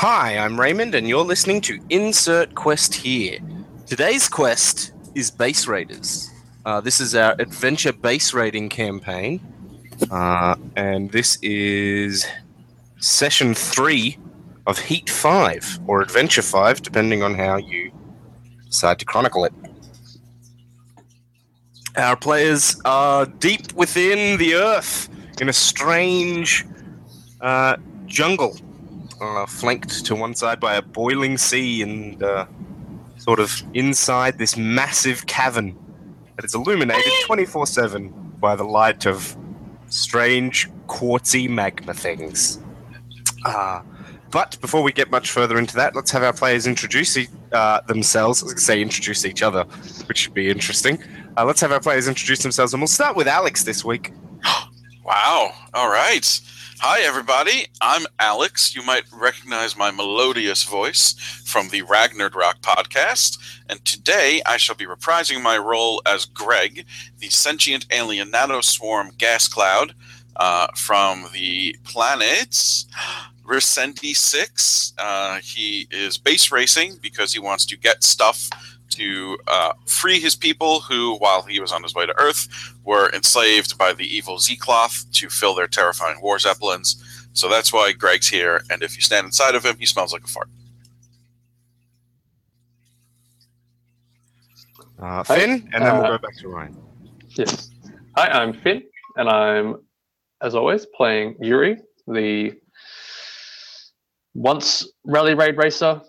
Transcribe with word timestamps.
Hi, 0.00 0.38
I'm 0.38 0.60
Raymond, 0.60 0.94
and 0.94 1.08
you're 1.08 1.24
listening 1.24 1.60
to 1.62 1.80
Insert 1.90 2.54
Quest 2.54 2.94
here. 2.94 3.40
Today's 3.84 4.28
quest 4.28 4.92
is 5.16 5.28
Base 5.28 5.66
Raiders. 5.66 6.30
Uh, 6.64 6.80
this 6.80 7.00
is 7.00 7.16
our 7.16 7.34
adventure 7.40 7.92
base 7.92 8.32
raiding 8.32 8.68
campaign, 8.68 9.40
uh, 10.12 10.54
and 10.76 11.10
this 11.10 11.36
is 11.42 12.24
session 13.00 13.56
three 13.56 14.16
of 14.68 14.78
Heat 14.78 15.10
5, 15.10 15.80
or 15.88 16.00
Adventure 16.00 16.42
5, 16.42 16.80
depending 16.80 17.24
on 17.24 17.34
how 17.34 17.56
you 17.56 17.90
decide 18.66 19.00
to 19.00 19.04
chronicle 19.04 19.46
it. 19.46 19.52
Our 21.96 22.14
players 22.14 22.80
are 22.84 23.26
deep 23.26 23.72
within 23.72 24.38
the 24.38 24.54
earth 24.54 25.08
in 25.40 25.48
a 25.48 25.52
strange 25.52 26.64
uh, 27.40 27.78
jungle, 28.06 28.56
uh, 29.20 29.46
flanked 29.46 30.04
to 30.06 30.14
one 30.14 30.34
side 30.34 30.60
by 30.60 30.76
a 30.76 30.82
boiling 30.82 31.38
sea 31.38 31.82
and 31.82 32.22
uh, 32.22 32.46
sort 33.16 33.40
of 33.40 33.62
inside 33.74 34.38
this 34.38 34.56
massive 34.56 35.26
cavern 35.26 35.76
that 36.36 36.44
is 36.44 36.54
illuminated 36.54 37.12
24 37.26 37.66
7 37.66 38.08
by 38.40 38.54
the 38.54 38.64
light 38.64 39.06
of 39.06 39.36
strange 39.88 40.70
quartzy 40.86 41.48
magma 41.48 41.94
things. 41.94 42.60
Uh, 43.44 43.82
but 44.30 44.60
before 44.60 44.82
we 44.82 44.92
get 44.92 45.10
much 45.10 45.30
further 45.30 45.58
into 45.58 45.74
that, 45.76 45.96
let's 45.96 46.10
have 46.10 46.22
our 46.22 46.32
players 46.32 46.66
introduce 46.66 47.16
e- 47.16 47.28
uh, 47.52 47.80
themselves. 47.82 48.42
I 48.42 48.44
was 48.44 48.52
going 48.52 48.58
to 48.58 48.64
say 48.64 48.82
introduce 48.82 49.24
each 49.24 49.42
other, 49.42 49.64
which 50.06 50.18
should 50.18 50.34
be 50.34 50.50
interesting. 50.50 51.02
Uh, 51.36 51.44
let's 51.44 51.60
have 51.60 51.72
our 51.72 51.80
players 51.80 52.08
introduce 52.08 52.40
themselves, 52.40 52.74
and 52.74 52.80
we'll 52.80 52.88
start 52.88 53.16
with 53.16 53.26
Alex 53.26 53.64
this 53.64 53.84
week. 53.84 54.12
Wow. 55.04 55.54
All 55.72 55.88
right. 55.88 56.38
Hi, 56.80 57.00
everybody. 57.00 57.66
I'm 57.80 58.06
Alex. 58.20 58.76
You 58.76 58.84
might 58.84 59.02
recognize 59.12 59.76
my 59.76 59.90
melodious 59.90 60.62
voice 60.62 61.14
from 61.44 61.70
the 61.70 61.82
Ragnard 61.82 62.36
Rock 62.36 62.60
podcast. 62.60 63.36
And 63.68 63.84
today 63.84 64.42
I 64.46 64.58
shall 64.58 64.76
be 64.76 64.86
reprising 64.86 65.42
my 65.42 65.58
role 65.58 66.00
as 66.06 66.24
Greg, 66.24 66.86
the 67.18 67.30
sentient 67.30 67.86
alien 67.90 68.30
nanoswarm 68.30 69.18
gas 69.18 69.48
cloud 69.48 69.92
uh, 70.36 70.68
from 70.76 71.26
the 71.32 71.76
planets 71.82 72.86
Resendi 73.44 74.14
6. 74.14 74.92
Uh, 74.98 75.40
he 75.42 75.88
is 75.90 76.16
base 76.16 76.52
raiding 76.52 76.96
because 77.02 77.32
he 77.32 77.40
wants 77.40 77.64
to 77.66 77.76
get 77.76 78.04
stuff 78.04 78.50
to 78.90 79.38
uh, 79.46 79.72
free 79.86 80.20
his 80.20 80.34
people 80.34 80.80
who, 80.80 81.16
while 81.16 81.42
he 81.42 81.60
was 81.60 81.72
on 81.72 81.82
his 81.82 81.94
way 81.94 82.06
to 82.06 82.18
Earth, 82.18 82.48
were 82.84 83.10
enslaved 83.10 83.76
by 83.78 83.92
the 83.92 84.04
evil 84.04 84.38
Z 84.38 84.56
Cloth 84.56 85.04
to 85.12 85.28
fill 85.28 85.54
their 85.54 85.68
terrifying 85.68 86.20
war 86.20 86.38
zeppelins. 86.38 87.02
So 87.32 87.48
that's 87.48 87.72
why 87.72 87.92
Greg's 87.92 88.28
here, 88.28 88.62
and 88.70 88.82
if 88.82 88.96
you 88.96 89.02
stand 89.02 89.24
inside 89.26 89.54
of 89.54 89.64
him, 89.64 89.76
he 89.78 89.86
smells 89.86 90.12
like 90.12 90.24
a 90.24 90.28
fart. 90.28 90.48
Uh, 95.00 95.22
Finn, 95.22 95.68
and 95.72 95.84
then 95.84 95.94
we'll 95.94 96.06
uh, 96.06 96.16
go 96.16 96.18
back 96.18 96.36
to 96.38 96.48
Ryan. 96.48 96.76
Yes. 97.28 97.70
Hi, 98.16 98.28
I'm 98.28 98.52
Finn, 98.52 98.82
and 99.16 99.28
I'm, 99.28 99.76
as 100.42 100.56
always, 100.56 100.86
playing 100.86 101.36
Yuri, 101.40 101.76
the 102.08 102.54
once 104.34 104.88
rally 105.04 105.34
raid 105.34 105.56
racer, 105.56 106.00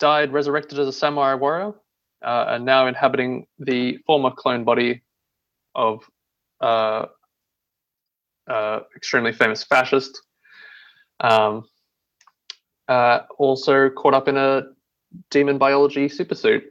died 0.00 0.32
resurrected 0.32 0.78
as 0.78 0.88
a 0.88 0.92
samurai 0.92 1.34
warrior, 1.34 1.74
uh, 2.22 2.46
and 2.48 2.64
now 2.64 2.86
inhabiting 2.86 3.46
the 3.58 3.98
former 4.06 4.30
clone 4.30 4.64
body 4.64 5.02
of 5.74 6.02
uh, 6.60 7.06
uh, 8.48 8.80
extremely 8.96 9.32
famous 9.32 9.64
fascist. 9.64 10.20
Um, 11.20 11.64
uh, 12.88 13.20
also 13.38 13.90
caught 13.90 14.14
up 14.14 14.28
in 14.28 14.36
a 14.36 14.62
demon 15.30 15.58
biology 15.58 16.08
supersuit 16.08 16.62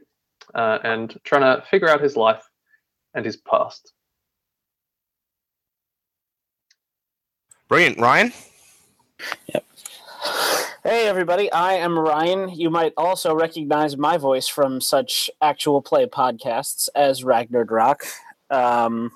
uh, 0.54 0.78
and 0.82 1.16
trying 1.24 1.42
to 1.42 1.64
figure 1.70 1.88
out 1.88 2.00
his 2.00 2.16
life 2.16 2.42
and 3.14 3.24
his 3.24 3.36
past. 3.36 3.92
Brilliant. 7.68 7.98
Ryan? 7.98 8.32
Hey, 10.90 11.06
everybody. 11.06 11.52
I 11.52 11.74
am 11.74 11.98
Ryan. 11.98 12.48
You 12.48 12.70
might 12.70 12.94
also 12.96 13.34
recognize 13.34 13.98
my 13.98 14.16
voice 14.16 14.48
from 14.48 14.80
such 14.80 15.30
actual 15.42 15.82
play 15.82 16.06
podcasts 16.06 16.88
as 16.94 17.22
Ragnard 17.22 17.70
Rock. 17.70 18.06
Um, 18.48 19.12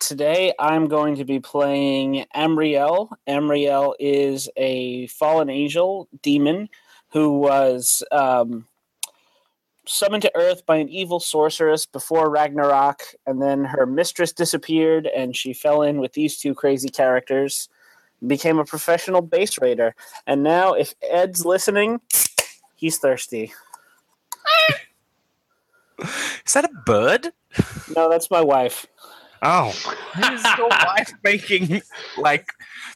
today, 0.00 0.54
I'm 0.58 0.88
going 0.88 1.14
to 1.14 1.24
be 1.24 1.38
playing 1.38 2.26
Amriel. 2.34 3.10
Amriel 3.28 3.94
is 4.00 4.48
a 4.56 5.06
fallen 5.06 5.48
angel 5.48 6.08
demon 6.20 6.68
who 7.10 7.38
was 7.38 8.02
um, 8.10 8.66
summoned 9.86 10.22
to 10.22 10.32
Earth 10.34 10.66
by 10.66 10.78
an 10.78 10.88
evil 10.88 11.20
sorceress 11.20 11.86
before 11.86 12.28
Ragnarok, 12.28 13.02
and 13.24 13.40
then 13.40 13.64
her 13.64 13.86
mistress 13.86 14.32
disappeared, 14.32 15.06
and 15.06 15.36
she 15.36 15.52
fell 15.52 15.82
in 15.82 16.00
with 16.00 16.14
these 16.14 16.40
two 16.40 16.56
crazy 16.56 16.88
characters 16.88 17.68
became 18.26 18.58
a 18.58 18.64
professional 18.64 19.22
base 19.22 19.58
raider. 19.60 19.94
And 20.26 20.42
now, 20.42 20.72
if 20.72 20.94
Ed's 21.02 21.44
listening, 21.44 22.00
he's 22.74 22.98
thirsty. 22.98 23.52
Is 26.46 26.52
that 26.54 26.64
a 26.64 26.70
bird? 26.86 27.28
No, 27.94 28.08
that's 28.08 28.30
my 28.30 28.40
wife. 28.40 28.86
Oh, 29.42 29.72
why 30.14 30.34
is 30.34 30.44
your 30.56 30.68
wife 30.96 31.12
making 31.22 31.82
like 32.16 32.52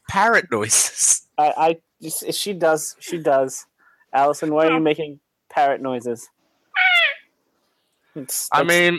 parrot 0.08 0.46
noises? 0.50 1.22
I, 1.38 1.78
I 2.02 2.10
she 2.32 2.52
does, 2.52 2.96
she 2.98 3.18
does. 3.18 3.66
Allison, 4.12 4.52
why 4.52 4.66
are 4.66 4.70
you 4.72 4.76
oh. 4.76 4.80
making 4.80 5.20
parrot 5.50 5.80
noises? 5.80 6.28
It's, 8.14 8.48
I 8.52 8.62
mean- 8.62 8.98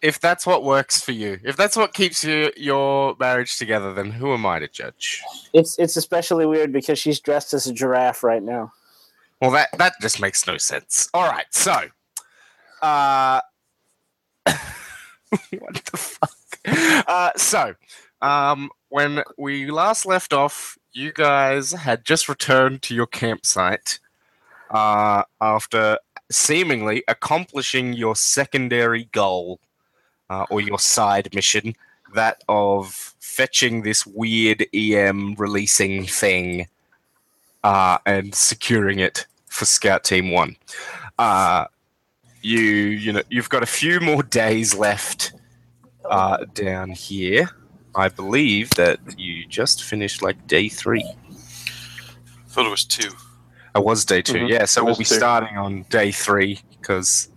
If 0.00 0.20
that's 0.20 0.46
what 0.46 0.62
works 0.62 1.00
for 1.00 1.12
you, 1.12 1.40
if 1.44 1.56
that's 1.56 1.76
what 1.76 1.92
keeps 1.92 2.22
you, 2.22 2.52
your 2.56 3.16
marriage 3.18 3.58
together, 3.58 3.92
then 3.92 4.10
who 4.12 4.32
am 4.32 4.46
I 4.46 4.60
to 4.60 4.68
judge? 4.68 5.22
it's 5.52 5.78
it's 5.78 5.96
especially 5.96 6.46
weird 6.46 6.72
because 6.72 6.98
she's 6.98 7.18
dressed 7.20 7.52
as 7.54 7.66
a 7.66 7.72
giraffe 7.72 8.22
right 8.22 8.42
now. 8.42 8.72
Well, 9.40 9.50
that 9.50 9.70
that 9.78 9.94
just 10.00 10.20
makes 10.20 10.46
no 10.46 10.56
sense. 10.56 11.08
All 11.12 11.28
right, 11.28 11.46
so, 11.50 11.74
uh, 12.80 13.40
what 14.46 15.84
the 15.90 15.96
fuck? 15.96 16.30
Uh, 17.08 17.30
so, 17.36 17.74
um, 18.22 18.70
when 18.88 19.22
we 19.36 19.70
last 19.70 20.06
left 20.06 20.32
off, 20.32 20.78
you 20.92 21.12
guys 21.12 21.72
had 21.72 22.04
just 22.04 22.28
returned 22.28 22.82
to 22.82 22.94
your 22.94 23.06
campsite 23.06 23.98
uh, 24.70 25.24
after 25.40 25.98
seemingly 26.34 27.04
accomplishing 27.08 27.92
your 27.92 28.16
secondary 28.16 29.04
goal 29.12 29.60
uh, 30.30 30.46
or 30.50 30.60
your 30.60 30.78
side 30.78 31.34
mission, 31.34 31.74
that 32.14 32.42
of 32.48 33.14
fetching 33.20 33.82
this 33.82 34.06
weird 34.06 34.66
EM 34.74 35.34
releasing 35.34 36.04
thing 36.04 36.68
uh, 37.62 37.98
and 38.06 38.34
securing 38.34 38.98
it 38.98 39.26
for 39.46 39.64
Scout 39.64 40.04
Team 40.04 40.30
One. 40.30 40.56
Uh, 41.18 41.66
you 42.42 42.60
you 42.60 43.12
know 43.12 43.22
you've 43.30 43.48
got 43.48 43.62
a 43.62 43.66
few 43.66 44.00
more 44.00 44.22
days 44.22 44.74
left 44.74 45.32
uh, 46.04 46.44
down 46.52 46.90
here. 46.90 47.50
I 47.96 48.08
believe 48.08 48.70
that 48.70 48.98
you 49.16 49.46
just 49.46 49.84
finished 49.84 50.20
like 50.20 50.46
day 50.46 50.68
three. 50.68 51.04
I 51.04 52.48
thought 52.48 52.66
it 52.66 52.70
was 52.70 52.84
two. 52.84 53.10
It 53.74 53.84
was 53.84 54.04
day 54.04 54.22
2 54.22 54.34
Mhm, 54.34 54.48
yeah. 54.48 54.64
So 54.66 54.84
we'll 54.84 54.94
be 54.96 55.04
two. 55.04 55.14
starting 55.16 55.58
on 55.58 55.82
day 55.90 56.12
three 56.12 56.60
because, 56.80 57.28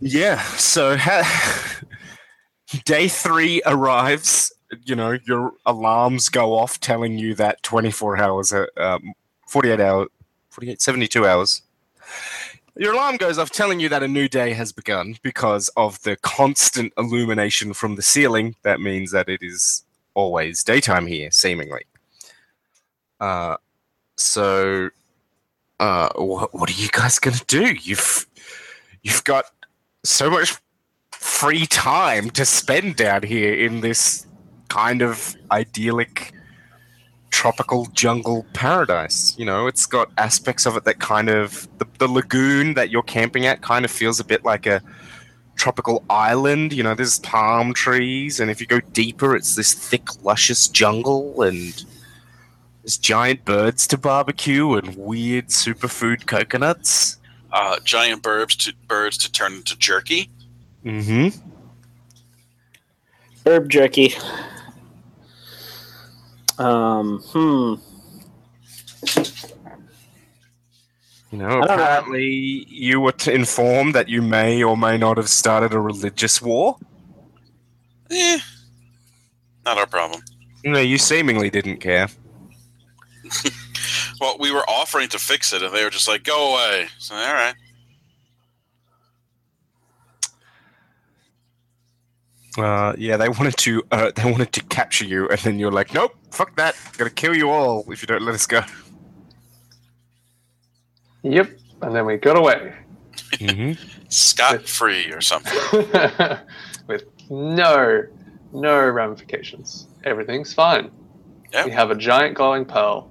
yeah. 0.00 0.42
So 0.56 0.96
ha- 0.96 1.80
day 2.84 3.08
three 3.08 3.62
arrives. 3.64 4.52
You 4.84 4.96
know, 4.96 5.18
your 5.26 5.52
alarms 5.66 6.28
go 6.28 6.54
off 6.54 6.80
telling 6.80 7.16
you 7.18 7.34
that 7.36 7.62
24 7.62 8.18
hours, 8.18 8.52
uh, 8.52 8.66
um, 8.76 9.12
48 9.46 9.80
hours, 9.80 10.08
48, 10.50 10.82
72 10.82 11.26
hours. 11.26 11.62
Your 12.76 12.92
alarm 12.92 13.16
goes 13.18 13.38
off 13.38 13.50
telling 13.50 13.78
you 13.78 13.88
that 13.88 14.02
a 14.02 14.08
new 14.08 14.28
day 14.28 14.52
has 14.52 14.72
begun 14.72 15.16
because 15.22 15.68
of 15.76 16.02
the 16.02 16.16
constant 16.16 16.92
illumination 16.98 17.72
from 17.72 17.94
the 17.94 18.02
ceiling. 18.02 18.56
That 18.62 18.80
means 18.80 19.12
that 19.12 19.28
it 19.28 19.42
is 19.42 19.84
always 20.14 20.64
daytime 20.64 21.06
here, 21.06 21.30
seemingly. 21.30 21.82
Uh, 23.20 23.56
so, 24.16 24.90
uh, 25.80 26.08
what 26.16 26.54
what 26.54 26.70
are 26.70 26.80
you 26.80 26.88
guys 26.88 27.18
gonna 27.18 27.36
do? 27.46 27.74
You've 27.74 28.26
you've 29.02 29.24
got 29.24 29.46
so 30.04 30.30
much 30.30 30.56
free 31.12 31.66
time 31.66 32.30
to 32.30 32.44
spend 32.44 32.96
down 32.96 33.22
here 33.22 33.54
in 33.54 33.80
this 33.80 34.26
kind 34.68 35.02
of 35.02 35.34
idyllic 35.50 36.32
tropical 37.30 37.86
jungle 37.86 38.46
paradise. 38.52 39.34
You 39.38 39.44
know, 39.44 39.66
it's 39.66 39.86
got 39.86 40.12
aspects 40.18 40.66
of 40.66 40.76
it 40.76 40.84
that 40.84 41.00
kind 41.00 41.28
of 41.28 41.68
the, 41.78 41.86
the 41.98 42.08
lagoon 42.08 42.74
that 42.74 42.90
you're 42.90 43.02
camping 43.02 43.46
at 43.46 43.62
kind 43.62 43.84
of 43.84 43.90
feels 43.90 44.20
a 44.20 44.24
bit 44.24 44.44
like 44.44 44.66
a 44.66 44.80
tropical 45.56 46.04
island. 46.08 46.72
You 46.72 46.82
know, 46.82 46.94
there's 46.94 47.18
palm 47.18 47.74
trees, 47.74 48.38
and 48.38 48.50
if 48.50 48.60
you 48.60 48.66
go 48.66 48.80
deeper, 48.92 49.34
it's 49.34 49.56
this 49.56 49.74
thick, 49.74 50.22
luscious 50.22 50.68
jungle 50.68 51.42
and 51.42 51.84
There's 52.84 52.98
giant 52.98 53.46
birds 53.46 53.86
to 53.86 53.96
barbecue 53.96 54.74
and 54.74 54.94
weird 54.94 55.48
superfood 55.48 56.26
coconuts. 56.26 57.16
Uh, 57.50 57.78
giant 57.82 58.22
birds 58.22 58.56
to 58.56 58.74
birds 58.86 59.16
to 59.18 59.32
turn 59.32 59.54
into 59.54 59.74
jerky. 59.78 60.28
Mm-hmm. 60.84 61.28
Herb 63.46 63.70
jerky. 63.70 64.12
Um, 66.58 67.22
hmm. 67.28 67.74
You 71.30 71.38
know, 71.38 71.46
I 71.46 71.48
don't 71.52 71.60
know. 71.60 71.72
apparently 71.72 72.66
you 72.68 73.00
were 73.00 73.12
t- 73.12 73.32
informed 73.32 73.94
that 73.94 74.10
you 74.10 74.20
may 74.20 74.62
or 74.62 74.76
may 74.76 74.98
not 74.98 75.16
have 75.16 75.30
started 75.30 75.72
a 75.72 75.80
religious 75.80 76.42
war. 76.42 76.76
Eh, 78.10 78.38
not 79.64 79.78
our 79.78 79.86
problem. 79.86 80.20
No, 80.66 80.80
you 80.80 80.98
seemingly 80.98 81.48
didn't 81.48 81.78
care. 81.78 82.08
Well, 84.20 84.36
we 84.38 84.52
were 84.52 84.64
offering 84.68 85.08
to 85.08 85.18
fix 85.18 85.52
it, 85.52 85.62
and 85.62 85.74
they 85.74 85.82
were 85.82 85.90
just 85.90 86.06
like, 86.06 86.22
"Go 86.22 86.52
away." 86.54 86.86
So, 86.98 87.14
all 87.14 87.34
right. 87.34 87.54
Uh, 92.56 92.94
yeah, 92.96 93.16
they 93.16 93.28
wanted 93.28 93.56
to. 93.58 93.82
Uh, 93.90 94.12
they 94.16 94.30
wanted 94.30 94.52
to 94.52 94.62
capture 94.64 95.04
you, 95.04 95.28
and 95.28 95.38
then 95.40 95.58
you're 95.58 95.72
like, 95.72 95.92
"Nope, 95.92 96.14
fuck 96.30 96.54
that. 96.56 96.76
I'm 96.86 96.92
Gonna 96.96 97.10
kill 97.10 97.34
you 97.36 97.50
all 97.50 97.84
if 97.90 98.02
you 98.02 98.06
don't 98.06 98.22
let 98.22 98.34
us 98.34 98.46
go." 98.46 98.62
Yep. 101.22 101.50
And 101.82 101.94
then 101.94 102.06
we 102.06 102.16
got 102.16 102.36
away 102.36 102.74
Mm-hmm. 103.32 103.72
Scot 104.08 104.62
free 104.68 105.10
or 105.10 105.20
something. 105.20 105.58
with 106.86 107.04
no, 107.30 108.04
no 108.52 108.88
ramifications. 108.88 109.88
Everything's 110.04 110.52
fine. 110.52 110.90
Yep. 111.52 111.66
We 111.66 111.72
have 111.72 111.90
a 111.90 111.94
giant 111.94 112.36
glowing 112.36 112.64
pearl 112.64 113.10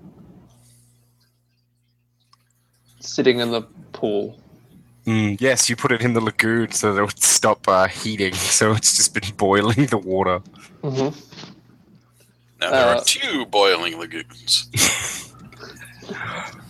sitting 3.04 3.40
in 3.40 3.52
the 3.52 3.62
pool. 3.92 4.40
Mm, 5.06 5.40
yes, 5.42 5.70
you 5.70 5.76
put 5.76 5.92
it 5.92 6.02
in 6.02 6.14
the 6.14 6.22
lagoon 6.22 6.72
so 6.72 6.94
that 6.94 7.02
it 7.02 7.06
would 7.06 7.22
stop 7.22 7.68
uh, 7.68 7.88
heating. 7.88 8.34
So 8.54 8.72
it's 8.74 8.96
just 8.96 9.14
been 9.14 9.36
boiling 9.36 9.88
the 9.88 9.98
water. 9.98 10.42
Mm-hmm. 10.82 11.20
Now 12.62 12.72
there 12.72 12.96
Uh, 12.96 13.00
are 13.00 13.04
two 13.04 13.46
boiling 13.48 14.00
lagoons. 14.00 14.70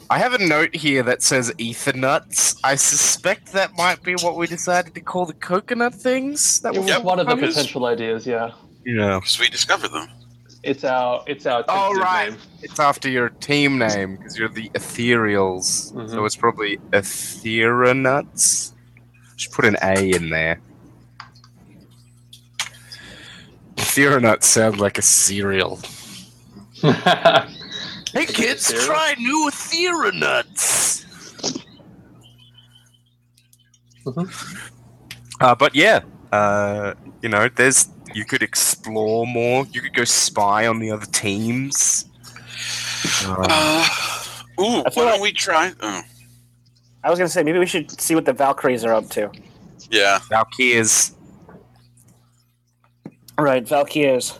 I 0.09 0.17
have 0.19 0.33
a 0.33 0.45
note 0.45 0.75
here 0.75 1.01
that 1.03 1.21
says 1.23 1.53
ether 1.57 1.93
nuts. 1.93 2.55
I 2.63 2.75
suspect 2.75 3.51
that 3.53 3.75
might 3.77 4.03
be 4.03 4.13
what 4.15 4.35
we 4.35 4.47
decided 4.47 4.93
to 4.95 5.01
call 5.01 5.25
the 5.25 5.33
coconut 5.33 5.93
things. 5.95 6.59
That 6.61 6.75
It 6.75 6.79
were 6.79 6.85
was 6.85 6.99
one 6.99 7.19
of 7.19 7.27
the 7.27 7.35
potential 7.35 7.85
ideas. 7.85 8.25
Yeah, 8.27 8.51
yeah. 8.85 9.15
Because 9.19 9.39
we 9.39 9.49
discovered 9.49 9.89
them. 9.91 10.07
It's 10.63 10.83
our 10.83 11.23
it's 11.27 11.45
our 11.45 11.63
Oh, 11.67 11.93
right. 11.95 12.29
name. 12.31 12.39
It's 12.61 12.79
after 12.79 13.09
your 13.09 13.29
team 13.29 13.77
name 13.77 14.15
because 14.15 14.37
you're 14.37 14.49
the 14.49 14.69
Ethereals. 14.69 15.89
So 15.89 15.95
Mhm. 15.95 16.25
it's 16.25 16.35
probably 16.35 16.77
Etheronuts. 16.91 18.71
Should 19.35 19.51
put 19.51 19.65
an 19.65 19.77
A 19.83 20.11
in 20.11 20.29
there. 20.29 20.61
Etheronuts 23.75 24.43
sound 24.43 24.79
like 24.79 24.97
a 24.97 25.01
cereal. 25.01 25.79
Hey 28.13 28.27
kids, 28.27 28.71
try 28.85 29.15
new 29.17 29.49
Etheronuts. 29.51 31.03
Mhm. 34.05 34.69
Uh, 35.41 35.55
but 35.55 35.73
yeah, 35.73 36.01
uh, 36.33 36.93
you 37.21 37.29
know, 37.29 37.47
there's 37.57 37.87
you 38.13 38.25
could 38.25 38.41
explore 38.43 39.25
more. 39.27 39.65
You 39.71 39.81
could 39.81 39.93
go 39.93 40.03
spy 40.05 40.67
on 40.67 40.79
the 40.79 40.89
other 40.91 41.05
teams. 41.05 42.05
Uh, 43.25 43.45
Uh, 43.49 44.61
ooh, 44.61 44.81
why 44.81 44.89
don't 44.95 45.11
like- 45.11 45.21
we 45.21 45.31
try? 45.31 45.65
Oh, 45.81 46.01
I 47.03 47.09
was 47.09 47.19
gonna 47.19 47.29
say 47.29 47.43
maybe 47.43 47.59
we 47.59 47.65
should 47.73 47.87
see 47.99 48.15
what 48.15 48.25
the 48.25 48.33
Valkyries 48.33 48.83
are 48.85 48.93
up 48.93 49.09
to. 49.11 49.29
yeah. 49.91 50.19
Valkyries. 50.29 51.13
Right, 53.37 53.67
Valkyries. 53.67 54.39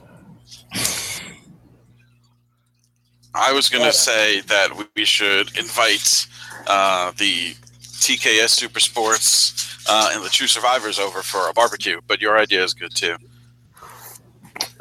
I 3.35 3.51
was 3.51 3.67
going 3.69 3.81
to 3.81 3.87
Yeah. 3.87 4.09
say 4.11 4.41
that 4.41 4.75
we- 4.77 4.85
we 4.95 5.05
should 5.05 5.47
invite 5.57 6.27
uh, 6.67 7.11
the 7.17 7.55
TKS 8.07 8.49
Super 8.49 8.79
Sports 8.81 9.85
uh, 9.89 10.11
and 10.13 10.23
the 10.23 10.29
True 10.29 10.47
Survivors 10.47 10.99
over 10.99 11.21
for 11.21 11.49
a 11.49 11.53
barbecue, 11.53 12.01
but 12.07 12.21
your 12.21 12.37
idea 12.37 12.63
is 12.63 12.73
good 12.73 12.93
too. 12.93 13.15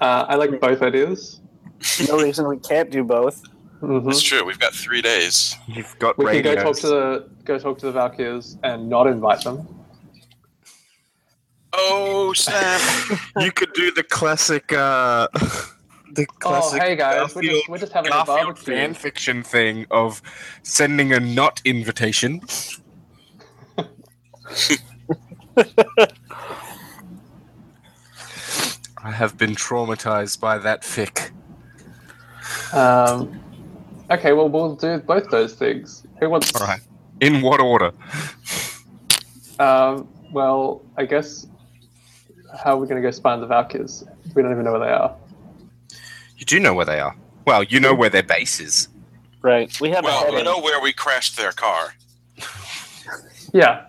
Uh, 0.00 0.26
I 0.28 0.34
like 0.34 0.60
both 0.60 0.82
ideas. 0.82 1.40
No 2.08 2.19
reason 2.20 2.48
we 2.48 2.58
can't 2.58 2.90
do 2.90 3.04
both. 3.04 3.42
Mhm. 3.80 4.08
It's 4.10 4.22
true. 4.22 4.44
We've 4.44 4.58
got 4.58 4.74
three 4.74 5.02
days. 5.02 5.56
You've 5.66 5.96
got 5.98 6.16
We 6.19 6.26
can 6.26 6.42
go 6.42 6.54
talk 6.62 6.76
to 6.78 6.86
the 6.88 7.28
go 7.44 7.58
talk 7.58 7.78
to 7.78 7.86
the 7.86 7.92
Valkyrs 7.92 8.56
and 8.62 8.88
not 8.88 9.06
invite 9.06 9.42
them. 9.42 9.66
Oh 11.72 12.32
snap! 12.34 12.80
you 13.38 13.50
could 13.52 13.72
do 13.72 13.90
the 13.92 14.02
classic, 14.02 14.72
uh, 14.72 15.26
the 16.12 16.26
Oh, 16.28 16.34
classic 16.38 16.82
hey 16.82 16.96
guys, 16.96 17.34
we're 17.34 17.42
just, 17.42 17.68
we're 17.68 17.78
just 17.78 17.92
having 17.92 18.10
a 18.12 18.14
Garfield 18.14 18.38
barbecue. 18.46 18.75
fan 18.75 18.94
fiction 18.94 19.42
thing 19.42 19.86
of 19.90 20.20
sending 20.62 21.12
a 21.12 21.18
not 21.20 21.60
invitation. 21.64 22.40
I 29.04 29.10
have 29.10 29.37
been 29.37 29.54
traumatized 29.54 30.40
by 30.40 30.58
that 30.58 30.82
fic. 30.82 31.31
Um, 32.72 33.40
okay, 34.10 34.32
well 34.32 34.49
we'll 34.49 34.76
do 34.76 34.99
both 34.99 35.28
those 35.31 35.54
things. 35.54 36.04
Who 36.20 36.31
wants? 36.31 36.54
All 36.54 36.66
right. 36.66 36.81
In 37.20 37.43
what 37.43 37.60
order? 37.60 37.93
Um, 39.58 40.08
well, 40.32 40.82
I 40.96 41.04
guess 41.04 41.46
how 42.62 42.75
are 42.75 42.76
we 42.76 42.87
going 42.87 43.00
to 43.00 43.06
go 43.06 43.10
spy 43.10 43.32
on 43.32 43.40
the 43.40 43.46
Valkyries? 43.46 44.04
We 44.34 44.43
don't 44.43 44.52
even 44.52 44.64
know 44.64 44.72
where 44.72 44.81
they 44.81 44.93
are. 44.93 45.16
You 46.37 46.44
do 46.44 46.58
know 46.58 46.75
where 46.75 46.87
they 46.87 47.00
are. 47.00 47.16
Well, 47.46 47.62
you 47.62 47.81
know 47.81 47.94
where 47.94 48.10
their 48.10 48.22
base 48.22 48.60
is. 48.60 48.88
Right, 49.43 49.78
we 49.81 49.90
have 49.90 50.04
a 50.04 50.06
well, 50.06 50.25
head 50.25 50.34
we 50.34 50.43
know 50.43 50.60
where 50.60 50.81
we 50.81 50.93
crashed 50.93 51.37
their 51.37 51.52
car. 51.52 51.94
Yeah, 53.52 53.87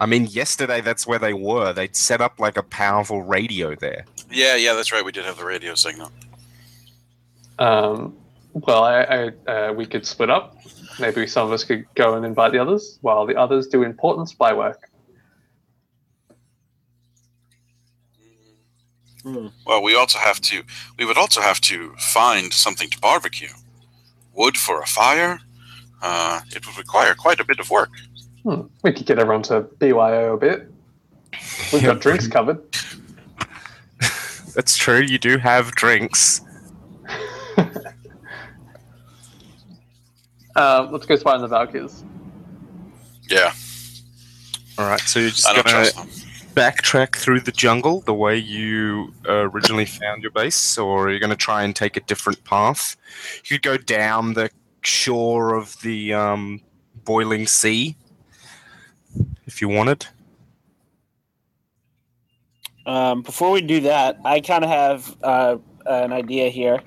I 0.00 0.06
mean, 0.06 0.24
yesterday 0.26 0.80
that's 0.80 1.06
where 1.06 1.18
they 1.18 1.34
were. 1.34 1.74
They'd 1.74 1.94
set 1.94 2.22
up 2.22 2.40
like 2.40 2.56
a 2.56 2.62
powerful 2.62 3.22
radio 3.22 3.74
there. 3.74 4.06
Yeah, 4.30 4.56
yeah, 4.56 4.72
that's 4.72 4.92
right. 4.92 5.04
We 5.04 5.12
did 5.12 5.26
have 5.26 5.36
the 5.36 5.44
radio 5.44 5.74
signal. 5.74 6.10
Um, 7.58 8.16
well, 8.54 8.82
I, 8.82 9.02
I, 9.46 9.50
uh, 9.50 9.72
we 9.74 9.84
could 9.84 10.06
split 10.06 10.30
up. 10.30 10.56
Maybe 10.98 11.26
some 11.26 11.46
of 11.46 11.52
us 11.52 11.64
could 11.64 11.86
go 11.94 12.14
and 12.14 12.24
invite 12.24 12.52
the 12.52 12.58
others, 12.58 12.98
while 13.02 13.26
the 13.26 13.36
others 13.36 13.66
do 13.66 13.82
important 13.82 14.30
spy 14.30 14.54
work. 14.54 14.88
Hmm. 19.22 19.48
Well, 19.66 19.82
we 19.82 19.94
also 19.94 20.18
have 20.18 20.40
to. 20.40 20.62
We 20.98 21.04
would 21.04 21.18
also 21.18 21.42
have 21.42 21.60
to 21.62 21.92
find 21.98 22.52
something 22.54 22.88
to 22.88 22.98
barbecue. 22.98 23.52
Wood 24.32 24.56
for 24.56 24.80
a 24.80 24.86
fire. 24.86 25.40
Uh, 26.02 26.40
it 26.56 26.66
would 26.66 26.78
require 26.78 27.14
quite 27.14 27.40
a 27.40 27.44
bit 27.44 27.60
of 27.60 27.68
work. 27.68 27.90
Hmm. 28.42 28.62
We 28.82 28.92
could 28.92 29.06
get 29.06 29.18
everyone 29.18 29.42
to 29.44 29.60
BYO 29.78 30.34
a 30.34 30.36
bit. 30.38 30.70
We've 31.72 31.82
got 31.82 32.00
drinks 32.02 32.26
covered. 32.26 32.62
That's 34.54 34.76
true. 34.76 35.00
You 35.00 35.18
do 35.18 35.38
have 35.38 35.72
drinks. 35.72 36.40
Uh, 40.56 40.88
let's 40.90 41.06
go 41.06 41.14
spy 41.16 41.32
on 41.34 41.40
the 41.40 41.46
Valkyries. 41.46 42.04
Yeah, 43.28 43.52
All 44.78 44.86
right. 44.88 45.00
So 45.00 45.20
you're 45.20 45.30
just 45.30 45.46
I 45.46 45.54
don't 45.54 45.64
gonna 45.64 45.90
trust 45.90 45.96
them. 45.96 46.08
backtrack 46.54 47.14
through 47.14 47.40
the 47.40 47.52
jungle 47.52 48.00
the 48.00 48.12
way 48.14 48.36
you 48.36 49.14
uh, 49.28 49.48
originally 49.48 49.84
found 49.84 50.22
your 50.22 50.32
base, 50.32 50.76
or 50.76 51.06
are 51.06 51.12
you 51.12 51.20
going 51.20 51.30
to 51.30 51.36
try 51.36 51.62
and 51.62 51.74
take 51.74 51.96
a 51.96 52.00
different 52.00 52.42
path? 52.44 52.96
You 53.44 53.58
could 53.58 53.62
go 53.62 53.76
down 53.76 54.34
the 54.34 54.50
shore 54.82 55.54
of 55.54 55.80
the 55.82 56.12
um, 56.14 56.60
boiling 57.04 57.46
sea 57.46 57.96
if 59.50 59.60
you 59.60 59.68
wanted. 59.68 60.06
Um, 62.86 63.22
before 63.22 63.50
we 63.50 63.60
do 63.60 63.80
that, 63.80 64.18
I 64.24 64.40
kind 64.40 64.64
of 64.64 64.70
have 64.70 65.16
uh, 65.22 65.56
an 65.86 66.12
idea 66.12 66.48
here. 66.50 66.80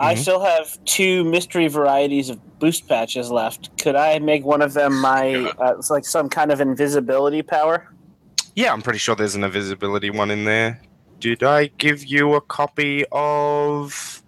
I 0.00 0.14
Mhm. 0.14 0.18
still 0.18 0.40
have 0.40 0.66
two 0.84 1.24
mystery 1.24 1.68
varieties 1.68 2.28
of 2.28 2.38
boost 2.58 2.88
patches 2.88 3.30
left. 3.30 3.76
Could 3.78 3.96
I 3.96 4.18
make 4.18 4.44
one 4.44 4.62
of 4.62 4.72
them 4.74 5.00
my 5.00 5.34
uh, 5.60 5.74
it's 5.78 5.90
like 5.90 6.04
some 6.04 6.28
kind 6.28 6.50
of 6.52 6.60
invisibility 6.60 7.42
power? 7.42 7.88
Yeah, 8.54 8.72
I'm 8.72 8.82
pretty 8.82 8.98
sure 8.98 9.14
there's 9.16 9.34
an 9.36 9.44
invisibility 9.44 10.10
one 10.10 10.30
in 10.30 10.44
there. 10.44 10.80
Did 11.20 11.42
I 11.42 11.66
give 11.78 12.04
you 12.04 12.34
a 12.34 12.40
copy 12.40 13.04
of 13.12 14.22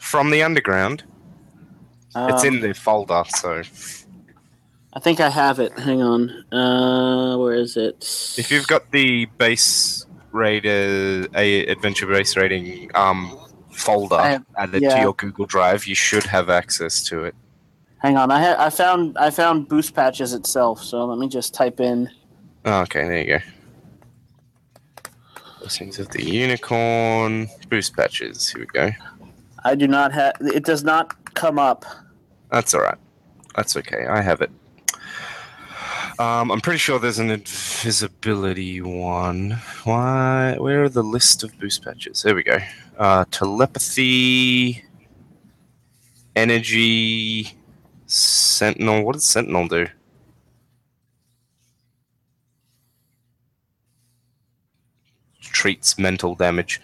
From 0.00 0.30
the 0.30 0.42
Underground? 0.42 1.02
it's 2.16 2.44
Um, 2.44 2.54
in 2.54 2.60
the 2.60 2.74
folder, 2.74 3.22
so 3.28 3.62
I 4.92 4.98
think 5.00 5.20
I 5.20 5.28
have 5.30 5.60
it. 5.60 5.78
Hang 5.78 6.02
on. 6.02 6.30
Uh, 6.52 7.36
where 7.38 7.54
is 7.54 7.76
it? 7.76 8.34
if 8.38 8.50
you've 8.50 8.66
got 8.66 8.90
the 8.90 9.26
base 9.38 10.04
rated 10.32 11.28
a 11.34 11.66
adventure 11.66 12.06
base 12.06 12.36
raiding 12.36 12.88
um 12.94 13.36
folder 13.72 14.20
have- 14.20 14.44
added 14.56 14.82
yeah. 14.82 14.96
to 14.96 15.00
your 15.00 15.14
Google 15.14 15.46
Drive. 15.46 15.86
You 15.86 15.94
should 15.94 16.24
have 16.24 16.50
access 16.50 17.02
to 17.04 17.24
it. 17.24 17.34
Hang 17.98 18.16
on, 18.16 18.30
I 18.30 18.40
ha- 18.40 18.56
I 18.58 18.70
found 18.70 19.16
I 19.18 19.30
found 19.30 19.68
boost 19.68 19.94
patches 19.94 20.32
itself. 20.32 20.82
So 20.82 21.04
let 21.04 21.18
me 21.18 21.28
just 21.28 21.52
type 21.54 21.80
in. 21.80 22.08
Oh, 22.64 22.80
okay, 22.82 23.04
there 23.04 23.18
you 23.18 23.38
go. 23.38 23.44
Blessings 25.60 25.98
of 25.98 26.08
the 26.08 26.24
Unicorn. 26.24 27.48
Boost 27.68 27.94
patches. 27.94 28.48
Here 28.48 28.60
we 28.60 28.66
go. 28.66 28.90
I 29.64 29.74
do 29.74 29.86
not 29.86 30.12
have. 30.12 30.34
It 30.40 30.64
does 30.64 30.82
not 30.82 31.34
come 31.34 31.58
up. 31.58 31.84
That's 32.50 32.72
all 32.74 32.80
right. 32.80 32.98
That's 33.54 33.76
okay. 33.76 34.06
I 34.06 34.22
have 34.22 34.40
it. 34.40 34.50
Um, 36.20 36.50
I'm 36.50 36.60
pretty 36.60 36.76
sure 36.76 36.98
there's 36.98 37.18
an 37.18 37.30
invisibility 37.30 38.82
one. 38.82 39.52
Why? 39.84 40.54
Where 40.58 40.84
are 40.84 40.88
the 40.90 41.02
list 41.02 41.42
of 41.42 41.58
boost 41.58 41.82
patches? 41.82 42.20
There 42.20 42.34
we 42.34 42.42
go. 42.42 42.58
Uh, 42.98 43.24
telepathy, 43.30 44.84
energy, 46.36 47.56
sentinel. 48.04 49.02
What 49.02 49.14
does 49.14 49.24
sentinel 49.24 49.66
do? 49.66 49.86
Treats 55.40 55.98
mental 55.98 56.34
damage. 56.34 56.82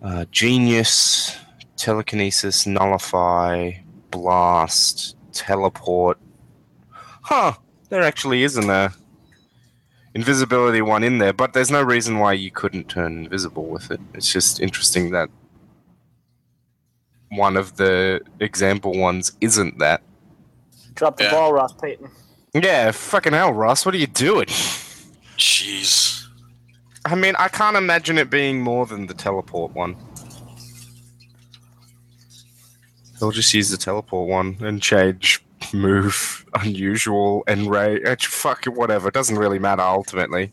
Uh, 0.00 0.24
genius, 0.30 1.36
telekinesis, 1.76 2.66
nullify, 2.66 3.72
blast, 4.10 5.14
teleport. 5.34 6.18
Huh. 7.20 7.52
There 7.88 8.02
actually 8.02 8.42
isn't 8.42 8.68
a 8.68 8.92
invisibility 10.14 10.80
one 10.82 11.04
in 11.04 11.18
there, 11.18 11.32
but 11.32 11.52
there's 11.52 11.70
no 11.70 11.82
reason 11.82 12.18
why 12.18 12.32
you 12.32 12.50
couldn't 12.50 12.88
turn 12.88 13.24
invisible 13.24 13.66
with 13.66 13.90
it. 13.90 14.00
It's 14.14 14.32
just 14.32 14.60
interesting 14.60 15.10
that 15.12 15.28
one 17.30 17.56
of 17.56 17.76
the 17.76 18.20
example 18.40 18.98
ones 18.98 19.32
isn't 19.40 19.78
that. 19.78 20.02
Drop 20.94 21.16
the 21.18 21.24
Yeah. 21.24 21.30
ball, 21.32 21.52
Ross 21.52 21.74
Payton. 21.74 22.10
Yeah, 22.54 22.90
fucking 22.92 23.34
hell, 23.34 23.52
Ross, 23.52 23.84
what 23.84 23.94
are 23.94 23.98
you 23.98 24.06
doing? 24.06 24.46
Jeez. 25.36 26.24
I 27.04 27.14
mean, 27.14 27.36
I 27.38 27.48
can't 27.48 27.76
imagine 27.76 28.16
it 28.18 28.30
being 28.30 28.60
more 28.62 28.86
than 28.86 29.06
the 29.06 29.14
teleport 29.14 29.72
one. 29.72 29.96
They'll 33.20 33.30
just 33.30 33.52
use 33.54 33.70
the 33.70 33.76
teleport 33.76 34.28
one 34.28 34.56
and 34.60 34.80
change 34.82 35.42
move, 35.74 36.44
unusual, 36.54 37.44
and 37.46 37.70
ray. 37.70 38.00
eh, 38.02 38.16
Fuck 38.20 38.66
it, 38.66 38.70
whatever. 38.74 39.08
It 39.08 39.14
doesn't 39.14 39.36
really 39.38 39.58
matter 39.58 39.82
ultimately. 39.82 40.52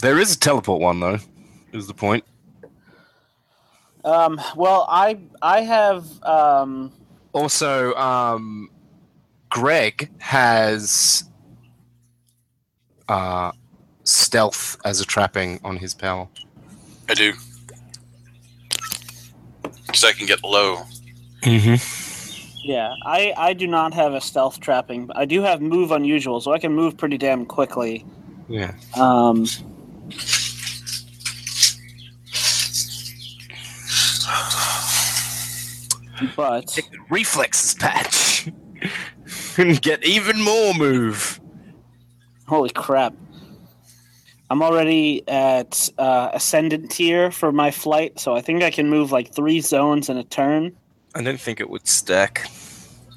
There 0.00 0.18
is 0.18 0.34
a 0.34 0.38
teleport 0.38 0.80
one 0.80 1.00
though. 1.00 1.18
Is 1.72 1.86
the 1.86 1.94
point? 1.94 2.24
Um, 4.04 4.40
well, 4.56 4.86
I 4.88 5.18
I 5.42 5.62
have 5.62 6.06
um, 6.22 6.92
Also, 7.32 7.94
um, 7.94 8.70
Greg 9.50 10.10
has 10.18 11.24
uh, 13.08 13.52
stealth 14.04 14.78
as 14.84 15.00
a 15.00 15.04
trapping 15.04 15.60
on 15.64 15.76
his 15.76 15.94
power. 15.94 16.28
I 17.08 17.14
do. 17.14 17.32
Because 19.88 20.04
I 20.04 20.12
can 20.12 20.26
get 20.26 20.44
low. 20.44 20.82
Mm-hmm. 21.42 22.68
yeah. 22.68 22.94
I 23.04 23.32
I 23.36 23.52
do 23.54 23.66
not 23.66 23.92
have 23.94 24.14
a 24.14 24.20
stealth 24.20 24.60
trapping. 24.60 25.10
I 25.16 25.24
do 25.24 25.42
have 25.42 25.60
move 25.60 25.90
unusual, 25.90 26.40
so 26.40 26.52
I 26.52 26.58
can 26.60 26.72
move 26.74 26.96
pretty 26.96 27.18
damn 27.18 27.44
quickly. 27.46 28.06
Yeah. 28.48 28.74
Um, 28.96 29.46
but 36.36 36.66
Take 36.68 36.90
the 36.90 36.98
reflexes 37.10 37.74
patch 37.74 38.48
and 39.56 39.80
get 39.82 40.04
even 40.04 40.40
more 40.42 40.74
move. 40.74 41.40
holy 42.46 42.70
crap. 42.70 43.14
I'm 44.50 44.62
already 44.62 45.28
at 45.28 45.90
uh, 45.98 46.30
ascendant 46.32 46.90
tier 46.90 47.30
for 47.30 47.52
my 47.52 47.70
flight, 47.70 48.18
so 48.18 48.34
I 48.34 48.40
think 48.40 48.62
I 48.62 48.70
can 48.70 48.88
move 48.88 49.12
like 49.12 49.34
three 49.34 49.60
zones 49.60 50.08
in 50.08 50.16
a 50.16 50.24
turn. 50.24 50.74
I 51.14 51.22
don't 51.22 51.40
think 51.40 51.60
it 51.60 51.68
would 51.68 51.86
stack. 51.86 52.46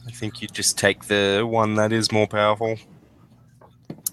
I 0.08 0.12
think 0.12 0.42
you'd 0.42 0.54
just 0.54 0.78
take 0.78 1.06
the 1.06 1.48
one 1.50 1.76
that 1.76 1.94
is 1.94 2.12
more 2.12 2.28
powerful. 2.28 2.78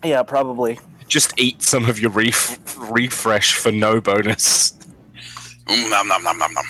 Yeah, 0.04 0.22
probably. 0.22 0.78
Just 1.08 1.38
eat 1.40 1.62
some 1.62 1.86
of 1.86 1.98
your 1.98 2.10
ref- 2.10 2.76
refresh 2.90 3.54
for 3.54 3.72
no 3.72 4.00
bonus. 4.00 4.72
Mm, 5.66 5.90
nom 5.90 6.08
nom 6.08 6.22
nom 6.22 6.38
nom 6.38 6.52
nom. 6.52 6.64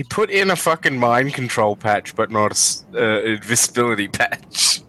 He 0.00 0.04
put 0.04 0.30
in 0.30 0.50
a 0.50 0.56
fucking 0.56 0.96
mind 0.98 1.34
control 1.34 1.76
patch, 1.76 2.16
but 2.16 2.30
not 2.30 2.58
a 2.94 3.18
uh, 3.18 3.20
invisibility 3.20 4.08
patch. 4.18 4.80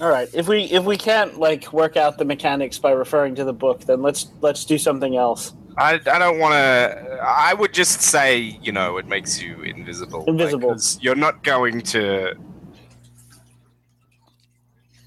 All 0.00 0.08
right. 0.08 0.26
If 0.32 0.48
we 0.48 0.62
if 0.62 0.84
we 0.84 0.96
can't 0.96 1.38
like 1.38 1.70
work 1.70 1.98
out 1.98 2.16
the 2.16 2.24
mechanics 2.24 2.78
by 2.78 2.92
referring 2.92 3.34
to 3.34 3.44
the 3.44 3.52
book, 3.52 3.80
then 3.84 4.00
let's 4.00 4.28
let's 4.40 4.64
do 4.64 4.78
something 4.78 5.18
else. 5.18 5.52
I, 5.76 6.00
I 6.10 6.18
don't 6.18 6.38
want 6.38 6.54
to. 6.54 7.18
I 7.22 7.52
would 7.52 7.74
just 7.74 8.00
say, 8.00 8.38
you 8.62 8.72
know, 8.72 8.96
it 8.96 9.06
makes 9.06 9.38
you 9.42 9.60
invisible. 9.60 10.24
Invisible. 10.26 10.70
because 10.70 10.98
you're 11.02 11.14
not 11.14 11.42
going 11.42 11.82
to. 11.82 12.34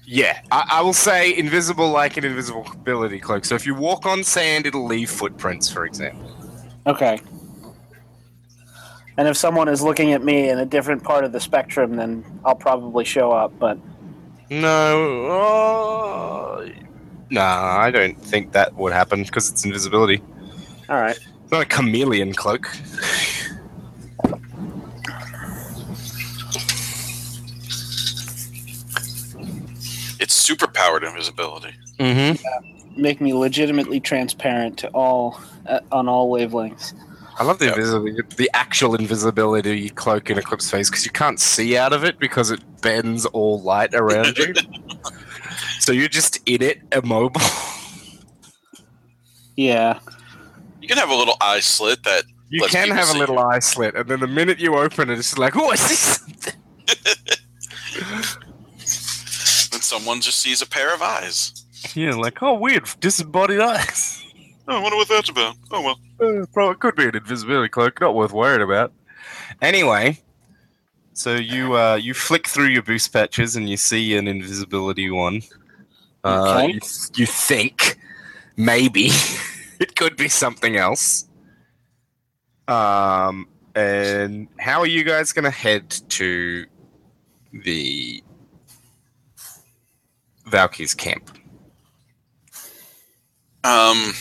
Yeah, 0.04 0.40
I, 0.52 0.68
I 0.70 0.82
will 0.82 0.92
say 0.92 1.36
invisible 1.36 1.90
like 1.90 2.16
an 2.16 2.24
invisibility 2.24 3.18
cloak. 3.18 3.44
So 3.44 3.56
if 3.56 3.66
you 3.66 3.74
walk 3.74 4.06
on 4.06 4.22
sand, 4.22 4.66
it'll 4.66 4.86
leave 4.86 5.10
footprints, 5.10 5.68
for 5.68 5.84
example. 5.84 6.30
Okay. 6.86 7.18
And 9.18 9.28
if 9.28 9.36
someone 9.36 9.68
is 9.68 9.82
looking 9.82 10.12
at 10.12 10.22
me 10.22 10.48
in 10.48 10.58
a 10.58 10.66
different 10.66 11.02
part 11.02 11.24
of 11.24 11.32
the 11.32 11.40
spectrum, 11.40 11.96
then 11.96 12.24
I'll 12.44 12.54
probably 12.54 13.04
show 13.04 13.32
up. 13.32 13.58
But 13.58 13.78
No. 14.50 15.26
Uh, 16.60 16.68
nah, 17.30 17.78
I 17.78 17.90
don't 17.90 18.20
think 18.22 18.52
that 18.52 18.74
would 18.74 18.92
happen 18.92 19.22
because 19.22 19.50
it's 19.50 19.64
invisibility. 19.64 20.22
all 20.88 21.00
right. 21.00 21.16
It's 21.16 21.52
not 21.52 21.62
a 21.62 21.66
chameleon 21.66 22.34
cloak. 22.34 22.68
It's 30.18 30.34
super 30.34 30.66
powered 30.66 31.04
invisibility. 31.04 31.74
Mm-hmm. 31.98 33.00
Make 33.00 33.20
me 33.20 33.34
legitimately 33.34 34.00
transparent 34.00 34.78
to 34.78 34.88
all 34.88 35.40
uh, 35.66 35.80
on 35.92 36.08
all 36.08 36.30
wavelengths. 36.30 36.94
I 37.38 37.44
love 37.44 37.58
the 37.58 37.66
Yep. 37.66 37.76
invisibility, 37.76 38.22
the 38.36 38.50
actual 38.54 38.94
invisibility 38.94 39.90
cloak 39.90 40.30
in 40.30 40.38
Eclipse 40.38 40.70
Phase 40.70 40.88
because 40.90 41.04
you 41.04 41.10
can't 41.12 41.38
see 41.38 41.76
out 41.76 41.92
of 41.92 42.02
it 42.04 42.18
because 42.18 42.50
it 42.50 42.60
bends 42.80 43.26
all 43.26 43.60
light 43.62 43.94
around 43.94 44.38
you. 44.38 44.54
so 45.80 45.92
you're 45.92 46.08
just 46.08 46.38
in 46.46 46.62
it, 46.62 46.80
immobile. 46.92 47.42
Yeah. 49.56 49.98
You 50.80 50.88
can 50.88 50.96
have 50.98 51.10
a 51.10 51.14
little 51.14 51.36
eye 51.40 51.60
slit 51.60 52.02
that 52.04 52.24
You 52.48 52.62
Lets 52.62 52.72
can 52.72 52.84
people 52.88 52.96
have 52.96 53.14
a 53.14 53.18
little 53.18 53.36
you. 53.36 53.40
eye 53.42 53.58
slit, 53.58 53.94
and 53.96 54.08
then 54.08 54.20
the 54.20 54.26
minute 54.26 54.58
you 54.60 54.76
open 54.76 55.10
it, 55.10 55.18
it's 55.18 55.36
like, 55.36 55.56
oh, 55.56 55.68
I 55.70 55.74
see 55.76 55.94
something. 55.94 56.54
and 59.72 59.82
someone 59.82 60.20
just 60.20 60.38
sees 60.38 60.62
a 60.62 60.66
pair 60.66 60.94
of 60.94 61.02
eyes. 61.02 61.64
Yeah, 61.94 62.14
like, 62.14 62.42
oh, 62.42 62.54
weird, 62.54 62.88
disembodied 63.00 63.60
eyes. 63.60 64.22
Oh, 64.68 64.76
I 64.78 64.80
wonder 64.80 64.96
what 64.96 65.08
that's 65.08 65.28
about. 65.28 65.56
Oh 65.70 65.80
well. 65.82 65.98
Uh, 66.20 66.46
probably 66.52 66.76
could 66.76 66.96
be 66.96 67.04
an 67.04 67.14
invisibility 67.16 67.68
cloak, 67.68 68.00
not 68.00 68.14
worth 68.14 68.32
worrying 68.32 68.62
about. 68.62 68.92
Anyway, 69.62 70.18
so 71.12 71.34
you 71.34 71.74
uh, 71.76 71.94
you 71.96 72.14
flick 72.14 72.46
through 72.48 72.66
your 72.68 72.82
boost 72.82 73.12
patches 73.12 73.54
and 73.56 73.68
you 73.68 73.76
see 73.76 74.16
an 74.16 74.26
invisibility 74.28 75.10
one. 75.10 75.42
Uh, 76.24 76.42
Okay. 76.64 76.72
you, 76.72 76.80
you 77.14 77.26
think 77.26 77.96
maybe 78.56 79.10
it 79.80 79.94
could 79.94 80.16
be 80.16 80.28
something 80.28 80.76
else. 80.76 81.28
Um, 82.66 83.46
and 83.76 84.48
how 84.58 84.80
are 84.80 84.86
you 84.86 85.04
guys 85.04 85.32
going 85.32 85.44
to 85.44 85.50
head 85.50 85.90
to 86.08 86.66
the 87.52 88.22
Valky's 90.46 90.94
camp? 90.94 91.30
Um. 93.62 94.12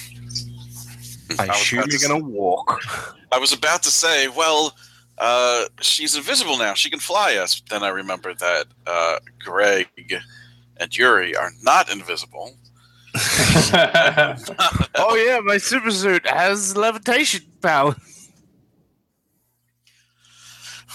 I 1.40 1.48
was 1.48 1.58
assume 1.58 1.84
you're 1.90 2.08
going 2.08 2.22
to 2.22 2.28
walk. 2.28 2.82
I 3.32 3.40
was 3.40 3.54
about 3.54 3.84
to 3.84 3.90
say, 3.90 4.28
well, 4.28 4.76
uh, 5.18 5.66
she's 5.82 6.16
invisible 6.16 6.58
now. 6.58 6.74
She 6.74 6.90
can 6.90 7.00
fly 7.00 7.36
us. 7.36 7.60
But 7.60 7.70
then 7.70 7.84
I 7.84 7.90
remembered 7.90 8.40
that 8.40 8.66
uh, 8.86 9.20
Greg 9.40 9.88
and 10.78 10.98
Yuri 10.98 11.36
are 11.36 11.52
not 11.62 11.92
invisible. 11.92 12.52
oh 14.96 15.16
yeah, 15.26 15.40
my 15.44 15.58
super 15.58 15.90
suit 15.92 16.28
has 16.28 16.76
levitation 16.76 17.42
power. 17.62 17.96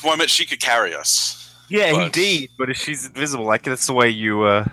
Well, 0.04 0.12
I 0.12 0.16
meant 0.16 0.30
she 0.30 0.44
could 0.46 0.60
carry 0.60 0.94
us. 0.94 1.54
Yeah, 1.70 1.92
But- 1.92 2.06
indeed. 2.06 2.50
But 2.58 2.68
if 2.70 2.76
she's 2.76 3.06
invisible, 3.06 3.44
like 3.46 3.62
that's 3.62 3.86
the 3.86 3.94
way 3.94 4.10
you. 4.10 4.42
Uh, 4.42 4.66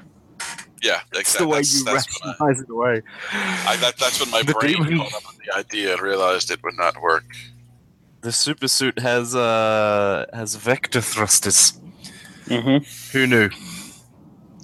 Yeah, 0.82 1.02
that's 1.12 1.36
exactly. 1.36 1.46
the 1.46 1.48
way 1.50 1.58
That's, 1.58 1.80
you 1.80 1.86
that's 1.86 2.22
when 2.22 2.30
I, 2.30 2.32
rationalize 2.32 2.62
it 2.62 2.70
away. 2.70 3.02
I, 3.34 3.78
that, 3.78 3.98
that's 3.98 4.20
when 4.20 4.30
my 4.30 4.42
The 4.46 4.54
brain 4.54 4.84
demon- 4.84 5.00
caught 5.00 5.14
up 5.14 5.24
with 5.28 5.40
the 5.46 5.56
idea 5.58 5.94
and 5.94 6.02
realized 6.02 6.52
it 6.52 6.62
would 6.64 6.76
not 6.78 7.02
work. 7.02 7.26
The 8.22 8.32
super 8.32 8.68
suit 8.68 9.00
has 9.00 9.36
uh 9.36 10.26
has 10.34 10.56
vector 10.56 11.02
thrusters. 11.02 11.80
Mm-hmm. 12.46 13.18
Who 13.18 13.28
knew? 13.28 13.50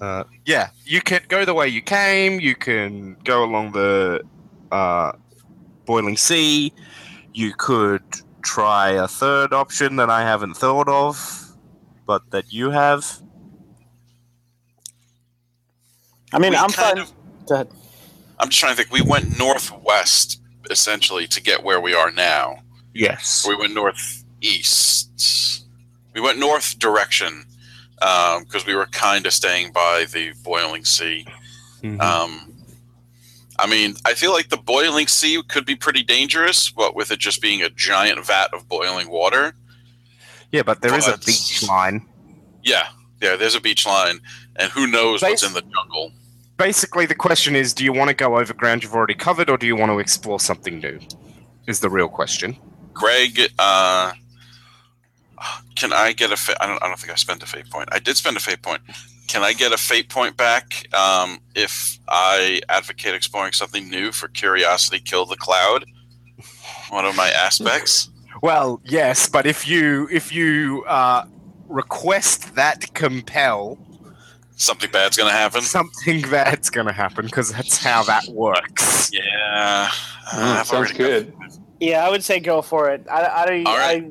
Uh, 0.01 0.23
yeah, 0.45 0.69
you 0.85 1.01
can 1.01 1.21
go 1.29 1.45
the 1.45 1.53
way 1.53 1.67
you 1.67 1.81
came. 1.81 2.39
You 2.39 2.55
can 2.55 3.15
go 3.23 3.43
along 3.43 3.71
the 3.71 4.21
uh, 4.71 5.13
boiling 5.85 6.17
sea. 6.17 6.73
You 7.33 7.53
could 7.57 8.03
try 8.41 8.89
a 8.91 9.07
third 9.07 9.53
option 9.53 9.95
that 9.97 10.09
I 10.09 10.21
haven't 10.21 10.55
thought 10.55 10.89
of, 10.89 11.15
but 12.05 12.29
that 12.31 12.51
you 12.51 12.69
have. 12.71 13.05
I 16.33 16.39
mean, 16.39 16.55
I'm 16.55 16.69
kind 16.69 16.73
fine. 16.73 16.97
of- 16.99 17.11
Go 17.47 17.55
ahead. 17.55 17.67
I'm 18.39 18.49
just 18.49 18.59
trying 18.59 18.75
to 18.75 18.77
think. 18.83 18.91
We 18.91 19.01
went 19.01 19.37
northwest 19.37 20.41
essentially 20.69 21.27
to 21.27 21.41
get 21.41 21.63
where 21.63 21.79
we 21.79 21.93
are 21.93 22.11
now. 22.11 22.59
Yes. 22.93 23.45
We 23.47 23.55
went 23.55 23.73
northeast. 23.73 25.65
We 26.13 26.21
went 26.21 26.39
north 26.39 26.77
direction 26.79 27.45
because 27.99 28.65
we 28.65 28.75
were 28.75 28.85
kind 28.87 29.25
of 29.25 29.33
staying 29.33 29.71
by 29.71 30.05
the 30.05 30.33
boiling 30.43 30.85
sea. 30.85 31.25
Mhm. 31.81 32.01
Um, 32.01 32.49
I 33.59 33.67
mean, 33.67 33.95
I 34.05 34.13
feel 34.13 34.31
like 34.31 34.49
the 34.49 34.57
boiling 34.57 35.07
sea 35.07 35.41
could 35.47 35.65
be 35.65 35.75
pretty 35.75 36.03
dangerous, 36.03 36.69
but 36.69 36.95
with 36.95 37.11
it 37.11 37.19
just 37.19 37.41
being 37.41 37.61
a 37.61 37.69
giant 37.69 38.25
vat 38.25 38.53
of 38.53 38.67
boiling 38.67 39.09
water. 39.09 39.55
yeah, 40.51 40.61
but 40.63 40.81
there 40.81 40.95
is 40.95 41.07
a 41.07 41.17
beach 41.17 41.63
line. 41.67 42.05
Yeah, 42.63 42.87
yeah. 43.21 43.35
There's 43.35 43.55
a 43.55 43.59
beach 43.61 43.85
line, 43.87 44.19
and 44.55 44.71
who 44.71 44.85
knows 44.87 45.21
what's 45.21 45.41
in 45.43 45.53
the 45.53 45.61
jungle. 45.61 46.11
Basically, 46.57 47.05
the 47.05 47.15
question 47.15 47.55
is: 47.55 47.73
Do 47.73 47.83
you 47.83 47.93
want 47.93 48.09
to 48.09 48.13
go 48.13 48.37
over 48.37 48.53
ground 48.53 48.83
you've 48.83 48.93
already 48.93 49.15
covered, 49.15 49.49
or 49.49 49.57
do 49.57 49.65
you 49.65 49.75
want 49.75 49.91
to 49.91 49.99
explore 49.99 50.39
something 50.39 50.79
new? 50.79 50.99
Is 51.67 51.79
the 51.79 51.89
real 51.89 52.09
question. 52.09 52.57
Greg, 52.93 53.39
uh, 53.57 54.11
can 55.75 55.93
I 55.93 56.13
get 56.13 56.31
a? 56.31 56.37
Fa- 56.37 56.61
I 56.61 56.67
don't. 56.67 56.81
I 56.83 56.87
don't 56.87 56.99
think 56.99 57.11
I 57.11 57.15
spent 57.15 57.41
a 57.41 57.45
fate 57.45 57.69
point. 57.69 57.89
I 57.91 57.99
did 57.99 58.17
spend 58.17 58.37
a 58.37 58.39
fate 58.39 58.61
point. 58.61 58.81
Can 59.27 59.41
I 59.41 59.53
get 59.53 59.71
a 59.71 59.77
fate 59.77 60.09
point 60.09 60.37
back 60.37 60.87
um, 60.93 61.39
if 61.55 61.97
I 62.07 62.61
advocate 62.69 63.15
exploring 63.15 63.53
something 63.53 63.89
new 63.89 64.11
for 64.11 64.27
curiosity? 64.27 64.99
Kill 64.99 65.25
the 65.25 65.37
cloud. 65.37 65.85
One 66.89 67.05
of 67.05 67.15
my 67.15 67.29
aspects. 67.29 68.09
Well, 68.41 68.81
yes, 68.83 69.29
but 69.29 69.45
if 69.45 69.67
you 69.67 70.07
if 70.11 70.31
you 70.31 70.83
uh, 70.87 71.25
request 71.67 72.55
that 72.55 72.93
compel, 72.93 73.77
Something 74.55 74.91
bad's 74.91 75.17
gonna 75.17 75.31
happen. 75.31 75.61
something 75.61 76.21
bad's 76.29 76.69
going 76.69 76.87
to 76.87 76.93
happen 76.93 77.25
because 77.25 77.51
that's 77.51 77.77
how 77.83 78.03
that 78.03 78.25
works. 78.29 79.09
Yeah, 79.13 79.89
Mm, 80.31 80.65
sounds 80.65 80.71
already 80.73 80.91
got- 80.91 80.97
good. 80.97 81.33
Yeah, 81.79 82.05
I 82.05 82.09
would 82.09 82.23
say 82.23 82.39
go 82.39 82.61
for 82.61 82.89
it. 82.91 83.05
I, 83.11 83.21
I, 83.23 83.63
All 83.65 83.77
right. 83.77 84.05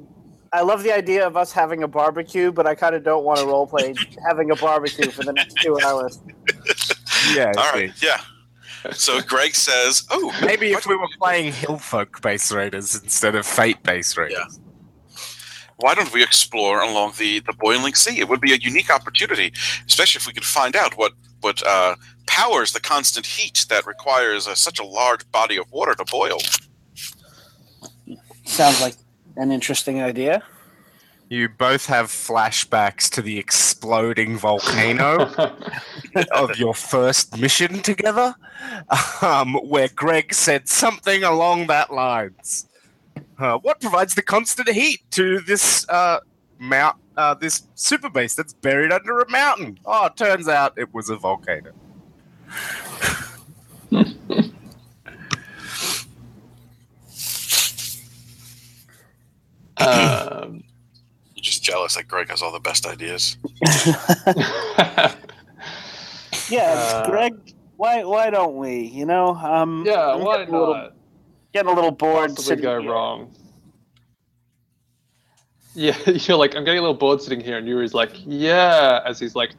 I, 0.53 0.59
I 0.59 0.61
love 0.63 0.83
the 0.83 0.93
idea 0.95 1.27
of 1.27 1.37
us 1.39 1.53
having 1.53 1.83
a 1.83 1.89
barbecue, 1.89 2.53
but 2.53 2.67
I 2.67 2.75
kind 2.75 2.95
of 2.95 3.03
don't 3.03 3.25
want 3.25 3.39
to 3.39 3.47
roleplay 3.47 3.97
having 4.29 4.51
a 4.51 4.57
barbecue 4.57 5.11
for 5.11 5.23
the 5.25 5.33
next 5.33 5.57
two 5.59 5.79
hours. 5.81 6.21
Yeah. 7.35 7.53
All 7.57 7.73
right. 7.73 7.93
yeah. 8.03 8.21
So 8.91 9.21
Greg 9.21 9.55
says, 9.55 10.03
"Oh, 10.11 10.37
Maybe 10.45 10.73
if 10.73 10.87
we 10.89 10.97
were 10.97 11.07
playing 11.21 11.53
Hillfolk 11.53 12.21
base 12.21 12.51
raiders 12.51 13.01
instead 13.01 13.37
of 13.37 13.47
Fate 13.47 13.81
base 13.85 14.17
raiders. 14.17 14.59
Why 15.83 15.95
don't 15.95 16.13
we 16.13 16.23
explore 16.23 16.81
along 16.81 17.15
the, 17.19 17.41
the 17.41 17.53
boiling 17.53 17.95
sea? 17.95 18.21
It 18.21 18.29
would 18.29 18.41
be 18.41 18.53
a 18.53 18.57
unique 18.57 18.89
opportunity, 18.89 19.53
especially 19.87 20.21
if 20.21 20.27
we 20.27 20.33
could 20.33 20.45
find 20.45 20.77
out 20.77 20.97
what 20.97 21.13
what 21.41 21.61
uh, 21.67 21.97
powers 22.27 22.73
the 22.73 22.81
constant 22.81 23.27
heat 23.27 23.67
that 23.69 23.85
requires 23.85 24.47
uh, 24.47 24.55
such 24.55 24.79
a 24.79 24.85
large 24.85 25.29
body 25.33 25.57
of 25.57 25.71
water 25.73 25.93
to 25.93 26.05
boil. 26.05 26.39
Sounds 28.45 28.81
like 28.81 28.95
an 29.37 29.51
interesting 29.51 30.01
idea. 30.01 30.45
You 31.29 31.49
both 31.49 31.87
have 31.87 32.09
flashbacks 32.09 33.11
to 33.11 33.23
the 33.23 33.39
exploding 33.39 34.37
volcano 34.37 35.33
of 36.33 36.57
your 36.59 36.75
first 36.75 37.37
mission 37.39 37.81
together, 37.81 38.37
um, 39.21 39.55
where 39.55 39.89
Greg 39.89 40.33
said 40.35 40.69
something 40.69 41.25
along 41.25 41.67
that 41.69 41.93
lines. 41.93 42.69
Uh, 43.39 43.59
what 43.59 43.81
provides 43.81 44.15
the 44.15 44.23
constant 44.23 44.69
heat 44.69 45.01
to 45.13 45.41
this 45.41 45.89
uh, 45.89 46.21
mount, 46.59 46.97
uh, 47.17 47.35
this 47.35 47.63
super 47.75 48.09
base 48.09 48.35
that's 48.35 48.53
buried 48.53 48.93
under 48.93 49.19
a 49.21 49.31
mountain? 49.31 49.79
Oh, 49.85 50.07
it 50.07 50.17
turns 50.17 50.49
out 50.49 50.75
it 50.79 50.93
was 50.95 51.11
a 51.11 51.17
volcano. 51.17 51.73
um, 59.79 60.63
You're 61.35 61.43
just 61.43 61.63
jealous 61.63 61.95
that 61.97 62.09
Greg 62.09 62.29
has 62.29 62.43
all 62.43 62.53
the 62.53 62.61
best 62.61 62.87
ideas. 62.87 63.37
Yeah, 66.49 66.73
Uh, 66.77 67.09
Greg. 67.09 67.35
Why 67.77 68.05
why 68.05 68.29
don't 68.31 68.57
we? 68.57 68.81
You 68.81 69.07
know, 69.07 69.29
um, 69.37 69.85
yeah, 69.87 70.15
why 70.15 70.39
getting 70.39 70.55
a 70.55 70.59
little, 70.59 70.75
not? 70.75 70.95
Getting 71.53 71.71
a 71.71 71.75
little 71.75 71.91
bored. 71.91 72.31
Possibly 72.31 72.45
sitting 72.45 72.63
go 72.63 72.81
here. 72.81 72.91
wrong. 72.91 73.33
Yeah, 75.75 75.97
you're 76.07 76.37
like, 76.37 76.55
I'm 76.55 76.65
getting 76.65 76.79
a 76.79 76.83
little 76.83 76.97
bored 76.97 77.23
sitting 77.23 77.41
here, 77.41 77.57
and 77.57 77.67
Yuri's 77.67 77.95
like, 77.95 78.13
yeah, 78.25 79.01
as 79.07 79.19
he's 79.19 79.35
like 79.35 79.51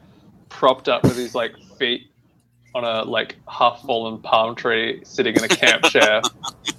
propped 0.48 0.88
up 0.88 1.02
with 1.02 1.16
his 1.16 1.34
like 1.34 1.52
feet 1.78 2.10
on 2.74 2.84
a 2.84 3.02
like 3.02 3.36
half 3.48 3.82
fallen 3.82 4.20
palm 4.22 4.54
tree, 4.54 5.00
sitting 5.04 5.34
in 5.34 5.44
a 5.44 5.48
camp 5.48 5.84
chair, 5.90 6.22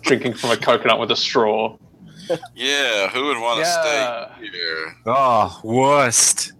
drinking 0.01 0.33
from 0.33 0.51
a 0.51 0.57
coconut 0.57 0.99
with 0.99 1.11
a 1.11 1.15
straw. 1.15 1.77
Yeah, 2.55 3.09
who 3.09 3.25
would 3.27 3.39
want 3.39 3.57
to 3.57 3.61
Yeah. 3.65 4.35
stay 4.37 4.49
here? 4.51 4.95
Oh, 5.05 5.59
worst. 5.63 6.53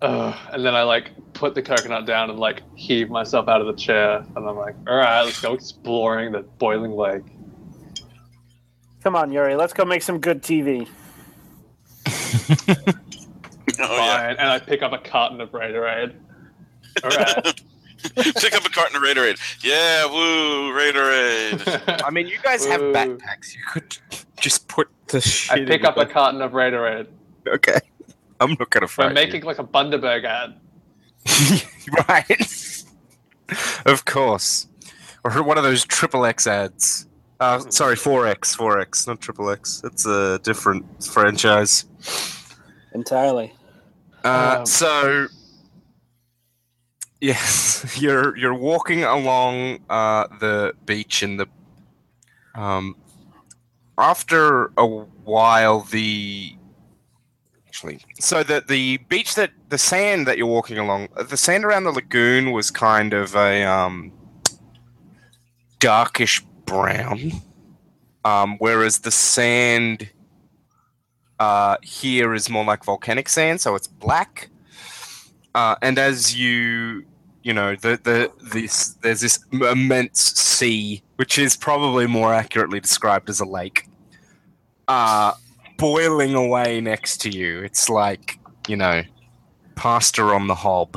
Ugh. 0.00 0.34
and 0.52 0.64
then 0.64 0.74
I 0.74 0.82
like 0.82 1.10
put 1.32 1.54
the 1.54 1.62
coconut 1.62 2.06
down 2.06 2.30
and 2.30 2.38
like 2.38 2.62
heave 2.74 3.10
myself 3.10 3.48
out 3.48 3.60
of 3.60 3.66
the 3.66 3.74
chair, 3.74 4.24
and 4.36 4.48
I'm 4.48 4.56
like, 4.56 4.74
all 4.86 4.96
right, 4.96 5.22
let's 5.22 5.40
go 5.40 5.54
exploring 5.54 6.32
the 6.32 6.40
boiling 6.40 6.92
lake. 6.92 7.24
Come 9.02 9.16
on, 9.16 9.32
Yuri. 9.32 9.56
Let's 9.56 9.72
go 9.72 9.84
make 9.84 10.02
some 10.02 10.20
good 10.20 10.42
TV. 10.42 10.88
Oh 13.80 13.96
yeah, 13.96 14.16
Fine. 14.16 14.36
And 14.36 14.48
I 14.48 14.58
pick 14.58 14.82
up 14.82 14.92
a 14.92 14.98
carton 14.98 15.40
of 15.40 15.50
Raiderade. 15.50 16.14
All 17.02 17.10
right. 17.10 17.62
pick 18.16 18.54
up 18.54 18.64
a 18.64 18.70
carton 18.70 18.96
of 18.96 19.02
Raiderade. 19.02 19.38
Yeah, 19.62 20.06
woo, 20.06 20.72
Raiderade. 20.72 22.02
I 22.04 22.10
mean, 22.10 22.26
you 22.26 22.38
guys 22.42 22.64
have 22.66 22.80
backpacks. 22.80 23.54
You 23.54 23.62
could 23.72 23.96
just 24.40 24.68
put 24.68 24.88
the 25.08 25.20
shit. 25.20 25.52
I 25.52 25.64
pick 25.64 25.80
in 25.80 25.86
up 25.86 25.96
a 25.96 26.06
carton 26.06 26.42
of 26.42 26.52
Raiderade. 26.52 27.06
Okay. 27.46 27.78
I'm 28.40 28.56
not 28.58 28.70
gonna 28.70 28.84
We're 28.84 28.88
fight 28.88 29.14
making 29.14 29.44
like 29.44 29.58
a 29.58 29.64
Bundaberg 29.64 30.24
ad. 30.24 30.54
right. 32.08 32.84
of 33.86 34.04
course. 34.04 34.66
Or 35.24 35.42
one 35.42 35.58
of 35.58 35.64
those 35.64 35.84
triple 35.84 36.24
X 36.24 36.46
ads. 36.46 37.06
Uh, 37.40 37.58
sorry, 37.70 37.96
four 37.96 38.26
X, 38.26 38.54
four 38.54 38.78
X, 38.78 39.06
not 39.06 39.20
triple 39.20 39.50
X. 39.50 39.82
It's 39.84 40.06
a 40.06 40.38
different 40.42 41.04
franchise. 41.04 41.86
Entirely. 42.94 43.52
Uh, 44.24 44.56
Um, 44.58 44.66
so, 44.66 45.26
yes, 47.20 47.96
you're 48.00 48.36
you're 48.36 48.54
walking 48.54 49.04
along 49.04 49.80
uh, 49.90 50.28
the 50.38 50.74
beach 50.86 51.22
in 51.22 51.36
the. 51.36 51.46
Um, 52.54 52.96
after 53.98 54.72
a 54.76 54.86
while, 54.86 55.80
the 55.80 56.54
actually, 57.72 57.98
so 58.20 58.42
the 58.42 58.62
the 58.68 58.98
beach 59.08 59.34
that 59.34 59.50
the 59.70 59.78
sand 59.78 60.26
that 60.26 60.36
you're 60.36 60.46
walking 60.46 60.76
along, 60.76 61.08
uh, 61.16 61.22
the 61.22 61.38
sand 61.38 61.64
around 61.64 61.84
the 61.84 61.90
lagoon 61.90 62.52
was 62.52 62.70
kind 62.70 63.14
of 63.14 63.34
a 63.34 63.64
um, 63.64 64.12
darkish 65.78 66.42
brown, 66.66 67.32
um, 68.26 68.56
whereas 68.58 68.98
the 68.98 69.10
sand 69.10 70.10
uh, 71.38 71.78
here 71.82 72.34
is 72.34 72.50
more 72.50 72.62
like 72.62 72.84
volcanic 72.84 73.26
sand, 73.26 73.62
so 73.62 73.74
it's 73.74 73.86
black. 73.86 74.50
Uh, 75.54 75.76
and 75.80 75.98
as 75.98 76.36
you, 76.36 77.06
you 77.42 77.54
know, 77.54 77.74
the 77.74 77.98
the 78.04 78.30
this 78.52 78.98
there's 79.00 79.22
this 79.22 79.42
immense 79.50 80.20
sea, 80.20 81.02
which 81.16 81.38
is 81.38 81.56
probably 81.56 82.06
more 82.06 82.34
accurately 82.34 82.80
described 82.80 83.30
as 83.30 83.40
a 83.40 83.46
lake, 83.46 83.88
uh, 84.88 85.32
boiling 85.82 86.34
away 86.34 86.80
next 86.80 87.20
to 87.22 87.30
you. 87.30 87.60
It's 87.62 87.90
like 87.90 88.38
you 88.68 88.76
know, 88.76 89.02
pasta 89.74 90.22
on 90.22 90.46
the 90.46 90.54
hob. 90.54 90.96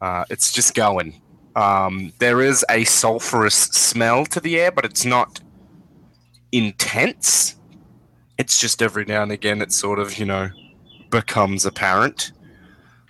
Uh, 0.00 0.24
it's 0.28 0.52
just 0.52 0.74
going. 0.74 1.20
Um, 1.54 2.12
there 2.18 2.40
is 2.40 2.64
a 2.68 2.84
sulfurous 2.84 3.72
smell 3.72 4.26
to 4.26 4.40
the 4.40 4.58
air, 4.58 4.72
but 4.72 4.84
it's 4.84 5.04
not 5.04 5.40
intense 6.50 7.56
it's 8.42 8.58
just 8.58 8.82
every 8.82 9.04
now 9.04 9.22
and 9.22 9.30
again 9.30 9.62
it 9.62 9.72
sort 9.72 10.00
of 10.00 10.18
you 10.18 10.26
know 10.26 10.50
becomes 11.10 11.64
apparent. 11.64 12.32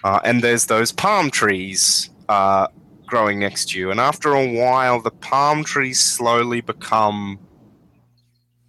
Uh, 0.05 0.21
and 0.25 0.43
there's 0.43 0.67
those 0.67 0.91
palm 0.91 1.31
trees 1.31 2.11
uh, 2.29 2.67
growing 3.07 3.39
next 3.39 3.71
to 3.71 3.79
you. 3.79 3.91
And 3.93 4.01
after 4.01 4.35
a 4.35 4.53
while, 4.53 5.01
the 5.01 5.13
palm 5.13 5.63
trees 5.63 6.01
slowly 6.01 6.61
become 6.61 7.39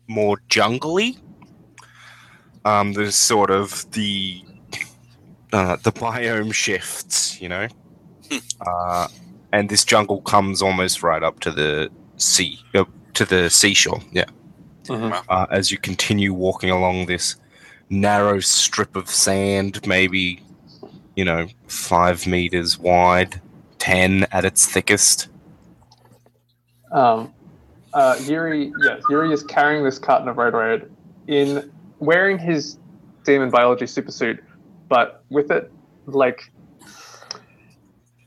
more 0.07 0.37
jungly. 0.47 1.17
Um, 2.65 2.93
there's 2.93 3.15
sort 3.15 3.49
of 3.51 3.89
the 3.91 4.41
uh, 5.51 5.75
the 5.83 5.91
biome 5.91 6.53
shifts, 6.53 7.39
you 7.41 7.49
know, 7.49 7.67
uh, 8.65 9.07
and 9.51 9.69
this 9.69 9.83
jungle 9.85 10.21
comes 10.21 10.61
almost 10.61 11.03
right 11.03 11.21
up 11.21 11.39
to 11.41 11.51
the 11.51 11.89
sea, 12.17 12.59
uh, 12.73 12.85
to 13.15 13.25
the 13.25 13.49
seashore. 13.49 13.99
Yeah, 14.11 14.25
Mhm. 14.85 15.23
uh, 15.29 15.45
as 15.51 15.71
you 15.71 15.77
continue 15.77 16.33
walking 16.33 16.69
along 16.69 17.05
this 17.05 17.35
narrow 17.89 18.39
strip 18.39 18.95
of 18.95 19.09
sand, 19.09 19.85
maybe 19.85 20.41
you 21.15 21.25
know 21.25 21.47
five 21.67 22.25
meters 22.25 22.79
wide, 22.79 23.41
ten 23.77 24.25
at 24.31 24.45
its 24.45 24.65
thickest. 24.65 25.27
Um, 26.93 27.33
uh, 27.93 28.15
Yuri, 28.21 28.71
yes, 28.83 29.01
Yuri 29.09 29.33
is 29.33 29.43
carrying 29.43 29.83
this 29.83 29.99
carton 29.99 30.27
of 30.29 30.37
Road 30.37 30.89
in 31.27 31.71
wearing 32.03 32.37
his 32.37 32.77
demon 33.23 33.49
biology 33.49 33.85
supersuit, 33.85 34.39
but 34.89 35.23
with 35.29 35.51
it 35.51 35.71
like 36.05 36.51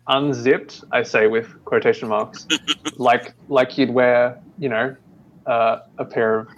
unzipped. 0.09 0.85
I 0.93 1.03
say 1.03 1.27
with 1.27 1.65
quotation 1.65 2.09
marks, 2.09 2.47
like 2.97 3.35
like 3.49 3.77
you'd 3.79 3.91
wear, 3.91 4.41
you 4.59 4.69
know, 4.69 4.97
uh, 5.47 5.81
a 5.99 6.05
pair 6.05 6.41
of 6.41 6.49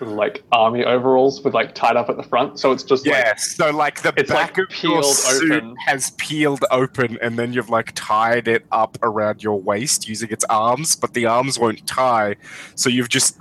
like 0.00 0.42
army 0.50 0.82
overalls 0.82 1.42
with 1.42 1.52
like 1.52 1.74
tied 1.74 1.96
up 1.96 2.08
at 2.08 2.16
the 2.16 2.22
front. 2.22 2.58
So 2.58 2.72
it's 2.72 2.82
just 2.82 3.06
like 3.06 3.14
Yeah, 3.14 3.36
so 3.36 3.70
like 3.70 4.02
the 4.02 4.12
back 4.12 4.28
like, 4.28 4.58
of 4.58 4.82
your 4.82 5.02
suit 5.02 5.52
open. 5.52 5.76
has 5.86 6.10
peeled 6.12 6.64
open, 6.70 7.18
and 7.20 7.38
then 7.38 7.52
you've 7.52 7.70
like 7.70 7.92
tied 7.94 8.48
it 8.48 8.64
up 8.72 8.98
around 9.02 9.42
your 9.42 9.60
waist 9.60 10.08
using 10.08 10.30
its 10.30 10.44
arms, 10.44 10.96
but 10.96 11.14
the 11.14 11.26
arms 11.26 11.58
won't 11.58 11.86
tie, 11.86 12.36
so 12.74 12.88
you've 12.88 13.10
just 13.10 13.38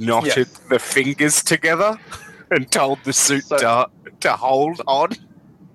knotted 0.00 0.48
Yes. 0.48 0.60
the 0.68 0.78
fingers 0.78 1.42
together 1.44 1.98
and 2.50 2.68
told 2.70 2.98
the 3.04 3.12
suit 3.12 3.44
So- 3.44 3.58
to 3.58 3.86
to 4.20 4.32
hold 4.32 4.80
on. 4.86 5.10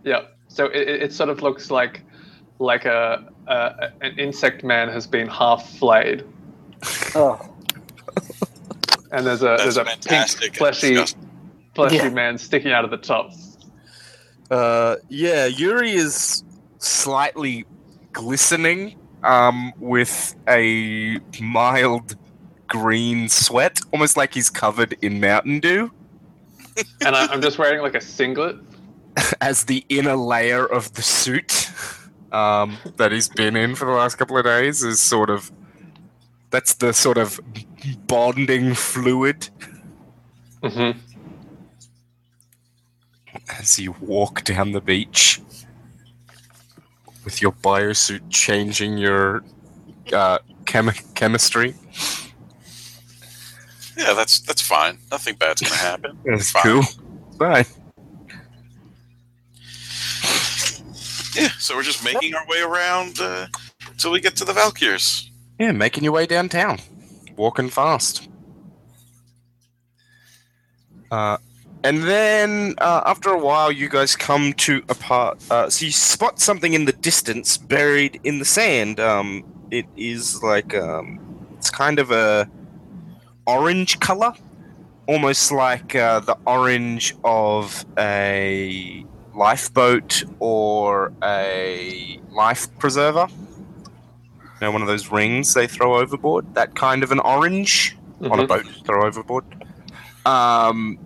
Yeah. 0.04 0.24
So 0.50 0.66
it, 0.66 0.88
it 0.90 1.02
it 1.04 1.14
sort 1.14 1.30
of 1.30 1.42
looks 1.42 1.72
like 1.72 2.02
like 2.60 2.86
a, 2.86 3.24
a 3.48 3.92
an 4.02 4.18
insect 4.20 4.64
man 4.64 4.90
has 4.90 5.06
been 5.08 5.28
half 5.28 5.70
flayed, 5.78 6.24
Oh, 7.16 7.40
and 9.12 9.26
there's 9.26 9.42
a 9.42 9.46
That's 9.46 9.64
there's 9.64 9.78
a 9.78 9.86
fantastic 9.86 10.54
pink 10.54 10.62
and 10.62 10.76
fleshy 10.76 11.16
fleshy 11.76 11.96
Yeah. 11.98 12.10
man 12.10 12.38
sticking 12.38 12.72
out 12.72 12.86
of 12.86 12.92
the 12.92 12.98
top. 12.98 13.32
Uh, 14.52 14.96
yeah, 15.10 15.46
Yuri 15.48 15.92
is 15.92 16.44
slightly 16.78 17.66
glistening, 18.14 18.96
um, 19.24 19.74
with 19.80 20.36
a 20.48 21.20
mild 21.42 22.16
green 22.68 23.30
sweat, 23.30 23.80
almost 23.94 24.18
like 24.18 24.34
he's 24.34 24.50
covered 24.50 24.96
in 25.02 25.20
Mountain 25.20 25.60
Dew. 25.60 25.92
And 27.06 27.16
I, 27.16 27.28
I'm 27.28 27.42
just 27.42 27.58
wearing 27.58 27.82
like 27.82 27.96
a 27.96 28.02
singlet. 28.02 28.58
as 29.42 29.64
the 29.66 29.86
inner 29.90 30.16
layer 30.16 30.66
of 30.66 30.94
the 30.94 31.02
suit 31.02 31.70
um, 32.32 32.78
that 32.98 33.12
he's 33.14 33.30
been 33.30 33.56
in 33.56 33.76
for 33.76 33.86
the 33.86 33.92
last 33.92 34.16
couple 34.16 34.38
of 34.38 34.44
days 34.44 34.84
is 34.84 35.00
sort 35.00 35.30
of 35.30 35.52
that's 36.50 36.74
the 36.76 36.94
sort 36.94 37.18
of 37.18 37.40
bonding 38.08 38.74
fluid 38.74 39.50
Mm-hmm. 40.62 41.00
as 43.60 43.78
you 43.78 43.96
walk 44.02 44.44
down 44.44 44.72
the 44.72 44.82
beach 44.82 45.40
with 47.24 47.42
your 47.42 47.52
biosuit 47.52 48.22
changing 48.30 48.98
your 48.98 49.44
uh, 50.12 50.40
chemi- 50.64 51.14
chemistry. 51.14 51.76
Yeah, 53.98 54.14
that's 54.14 54.40
that's 54.42 54.62
fine. 54.62 54.98
Nothing 55.12 55.36
bad's 55.36 55.62
gonna 55.62 55.76
happen. 55.76 56.18
That's 56.26 56.52
Fine. 56.52 56.64
cool. 56.64 56.84
Bye. 57.38 57.66
Yeah, 61.34 61.50
so 61.60 61.76
we're 61.76 61.84
just 61.84 62.04
making 62.04 62.34
our 62.34 62.46
way 62.48 62.62
around 62.62 63.20
uh, 63.20 63.48
until 63.88 64.12
we 64.12 64.22
get 64.22 64.36
to 64.38 64.46
the 64.46 64.54
Valkyrs. 64.54 65.30
Yeah, 65.60 65.72
making 65.74 66.04
your 66.04 66.14
way 66.14 66.26
downtown, 66.26 66.80
walking 67.36 67.70
fast. 67.70 68.30
Uh, 71.12 71.38
and 71.84 72.04
then 72.04 72.76
uh, 72.80 73.02
after 73.06 73.30
a 73.30 73.38
while, 73.38 73.72
you 73.72 73.90
guys 73.90 74.16
come 74.16 74.54
to 74.54 74.82
a 74.90 74.96
part. 74.96 75.38
Uh, 75.52 75.70
so 75.70 75.86
you 75.86 75.92
spot 75.92 76.40
something 76.40 76.74
in 76.74 76.86
the 76.86 76.94
distance, 76.94 77.58
buried 77.58 78.20
in 78.24 78.40
the 78.40 78.46
sand. 78.46 79.00
Um, 79.00 79.44
it 79.72 79.86
is 79.98 80.42
like 80.42 80.74
um, 80.74 81.20
it's 81.58 81.70
kind 81.70 82.00
of 82.00 82.12
a 82.12 82.50
orange 83.48 84.00
color, 84.00 84.34
almost 85.08 85.52
like 85.52 85.96
uh, 85.96 86.20
the 86.20 86.38
orange 86.46 87.16
of 87.24 87.86
a 87.98 89.06
lifeboat 89.34 90.24
or 90.40 91.12
a 91.24 92.20
life 92.32 92.68
preserver 92.80 93.28
you 94.56 94.68
know, 94.68 94.72
one 94.72 94.82
of 94.82 94.88
those 94.88 95.12
rings 95.12 95.54
they 95.54 95.68
throw 95.68 96.00
overboard. 96.00 96.54
That 96.56 96.76
kind 96.76 97.04
of 97.04 97.12
an 97.12 97.20
orange 97.20 97.98
on 98.22 98.40
a 98.40 98.48
boat 98.48 98.66
throw 98.86 99.06
overboard. 99.06 99.44
Um, 100.26 100.98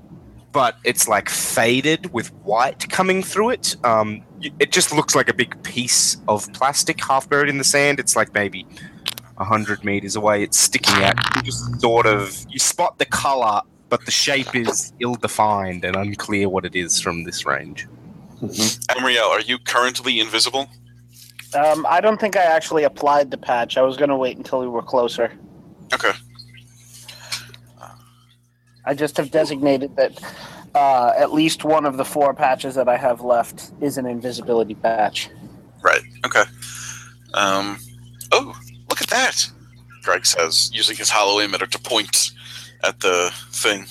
but 0.52 0.78
it's 0.84 1.08
like 1.08 1.30
faded 1.30 2.14
with 2.14 2.32
white 2.44 2.90
coming 2.90 3.24
through 3.24 3.52
it. 3.52 3.76
Um, 3.84 4.24
it 4.60 4.72
just 4.72 4.94
looks 4.94 5.16
like 5.16 5.30
a 5.30 5.34
big 5.34 5.62
piece 5.64 6.18
of 6.28 6.52
plastic 6.54 7.04
half 7.04 7.28
buried 7.28 7.50
in 7.50 7.58
the 7.58 7.64
sand. 7.64 8.00
It's 8.00 8.16
like 8.16 8.34
maybe 8.34 8.68
a 9.40 9.46
hundred 9.46 9.84
meters 9.84 10.16
away. 10.16 10.44
It's 10.44 10.60
sticking 10.60 11.04
out. 11.04 11.16
You 11.36 11.42
just 11.44 11.80
sort 11.82 12.06
of 12.06 12.46
you 12.50 12.60
spot 12.60 12.98
the 12.98 13.06
color, 13.06 13.62
but 13.90 14.06
the 14.06 14.12
shape 14.12 14.56
is 14.56 14.94
ill-defined 15.00 15.84
and 15.86 15.96
unclear 15.96 16.50
what 16.50 16.66
it 16.66 16.76
is 16.76 17.00
from 17.02 17.24
this 17.24 17.46
range. 17.46 17.88
Amriel, 18.42 19.30
are 19.30 19.42
you 19.42 19.58
currently 19.60 20.20
invisible? 20.20 20.70
um, 21.56 21.86
I 21.90 22.00
don't 22.02 22.20
think 22.20 22.38
I 22.38 22.44
actually 22.44 22.84
applied 22.84 23.32
the 23.32 23.38
patch. 23.38 23.78
I 23.78 23.82
was 23.82 23.98
going 23.98 24.10
to 24.10 24.16
wait 24.16 24.38
until 24.38 24.60
we 24.60 24.68
were 24.68 24.82
closer. 24.82 25.32
Okay. 25.94 26.12
I 28.86 28.94
just 28.94 29.18
have 29.18 29.32
designated 29.32 29.96
that 29.98 30.20
uh, 30.74 31.12
at 31.18 31.34
least 31.34 31.64
one 31.64 31.86
of 31.86 31.98
the 31.98 32.06
four 32.06 32.34
patches 32.34 32.76
that 32.76 32.88
I 32.88 32.98
have 32.98 33.22
left 33.22 33.72
is 33.82 33.98
an 33.98 34.06
invisibility 34.06 34.76
patch. 34.76 35.30
Right. 35.82 36.02
Okay. 36.26 36.44
Um. 37.34 37.78
Oh, 38.32 38.46
look 38.46 38.56
at 38.58 38.69
that! 39.10 39.48
Greg 40.04 40.26
says, 40.26 40.72
using 40.74 40.96
his 40.96 41.10
holo 41.10 41.46
emitter 41.46 41.70
to 41.70 41.80
point 41.80 42.32
at 42.84 43.00
the 43.02 43.32
thing. 43.52 43.86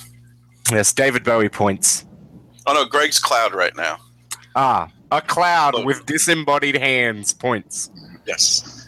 Yes, 0.71 0.93
David 0.93 1.25
Bowie 1.25 1.49
points. 1.49 2.05
Oh 2.67 2.75
no, 2.75 2.85
Greg's 2.85 3.19
cloud 3.19 3.55
right 3.55 3.75
now. 3.77 3.99
Ah, 4.55 4.91
a 5.11 5.21
cloud 5.21 5.75
Look. 5.75 5.87
with 5.87 6.07
disembodied 6.07 6.77
hands 6.77 7.33
points. 7.33 7.91
Yes. 8.27 8.87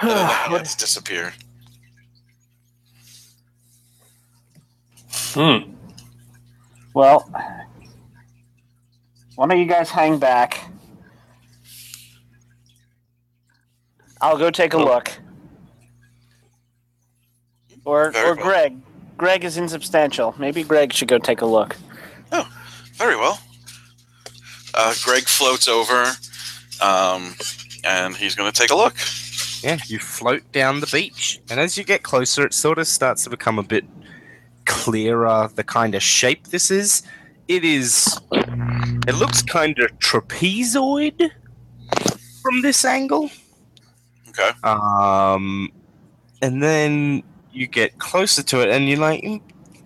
And 0.00 0.08
then 0.08 0.16
the 0.16 0.24
hands 0.26 0.74
disappear. 0.74 1.32
Hmm. 5.10 5.72
Well, 6.94 7.28
why 9.34 9.46
don't 9.46 9.58
you 9.58 9.66
guys 9.66 9.90
hang 9.90 10.18
back? 10.18 10.70
I'll 14.20 14.38
go 14.38 14.50
take 14.50 14.74
a 14.74 14.78
look. 14.78 15.10
Or, 17.84 18.10
Very 18.10 18.30
or 18.30 18.34
well. 18.34 18.44
Greg. 18.44 18.76
Greg 19.16 19.44
is 19.44 19.56
insubstantial. 19.56 20.34
Maybe 20.38 20.62
Greg 20.62 20.92
should 20.92 21.08
go 21.08 21.18
take 21.18 21.40
a 21.40 21.46
look. 21.46 21.76
Oh, 22.30 22.48
very 22.94 23.16
well. 23.16 23.40
Uh, 24.74 24.94
Greg 25.02 25.24
floats 25.24 25.66
over, 25.66 26.12
um, 26.80 27.34
and 27.84 28.14
he's 28.14 28.34
going 28.34 28.50
to 28.50 28.56
take 28.56 28.70
a 28.70 28.76
look. 28.76 28.94
Yeah, 29.62 29.78
you 29.86 29.98
float 29.98 30.52
down 30.52 30.80
the 30.80 30.86
beach, 30.86 31.40
and 31.50 31.58
as 31.58 31.76
you 31.76 31.82
get 31.82 32.04
closer, 32.04 32.46
it 32.46 32.54
sort 32.54 32.78
of 32.78 32.86
starts 32.86 33.24
to 33.24 33.30
become 33.30 33.58
a 33.58 33.62
bit 33.64 33.84
clearer 34.66 35.50
the 35.54 35.64
kind 35.64 35.94
of 35.96 36.02
shape 36.02 36.48
this 36.48 36.70
is. 36.70 37.02
It 37.48 37.64
is. 37.64 38.20
It 38.30 39.14
looks 39.16 39.42
kind 39.42 39.76
of 39.80 39.90
trapezoid 39.98 41.30
from 42.42 42.62
this 42.62 42.84
angle. 42.84 43.30
Okay. 44.38 44.50
Um, 44.62 45.72
and 46.40 46.62
then 46.62 47.22
you 47.52 47.66
get 47.66 47.98
closer 47.98 48.42
to 48.42 48.62
it, 48.62 48.68
and 48.68 48.88
you're 48.88 48.98
like, 48.98 49.22
"Mm, 49.22 49.40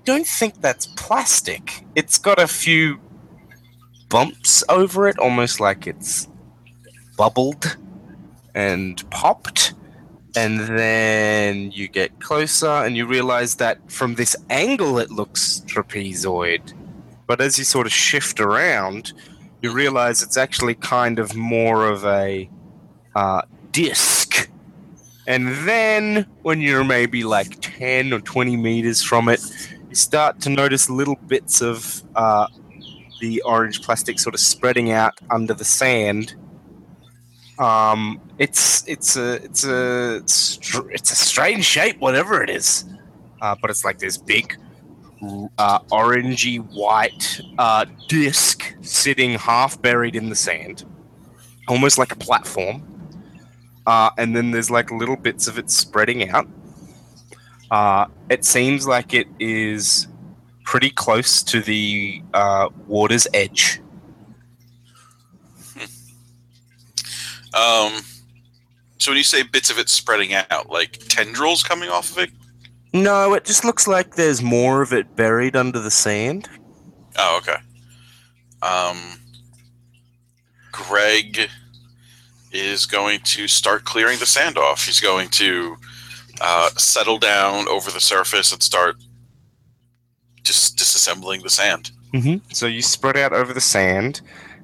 don't 0.05 0.27
think 0.27 0.61
that's 0.61 0.87
plastic. 0.87 1.85
It's 1.95 2.19
got 2.19 2.39
a 2.39 2.47
few 2.47 2.99
bumps 4.09 4.63
over 4.69 5.09
it, 5.09 5.19
almost 5.19 5.61
like 5.61 5.87
it's 5.87 6.29
bubbled 7.17 7.77
and 8.55 9.09
popped. 9.11 9.75
And 10.35 10.61
then 10.61 11.71
you 11.73 11.89
get 11.89 12.21
closer 12.21 12.69
and 12.85 12.97
you 12.97 13.07
realize 13.07 13.57
that 13.57 13.79
from 13.91 14.15
this 14.15 14.35
angle 14.51 14.99
it 14.99 15.11
looks 15.11 15.63
trapezoid. 15.67 16.75
But 17.27 17.41
as 17.41 17.59
you 17.59 17.65
sort 17.65 17.87
of 17.87 17.93
shift 17.93 18.41
around, 18.41 19.13
you 19.63 19.73
realize 19.73 20.23
it's 20.23 20.37
actually 20.37 20.75
kind 20.75 21.19
of 21.19 21.35
more 21.35 21.87
of 21.87 22.05
a 22.05 22.51
uh, 23.15 23.43
disc. 23.71 24.22
And 25.27 25.49
then 25.69 26.27
when 26.43 26.61
you're 26.61 26.85
maybe 26.85 27.25
like 27.25 27.59
10 27.61 28.13
or 28.13 28.21
20 28.21 28.57
meters 28.57 29.03
from 29.03 29.29
it, 29.29 29.41
you 29.89 29.95
start 29.95 30.41
to 30.41 30.51
notice 30.51 30.91
little 30.91 31.17
bits 31.27 31.61
of 31.61 32.03
uh, 32.17 32.47
the 33.21 33.41
orange 33.43 33.83
plastic 33.83 34.19
sort 34.19 34.35
of 34.35 34.41
spreading 34.41 34.91
out 34.91 35.15
under 35.31 35.55
the 35.55 35.65
sand. 35.65 36.35
Um, 37.59 38.21
it's 38.39 38.87
it's 38.89 39.17
a 39.17 39.35
it's 39.35 39.65
a 39.65 40.17
it's 40.17 41.11
a 41.11 41.17
strange 41.17 41.65
shape, 41.65 41.99
whatever 42.01 42.43
it 42.43 42.51
is, 42.51 42.85
uh, 43.41 43.55
but 43.61 43.71
it's 43.71 43.85
like 43.85 43.99
this 43.99 44.17
big 44.17 44.57
uh, 45.59 45.79
orangey 45.91 46.59
white 46.75 47.41
uh, 47.59 47.85
disc 48.09 48.75
sitting 48.81 49.33
half 49.33 49.81
buried 49.81 50.17
in 50.17 50.29
the 50.29 50.35
sand, 50.35 50.85
almost 51.69 51.99
like 51.99 52.11
a 52.11 52.17
platform. 52.17 52.92
Uh, 53.87 54.11
and 54.19 54.37
then 54.37 54.51
there's 54.51 54.71
like 54.71 54.91
little 54.91 55.17
bits 55.17 55.49
of 55.49 55.59
it 55.59 55.71
spreading 55.71 56.29
out. 56.31 56.49
Uh, 57.71 58.07
it 58.29 58.45
seems 58.45 58.87
like 58.87 59.15
it 59.15 59.27
is 59.41 60.07
pretty 60.65 60.91
close 60.91 61.43
to 61.43 61.61
the 61.61 62.23
uh, 62.35 62.69
water's 62.87 63.27
edge. 63.35 63.81
Um, 67.55 68.01
so 68.97 69.11
when 69.11 69.19
you 69.19 69.25
say 69.25 69.43
bits 69.43 69.69
of 69.69 69.79
it 69.79 69.91
spreading 69.91 70.33
out, 70.33 70.71
like 70.71 70.93
tendrils 71.09 71.63
coming 71.63 71.91
off 71.91 72.13
of 72.13 72.19
it? 72.19 72.31
No, 72.95 73.35
it 73.35 73.45
just 73.45 73.63
looks 73.63 73.87
like 73.87 74.15
there's 74.15 74.41
more 74.41 74.81
of 74.81 74.95
it 74.95 75.17
buried 75.17 75.55
under 75.55 75.79
the 75.79 75.91
sand. 75.91 76.49
Oh, 77.19 77.37
okay. 77.43 77.57
Um, 78.63 78.97
Greg 80.71 81.51
is 82.53 82.87
going 82.87 83.21
to 83.21 83.49
start 83.49 83.85
clearing 83.85 84.19
the 84.19 84.27
sand 84.27 84.59
off. 84.59 84.85
He's 84.85 85.01
going 85.01 85.29
to 85.31 85.77
uh, 86.41 86.71
settle 86.71 87.19
down 87.19 87.69
over 87.69 87.91
the 87.91 88.01
surface 88.01 88.53
and 88.53 88.63
start 88.63 88.97
just 90.43 90.77
disassembling 90.77 91.43
the 91.43 91.51
sand. 91.51 91.93
Mm-hmm. 92.13 92.47
So 92.53 92.67
you 92.67 92.83
spread 92.83 93.17
out 93.17 93.33
over 93.33 93.53
the 93.53 93.61
sand 93.61 94.21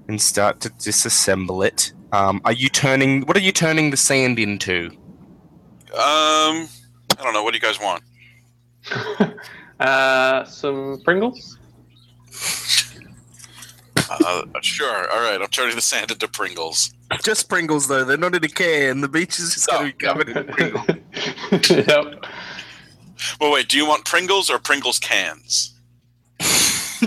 and 0.08 0.20
start 0.20 0.60
to 0.60 0.70
disassemble 0.70 1.66
it. 1.66 1.92
Um, 2.12 2.40
are 2.44 2.52
you 2.52 2.68
turning? 2.68 3.22
What 3.22 3.36
are 3.36 3.40
you 3.40 3.52
turning 3.52 3.90
the 3.90 3.96
sand 3.96 4.38
into? 4.38 4.90
Um, 5.92 6.68
I 7.18 7.22
don't 7.22 7.32
know. 7.32 7.42
What 7.42 7.52
do 7.52 7.56
you 7.56 7.62
guys 7.62 7.80
want? 7.80 8.02
uh, 9.80 10.44
some 10.44 11.00
Pringles. 11.04 11.58
Uh, 14.10 14.42
sure. 14.62 15.12
All 15.12 15.20
right. 15.20 15.38
I'm 15.38 15.48
turning 15.48 15.76
the 15.76 15.82
sand 15.82 16.10
into 16.10 16.26
Pringles. 16.28 16.94
Just 17.22 17.48
Pringles, 17.48 17.88
though. 17.88 18.04
They're 18.04 18.16
not 18.18 18.34
in 18.34 18.44
a 18.44 18.48
can. 18.48 19.00
The 19.00 19.08
beach 19.08 19.38
is 19.38 19.54
just 19.54 19.68
going 19.68 19.92
to 19.92 19.96
be 19.96 20.04
covered 20.04 20.28
in 20.28 20.44
Pringles. 20.44 20.86
yep. 21.70 22.24
Well, 23.40 23.52
wait. 23.52 23.68
Do 23.68 23.76
you 23.76 23.86
want 23.86 24.04
Pringles 24.04 24.50
or 24.50 24.58
Pringles 24.58 24.98
cans? 24.98 25.74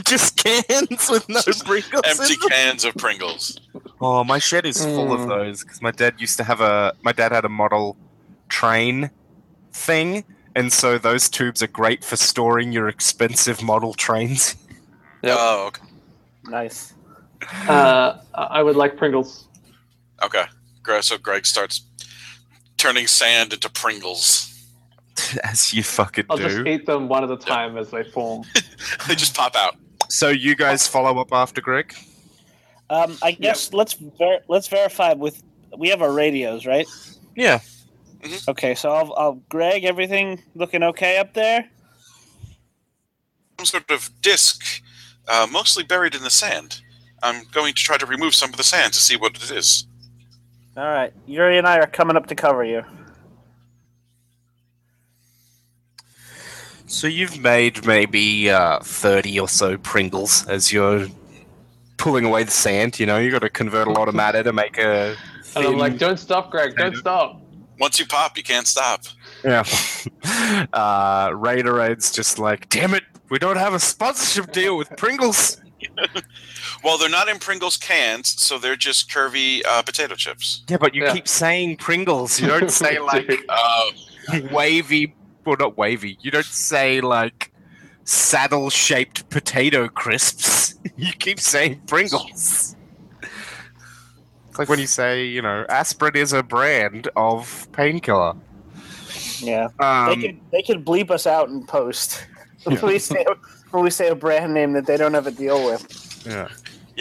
just 0.06 0.38
cans 0.44 1.10
with 1.10 1.28
no 1.30 1.42
Just 1.42 1.66
Pringles. 1.66 2.02
in 2.06 2.10
Empty 2.20 2.36
them? 2.36 2.50
cans 2.50 2.84
of 2.86 2.96
Pringles. 2.96 3.60
Oh, 4.02 4.24
my 4.24 4.40
shed 4.40 4.66
is 4.66 4.84
full 4.84 5.14
of 5.14 5.22
Mm. 5.22 5.28
those 5.28 5.64
because 5.64 5.82
my 5.82 5.92
dad 5.92 6.16
used 6.18 6.38
to 6.38 6.44
have 6.44 6.62
a. 6.62 6.94
My 7.04 7.12
dad 7.12 7.32
had 7.32 7.46
a 7.46 7.50
model 7.50 7.96
train 8.50 9.12
thing, 9.72 10.24
and 10.56 10.74
so 10.74 10.98
those 10.98 11.30
tubes 11.30 11.62
are 11.62 11.68
great 11.68 12.04
for 12.04 12.16
storing 12.16 12.72
your 12.72 12.88
expensive 12.90 13.62
model 13.62 13.94
trains. 13.94 14.56
Yep. 15.24 15.38
Oh, 15.40 15.66
okay. 15.68 15.84
Nice. 16.48 16.94
Uh, 17.68 18.18
I 18.34 18.64
would 18.64 18.76
like 18.76 18.98
Pringles. 18.98 19.48
Okay. 20.24 20.46
So 21.02 21.18
Greg 21.18 21.46
starts 21.46 21.82
turning 22.78 23.08
sand 23.08 23.54
into 23.54 23.70
Pringles. 23.70 24.48
As 25.44 25.74
you 25.74 25.84
fucking 25.84 26.24
do. 26.24 26.28
I'll 26.32 26.38
do. 26.38 26.44
just 26.44 26.68
eat 26.68 26.86
them 26.86 27.08
one 27.08 27.24
at 27.24 27.30
a 27.30 27.38
time 27.38 27.78
as 27.78 27.92
they 27.92 28.04
form. 28.04 28.44
they 29.08 29.16
just 29.16 29.36
pop 29.36 29.56
out. 29.56 29.76
So 30.10 30.30
you 30.30 30.56
guys 30.56 30.88
follow 30.88 31.20
up 31.20 31.32
after 31.32 31.62
Greg? 31.62 31.94
Um, 32.90 33.18
I 33.22 33.32
guess 33.32 33.72
let's 33.74 33.94
ver- 33.94 34.42
let's 34.48 34.68
verify 34.68 35.14
with 35.14 35.44
we 35.78 35.90
have 35.90 36.02
our 36.02 36.12
radios, 36.12 36.66
right? 36.66 36.88
Yeah. 37.36 37.60
Okay, 38.48 38.76
so 38.76 38.92
I'll, 38.92 39.14
I'll 39.16 39.34
Greg, 39.50 39.84
everything 39.84 40.42
looking 40.56 40.84
okay 40.84 41.18
up 41.18 41.34
there? 41.34 41.70
Some 43.60 43.66
sort 43.66 43.92
of 43.92 44.10
disc, 44.22 44.84
uh, 45.28 45.48
mostly 45.52 45.84
buried 45.84 46.16
in 46.16 46.24
the 46.24 46.30
sand. 46.30 46.82
I'm 47.24 47.46
going 47.52 47.74
to 47.74 47.82
try 47.82 47.98
to 47.98 48.06
remove 48.06 48.36
some 48.36 48.50
of 48.50 48.58
the 48.58 48.64
sand 48.64 48.94
to 48.94 49.00
see 49.00 49.16
what 49.16 49.36
it 49.36 49.52
is. 49.52 49.86
All 50.78 50.86
right, 50.86 51.14
Yuri 51.28 51.58
and 51.58 51.68
I 51.68 51.80
are 51.80 51.88
coming 51.88 52.16
up 52.16 52.28
to 52.28 52.36
cover 52.36 52.64
you. 52.64 52.84
So 56.86 57.08
you've 57.08 57.40
made 57.40 57.86
maybe 57.86 58.50
uh, 58.50 58.80
30 58.80 59.40
or 59.40 59.50
so 59.50 59.78
Pringles 59.78 60.46
as 60.48 60.72
you're 60.74 61.08
pulling 61.98 62.26
away 62.26 62.44
the 62.44 62.52
sand. 62.52 63.00
You 63.00 63.06
know, 63.06 63.18
you 63.18 63.32
got 63.32 63.40
to 63.40 63.50
convert 63.50 63.88
a 63.88 63.92
lot 63.92 64.08
of 64.10 64.16
matter 64.16 64.44
to 64.44 64.52
make 64.52 64.78
a. 64.78 65.16
And 65.56 65.66
I'm 65.66 65.78
like, 65.78 65.98
don't 65.98 66.18
stop, 66.18 66.52
Greg. 66.52 66.76
Don't 66.76 66.96
stop. 66.96 67.42
Once 67.80 68.00
you 68.00 68.06
pop, 68.06 68.38
you 68.38 68.44
can't 68.44 68.68
stop. 68.68 69.04
yeah. 69.44 69.64
uh, 70.74 71.32
Raiderade's 71.34 72.12
just 72.12 72.40
like, 72.40 72.70
damn 72.70 72.94
it, 72.94 73.04
we 73.30 73.40
don't 73.40 73.58
have 73.58 73.74
a 73.74 73.80
sponsorship 73.80 74.52
deal 74.52 74.78
with 74.78 74.90
Pringles. 74.98 75.62
Well, 76.84 76.98
they're 76.98 77.10
not 77.10 77.28
in 77.30 77.38
Pringles 77.40 77.78
cans, 77.78 78.30
so 78.42 78.58
they're 78.58 78.76
just 78.76 79.10
curvy 79.10 79.62
uh, 79.68 79.82
potato 79.84 80.16
chips. 80.16 80.64
Yeah, 80.68 80.78
but 80.78 80.96
you 80.96 81.04
Yeah. 81.04 81.14
keep 81.14 81.28
saying 81.28 81.78
Pringles. 81.78 82.40
You 82.40 82.48
don't 82.48 82.72
say 82.72 83.00
like 83.14 83.30
Oh, 83.50 83.92
wavy, 84.52 85.14
well, 85.46 85.56
not 85.60 85.78
wavy. 85.78 86.18
You 86.22 86.32
don't 86.32 86.46
say 86.46 87.00
like 87.02 87.52
saddle 88.04 88.70
shaped 88.70 89.30
potato 89.30 89.88
crisps. 89.88 90.76
You 90.98 91.14
keep 91.14 91.40
saying 91.40 91.82
Pringles. 91.88 92.76
It's 94.50 94.58
like 94.60 94.68
when 94.68 94.80
you 94.80 94.88
say, 94.88 95.26
you 95.26 95.42
know, 95.42 95.64
aspirin 95.70 96.16
is 96.16 96.34
a 96.34 96.42
brand 96.44 97.08
of 97.16 97.68
painkiller. 97.72 98.34
Yeah, 99.40 99.70
Um, 99.80 100.08
they 100.20 100.28
could 100.28 100.40
they 100.52 100.62
could 100.64 100.84
bleep 100.86 101.12
us 101.12 101.26
out 101.28 101.50
in 101.50 101.66
post. 101.66 102.26
If 102.66 102.84
we 102.84 103.00
say 103.00 103.26
if 103.28 103.74
we 103.74 103.90
say 103.90 104.10
a 104.10 104.16
brand 104.16 104.54
name 104.54 104.74
that 104.74 104.86
they 104.86 104.96
don't 104.98 105.14
have 105.16 105.26
a 105.28 105.32
deal 105.32 105.66
with. 105.66 105.84
yeah. 106.28 106.48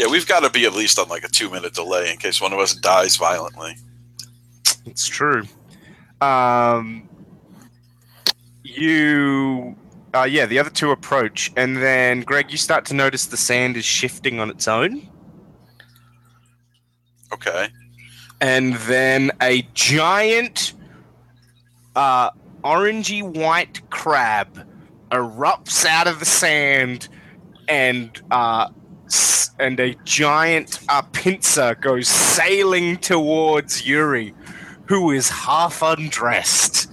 Yeah, 0.00 0.06
we've 0.10 0.26
got 0.26 0.40
to 0.40 0.48
be 0.48 0.64
at 0.64 0.72
least 0.72 0.98
on 0.98 1.10
like 1.10 1.24
a 1.24 1.28
two-minute 1.28 1.74
delay 1.74 2.10
in 2.10 2.16
case 2.16 2.40
one 2.40 2.54
of 2.54 2.58
us 2.58 2.74
dies 2.74 3.18
violently. 3.18 3.76
It's 4.86 5.06
true. 5.06 5.42
Um, 6.22 7.06
you, 8.62 9.76
uh, 10.14 10.22
yeah, 10.22 10.46
the 10.46 10.58
other 10.58 10.70
two 10.70 10.90
approach, 10.90 11.52
and 11.54 11.76
then 11.76 12.22
Greg, 12.22 12.50
you 12.50 12.56
start 12.56 12.86
to 12.86 12.94
notice 12.94 13.26
the 13.26 13.36
sand 13.36 13.76
is 13.76 13.84
shifting 13.84 14.40
on 14.40 14.48
its 14.48 14.66
own, 14.66 15.06
Okay. 17.30 17.68
and 18.40 18.76
then 18.76 19.30
a 19.42 19.68
giant, 19.74 20.72
uh, 21.94 22.30
orangey 22.64 23.22
white 23.22 23.82
crab 23.90 24.66
erupts 25.10 25.84
out 25.84 26.06
of 26.06 26.20
the 26.20 26.24
sand, 26.24 27.08
and 27.68 28.22
uh, 28.30 28.70
and 29.60 29.78
a 29.78 29.94
giant 30.04 30.80
uh, 30.88 31.02
pincer 31.02 31.74
goes 31.76 32.08
sailing 32.08 32.96
towards 32.96 33.86
Yuri, 33.86 34.34
who 34.86 35.10
is 35.10 35.28
half 35.28 35.82
undressed. 35.82 36.88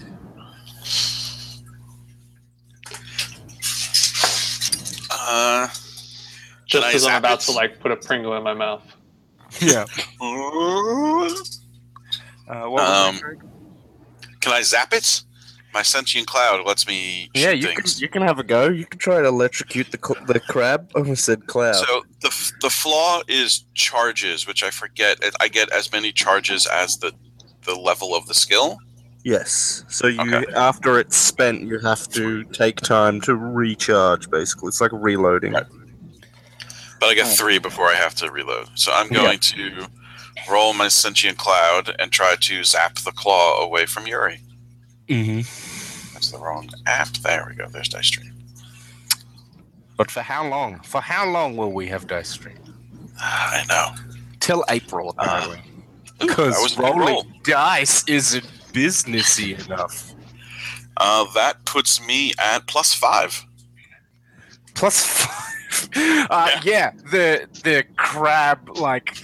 Uh, 5.09 5.67
Just 6.65 6.85
I 6.85 6.93
as 6.93 7.05
I'm 7.05 7.17
about 7.17 7.41
to 7.41 7.51
like 7.51 7.79
put 7.79 7.91
a 7.91 7.95
Pringle 7.97 8.35
in 8.37 8.43
my 8.43 8.53
mouth. 8.53 8.83
Yeah. 9.61 9.85
can 10.19 11.33
Uh, 12.47 12.69
what 12.69 12.83
Um, 12.83 13.15
it, 13.15 13.21
Greg? 13.21 13.39
I 14.51 14.61
zap 14.61 14.93
it? 14.93 15.23
My 15.77 15.83
sentient 15.83 16.25
cloud 16.25 16.65
lets 16.65 16.87
me 16.87 17.29
yeah, 17.35 17.51
you 17.51 17.67
can, 17.67 17.85
you 17.97 18.09
can 18.09 18.23
have 18.23 18.39
a 18.39 18.43
go. 18.43 18.67
You 18.67 18.83
can 18.87 18.97
try 18.97 19.21
to 19.21 19.27
electrocute 19.27 19.91
the 19.91 19.99
cl- 20.03 20.25
the 20.25 20.39
crab. 20.39 20.89
I 20.95 20.99
almost 21.01 21.23
said 21.23 21.45
cloud. 21.45 21.75
So 21.75 22.03
the 22.21 22.29
f- 22.29 22.51
the 22.61 22.71
flaw 22.71 23.21
is 23.27 23.63
charges, 23.75 24.47
which 24.47 24.63
I 24.63 24.71
forget. 24.71 25.19
I 25.39 25.47
get 25.47 25.69
as 25.71 25.91
many 25.91 26.11
charges 26.11 26.65
as 26.65 26.97
the 26.97 27.11
the 27.63 27.75
level 27.75 28.15
of 28.15 28.25
the 28.25 28.33
skill. 28.33 28.79
yes. 29.23 29.83
So 29.87 30.07
you 30.07 30.19
Okay. 30.19 30.51
after 30.55 30.97
it's 30.97 31.15
spent, 31.15 31.61
you 31.61 31.77
have 31.81 32.07
to 32.13 32.43
take 32.45 32.77
time 32.81 33.21
to 33.21 33.35
recharge. 33.35 34.31
Basically, 34.31 34.69
it's 34.69 34.81
like 34.81 34.91
reloading. 34.93 35.53
Right. 35.53 35.65
But 36.99 37.09
I 37.09 37.13
get 37.13 37.27
three 37.27 37.59
before 37.59 37.85
I 37.85 37.93
have 37.93 38.15
to 38.15 38.31
reload. 38.31 38.67
So 38.73 38.91
I'm 38.91 39.09
Yeah. 39.13 39.21
going 39.25 39.39
to 39.53 39.85
roll 40.49 40.73
my 40.73 40.87
sentient 40.87 41.37
cloud 41.37 41.95
and 41.99 42.11
try 42.11 42.35
to 42.35 42.63
zap 42.63 42.95
the 42.95 43.11
claw 43.11 43.61
away 43.61 43.85
from 43.85 44.07
Yuri. 44.07 44.39
hmm 45.07 45.41
That's 46.17 46.31
the 46.31 46.39
wrong 46.39 46.67
app. 46.87 47.09
There 47.17 47.45
we 47.47 47.55
go. 47.55 47.67
There's 47.69 47.89
Dice 47.89 48.07
Stream. 48.07 48.33
But 49.97 50.09
for 50.09 50.21
how 50.21 50.47
long? 50.49 50.79
For 50.79 50.99
how 50.99 51.29
long 51.29 51.55
will 51.55 51.71
we 51.71 51.85
have 51.89 52.07
Dice 52.07 52.29
Stream? 52.29 52.57
I 53.19 53.63
know. 53.69 53.93
Till 54.39 54.65
April, 54.67 55.11
apparently. 55.15 55.61
Because 56.19 56.55
was 56.59 56.73
a 56.73 56.77
good 56.77 56.85
roll. 56.85 56.97
rolling 56.97 57.33
dice 57.43 58.03
isn't 58.07 58.45
businessy 58.73 59.63
enough. 59.67 60.15
Uh, 60.97 61.31
that 61.35 61.63
puts 61.65 62.03
me 62.07 62.33
at 62.39 62.65
plus 62.65 62.95
five. 62.95 63.45
Plus 64.73 65.05
five. 65.05 65.43
Uh, 66.31 66.59
yeah. 66.63 66.91
the 67.11 67.47
the 67.63 67.83
crab 67.97 68.77
like 68.79 69.15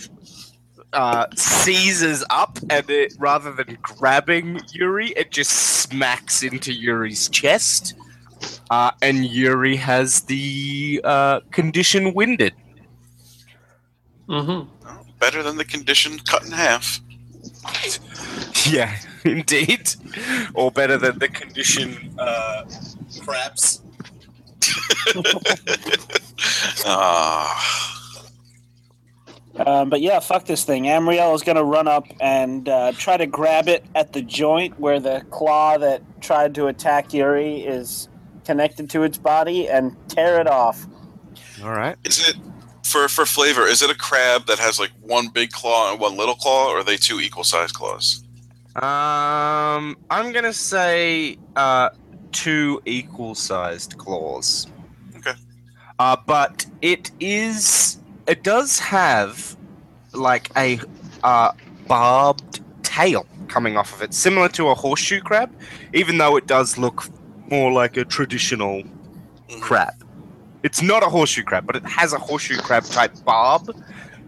uh, 0.94 1.28
seizes 1.36 2.24
up, 2.30 2.60
and 2.70 2.90
it 2.90 3.14
rather 3.20 3.52
than 3.52 3.78
grabbing 3.82 4.62
Yuri, 4.72 5.10
it 5.10 5.32
just 5.32 5.52
smacks 5.52 6.44
into 6.44 6.74
Yuri's 6.74 7.30
chest. 7.30 7.96
Uh, 8.70 8.92
and 9.02 9.26
Yuri 9.26 9.76
has 9.76 10.22
the 10.22 11.02
uh, 11.04 11.40
condition 11.52 12.14
winded. 12.14 12.54
Mm-hmm. 14.28 14.70
Oh, 14.88 15.06
better 15.20 15.44
than 15.44 15.58
the 15.58 15.66
condition 15.66 16.20
cut 16.20 16.46
in 16.46 16.52
half. 16.52 17.00
Yeah, 18.66 18.96
indeed. 19.26 19.94
Or 20.54 20.72
better 20.72 20.98
than 20.98 21.20
the 21.20 21.28
condition 21.28 22.16
uh, 22.18 22.64
crabs. 23.20 23.82
Ah, 26.86 28.03
Um, 29.56 29.90
but 29.90 30.02
yeah, 30.02 30.20
fuck 30.20 30.46
this 30.46 30.64
thing. 30.64 30.84
Amriel 30.84 31.36
is 31.36 31.44
going 31.44 31.58
to 31.58 31.64
run 31.64 31.88
up 31.88 32.08
and 32.20 32.68
uh, 32.68 32.92
try 32.94 33.18
to 33.18 33.28
grab 33.28 33.68
it 33.68 33.86
at 33.94 34.14
the 34.14 34.22
joint 34.22 34.80
where 34.80 35.00
the 35.00 35.24
claw 35.30 35.78
that 35.78 36.02
tried 36.22 36.56
to 36.56 36.68
attack 36.68 37.14
Yuri 37.14 37.62
is 37.62 38.10
connected 38.46 38.90
to 38.90 39.04
its 39.04 39.18
body 39.18 39.70
and 39.70 39.96
tear 40.10 40.40
it 40.40 40.48
off. 40.48 40.86
All 41.64 41.72
right. 41.72 41.96
is 42.04 42.28
it 42.28 42.36
for 42.84 43.08
for 43.08 43.26
flavor? 43.26 43.68
Is 43.68 43.82
it 43.82 43.90
a 43.90 43.96
crab 43.96 44.48
that 44.48 44.60
has 44.60 44.80
like 44.80 44.92
one 45.02 45.30
big 45.30 45.52
claw 45.52 45.92
and 45.92 46.00
one 46.02 46.18
little 46.18 46.36
claw, 46.36 46.70
or 46.70 46.80
are 46.80 46.84
they 46.84 46.98
two 46.98 47.20
equal 47.20 47.44
sized 47.44 47.76
claws? 47.76 48.24
Um, 48.76 49.96
I'm 50.10 50.32
gonna 50.32 50.52
say 50.52 51.38
uh, 51.56 51.90
two 52.34 52.82
equal-sized 52.86 53.98
claws. 53.98 54.68
Okay. 55.16 55.34
Uh, 56.00 56.18
but 56.26 56.66
it 56.82 57.12
is. 57.20 58.00
It 58.28 58.44
does 58.44 58.80
have 58.80 59.58
like 60.14 60.50
a 60.56 60.80
uh, 61.24 61.52
barbed 61.88 62.62
tail 62.84 63.26
coming 63.48 63.78
off 63.78 63.94
of 63.94 64.02
it, 64.02 64.14
similar 64.14 64.50
to 64.50 64.70
a 64.70 64.76
horseshoe 64.76 65.20
crab, 65.20 65.52
even 65.94 66.18
though 66.18 66.38
it 66.38 66.48
does 66.48 66.78
look 66.78 67.06
more 67.50 67.72
like 67.72 67.98
a 67.98 68.06
traditional 68.06 68.84
crab. 69.60 69.94
It's 70.64 70.82
not 70.82 71.04
a 71.04 71.08
horseshoe 71.08 71.44
crab, 71.44 71.66
but 71.66 71.76
it 71.76 71.86
has 71.86 72.14
a 72.14 72.18
horseshoe 72.18 72.58
crab 72.58 72.86
type 72.86 73.14
barb 73.26 73.70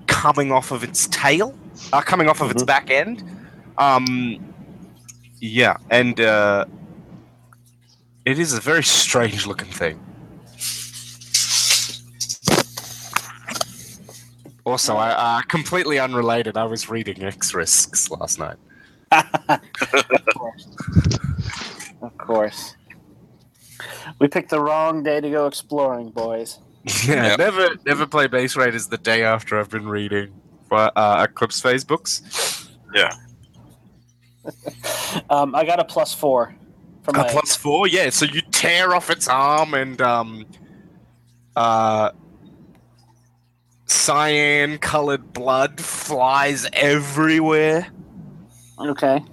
coming 0.08 0.52
off 0.52 0.72
of 0.72 0.84
its 0.84 1.08
tail, 1.08 1.58
uh, 1.94 2.02
coming 2.02 2.28
off 2.28 2.42
of 2.42 2.52
its 2.52 2.64
back 2.64 2.90
end. 2.90 3.24
Um, 3.78 4.54
yeah, 5.40 5.78
and 5.90 6.20
uh, 6.20 6.66
it 8.26 8.40
is 8.40 8.54
a 8.54 8.60
very 8.60 8.84
strange 8.84 9.48
looking 9.48 9.72
thing. 9.72 10.00
Also, 14.66 14.96
I, 14.96 15.12
uh, 15.12 15.42
completely 15.44 16.00
unrelated. 16.00 16.58
I 16.58 16.64
was 16.64 16.90
reading 16.90 17.24
X 17.24 17.54
Risks 17.54 18.10
last 18.10 18.40
night. 18.40 18.58
Of 22.02 22.16
course. 22.20 22.76
We 24.20 24.28
picked 24.28 24.52
the 24.52 24.60
wrong 24.60 25.02
day 25.02 25.20
to 25.20 25.30
go 25.30 25.48
exploring, 25.48 26.10
boys. 26.12 26.60
Yeah, 27.08 27.30
Yep. 27.30 27.40
never, 27.40 27.70
never 27.88 28.06
play 28.06 28.28
Base 28.28 28.56
Raiders 28.56 28.88
the 28.88 29.00
day 29.00 29.24
after 29.24 29.60
I've 29.60 29.72
been 29.72 29.88
reading 29.88 30.32
uh, 30.72 31.26
Eclipse 31.28 31.60
Phase 31.60 31.84
books. 31.84 32.70
Yeah. 32.94 33.12
um, 35.32 35.56
I 35.56 35.66
got 35.66 35.80
a 35.80 35.84
plus 35.84 36.14
four 36.14 36.56
from 37.02 37.16
A 37.16 37.20
my 37.20 37.30
plus 37.30 37.56
four, 37.56 37.88
yeah. 37.88 38.12
So 38.12 38.26
you 38.26 38.42
tear 38.52 38.94
off 38.94 39.10
its 39.10 39.28
arm 39.28 39.74
and 39.74 40.00
um, 40.02 40.46
uh, 41.56 42.12
cyan-colored 43.86 45.34
blood 45.34 45.80
flies 45.80 46.68
everywhere. 46.74 47.88
Okay. 48.80 49.24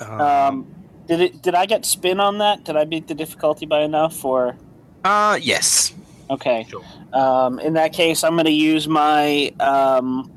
Um, 0.00 0.66
did 1.06 1.20
it? 1.20 1.42
Did 1.42 1.54
I 1.54 1.66
get 1.66 1.84
spin 1.84 2.20
on 2.20 2.38
that? 2.38 2.64
Did 2.64 2.76
I 2.76 2.84
beat 2.84 3.06
the 3.08 3.14
difficulty 3.14 3.66
by 3.66 3.82
enough? 3.82 4.24
Or 4.24 4.56
uh, 5.04 5.38
yes. 5.40 5.94
okay. 6.30 6.66
Sure. 6.68 6.84
Um, 7.12 7.58
in 7.60 7.74
that 7.74 7.92
case, 7.92 8.24
I'm 8.24 8.32
going 8.34 8.46
to 8.46 8.50
use 8.50 8.88
my. 8.88 9.52
Um, 9.60 10.30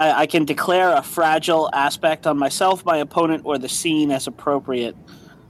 I, 0.00 0.22
I 0.22 0.26
can 0.26 0.44
declare 0.44 0.92
a 0.96 1.02
fragile 1.02 1.70
aspect 1.72 2.26
on 2.26 2.36
myself, 2.38 2.84
my 2.84 2.96
opponent, 2.96 3.42
or 3.44 3.58
the 3.58 3.68
scene 3.68 4.10
as 4.10 4.26
appropriate. 4.26 4.96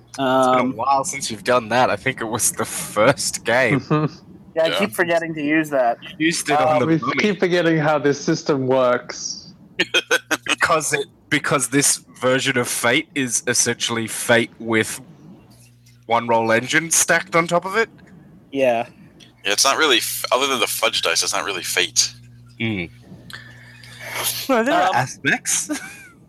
It's 0.09 0.17
been 0.19 0.27
a 0.27 0.61
Um, 0.61 0.77
while 0.77 1.05
since 1.05 1.31
you've 1.31 1.45
done 1.45 1.71
that. 1.71 1.91
I 1.91 1.97
think 1.97 2.21
it 2.21 2.25
was 2.25 2.53
the 2.53 2.65
first 2.65 3.45
game. 3.45 3.83
yeah, 4.55 4.65
I 4.65 4.67
Yeah. 4.69 4.79
keep 4.79 4.93
forgetting 4.93 5.35
to 5.35 5.43
use 5.43 5.71
that. 5.71 5.99
Used 6.19 6.49
it 6.51 6.59
on 6.61 6.81
the 6.81 6.87
we 6.87 6.97
mummy 6.99 7.15
keep 7.21 7.41
forgetting 7.41 7.79
how 7.79 7.99
this 7.99 8.21
system 8.21 8.67
works. 8.67 9.53
because 10.47 10.93
it 10.93 11.07
because 11.31 11.69
this 11.69 11.97
version 12.21 12.57
of 12.59 12.69
Fate 12.69 13.09
is 13.15 13.43
essentially 13.49 14.07
Fate 14.07 14.51
with 14.61 15.01
one 16.07 16.29
roll 16.29 16.53
engine 16.53 16.91
stacked 16.91 17.35
on 17.35 17.47
top 17.49 17.65
of 17.65 17.77
it. 17.77 17.89
Yeah. 18.53 18.87
Yeah, 19.45 19.53
it's 19.53 19.65
not 19.65 19.77
really 19.77 19.99
f- 19.99 20.25
other 20.33 20.47
than 20.47 20.61
the 20.61 20.67
fudge 20.67 21.03
dice. 21.03 21.23
It's 21.23 21.33
not 21.35 21.45
really 21.45 21.63
fate. 21.65 22.13
Mm. 22.61 22.89
Well, 24.49 24.65
there 24.65 24.75
Um, 24.81 24.89
are 24.91 24.95
aspects. 24.97 25.71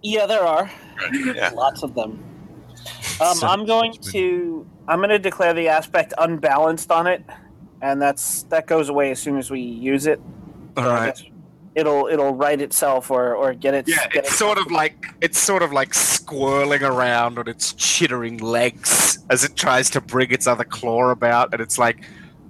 Yeah, 0.01 0.25
there 0.25 0.41
are. 0.43 0.69
Right? 1.01 1.35
Yeah. 1.35 1.49
Lots 1.53 1.83
of 1.83 1.93
them. 1.93 2.23
Um, 3.21 3.35
So- 3.37 3.47
I'm 3.47 3.65
going 3.65 3.93
to 4.11 4.65
I'm 4.87 4.99
going 4.99 5.09
to 5.09 5.19
declare 5.19 5.53
the 5.53 5.67
aspect 5.69 6.13
unbalanced 6.17 6.91
on 6.91 7.07
it, 7.07 7.23
and 7.85 8.01
that's 8.01 8.43
that 8.43 8.65
goes 8.67 8.89
away 8.89 9.11
as 9.11 9.19
soon 9.19 9.37
as 9.37 9.51
we 9.51 9.59
use 9.61 10.07
it. 10.07 10.19
All 10.77 10.83
So 10.83 10.89
right. 10.89 11.31
It'll 11.75 12.07
it'll 12.07 12.33
right 12.33 12.59
itself 12.59 13.11
or 13.11 13.35
or 13.35 13.53
get 13.53 13.73
its 13.73 13.89
Yeah, 13.89 14.07
get 14.07 14.25
it's 14.25 14.35
sort 14.37 14.57
of 14.57 14.71
like 14.71 15.07
it's 15.21 15.37
sort 15.37 15.61
of 15.61 15.71
like 15.73 15.91
squirreling 15.91 16.81
around 16.81 17.37
on 17.37 17.47
its 17.47 17.73
chittering 17.73 18.37
legs 18.37 19.19
as 19.29 19.43
it 19.43 19.55
tries 19.55 19.89
to 19.91 20.01
bring 20.01 20.31
its 20.31 20.47
other 20.47 20.63
claw 20.63 21.09
about, 21.11 21.51
and 21.53 21.61
it's 21.61 21.77
like, 21.77 22.03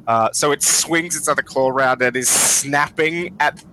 uh, 0.07 0.29
so 0.31 0.51
it 0.51 0.61
swings 0.61 1.15
its 1.15 1.27
other 1.27 1.41
claw 1.41 1.69
around 1.69 2.01
and 2.03 2.15
is 2.15 2.29
snapping 2.29 3.35
at 3.39 3.63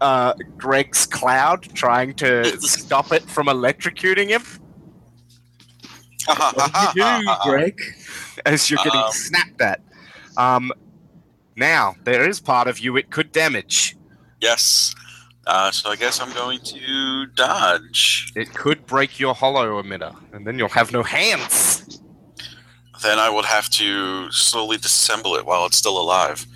uh, 0.00 0.32
Greg's 0.56 1.06
cloud, 1.06 1.62
trying 1.74 2.14
to 2.14 2.44
stop 2.60 3.12
it 3.12 3.22
from 3.28 3.46
electrocuting 3.48 4.28
him. 4.28 4.42
What 6.26 6.72
did 6.72 6.94
you 6.94 7.20
do, 7.20 7.34
Greg? 7.42 7.80
As 8.46 8.70
you're 8.70 8.78
getting 8.82 9.00
Um, 9.00 9.10
snapped 9.12 9.60
at. 9.60 9.80
Um, 10.36 10.72
now 11.56 11.94
there 12.04 12.28
is 12.28 12.40
part 12.40 12.68
of 12.68 12.78
you 12.78 12.96
it 12.96 13.10
could 13.10 13.32
damage. 13.32 13.96
yes. 14.40 14.94
Uh, 15.44 15.72
so 15.72 15.90
I 15.90 15.96
guess 15.96 16.20
I'm 16.20 16.32
going 16.34 16.60
to 16.60 17.26
dodge. 17.34 18.32
It 18.36 18.54
could 18.54 18.86
break 18.86 19.18
your 19.18 19.34
holo 19.34 19.82
emitter, 19.82 20.14
and 20.32 20.46
then 20.46 20.56
you'll 20.56 20.68
have 20.68 20.92
no 20.92 21.02
hands. 21.02 22.00
Then 23.02 23.18
I 23.18 23.28
would 23.28 23.44
have 23.44 23.68
to 23.70 24.30
slowly 24.30 24.76
disassemble 24.76 25.36
it 25.36 25.44
while 25.44 25.66
it's 25.66 25.76
still 25.76 26.00
alive. 26.00 26.46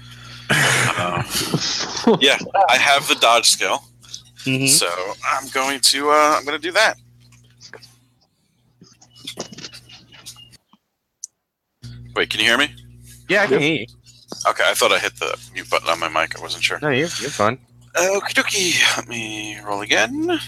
Uh, 0.51 1.21
yeah, 2.21 2.39
I 2.69 2.77
have 2.77 3.09
the 3.09 3.17
dodge 3.21 3.49
skill, 3.49 3.83
so 4.69 4.87
I'm 5.29 5.49
going 5.49 5.81
to 5.81 6.11
uh, 6.11 6.37
I'm 6.39 6.45
going 6.45 6.57
to 6.57 6.63
do 6.63 6.71
that. 6.71 6.97
Wait, 12.15 12.31
can 12.31 12.39
you 12.39 12.47
hear 12.47 12.57
me? 12.59 12.73
Yeah, 13.29 13.43
I 13.43 13.47
can 13.49 13.61
hear 13.61 13.81
you. 13.81 13.87
Okay, 14.49 14.65
I 14.65 14.75
thought 14.75 14.93
I 14.93 14.99
hit 14.99 15.17
the 15.19 15.37
mute 15.53 15.69
button 15.69 15.89
on 15.89 15.99
my 15.99 16.09
mic. 16.09 16.39
I 16.39 16.43
wasn't 16.43 16.63
sure. 16.63 16.79
No, 16.81 16.89
you're, 16.89 17.09
you're 17.21 17.31
fine. 17.31 17.59
Okie 17.95 18.35
dokie. 18.35 18.97
Let 18.97 19.09
me 19.09 19.59
roll 19.61 19.81
again. 19.81 20.39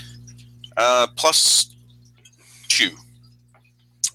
Uh, 0.76 1.06
plus 1.16 1.74
two. 2.68 2.90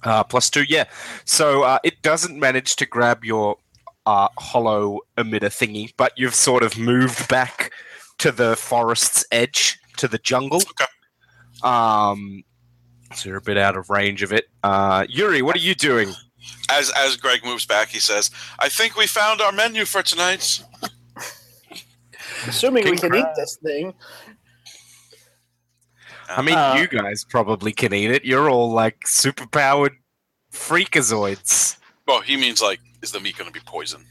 Uh, 0.04 0.24
plus 0.24 0.50
two, 0.50 0.64
yeah. 0.70 0.86
So 1.26 1.64
uh, 1.64 1.80
it 1.84 2.02
doesn't 2.02 2.40
manage 2.40 2.76
to 2.78 2.86
grab 2.86 3.26
your 3.26 3.58
uh, 4.06 4.30
holo 4.38 5.00
emitter 5.18 5.50
thingy, 5.50 5.94
but 5.98 6.14
you've 6.16 6.36
sort 6.36 6.64
of 6.64 6.78
moved 6.78 7.28
back 7.28 7.72
to 8.20 8.32
the 8.32 8.56
forest's 8.56 9.26
edge, 9.32 9.80
to 9.98 10.08
the 10.08 10.18
jungle. 10.18 10.62
Okay. 10.62 10.86
Um, 11.64 12.44
so 13.16 13.30
you're 13.30 13.38
a 13.38 13.42
bit 13.42 13.58
out 13.58 13.78
of 13.78 13.90
range 13.90 14.24
of 14.24 14.32
it. 14.32 14.50
Uh, 14.64 15.06
Yuri, 15.10 15.42
what 15.42 15.56
are 15.56 15.60
you 15.60 15.76
doing? 15.76 16.14
As 16.70 16.92
as 16.92 17.18
Greg 17.18 17.44
moves 17.44 17.66
back, 17.66 17.90
he 17.90 18.00
says, 18.00 18.32
"I 18.60 18.70
think 18.70 18.96
we 18.96 19.08
found 19.08 19.42
our 19.42 19.52
menu 19.52 19.86
for 19.86 20.02
tonight." 20.02 20.64
assuming 22.48 22.84
we 22.86 22.92
King 22.92 23.12
can 23.12 23.16
eat 23.16 23.26
this 23.36 23.58
thing. 23.64 23.94
I 26.30 26.42
mean, 26.42 26.56
Uh, 26.56 26.78
you 26.80 26.88
guys 26.88 27.26
probably 27.26 27.74
can 27.74 27.94
eat 27.94 28.12
it. 28.12 28.26
You're 28.26 28.50
all 28.50 28.72
like 28.72 29.02
superpowered 29.06 29.96
freakazoids. 30.52 31.78
Well, 32.08 32.22
he 32.22 32.38
means 32.38 32.62
like, 32.62 32.80
is 33.02 33.12
the 33.12 33.20
meat 33.20 33.38
going 33.38 33.52
to 33.52 33.54
be 33.54 33.64
poison? 33.66 34.06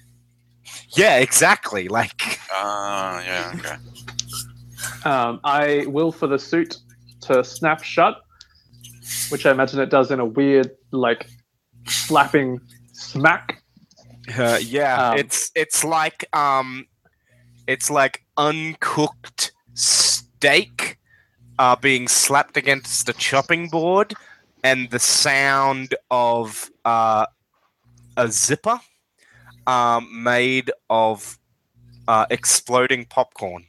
Yeah, 0.91 1.19
exactly. 1.19 1.89
Like, 1.89 2.39
Ah, 2.51 3.23
yeah, 3.25 3.53
okay. 3.57 5.09
Um, 5.09 5.41
I 5.45 5.87
will 5.87 6.13
for 6.13 6.27
the 6.27 6.39
suit 6.39 6.77
to 7.23 7.43
snap 7.43 7.83
shut, 7.83 8.21
which 9.31 9.47
I 9.47 9.51
imagine 9.51 9.81
it 9.81 9.91
does 9.91 10.11
in 10.11 10.21
a 10.21 10.25
weird, 10.25 10.71
like, 10.91 11.29
slapping 11.87 12.61
smack. 12.93 13.63
uh, 14.39 14.59
yeah, 14.63 15.11
Um, 15.11 15.19
it's 15.19 15.51
it's 15.55 15.85
like 15.85 16.25
um, 16.35 16.87
it's 17.67 17.91
like 17.91 18.25
uncooked 18.37 19.53
steak 19.75 20.99
uh, 21.59 21.77
being 21.77 22.09
slapped 22.09 22.57
against 22.57 23.09
a 23.09 23.13
chopping 23.13 23.69
board, 23.69 24.15
and 24.63 24.91
the 24.91 24.99
sound 24.99 25.95
of 26.11 26.71
uh, 26.85 27.27
a 28.17 28.29
zipper 28.29 28.81
um, 29.67 30.23
made 30.23 30.71
of 30.89 31.39
uh, 32.09 32.27
exploding 32.31 33.05
popcorn. 33.07 33.65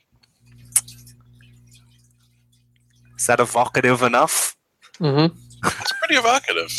Is 3.17 3.27
that 3.27 3.39
evocative 3.39 4.01
enough? 4.01 4.55
Mm-hmm. 4.99 5.35
It's 5.65 5.93
pretty 5.93 6.15
evocative. 6.15 6.71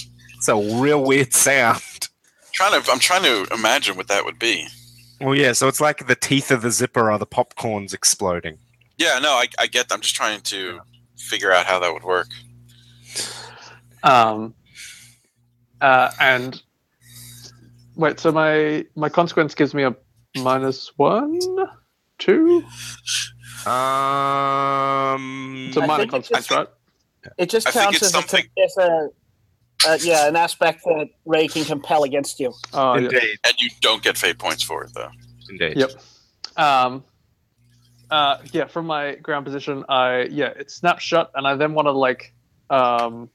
It's 0.45 0.49
a 0.51 0.79
real 0.79 1.03
weird 1.03 1.33
sound. 1.33 2.11
Trying 2.53 2.79
to, 2.79 2.93
I'm 2.93 2.99
trying 2.99 3.23
to 3.23 3.47
imagine 3.51 3.97
what 3.97 4.09
that 4.09 4.27
would 4.27 4.39
be. 4.39 4.67
Well, 5.19 5.35
yeah, 5.35 5.55
so 5.55 5.69
it's 5.69 5.81
like 5.81 6.07
the 6.07 6.15
teeth 6.15 6.51
of 6.51 6.61
the 6.61 6.71
zipper 6.71 7.11
are 7.11 7.19
the 7.19 7.27
popcorns 7.27 7.95
exploding. 7.95 8.59
Yeah, 8.99 9.19
no, 9.21 9.31
I, 9.31 9.47
I 9.59 9.67
get. 9.67 9.87
I'm 9.91 10.03
just 10.03 10.15
trying 10.15 10.43
to 10.43 10.81
figure 11.17 11.51
out 11.51 11.65
how 11.65 11.79
that 11.79 11.91
would 11.95 12.05
work. 12.05 12.29
Um, 14.03 14.53
uh, 15.81 16.11
and 16.21 16.63
wait, 17.97 18.21
so 18.21 18.31
my 18.31 18.85
my 18.97 19.09
consequence 19.09 19.55
gives 19.55 19.73
me 19.73 19.85
a 19.85 19.97
minus 20.37 20.93
one, 20.99 21.39
two. 22.19 22.63
Um, 23.67 25.69
It's 25.69 25.79
a 25.79 25.81
I 25.81 25.87
minor 25.87 26.07
consequence, 26.07 26.51
right? 26.51 26.69
It 27.39 27.49
just 27.49 27.67
counts 27.69 27.97
it's 27.97 28.03
as 28.03 28.09
a, 28.11 28.13
something- 28.13 28.45
as 28.63 28.77
a 28.77 29.09
uh, 29.87 29.99
yeah, 30.03 30.29
an 30.29 30.37
aspect 30.37 30.83
that 30.85 31.09
Ray 31.25 31.49
can 31.49 31.65
compel 31.65 32.05
against 32.05 32.41
you. 32.41 32.53
Oh, 32.73 32.95
yeah. 32.95 33.05
indeed, 33.05 33.39
And 33.45 33.55
you 33.61 33.71
don't 33.81 34.03
get 34.03 34.17
fate 34.17 34.39
points 34.39 34.63
for 34.63 34.85
it, 34.85 34.93
though. 34.95 35.11
indeed. 35.49 35.77
Yep. 35.77 35.91
Um, 36.57 37.05
uh, 38.11 38.39
yeah, 38.53 38.67
from 38.67 38.87
my 38.87 39.17
ground 39.17 39.45
position, 39.45 39.85
I 39.89 40.29
yeah, 40.31 40.49
it 40.49 40.71
snaps 40.71 41.03
shut, 41.03 41.31
and 41.35 41.47
I 41.47 41.57
then 41.57 41.75
want 41.75 41.87
to 41.87 41.93
like 41.93 42.33
um, 42.71 43.29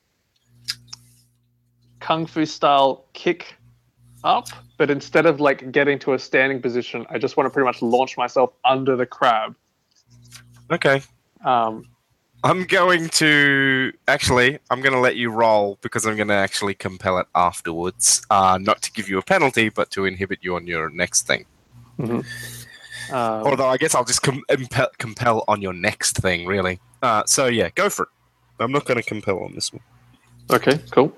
kung 2.00 2.26
fu 2.26 2.46
style 2.46 3.06
kick 3.14 3.56
up, 4.24 4.48
but 4.78 4.90
instead 4.90 5.26
of 5.26 5.40
like 5.40 5.72
getting 5.72 6.00
to 6.00 6.14
a 6.14 6.20
standing 6.20 6.62
position, 6.62 7.06
I 7.10 7.18
just 7.18 7.36
want 7.36 7.46
to 7.48 7.50
pretty 7.50 7.66
much 7.66 7.82
launch 7.82 8.18
myself 8.18 8.54
under 8.64 8.96
the 8.96 9.06
crab. 9.06 9.56
Okay. 10.72 11.02
Um, 11.44 11.86
I'm 12.44 12.64
going 12.64 13.10
to 13.10 13.92
actually. 14.08 14.60
I'm 14.70 14.82
going 14.82 14.94
to 14.94 15.00
let 15.00 15.18
you 15.18 15.30
roll 15.30 15.78
because 15.82 16.06
I'm 16.06 16.16
going 16.16 16.30
to 16.30 16.34
actually 16.36 16.74
compel 16.74 17.18
it 17.18 17.28
afterwards. 17.36 18.22
Uh, 18.30 18.58
not 18.62 18.82
to 18.84 18.92
give 18.94 19.10
you 19.10 19.18
a 19.18 19.22
penalty, 19.22 19.70
but 19.70 19.92
to 19.92 20.06
inhibit 20.06 20.40
you 20.42 20.56
on 20.56 20.66
your 20.66 20.90
next 20.90 21.28
thing. 21.28 21.46
um, 22.00 22.24
Although 23.12 23.68
I 23.68 23.76
guess 23.78 23.94
I'll 23.94 24.06
just 24.06 24.22
com- 24.22 24.44
impel, 24.50 24.88
compel 25.00 25.44
on 25.50 25.62
your 25.62 25.74
next 25.74 26.18
thing, 26.18 26.46
really. 26.46 26.80
Uh, 27.02 27.24
so 27.26 27.48
yeah, 27.48 27.70
go 27.76 27.90
for 27.90 28.04
it. 28.04 28.10
I'm 28.64 28.72
not 28.72 28.86
going 28.86 29.02
to 29.02 29.04
compel 29.08 29.40
on 29.40 29.54
this 29.54 29.72
one, 29.72 29.82
okay, 30.52 30.80
cool. 30.92 31.16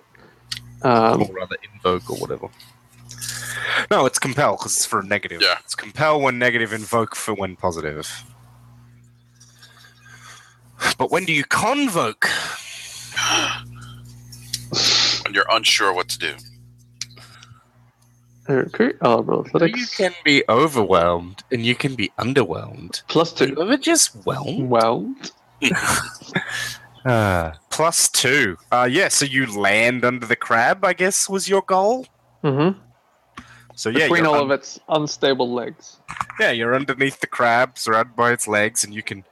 Um, 0.84 1.24
or 1.24 1.34
rather 1.34 1.56
invoke 1.74 2.10
or 2.10 2.18
whatever. 2.18 2.50
No, 3.90 4.06
it's 4.06 4.20
compel 4.20 4.58
because 4.58 4.78
it's 4.78 4.86
for 4.86 5.00
a 5.00 5.06
negative. 5.06 5.42
Yeah. 5.42 5.58
It's 5.64 5.76
compel 5.76 6.22
when 6.22 6.38
negative, 6.40 6.72
invoke 6.74 7.16
for 7.16 7.34
when 7.34 7.56
positive. 7.56 8.24
But 10.98 11.12
when 11.12 11.26
do 11.26 11.34
you 11.34 11.44
convoke? 11.44 12.28
When 15.24 15.34
you're 15.34 15.46
unsure 15.52 15.94
what 15.94 16.10
to 16.10 16.20
do. 16.20 16.34
okay, 18.50 18.94
I'll 19.02 19.24
roll 19.24 19.46
You 19.68 19.86
can 19.96 20.14
be 20.24 20.44
overwhelmed 20.50 21.44
and 21.52 21.66
you 21.66 21.76
can 21.76 21.96
be 21.96 22.12
underwhelmed. 22.20 23.04
Two. 23.08 23.62
ever 23.62 23.78
just 23.78 24.16
whelmed? 24.26 24.70
Well, 24.70 25.14
Uh, 27.04 27.52
plus 27.72 28.08
two. 28.10 28.58
Uh, 28.72 28.88
yeah, 28.90 29.08
so 29.08 29.26
you 29.26 29.48
land 29.60 30.06
under 30.06 30.26
the 30.28 30.36
crab, 30.36 30.86
I 30.86 30.94
guess, 30.94 31.28
was 31.28 31.50
your 31.50 31.64
goal. 31.64 32.06
mm-hmm. 32.44 32.78
So 33.74 33.90
yeah, 33.90 34.00
between 34.06 34.24
you're 34.26 34.28
all 34.36 34.36
un- 34.42 34.44
of 34.44 34.52
its 34.52 34.80
unstable 34.88 35.52
legs. 35.52 36.00
yeah, 36.40 36.52
you're 36.52 36.76
underneath 36.76 37.20
the 37.20 37.26
crab, 37.26 37.80
surrounded 37.80 38.16
by 38.16 38.32
its 38.32 38.48
legs, 38.48 38.84
and 38.84 38.94
you 38.94 39.02
can, 39.02 39.24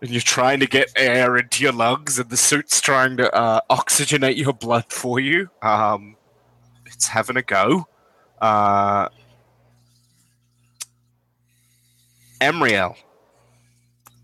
and 0.00 0.10
you're 0.10 0.20
trying 0.20 0.60
to 0.60 0.66
get 0.66 0.90
air 0.96 1.36
into 1.36 1.62
your 1.62 1.72
lungs, 1.72 2.18
and 2.18 2.30
the 2.30 2.36
suit's 2.36 2.80
trying 2.80 3.16
to 3.16 3.34
uh, 3.34 3.60
oxygenate 3.70 4.36
your 4.36 4.52
blood 4.52 4.86
for 4.88 5.18
you. 5.18 5.50
Um, 5.62 6.16
it's 6.86 7.08
having 7.08 7.36
a 7.36 7.42
go. 7.42 7.86
Uh, 8.40 9.08
Emriel. 12.40 12.96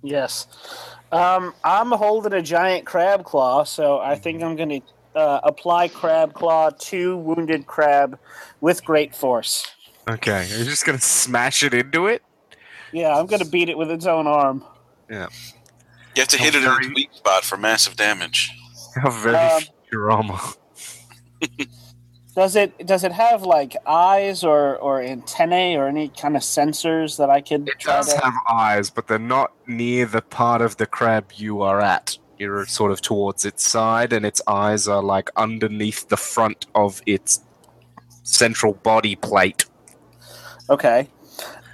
Yes. 0.03 0.47
Um, 1.11 1.55
I'm 1.64 1.91
holding 1.91 2.33
a 2.33 2.43
giant 2.43 2.87
crab 2.87 3.25
claw, 3.25 3.64
so 3.64 3.99
I 3.99 4.16
think 4.16 4.43
I'm 4.43 4.57
going 4.57 4.81
to 4.81 5.18
uh, 5.18 5.41
apply 5.43 5.89
crab 5.89 6.35
claw 6.35 6.70
to 6.70 7.16
wounded 7.16 7.66
crab 7.66 8.18
with 8.61 8.85
great 8.85 9.14
force. 9.14 9.66
Okay, 10.09 10.47
you're 10.51 10.66
just 10.66 10.85
gonna 10.85 11.01
smash 11.01 11.62
it 11.62 11.72
into 11.72 12.07
it. 12.09 12.22
Yeah, 12.93 13.16
I'm 13.16 13.27
going 13.27 13.43
to 13.43 13.49
beat 13.49 13.68
it 13.68 13.77
with 13.77 13.91
its 13.91 14.07
own 14.07 14.27
arm. 14.27 14.62
You 16.15 16.21
have 16.21 16.29
to 16.29 16.39
hit 16.39 16.55
it 16.55 16.59
in 16.59 16.62
very- 16.65 16.87
the 16.89 16.95
weak 16.95 17.11
spot 17.15 17.45
for 17.45 17.57
massive 17.57 17.97
damage. 17.97 18.51
How 19.03 19.11
very 19.11 19.37
Um, 19.37 19.62
Futurama. 19.93 20.57
Does 22.37 22.57
it 22.57 22.85
does 22.85 23.05
it 23.05 23.12
have 23.12 23.43
like 23.43 23.77
eyes 23.87 24.43
or, 24.43 24.77
or 24.79 25.01
antennae 25.01 25.77
or 25.77 25.87
any 25.87 26.09
kind 26.09 26.35
of 26.37 26.43
sensors 26.43 27.17
that 27.19 27.31
I 27.31 27.41
could 27.41 27.69
It 27.69 27.79
try 27.79 27.95
does 27.99 28.12
to? 28.12 28.21
have 28.25 28.35
eyes, 28.51 28.91
but 28.91 29.07
they're 29.07 29.21
not 29.21 29.53
near 29.69 30.05
the 30.07 30.21
part 30.21 30.61
of 30.61 30.77
the 30.77 30.87
crab 30.87 31.31
you 31.37 31.62
are 31.62 31.81
at. 31.81 32.19
You're 32.37 32.67
sort 32.67 32.91
of 32.91 33.01
towards 33.01 33.45
its 33.45 33.65
side, 33.65 34.12
and 34.12 34.27
its 34.27 34.43
eyes 34.49 34.89
are 34.89 35.01
like 35.01 35.31
underneath 35.37 36.09
the 36.09 36.17
front 36.17 36.67
of 36.75 37.01
its 37.07 37.39
central 38.25 38.73
body 38.75 39.15
plate. 39.15 39.67
Okay. 40.69 41.09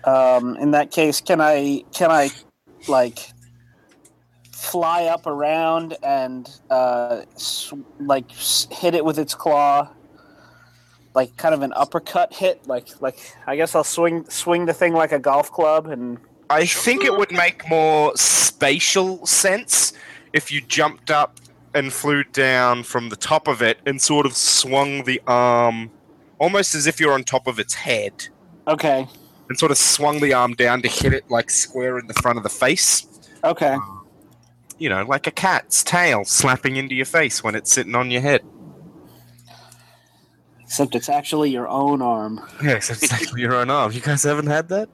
Um, 0.04 0.56
in 0.56 0.72
that 0.72 0.90
case, 0.90 1.22
can 1.22 1.40
I 1.40 1.84
can 1.94 2.10
I 2.10 2.28
like 2.86 3.30
fly 4.60 5.04
up 5.04 5.26
around 5.26 5.96
and 6.02 6.48
uh, 6.70 7.22
s- 7.34 7.72
like 7.98 8.30
hit 8.30 8.94
it 8.94 9.04
with 9.04 9.18
its 9.18 9.34
claw, 9.34 9.88
like 11.14 11.34
kind 11.36 11.54
of 11.54 11.62
an 11.62 11.72
uppercut 11.74 12.32
hit? 12.34 12.66
Like 12.66 12.88
like 13.00 13.18
I 13.46 13.56
guess 13.56 13.74
I'll 13.74 13.84
swing 13.84 14.24
swing 14.28 14.66
the 14.66 14.74
thing 14.74 14.92
like 14.92 15.12
a 15.12 15.18
golf 15.18 15.50
club 15.50 15.86
and 15.86 16.18
I 16.50 16.66
think 16.66 17.04
it 17.04 17.16
would 17.16 17.32
make 17.32 17.68
more 17.70 18.12
spatial 18.16 19.24
sense 19.24 19.92
if 20.32 20.50
you 20.52 20.60
jumped 20.60 21.10
up 21.10 21.38
and 21.74 21.92
flew 21.92 22.24
down 22.24 22.82
from 22.82 23.08
the 23.08 23.16
top 23.16 23.46
of 23.48 23.62
it 23.62 23.78
and 23.86 24.02
sort 24.02 24.26
of 24.26 24.36
swung 24.36 25.04
the 25.04 25.22
arm 25.26 25.90
almost 26.38 26.74
as 26.74 26.86
if 26.88 26.98
you're 26.98 27.12
on 27.12 27.22
top 27.22 27.46
of 27.46 27.60
its 27.60 27.74
head 27.74 28.26
okay 28.66 29.06
and 29.48 29.58
sort 29.58 29.70
of 29.70 29.78
swung 29.78 30.18
the 30.18 30.32
arm 30.32 30.54
down 30.54 30.82
to 30.82 30.88
hit 30.88 31.12
it 31.12 31.30
like 31.30 31.48
square 31.50 31.98
in 31.98 32.06
the 32.08 32.14
front 32.14 32.36
of 32.36 32.42
the 32.42 32.48
face. 32.50 33.06
okay 33.44 33.76
You 34.80 34.88
know, 34.88 35.04
like 35.04 35.26
a 35.28 35.30
cat's 35.30 35.84
tail 35.84 36.24
slapping 36.24 36.74
into 36.76 36.94
your 36.96 37.04
face 37.06 37.44
when 37.44 37.54
it's 37.54 37.70
sitting 37.72 37.94
on 37.94 38.10
your 38.10 38.22
head. 38.22 38.40
except 40.64 40.94
it's 40.94 41.08
actually 41.08 41.50
your 41.50 41.68
own 41.68 42.00
arm. 42.02 42.40
Yes, 42.62 42.90
it's 42.90 43.12
actually 43.12 43.42
your 43.42 43.54
own 43.54 43.70
arm. 43.70 43.92
You 43.92 44.00
guys 44.00 44.22
haven't 44.22 44.46
had 44.46 44.68
that? 44.70 44.88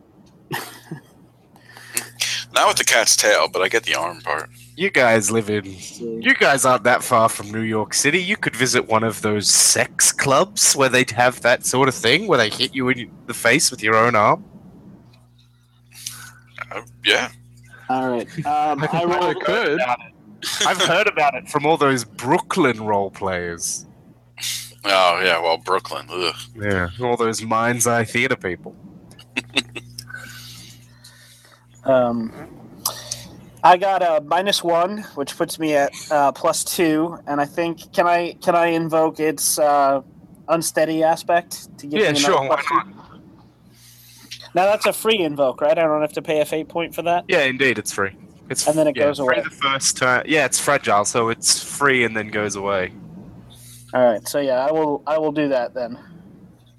Not 2.52 2.68
with 2.68 2.78
the 2.78 2.84
cat's 2.84 3.16
tail, 3.16 3.48
but 3.48 3.62
I 3.62 3.68
get 3.68 3.84
the 3.84 3.94
arm 3.94 4.20
part. 4.22 4.50
You 4.76 4.90
guys 4.90 5.30
live 5.30 5.48
in. 5.50 5.64
You 5.66 6.34
guys 6.34 6.64
aren't 6.64 6.84
that 6.84 7.04
far 7.04 7.28
from 7.28 7.50
New 7.52 7.60
York 7.60 7.94
City. 7.94 8.18
You 8.22 8.36
could 8.36 8.56
visit 8.56 8.86
one 8.88 9.04
of 9.04 9.22
those 9.22 9.48
sex 9.48 10.10
clubs 10.12 10.74
where 10.74 10.88
they'd 10.88 11.10
have 11.12 11.42
that 11.42 11.64
sort 11.64 11.88
of 11.88 11.94
thing, 11.94 12.26
where 12.26 12.38
they 12.38 12.48
hit 12.50 12.74
you 12.74 12.88
in 12.88 13.10
the 13.26 13.34
face 13.34 13.70
with 13.70 13.82
your 13.82 13.94
own 13.94 14.14
arm. 14.16 14.44
Uh, 16.72 16.82
yeah. 17.04 17.30
All 17.88 18.08
right. 18.08 18.26
Um, 18.46 18.82
I 18.82 18.88
I 18.92 19.04
rolled. 19.04 19.44
could. 19.44 19.80
I've 20.66 20.80
heard 20.82 21.06
about 21.06 21.34
it 21.34 21.48
from 21.48 21.64
all 21.66 21.76
those 21.76 22.04
Brooklyn 22.04 22.82
role 22.84 23.10
players. 23.10 23.86
Oh, 24.84 25.20
yeah. 25.24 25.40
Well, 25.40 25.58
Brooklyn. 25.58 26.06
Ugh. 26.10 26.34
Yeah, 26.60 26.88
all 27.00 27.16
those 27.16 27.42
mind's 27.42 27.86
eye 27.86 28.04
theater 28.04 28.36
people. 28.36 28.74
Um, 31.84 32.32
I 33.62 33.76
got 33.76 34.02
a 34.02 34.20
minus 34.24 34.62
one, 34.62 34.98
which 35.14 35.36
puts 35.36 35.58
me 35.58 35.74
at 35.74 35.92
uh, 36.10 36.32
plus 36.32 36.64
two, 36.64 37.18
and 37.26 37.40
I 37.40 37.44
think 37.44 37.92
can 37.92 38.06
I 38.06 38.32
can 38.42 38.54
I 38.54 38.66
invoke 38.68 39.20
its 39.20 39.58
uh, 39.58 40.02
unsteady 40.48 41.02
aspect 41.02 41.76
to 41.78 41.86
give 41.86 42.00
Yeah, 42.00 42.12
me 42.12 42.18
sure. 42.18 42.42
another 42.42 42.48
Why 42.48 42.62
plus 42.62 42.70
not? 42.70 42.86
two? 42.86 42.95
Now 44.56 44.64
that's 44.64 44.86
a 44.86 44.92
free 44.94 45.18
invoke, 45.18 45.60
right? 45.60 45.78
I 45.78 45.82
don't 45.82 46.00
have 46.00 46.14
to 46.14 46.22
pay 46.22 46.40
a 46.40 46.46
fate 46.46 46.68
point 46.68 46.94
for 46.94 47.02
that. 47.02 47.26
Yeah, 47.28 47.42
indeed, 47.42 47.78
it's 47.78 47.92
free. 47.92 48.16
It's 48.48 48.66
And 48.66 48.76
then 48.78 48.86
it 48.86 48.96
yeah, 48.96 49.04
goes 49.04 49.18
away. 49.18 49.42
the 49.42 49.50
first 49.50 49.98
turn. 49.98 50.22
Yeah, 50.26 50.46
it's 50.46 50.58
fragile, 50.58 51.04
so 51.04 51.28
it's 51.28 51.62
free 51.62 52.04
and 52.04 52.16
then 52.16 52.28
goes 52.28 52.56
away. 52.56 52.92
All 53.92 54.02
right, 54.02 54.26
so 54.26 54.40
yeah, 54.40 54.64
I 54.66 54.72
will 54.72 55.02
I 55.06 55.18
will 55.18 55.30
do 55.32 55.48
that 55.48 55.74
then. 55.74 55.98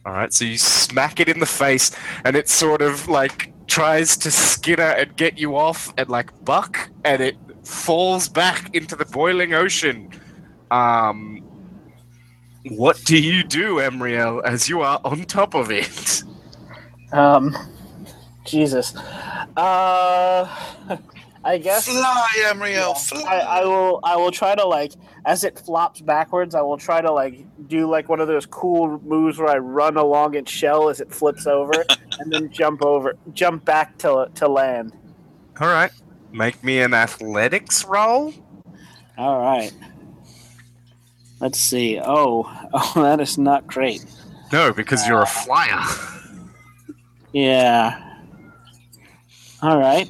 All 0.08 0.14
right, 0.14 0.34
so 0.34 0.44
you 0.44 0.58
smack 0.58 1.20
it 1.20 1.30
in 1.30 1.40
the 1.40 1.46
face, 1.46 1.92
and 2.26 2.36
it 2.36 2.50
sort 2.50 2.82
of 2.82 3.08
like 3.10 3.54
tries 3.68 4.18
to 4.18 4.32
skitter 4.32 4.82
and 4.82 5.16
get 5.16 5.38
you 5.38 5.56
off, 5.56 5.94
and 5.98 6.10
like 6.10 6.32
buck, 6.46 6.90
and 7.06 7.22
it 7.22 7.38
falls 7.64 8.28
back 8.28 8.74
into 8.74 8.96
the 8.96 9.06
boiling 9.06 9.54
ocean. 9.54 10.10
Um, 10.72 11.44
what 12.70 13.00
do 13.06 13.22
you 13.22 13.44
do, 13.44 13.76
Emriel, 13.76 14.44
as 14.44 14.68
you 14.68 14.82
are 14.82 15.00
on 15.06 15.26
top 15.26 15.54
of 15.54 15.70
it? 15.70 16.24
Um, 17.12 17.56
Jesus. 18.46 18.96
Uh, 18.96 20.48
I 21.44 21.58
guess 21.60 21.86
Fly, 21.88 22.28
Emriel, 22.40 22.72
Yeah. 22.74 22.94
fly. 22.94 23.22
I, 23.26 23.62
I 23.62 23.66
will 23.66 24.00
I 24.04 24.16
will 24.18 24.32
try 24.32 24.54
to 24.56 24.66
like 24.66 24.94
as 25.26 25.44
it 25.44 25.58
flops 25.58 26.02
backwards, 26.02 26.56
I 26.56 26.62
will 26.62 26.78
try 26.78 27.00
to 27.00 27.12
like 27.12 27.46
do 27.68 27.90
like 27.90 28.10
one 28.10 28.20
of 28.20 28.28
those 28.28 28.46
cool 28.46 29.00
moves 29.04 29.38
where 29.38 29.50
I 29.50 29.58
run 29.58 29.96
along 29.98 30.36
its 30.36 30.52
shell 30.52 30.90
as 30.90 31.00
it 31.00 31.14
flips 31.14 31.48
over 31.48 31.86
and 32.20 32.32
then 32.32 32.50
jump 32.52 32.82
over 32.82 33.14
jump 33.34 33.64
back 33.64 33.98
to 34.00 34.30
to 34.36 34.48
land. 34.50 34.94
All 35.60 35.68
right, 35.68 35.92
make 36.34 36.62
me 36.64 36.80
an 36.82 36.94
athletics 36.94 37.86
roll. 37.86 38.34
All 39.18 39.40
right. 39.40 39.72
Let's 41.40 41.60
see. 41.60 42.00
Oh, 42.04 42.52
oh 42.74 42.94
that 42.96 43.22
is 43.22 43.38
not 43.38 43.68
great. 43.68 44.04
No, 44.52 44.74
because 44.74 45.08
you're 45.08 45.22
a 45.22 45.26
flyer. 45.28 45.84
Yeah. 47.34 48.04
All 49.62 49.78
right. 49.78 50.10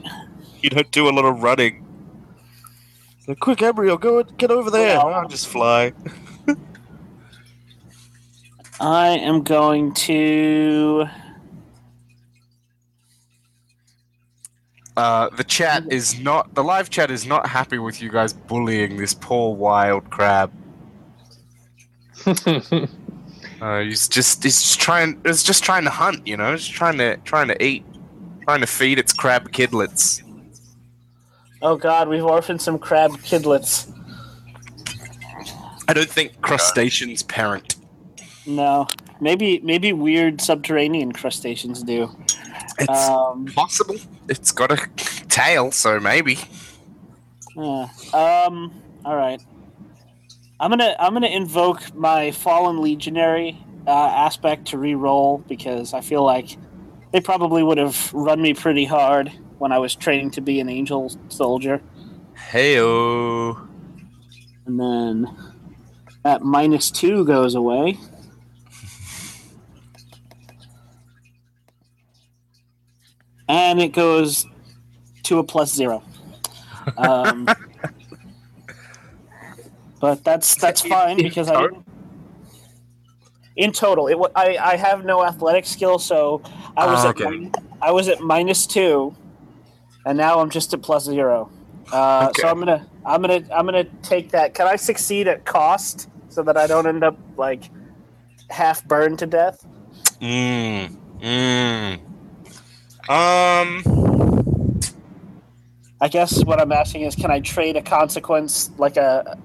You 0.62 0.70
don't 0.70 0.92
do 0.92 1.08
a 1.08 1.12
lot 1.12 1.26
of 1.26 1.42
running. 1.42 1.86
So 3.26 3.36
quick, 3.36 3.60
Emriel, 3.60 4.00
go 4.00 4.24
get 4.24 4.52
over 4.52 4.70
there. 4.72 4.98
Well- 4.98 5.14
I'll 5.14 5.28
just 5.28 5.48
fly. 5.48 5.94
I 8.80 9.08
am 9.10 9.42
going 9.44 9.94
to 9.94 11.08
Uh, 14.98 15.30
the 15.36 15.44
chat 15.44 15.84
is 15.92 16.20
not 16.20 16.56
the 16.56 16.64
live 16.64 16.90
chat 16.90 17.12
is 17.12 17.28
not 17.28 17.48
happy 17.48 17.78
with 17.78 18.02
you 18.02 18.10
guys 18.10 18.34
bullying 18.34 18.98
this 18.98 19.14
poor 19.14 19.56
wild 19.56 20.10
crab. 20.10 20.52
Uh, 23.62 23.82
he's 23.82 24.08
just 24.08 24.44
he's 24.44 24.62
just 24.62 24.80
trying 24.80 25.20
it's 25.26 25.44
just 25.44 25.64
trying 25.64 25.84
to 25.84 25.90
hunt, 25.90 26.26
you 26.28 26.38
know, 26.38 26.56
just 26.56 26.72
trying 26.72 26.98
to 26.98 27.18
trying 27.18 27.48
to 27.48 27.64
eat, 27.64 27.84
trying 28.44 28.62
to 28.62 28.68
feed 28.68 29.00
its 29.00 29.14
crab 29.14 29.52
kidlets. 29.52 30.22
Oh 31.62 31.76
god, 31.76 32.08
we've 32.08 32.24
orphaned 32.24 32.62
some 32.62 32.78
crab 32.78 33.12
kidlets. 33.18 33.92
I 35.88 35.94
don't 35.94 36.10
think 36.10 36.42
crustaceans 36.42 37.24
parent. 37.24 37.76
No. 38.46 38.88
Maybe 39.20 39.60
maybe 39.64 39.94
weird 39.94 40.42
subterranean 40.42 41.12
crustaceans 41.12 41.82
do. 41.82 42.16
It's 42.80 43.10
Um 43.10 43.48
possible. 43.56 43.96
It's 44.30 44.52
got 44.52 44.72
a 44.72 44.88
tail, 45.30 45.72
so 45.72 46.00
maybe. 46.00 46.38
Yeah. 47.56 47.88
Um. 48.14 48.72
All 49.04 49.16
right. 49.16 49.42
I'm 50.60 50.72
gonna 50.72 50.96
I'm 51.00 51.14
gonna 51.14 51.28
invoke 51.28 51.94
my 51.96 52.32
fallen 52.32 52.82
legionary 52.82 53.64
uh, 53.86 53.92
aspect 53.92 54.66
to 54.70 54.78
re-roll 54.78 55.38
because 55.48 55.94
I 55.94 56.02
feel 56.02 56.24
like 56.24 56.58
they 57.12 57.22
probably 57.22 57.64
would 57.64 57.78
have 57.78 58.12
run 58.14 58.42
me 58.42 58.54
pretty 58.54 58.86
hard 58.86 59.32
when 59.60 59.72
I 59.72 59.78
was 59.80 59.96
training 59.96 60.32
to 60.32 60.42
be 60.42 60.60
an 60.60 60.70
angel 60.70 61.12
soldier, 61.30 61.82
Heyo. 62.52 63.68
and 64.66 64.80
then 64.80 65.28
that 66.24 66.42
minus 66.42 66.92
two 66.92 67.24
goes 67.26 67.56
away. 67.56 67.98
And 73.50 73.80
it 73.82 73.94
goes 73.94 74.46
to 75.24 75.40
a 75.40 75.44
plus 75.44 75.74
zero. 75.74 76.04
Um, 76.98 77.46
but 80.00 80.24
that's 80.24 80.56
that's 80.56 80.84
In- 80.86 80.90
fine 80.90 81.18
in 81.20 81.24
because 81.26 81.50
I 81.50 81.62
didn't. 81.62 81.86
In 83.56 83.72
total, 83.72 84.08
it 84.08 84.18
wa- 84.20 84.30
I 84.36 84.58
I 84.58 84.76
have 84.76 85.04
no 85.06 85.24
athletic 85.26 85.66
skill, 85.66 85.98
so 86.00 86.42
I 86.76 86.86
was 86.86 87.04
Ah, 87.06 87.10
at 87.10 87.18
min- 87.20 87.52
I 87.82 87.92
was 87.92 88.08
at 88.08 88.22
minus 88.22 88.68
two, 88.68 89.16
and 90.06 90.18
now 90.18 90.40
I'm 90.40 90.50
just 90.52 90.74
at 90.74 90.82
plus 90.82 91.06
zero. 91.06 91.50
Uh, 91.92 92.28
Okay. 92.30 92.42
So 92.42 92.48
I'm 92.50 92.60
gonna 92.60 92.86
I'm 93.06 93.22
gonna 93.22 93.42
I'm 93.52 93.66
gonna 93.66 93.86
take 94.04 94.30
that. 94.32 94.54
Can 94.54 94.68
I 94.68 94.76
succeed 94.76 95.28
at 95.28 95.46
cost 95.46 96.08
so 96.30 96.44
that 96.44 96.56
I 96.58 96.68
don't 96.68 96.86
end 96.86 97.04
up 97.04 97.18
like 97.36 97.64
half 98.52 98.84
burned 98.86 99.18
to 99.20 99.26
death? 99.26 99.66
Mmm. 100.22 100.96
Mmm. 101.20 102.00
Um. 103.10 103.84
I 106.00 106.08
guess 106.10 106.44
what 106.46 106.60
I'm 106.62 106.72
asking 106.72 107.02
is, 107.04 107.16
can 107.16 107.32
I 107.32 107.40
trade 107.40 107.76
a 107.76 107.82
consequence 107.82 108.70
like 108.78 108.98
a? 108.98 109.36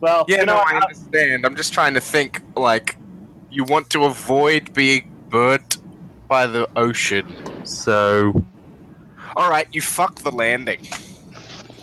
Well, 0.00 0.24
Yeah, 0.28 0.40
you 0.40 0.46
know, 0.46 0.54
no, 0.54 0.60
I 0.60 0.72
I- 0.74 0.80
understand. 0.82 1.44
I'm 1.46 1.56
just 1.56 1.72
trying 1.72 1.94
to 1.94 2.00
think. 2.00 2.40
Like, 2.56 2.96
you 3.50 3.64
want 3.64 3.90
to 3.90 4.04
avoid 4.04 4.72
being 4.72 5.10
burnt 5.28 5.76
by 6.28 6.46
the 6.46 6.68
ocean, 6.76 7.26
so. 7.64 8.44
All 9.36 9.50
right, 9.50 9.68
you 9.72 9.80
fuck 9.82 10.16
the 10.20 10.30
landing. 10.30 10.86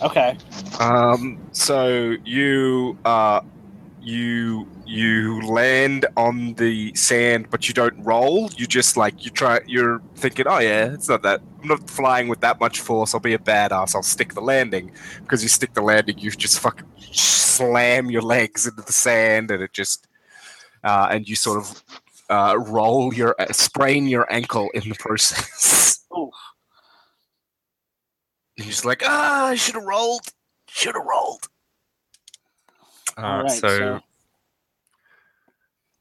okay. 0.02 0.36
Um, 0.80 1.38
so 1.52 2.14
you 2.24 2.96
uh, 3.04 3.40
you 4.02 4.66
you 4.88 5.42
land 5.42 6.06
on 6.16 6.54
the 6.54 6.94
sand, 6.94 7.48
but 7.50 7.68
you 7.68 7.74
don't 7.74 8.02
roll. 8.02 8.50
You 8.56 8.66
just 8.66 8.96
like 8.96 9.24
you 9.24 9.30
try. 9.30 9.60
You're 9.66 10.00
thinking, 10.16 10.46
oh 10.48 10.58
yeah, 10.58 10.92
it's 10.92 11.08
not 11.08 11.22
that. 11.22 11.40
I'm 11.60 11.68
not 11.68 11.90
flying 11.90 12.28
with 12.28 12.40
that 12.40 12.58
much 12.58 12.80
force. 12.80 13.14
I'll 13.14 13.20
be 13.20 13.34
a 13.34 13.38
badass. 13.38 13.94
I'll 13.94 14.02
stick 14.02 14.32
the 14.32 14.40
landing 14.40 14.90
because 15.20 15.42
you 15.42 15.48
stick 15.48 15.74
the 15.74 15.82
landing. 15.82 16.18
You 16.18 16.30
just 16.30 16.60
fucking 16.60 16.86
slam 17.12 18.10
your 18.10 18.22
legs 18.22 18.66
into 18.66 18.82
the 18.82 18.92
sand, 18.92 19.50
and 19.50 19.62
it 19.62 19.72
just 19.72 20.08
uh, 20.82 21.08
and 21.10 21.28
you 21.28 21.36
sort 21.36 21.58
of 21.58 21.82
uh, 22.30 22.56
roll 22.58 23.12
your 23.12 23.34
uh, 23.38 23.52
sprain 23.52 24.06
your 24.06 24.30
ankle 24.32 24.70
in 24.74 24.88
the 24.88 24.94
process. 24.94 26.04
Oof. 26.18 26.32
And 28.56 28.66
you're 28.66 28.72
just 28.72 28.84
like, 28.84 29.02
ah, 29.04 29.48
I 29.48 29.54
should 29.54 29.74
have 29.74 29.84
rolled. 29.84 30.26
Should 30.68 30.94
have 30.94 31.04
rolled. 31.04 31.46
Uh, 33.16 33.22
All 33.22 33.42
right. 33.42 33.50
so, 33.50 33.68
So, 33.68 34.00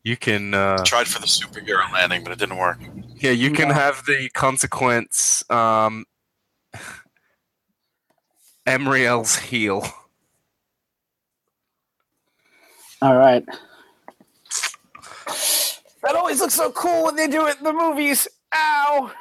you 0.08 0.16
can, 0.16 0.54
uh, 0.54 0.82
Tried 0.86 1.08
for 1.08 1.20
the 1.20 1.28
superhero 1.28 1.92
landing, 1.92 2.24
but 2.24 2.32
it 2.32 2.40
didn't 2.40 2.56
work. 2.58 2.80
yeah, 3.18 3.32
you 3.32 3.52
can 3.52 3.68
No. 3.70 3.74
have 3.74 4.06
the 4.06 4.30
consequence. 4.30 5.44
Um, 5.50 6.06
Emriel's 8.66 9.36
heal. 9.38 9.86
all 13.02 13.16
right. 13.18 13.46
That 16.04 16.16
always 16.16 16.40
looks 16.40 16.54
so 16.54 16.72
cool 16.72 17.04
when 17.06 17.16
they 17.18 17.28
do 17.28 17.46
it 17.48 17.58
in 17.58 17.64
the 17.66 17.74
movies. 17.74 18.28
Ow! 18.56 19.12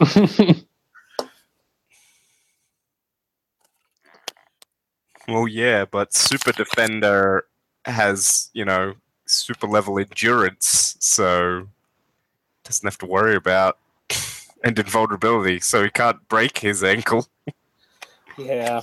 Well, 5.28 5.46
yeah, 5.46 5.84
but 5.84 6.14
Super 6.14 6.52
Defender 6.52 7.44
has, 7.88 8.50
you 8.52 8.64
know, 8.64 8.94
super 9.26 9.66
level 9.66 9.98
endurance, 9.98 10.96
so 11.00 11.68
doesn't 12.64 12.86
have 12.86 12.98
to 12.98 13.06
worry 13.06 13.36
about 13.36 13.78
and 14.64 14.78
invulnerability, 14.78 15.60
so 15.60 15.82
he 15.82 15.90
can't 15.90 16.26
break 16.28 16.58
his 16.58 16.82
ankle. 16.84 17.26
Yeah. 18.36 18.82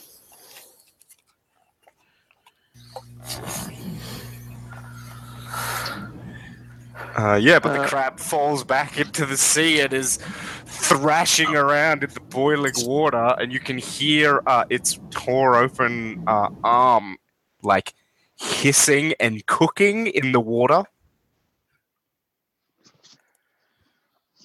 Uh, 7.16 7.40
yeah, 7.42 7.60
but 7.60 7.74
the 7.74 7.82
Uh, 7.82 7.88
crab 7.88 8.20
falls 8.20 8.64
back 8.64 9.00
into 9.00 9.26
the 9.26 9.38
sea 9.38 9.80
and 9.80 9.94
is 9.94 10.20
thrashing 10.66 11.56
around 11.56 12.04
in 12.04 12.10
the 12.10 12.20
boiling 12.20 12.74
water, 12.80 13.36
and 13.40 13.54
you 13.54 13.60
can 13.60 13.78
hear 13.78 14.42
uh, 14.46 14.66
its 14.70 15.00
tore 15.12 15.56
open 15.56 16.22
uh, 16.28 16.50
arm 16.64 17.18
like 17.62 17.94
hissing 18.38 19.14
and 19.20 19.46
cooking 19.46 20.08
in 20.08 20.32
the 20.32 20.40
water. 20.40 20.84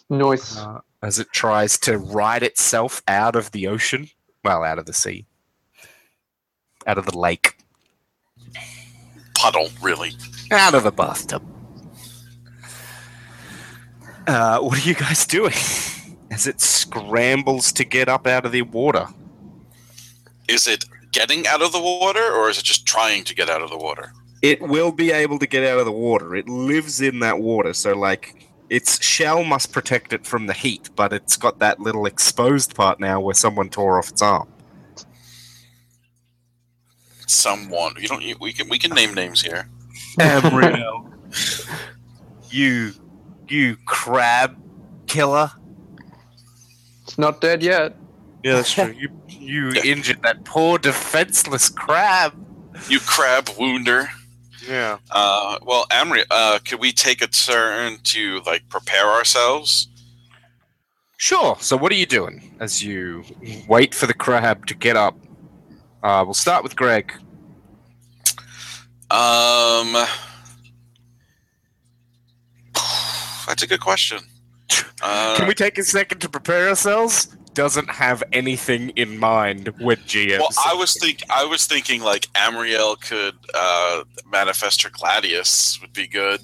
Noise. 0.09 0.59
Uh, 0.59 0.81
as 1.03 1.19
it 1.19 1.29
tries 1.33 1.79
to 1.79 1.99
ride 1.99 2.43
itself 2.43 3.03
out 3.09 3.37
of 3.37 3.53
the 3.53 3.67
ocean. 3.67 4.11
Well, 4.45 4.65
out 4.65 4.79
of 4.79 4.87
the 4.87 4.93
sea. 4.93 5.27
Out 6.87 6.99
of 6.99 7.07
the 7.07 7.17
lake. 7.17 7.57
Puddle, 9.35 9.69
really. 9.81 10.13
Out 10.51 10.75
of 10.75 10.83
the 10.83 10.91
bathtub. 10.91 11.43
Uh, 14.27 14.61
what 14.61 14.79
are 14.79 14.89
you 14.89 14.95
guys 14.95 15.27
doing 15.27 15.55
as 16.31 16.47
it 16.47 16.61
scrambles 16.61 17.73
to 17.73 17.85
get 17.85 18.09
up 18.09 18.27
out 18.27 18.45
of 18.45 18.53
the 18.53 18.63
water? 18.63 19.07
Is 20.49 20.67
it 20.67 20.85
getting 21.13 21.47
out 21.47 21.63
of 21.63 21.73
the 21.73 21.81
water, 21.81 22.33
or 22.33 22.49
is 22.49 22.59
it 22.59 22.65
just 22.65 22.87
trying 22.87 23.25
to 23.25 23.35
get 23.35 23.49
out 23.49 23.63
of 23.63 23.71
the 23.71 23.77
water? 23.77 24.13
It 24.43 24.63
will 24.63 24.93
be 24.93 25.11
able 25.11 25.39
to 25.39 25.47
get 25.47 25.65
out 25.65 25.79
of 25.79 25.85
the 25.85 25.93
water. 25.93 26.35
It 26.35 26.49
lives 26.49 27.01
in 27.01 27.19
that 27.21 27.41
water, 27.41 27.73
so 27.75 27.95
like 27.95 28.47
its 28.71 29.03
shell 29.05 29.45
must 29.45 29.73
protect 29.73 30.13
it 30.13 30.25
from 30.25 30.47
the 30.47 30.53
heat, 30.53 30.91
but 30.95 31.13
it's 31.13 31.37
got 31.37 31.59
that 31.59 31.81
little 31.81 32.07
exposed 32.07 32.75
part 32.75 33.01
now 33.01 33.21
where 33.21 33.35
someone 33.35 33.69
tore 33.69 33.99
off 33.99 34.11
its 34.11 34.23
arm. 34.23 34.49
Someone 37.27 37.95
you 37.99 38.09
don't. 38.09 38.23
You, 38.23 38.37
we 38.41 38.53
can 38.53 38.69
we 38.69 38.79
can 38.79 38.93
name 38.93 39.15
names 39.15 39.43
here. 39.43 39.69
Embryo. 40.19 41.13
you 42.51 42.93
you 43.49 43.77
crab 43.85 44.57
killer. 45.07 45.51
It's 47.03 47.19
not 47.19 47.41
dead 47.41 47.63
yet. 47.63 47.97
Yeah, 48.43 48.55
that's 48.55 48.73
true. 48.73 48.95
You 48.97 49.11
you 49.41 49.73
injured 49.85 50.23
that 50.23 50.45
poor 50.45 50.79
defenseless 50.79 51.69
crab. 51.69 52.35
You 52.89 53.01
crab 53.01 53.49
wounder. 53.59 54.09
Yeah. 54.69 54.99
Uh, 55.11 55.59
well, 55.63 55.87
Amri, 55.91 56.25
uh, 56.31 56.59
could 56.65 56.81
we 56.81 56.93
take 56.93 57.23
a 57.23 57.27
turn 57.27 57.99
to 58.05 58.41
like 58.47 58.69
prepare 58.69 59.07
ourselves? 59.09 59.89
Sure. 61.17 61.57
So 61.61 61.77
what 61.77 61.93
are 61.93 61.97
you 61.97 62.07
doing 62.07 62.55
as 62.61 62.83
you 62.83 63.25
wait 63.69 63.95
for 63.95 64.07
the 64.07 64.15
crab 64.15 64.67
to 64.67 64.75
get 64.75 64.97
up? 64.97 65.19
Uh, 66.03 66.23
we'll 66.25 66.35
start 66.35 66.63
with 66.63 66.77
Greg. 66.77 67.13
Um, 69.11 69.93
that's 73.47 73.63
a 73.63 73.67
good 73.67 73.81
question. 73.81 74.21
Uh, 75.03 75.37
Can 75.37 75.49
we 75.49 75.55
take 75.55 75.79
a 75.79 75.83
second 75.83 76.21
to 76.21 76.29
prepare 76.29 76.69
ourselves? 76.69 77.37
Doesn't 77.61 77.91
have 77.91 78.23
anything 78.33 78.89
in 78.97 79.19
mind 79.19 79.69
with 79.81 79.99
GM. 80.07 80.39
well, 80.39 80.49
I 80.67 80.73
was 80.75 80.95
think 80.99 81.23
I 81.29 81.45
was 81.45 81.67
thinking 81.67 82.01
like 82.01 82.23
Amriel 82.33 82.99
could 83.01 83.35
uh, 83.55 84.05
manifest 84.33 84.83
her 84.83 84.89
Gladius 84.89 85.79
would 85.83 85.93
be 85.93 86.07
good. 86.07 86.41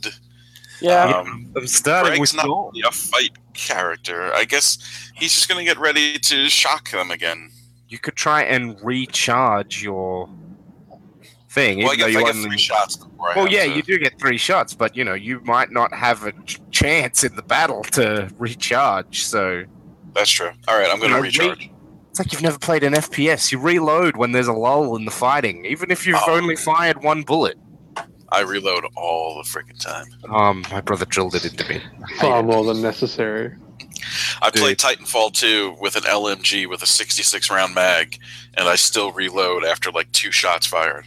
Yeah. 0.82 1.04
Um, 1.04 1.50
I'm 1.56 1.66
starting 1.66 2.18
Greg's 2.18 2.32
with 2.32 2.36
not 2.36 2.46
Dawn. 2.46 2.70
really 2.74 2.82
a 2.86 2.90
fight 2.92 3.30
character. 3.54 4.30
I 4.34 4.44
guess 4.44 4.76
he's 5.14 5.32
just 5.32 5.48
gonna 5.48 5.64
get 5.64 5.78
ready 5.78 6.18
to 6.18 6.50
shock 6.50 6.90
them 6.90 7.10
again. 7.10 7.50
You 7.88 7.98
could 7.98 8.14
try 8.16 8.42
and 8.42 8.76
recharge 8.82 9.82
your 9.82 10.28
thing. 11.48 11.78
Well, 11.78 11.92
I 11.92 11.94
even 11.94 12.00
though 12.00 12.06
guess 12.08 12.12
you 12.12 12.18
I 12.18 12.22
get 12.24 12.36
only- 12.36 12.48
three 12.50 12.58
shots 12.58 12.96
before 12.96 13.30
I 13.30 13.36
Well, 13.36 13.44
have 13.46 13.52
yeah, 13.54 13.64
to- 13.64 13.74
you 13.74 13.82
do 13.82 13.98
get 13.98 14.18
three 14.20 14.36
shots, 14.36 14.74
but 14.74 14.94
you 14.94 15.02
know 15.02 15.14
you 15.14 15.40
might 15.44 15.70
not 15.72 15.94
have 15.94 16.24
a 16.26 16.32
ch- 16.44 16.60
chance 16.70 17.24
in 17.24 17.34
the 17.36 17.42
battle 17.42 17.82
to 17.92 18.28
recharge. 18.36 19.24
So 19.24 19.64
That's 20.16 20.30
true. 20.30 20.50
All 20.66 20.78
right, 20.78 20.90
I'm 20.90 20.98
gonna 20.98 21.20
recharge. 21.20 21.70
it's 22.10 22.18
like 22.18 22.32
you've 22.32 22.42
never 22.42 22.58
played 22.58 22.82
an 22.82 22.94
FPS. 22.94 23.52
You 23.52 23.58
reload 23.58 24.16
when 24.16 24.32
there's 24.32 24.48
a 24.48 24.52
lull 24.52 24.96
in 24.96 25.04
the 25.04 25.10
fighting, 25.10 25.64
even 25.66 25.90
if 25.90 26.06
you've 26.06 26.18
Oh. 26.26 26.32
only 26.34 26.56
fired 26.56 27.02
one 27.04 27.22
bullet. 27.22 27.58
I 28.32 28.40
reload 28.40 28.84
all 28.96 29.36
the 29.36 29.42
freaking 29.48 29.78
time. 29.78 30.06
Um, 30.34 30.64
my 30.72 30.80
brother 30.80 31.04
drilled 31.04 31.34
it 31.36 31.44
into 31.44 31.68
me. 31.68 31.80
Far 32.18 32.42
more 32.42 32.64
than 32.64 32.82
necessary. 32.82 33.54
I 34.42 34.50
Dude. 34.50 34.62
played 34.62 34.78
Titanfall 34.78 35.32
2 35.34 35.76
with 35.80 35.96
an 35.96 36.02
LMG 36.04 36.66
with 36.66 36.82
a 36.82 36.86
66 36.86 37.50
round 37.50 37.74
mag, 37.74 38.18
and 38.54 38.68
I 38.68 38.74
still 38.76 39.12
reload 39.12 39.64
after 39.64 39.90
like 39.92 40.10
two 40.12 40.32
shots 40.32 40.66
fired. 40.66 41.06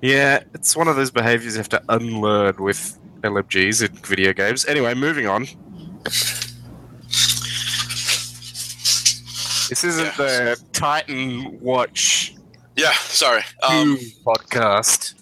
Yeah, 0.00 0.44
it's 0.54 0.76
one 0.76 0.86
of 0.86 0.94
those 0.96 1.10
behaviors 1.10 1.54
you 1.54 1.58
have 1.58 1.68
to 1.70 1.82
unlearn 1.88 2.56
with 2.58 2.98
LMGs 3.22 3.82
in 3.88 3.96
video 3.96 4.32
games. 4.32 4.64
Anyway, 4.66 4.94
moving 4.94 5.26
on. 5.26 5.46
This 9.68 9.84
isn't 9.84 10.04
Yeah. 10.06 10.12
the 10.16 10.56
Titan 10.72 11.60
Watch 11.60 12.34
Yeah, 12.76 12.92
sorry. 12.94 13.42
Um, 13.62 13.98
podcast. 14.24 15.14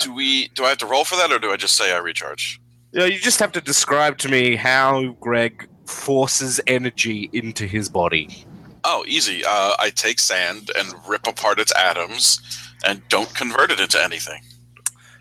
do 0.00 0.12
we? 0.12 0.48
Do 0.48 0.64
I 0.64 0.70
have 0.70 0.78
to 0.78 0.86
roll 0.86 1.04
for 1.04 1.16
that, 1.16 1.30
or 1.32 1.38
do 1.38 1.52
I 1.52 1.56
just 1.56 1.76
say 1.76 1.92
I 1.94 1.98
recharge? 1.98 2.60
Yeah, 2.92 3.04
you 3.04 3.18
just 3.20 3.38
have 3.40 3.52
to 3.52 3.60
describe 3.60 4.18
to 4.18 4.28
me 4.28 4.56
how 4.56 5.12
Greg 5.20 5.68
forces 5.86 6.60
energy 6.66 7.30
into 7.32 7.66
his 7.66 7.88
body. 7.88 8.44
Oh, 8.84 9.04
easy. 9.06 9.44
Uh, 9.44 9.74
I 9.78 9.90
take 9.94 10.18
sand 10.18 10.70
and 10.76 10.92
rip 11.06 11.26
apart 11.26 11.60
its 11.60 11.72
atoms, 11.78 12.40
and 12.84 13.00
don't 13.08 13.32
convert 13.34 13.70
it 13.70 13.78
into 13.80 14.02
anything. 14.02 14.42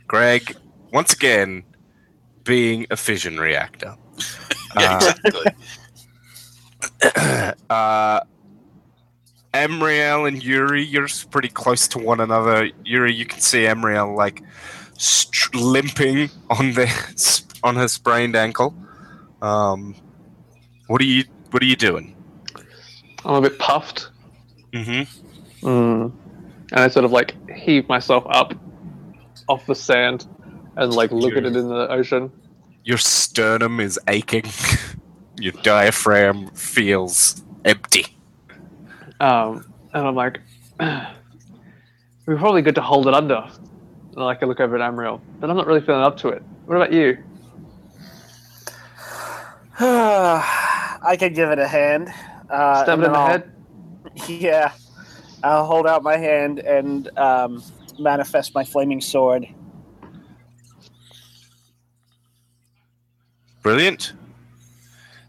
Greg, 0.07 0.55
once 0.91 1.13
again, 1.13 1.63
being 2.43 2.87
a 2.91 2.97
fission 2.97 3.39
reactor. 3.39 3.95
Yeah, 4.79 4.99
Uh, 4.99 5.13
exactly. 7.01 7.53
uh, 7.69 8.19
Emriel 9.53 10.27
and 10.27 10.41
Yuri, 10.43 10.83
you're 10.83 11.07
pretty 11.29 11.49
close 11.49 11.87
to 11.89 11.99
one 11.99 12.19
another. 12.19 12.69
Yuri, 12.85 13.13
you 13.13 13.25
can 13.25 13.41
see 13.41 13.63
Emriel 13.63 14.15
like 14.15 14.41
str- 14.97 15.55
limping 15.57 16.29
on 16.49 16.73
the 16.73 17.43
on 17.63 17.75
her 17.75 17.87
sprained 17.87 18.35
ankle. 18.35 18.73
Um, 19.41 19.95
what 20.87 21.01
are 21.01 21.05
you 21.05 21.25
What 21.51 21.61
are 21.61 21.65
you 21.65 21.75
doing? 21.75 22.15
I'm 23.25 23.35
a 23.35 23.41
bit 23.41 23.59
puffed. 23.59 24.09
Mm-hmm. 24.73 25.67
Mm. 25.67 26.11
And 26.71 26.79
I 26.79 26.87
sort 26.87 27.05
of 27.05 27.11
like 27.11 27.35
heave 27.49 27.87
myself 27.89 28.23
up 28.29 28.53
off 29.47 29.65
the 29.65 29.75
sand 29.75 30.27
and 30.77 30.93
like 30.93 31.11
look 31.11 31.33
at 31.33 31.45
it 31.45 31.55
in 31.55 31.67
the 31.67 31.89
ocean. 31.89 32.31
Your 32.83 32.97
sternum 32.97 33.79
is 33.79 33.99
aching. 34.07 34.45
Your 35.39 35.53
diaphragm 35.63 36.49
feels 36.51 37.43
empty. 37.65 38.05
Um, 39.21 39.71
and 39.93 40.07
I'm 40.07 40.15
like, 40.15 40.39
we're 40.79 42.37
probably 42.37 42.63
good 42.63 42.75
to 42.75 42.81
hold 42.81 43.07
it 43.07 43.13
under. 43.13 43.35
And 43.35 44.15
like 44.17 44.41
I 44.41 44.47
look 44.47 44.59
over 44.59 44.75
at 44.75 44.81
Amriel, 44.91 45.21
but 45.39 45.49
I'm 45.49 45.55
not 45.55 45.67
really 45.67 45.81
feeling 45.81 46.01
up 46.01 46.17
to 46.17 46.29
it. 46.29 46.41
What 46.65 46.75
about 46.75 46.91
you? 46.91 47.17
I 49.79 51.15
could 51.19 51.35
give 51.35 51.51
it 51.51 51.59
a 51.59 51.67
hand. 51.67 52.09
Uh, 52.49 52.83
Stab 52.83 52.99
it 52.99 53.05
in 53.05 53.11
the 53.11 53.17
I'll- 53.17 53.27
head? 53.27 53.51
Yeah. 54.27 54.71
I'll 55.43 55.65
hold 55.65 55.87
out 55.87 56.03
my 56.03 56.17
hand 56.17 56.59
and 56.59 57.15
um, 57.17 57.63
manifest 57.97 58.53
my 58.53 58.63
flaming 58.63 59.01
sword. 59.01 59.47
Brilliant. 63.63 64.13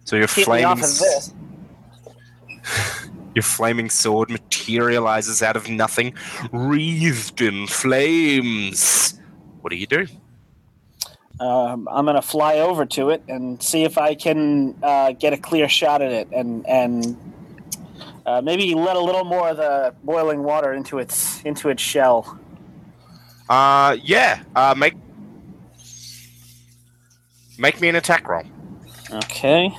So 0.05 0.16
your 0.16 0.26
Keep 0.28 0.49
me 0.49 0.64
off 0.64 0.78
of 0.78 0.99
this. 0.99 1.32
Your 3.35 3.43
flaming 3.43 3.91
sword 3.91 4.30
materializes 4.30 5.43
out 5.43 5.57
of 5.57 5.68
nothing, 5.68 6.14
wreathed 6.53 7.41
in 7.41 7.66
flames. 7.66 9.18
What 9.61 9.70
do 9.70 9.76
you 9.76 9.87
do? 9.87 10.07
Um, 11.41 11.89
I'm 11.91 12.05
gonna 12.05 12.22
fly 12.22 12.59
over 12.59 12.85
to 12.87 13.11
it 13.11 13.22
and 13.26 13.62
see 13.62 13.85
if 13.85 13.99
I 13.99 14.14
can 14.14 14.76
uh, 14.83 15.12
get 15.12 15.33
a 15.33 15.37
clear 15.37 15.68
shot 15.68 16.03
at 16.03 16.12
it, 16.12 16.28
and 16.30 16.66
and 16.66 17.16
uh, 18.26 18.41
maybe 18.41 18.74
let 18.74 18.97
a 18.97 19.01
little 19.01 19.24
more 19.24 19.49
of 19.49 19.57
the 19.57 19.95
boiling 20.05 20.43
water 20.43 20.72
into 20.72 20.99
its 20.99 21.43
into 21.43 21.68
its 21.68 21.83
shell. 21.83 22.39
Uh, 23.49 23.97
yeah. 24.03 24.43
Uh, 24.55 24.74
make 24.76 24.95
make 27.59 27.80
me 27.80 27.89
an 27.89 27.97
attack 27.97 28.28
roll. 28.28 28.45
Okay. 29.11 29.70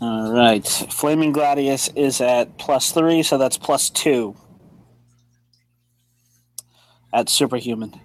All 0.00 0.32
right. 0.32 0.66
Flaming 0.66 1.32
Gladius 1.32 1.90
is 1.96 2.20
at 2.20 2.58
plus 2.58 2.92
three, 2.92 3.22
so 3.22 3.38
that's 3.38 3.56
plus 3.56 3.88
two. 3.88 4.36
At 7.12 7.28
superhuman. 7.28 7.98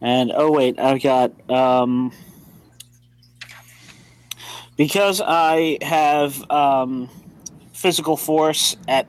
And 0.00 0.30
oh 0.34 0.52
wait, 0.52 0.78
I've 0.78 1.02
got 1.02 1.50
um 1.50 2.12
because 4.76 5.20
I 5.24 5.78
have 5.82 6.48
um 6.50 7.08
physical 7.72 8.16
force 8.16 8.76
at 8.86 9.06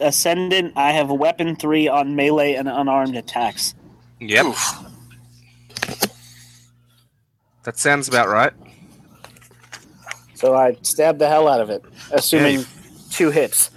ascendant, 0.00 0.72
I 0.76 0.92
have 0.92 1.10
a 1.10 1.14
weapon 1.14 1.56
three 1.56 1.88
on 1.88 2.16
melee 2.16 2.54
and 2.54 2.68
unarmed 2.68 3.16
attacks. 3.16 3.74
Yep. 4.20 4.46
Oof. 4.46 4.87
That 7.68 7.76
sounds 7.76 8.08
about 8.08 8.28
right. 8.28 8.54
So 10.32 10.54
I 10.54 10.78
stab 10.80 11.18
the 11.18 11.28
hell 11.28 11.46
out 11.48 11.60
of 11.60 11.68
it, 11.68 11.84
assuming 12.12 12.60
Yeah, 12.60 12.64
two 13.10 13.30
hits. 13.30 13.70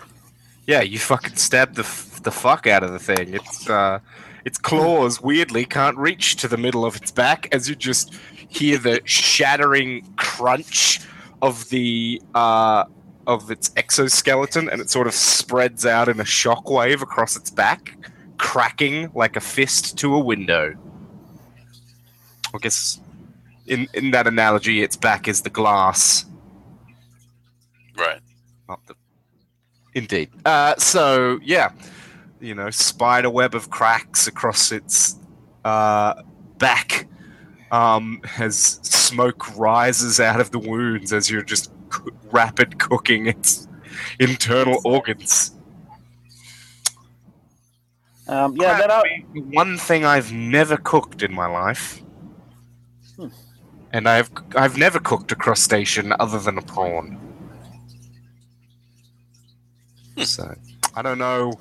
Yeah, 0.66 0.80
you 0.80 0.98
fucking 0.98 1.36
stab 1.36 1.74
the 1.74 1.82
f- 1.82 2.24
the 2.24 2.32
fuck 2.32 2.68
out 2.68 2.84
of 2.84 2.94
the 2.94 3.00
thing. 3.00 3.34
It's 3.34 3.70
uh, 3.70 4.00
its 4.46 4.58
claws 4.58 5.20
weirdly 5.20 5.66
can't 5.66 5.98
reach 5.98 6.38
to 6.38 6.48
the 6.48 6.56
middle 6.56 6.86
of 6.86 6.96
its 6.96 7.12
back 7.12 7.54
as 7.54 7.68
you 7.68 7.76
just 7.76 8.14
hear 8.48 8.78
the 8.78 9.02
shattering 9.04 10.08
crunch 10.16 11.02
of 11.42 11.68
the 11.68 12.22
uh, 12.34 12.86
of 13.28 13.52
its 13.52 13.72
exoskeleton, 13.76 14.70
and 14.70 14.80
it 14.80 14.90
sort 14.90 15.08
of 15.08 15.14
spreads 15.14 15.86
out 15.86 16.08
in 16.08 16.22
a 16.22 16.24
shockwave 16.24 17.02
across 17.02 17.36
its 17.36 17.50
back, 17.50 17.98
cracking 18.38 19.12
like 19.14 19.36
a 19.36 19.42
fist 19.42 19.98
to 19.98 20.16
a 20.16 20.20
window. 20.20 20.76
I 22.54 22.58
guess 22.60 23.02
in 23.72 23.88
in 23.94 24.12
that 24.12 24.28
analogy, 24.28 24.84
its 24.84 24.96
back 24.96 25.28
is 25.28 25.42
the 25.42 25.50
glass, 25.50 26.26
Right. 27.98 28.20
not 28.70 28.86
the. 28.86 28.96
Indeed. 29.96 30.30
Uh, 30.46 30.76
so 30.78 31.40
yeah, 31.44 31.72
you 32.40 32.54
know, 32.56 32.70
spider 32.70 33.30
web 33.30 33.56
of 33.56 33.70
cracks 33.70 34.28
across 34.28 34.72
its 34.72 35.18
uh, 35.66 36.14
back. 36.58 37.08
Um, 37.72 38.22
as 38.38 38.58
smoke 38.84 39.58
rises 39.58 40.20
out 40.20 40.42
of 40.42 40.52
the 40.52 40.60
wounds 40.60 41.14
as 41.14 41.30
you're 41.32 41.42
just 41.42 41.72
coo- 41.88 42.12
rapid 42.30 42.80
cooking 42.80 43.28
its 43.28 43.66
internal 44.20 44.82
organs. 44.84 45.56
Um, 48.28 48.56
yeah, 48.58 48.76
Crab 48.76 48.82
then 48.82 48.92
I'll, 48.92 49.04
being 49.04 49.28
the 49.34 49.56
one 49.56 49.78
thing 49.78 50.04
I've 50.06 50.34
never 50.34 50.76
cooked 50.76 51.24
in 51.24 51.34
my 51.34 51.48
life. 51.48 52.02
Hmm. 53.16 53.28
And 53.94 54.08
I've 54.08 54.30
I've 54.56 54.78
never 54.78 55.00
cooked 55.00 55.32
a 55.32 55.36
crustacean 55.36 56.14
other 56.20 56.40
than 56.40 56.58
a 56.58 56.62
prawn. 56.62 57.18
So 60.24 60.56
I 60.96 61.02
don't 61.02 61.18
know. 61.18 61.54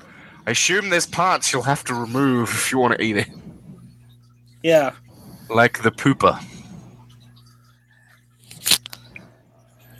I 0.47 0.51
assume 0.51 0.89
there's 0.89 1.05
parts 1.05 1.51
you'll 1.53 1.61
have 1.63 1.83
to 1.85 1.93
remove 1.93 2.49
if 2.49 2.71
you 2.71 2.77
want 2.79 2.97
to 2.97 3.03
eat 3.03 3.17
it, 3.17 3.27
yeah. 4.63 4.91
like 5.49 5.83
the 5.83 5.91
pooper. 5.91 6.39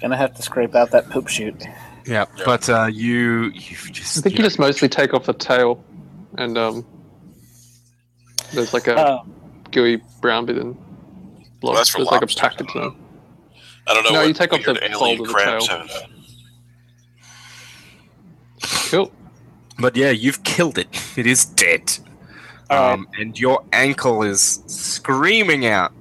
Gonna 0.01 0.17
have 0.17 0.33
to 0.35 0.41
scrape 0.41 0.73
out 0.73 0.91
that 0.91 1.09
poop 1.11 1.27
chute. 1.27 1.63
Yeah, 2.07 2.25
Yeah. 2.35 2.43
but 2.45 2.67
uh, 2.69 2.85
you 2.91 3.51
you 3.53 3.77
just 3.91 4.17
I 4.17 4.21
think 4.21 4.37
you 4.37 4.43
just 4.43 4.57
mostly 4.57 4.89
take 4.89 5.13
off 5.13 5.25
the 5.25 5.33
tail, 5.33 5.83
and 6.37 6.57
um, 6.57 6.85
there's 8.53 8.73
like 8.73 8.87
a 8.87 8.95
Uh, 8.95 9.23
gooey 9.71 10.01
brown 10.21 10.45
bit 10.47 10.57
in. 10.57 10.75
Well, 11.61 11.73
that's 11.73 11.89
for 11.89 11.99
there's 11.99 12.11
like 12.11 12.21
a 12.21 12.25
lobsters, 12.25 12.41
package. 12.41 12.67
though. 12.73 12.89
now. 12.89 12.95
I 13.87 13.93
don't 13.93 14.03
know. 14.03 14.11
No, 14.11 14.19
what 14.19 14.27
you 14.27 14.33
take 14.33 14.53
off 14.53 14.63
the 14.63 14.73
weird 14.73 14.93
fold 14.93 15.19
alien 15.19 15.21
of 15.21 15.87
the 15.87 15.87
tail. 15.87 15.87
Cool. 18.89 19.11
But 19.79 19.95
yeah, 19.95 20.11
you've 20.11 20.43
killed 20.43 20.77
it. 20.77 20.87
It 21.17 21.25
is 21.25 21.45
dead. 21.45 21.97
Alright. 22.71 22.93
Um, 22.93 23.07
and 23.17 23.39
your 23.39 23.63
ankle 23.73 24.23
is 24.23 24.63
screaming 24.67 25.65
out. 25.65 25.91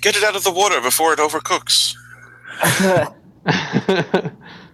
Get 0.00 0.16
it 0.16 0.22
out 0.22 0.36
of 0.36 0.44
the 0.44 0.52
water 0.52 0.80
before 0.80 1.12
it 1.12 1.18
overcooks. 1.18 1.96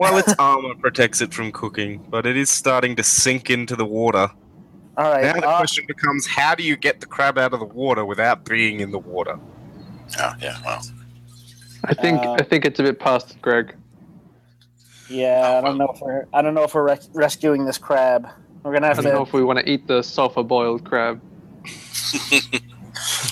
Well, 0.00 0.16
its 0.16 0.34
armor 0.38 0.74
protects 0.76 1.20
it 1.20 1.34
from 1.34 1.52
cooking, 1.52 2.02
but 2.08 2.24
it 2.24 2.34
is 2.34 2.48
starting 2.48 2.96
to 2.96 3.02
sink 3.02 3.50
into 3.50 3.76
the 3.76 3.84
water. 3.84 4.30
All 5.04 5.10
right. 5.12 5.24
Now 5.24 5.40
the 5.40 5.48
uh, 5.48 5.56
question 5.58 5.84
becomes 5.86 6.26
how 6.26 6.54
do 6.54 6.62
you 6.62 6.76
get 6.76 7.00
the 7.00 7.06
crab 7.06 7.38
out 7.38 7.52
of 7.52 7.60
the 7.60 7.66
water 7.66 8.04
without 8.04 8.44
being 8.44 8.80
in 8.80 8.90
the 8.90 8.98
water? 8.98 9.38
Oh, 10.18 10.34
yeah. 10.40 10.58
Well, 10.64 10.82
I 11.84 11.94
think 11.94 12.20
Uh, 12.20 12.32
I 12.32 12.42
think 12.42 12.64
it's 12.64 12.78
a 12.80 12.82
bit 12.82 12.98
past 12.98 13.30
it, 13.30 13.40
Greg. 13.42 13.74
yeah, 15.08 15.58
I 15.58 15.60
don't 15.66 15.78
know 15.78 15.90
if 15.94 16.00
we're 16.00 16.26
I 16.32 16.42
don't 16.42 16.54
know 16.54 16.64
if 16.64 16.74
we're 16.74 16.86
res- 16.88 17.08
rescuing 17.14 17.64
this 17.64 17.78
crab. 17.78 18.28
We're 18.62 18.72
gonna 18.74 18.86
have 18.88 18.98
I 18.98 19.02
have 19.02 19.04
don't 19.04 19.14
know 19.14 19.22
if 19.26 19.32
we 19.32 19.42
want 19.42 19.58
to 19.60 19.68
eat 19.70 19.86
the 19.86 20.02
sulfur 20.02 20.42
boiled 20.42 20.84
crab. 20.84 21.20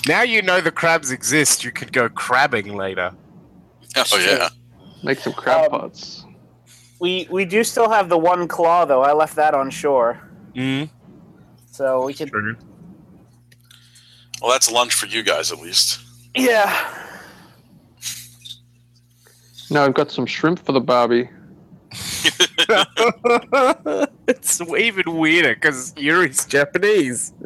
Now 0.07 0.23
you 0.23 0.41
know 0.41 0.61
the 0.61 0.71
crabs 0.71 1.11
exist, 1.11 1.63
you 1.63 1.71
could 1.71 1.93
go 1.93 2.09
crabbing 2.09 2.75
later. 2.75 3.11
oh 3.95 4.17
yeah. 4.17 4.49
Make 5.03 5.19
some 5.19 5.33
crab 5.33 5.71
Um, 5.73 5.81
pots. 5.81 6.25
We 6.99 7.27
we 7.29 7.45
do 7.45 7.63
still 7.63 7.89
have 7.89 8.09
the 8.09 8.17
one 8.17 8.47
claw 8.47 8.85
though. 8.85 9.03
I 9.03 9.13
left 9.13 9.35
that 9.35 9.53
on 9.53 9.69
shore, 9.69 10.19
Mm, 10.55 10.89
so 11.79 12.05
we 12.05 12.13
could. 12.13 12.27
true. 12.27 12.57
Well, 14.41 14.51
that's 14.51 14.69
lunch 14.69 14.93
for 14.93 15.05
you 15.05 15.23
guys 15.23 15.53
at 15.53 15.59
least. 15.59 16.01
Yeah. 16.35 16.75
Now 19.71 19.85
I've 19.85 19.93
got 19.93 20.11
some 20.11 20.25
shrimp 20.25 20.59
for 20.59 20.73
the 20.73 20.81
Barbie. 20.81 21.29
it's 24.27 24.59
even 24.61 25.15
weirder 25.15 25.55
because 25.55 25.93
Yuri's 25.95 26.45
Japanese. 26.45 27.31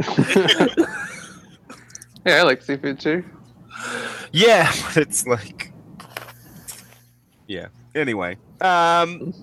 Yeah, 2.26 2.36
I 2.36 2.44
like 2.44 2.62
seafood 2.62 3.02
too. 3.02 3.26
Yeah, 4.32 4.72
but 4.86 4.96
it's 4.96 5.28
like, 5.28 5.74
yeah. 7.48 7.68
Anyway, 7.94 8.38
um, 8.62 9.34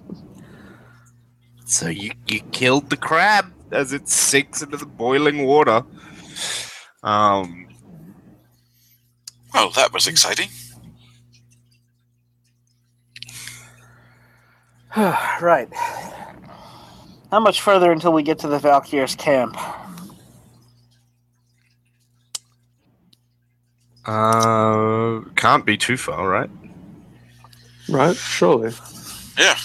so 1.66 1.88
you 1.88 2.12
you 2.26 2.40
killed 2.52 2.88
the 2.88 2.96
crab 2.96 3.52
as 3.72 3.92
it 3.92 4.08
sinks 4.08 4.62
into 4.62 4.76
the 4.76 4.86
boiling 4.86 5.46
water. 5.46 5.82
Um, 7.02 7.66
Oh, 9.54 9.70
that 9.74 9.92
was 9.92 10.06
exciting. 10.06 10.48
right. 14.96 15.68
How 17.30 17.40
much 17.40 17.60
further 17.60 17.92
until 17.92 18.12
we 18.12 18.22
get 18.22 18.38
to 18.40 18.48
the 18.48 18.58
Valkyr's 18.58 19.14
camp? 19.14 19.56
uh, 24.06 25.20
can't 25.36 25.64
be 25.64 25.76
too 25.76 25.96
far, 25.96 26.28
right? 26.28 26.50
Right? 27.88 28.16
Surely. 28.16 28.72
Yeah. 29.38 29.56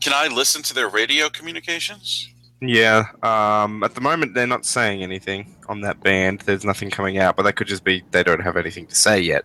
Can 0.00 0.12
I 0.14 0.28
listen 0.28 0.62
to 0.64 0.74
their 0.74 0.88
radio 0.88 1.28
communications? 1.28 2.28
Yeah. 2.60 3.06
Um, 3.22 3.82
at 3.82 3.94
the 3.94 4.00
moment, 4.00 4.34
they're 4.34 4.46
not 4.46 4.64
saying 4.66 5.02
anything 5.02 5.56
on 5.68 5.80
that 5.82 6.00
band. 6.00 6.40
There's 6.40 6.64
nothing 6.64 6.90
coming 6.90 7.18
out, 7.18 7.36
but 7.36 7.44
that 7.44 7.54
could 7.56 7.66
just 7.66 7.84
be 7.84 8.02
they 8.10 8.22
don't 8.22 8.42
have 8.42 8.56
anything 8.56 8.86
to 8.86 8.94
say 8.94 9.20
yet. 9.20 9.44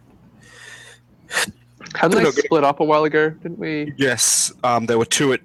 Hadn't 1.95 2.11
They're 2.17 2.23
gonna- 2.31 2.31
split 2.33 2.63
up 2.63 2.79
a 2.79 2.83
while 2.83 3.03
ago? 3.05 3.29
Didn't 3.29 3.59
we? 3.59 3.93
Yes, 3.97 4.51
um, 4.63 4.85
there 4.85 4.97
were 4.97 5.05
two 5.05 5.33
at 5.33 5.41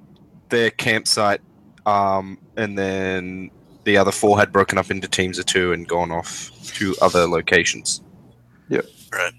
their 0.48 0.70
campsite, 0.70 1.40
um, 1.86 2.38
and 2.56 2.76
then 2.76 3.50
the 3.84 3.96
other 3.96 4.10
four 4.12 4.38
had 4.38 4.52
broken 4.52 4.76
up 4.78 4.90
into 4.90 5.06
teams 5.08 5.38
of 5.38 5.46
two 5.46 5.72
and 5.72 5.86
gone 5.86 6.10
off 6.10 6.50
to 6.74 6.96
other 7.00 7.26
locations. 7.26 8.02
Yep. 8.68 8.84
Right. 9.12 9.32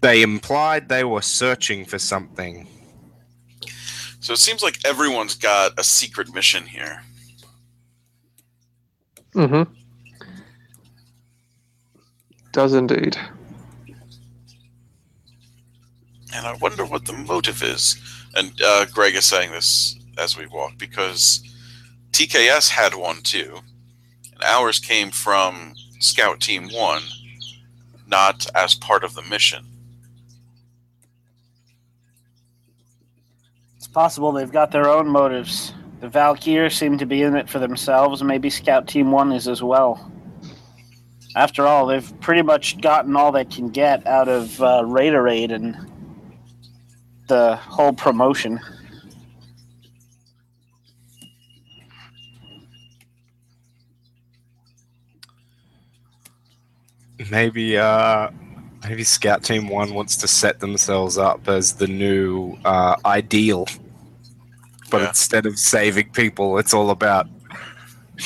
They 0.00 0.22
implied 0.22 0.88
they 0.88 1.04
were 1.04 1.22
searching 1.22 1.84
for 1.84 1.98
something. 1.98 2.66
So 4.20 4.32
it 4.32 4.38
seems 4.38 4.62
like 4.62 4.78
everyone's 4.84 5.34
got 5.34 5.78
a 5.78 5.84
secret 5.84 6.34
mission 6.34 6.66
here. 6.66 7.02
Mm-hmm. 9.34 9.72
Does 12.52 12.74
indeed. 12.74 13.16
And 16.34 16.46
I 16.46 16.54
wonder 16.60 16.84
what 16.84 17.06
the 17.06 17.12
motive 17.12 17.62
is. 17.62 17.96
And 18.34 18.52
uh, 18.62 18.86
Greg 18.86 19.14
is 19.14 19.24
saying 19.24 19.52
this 19.52 19.96
as 20.18 20.36
we 20.36 20.46
walk 20.46 20.76
because 20.78 21.40
TKS 22.12 22.70
had 22.70 22.94
one 22.94 23.22
too. 23.22 23.58
And 24.34 24.42
ours 24.44 24.78
came 24.78 25.10
from 25.10 25.74
Scout 26.00 26.40
Team 26.40 26.68
1, 26.72 27.02
not 28.06 28.46
as 28.54 28.74
part 28.74 29.04
of 29.04 29.14
the 29.14 29.22
mission. 29.22 29.64
It's 33.88 33.94
possible 33.94 34.32
they've 34.32 34.52
got 34.52 34.70
their 34.70 34.86
own 34.86 35.08
motives. 35.08 35.72
The 36.00 36.10
Valkyr 36.10 36.68
seem 36.68 36.98
to 36.98 37.06
be 37.06 37.22
in 37.22 37.34
it 37.34 37.48
for 37.48 37.58
themselves. 37.58 38.22
Maybe 38.22 38.50
Scout 38.50 38.86
Team 38.86 39.10
One 39.10 39.32
is 39.32 39.48
as 39.48 39.62
well. 39.62 40.12
After 41.34 41.66
all, 41.66 41.86
they've 41.86 42.20
pretty 42.20 42.42
much 42.42 42.82
gotten 42.82 43.16
all 43.16 43.32
they 43.32 43.46
can 43.46 43.70
get 43.70 44.06
out 44.06 44.28
of 44.28 44.60
uh, 44.60 44.82
Raiderade 44.82 45.54
and 45.54 45.74
the 47.28 47.56
whole 47.56 47.94
promotion. 47.94 48.60
Maybe, 57.30 57.78
uh, 57.78 58.28
maybe 58.86 59.04
Scout 59.04 59.42
Team 59.42 59.68
One 59.68 59.94
wants 59.94 60.16
to 60.18 60.28
set 60.28 60.60
themselves 60.60 61.18
up 61.18 61.48
as 61.48 61.74
the 61.74 61.86
new 61.86 62.56
uh, 62.64 62.96
ideal, 63.04 63.66
but 64.90 65.02
Yeah. 65.02 65.08
instead 65.08 65.46
of 65.46 65.58
saving 65.58 66.10
people, 66.10 66.58
it's 66.58 66.74
all 66.74 66.90
about 66.90 67.26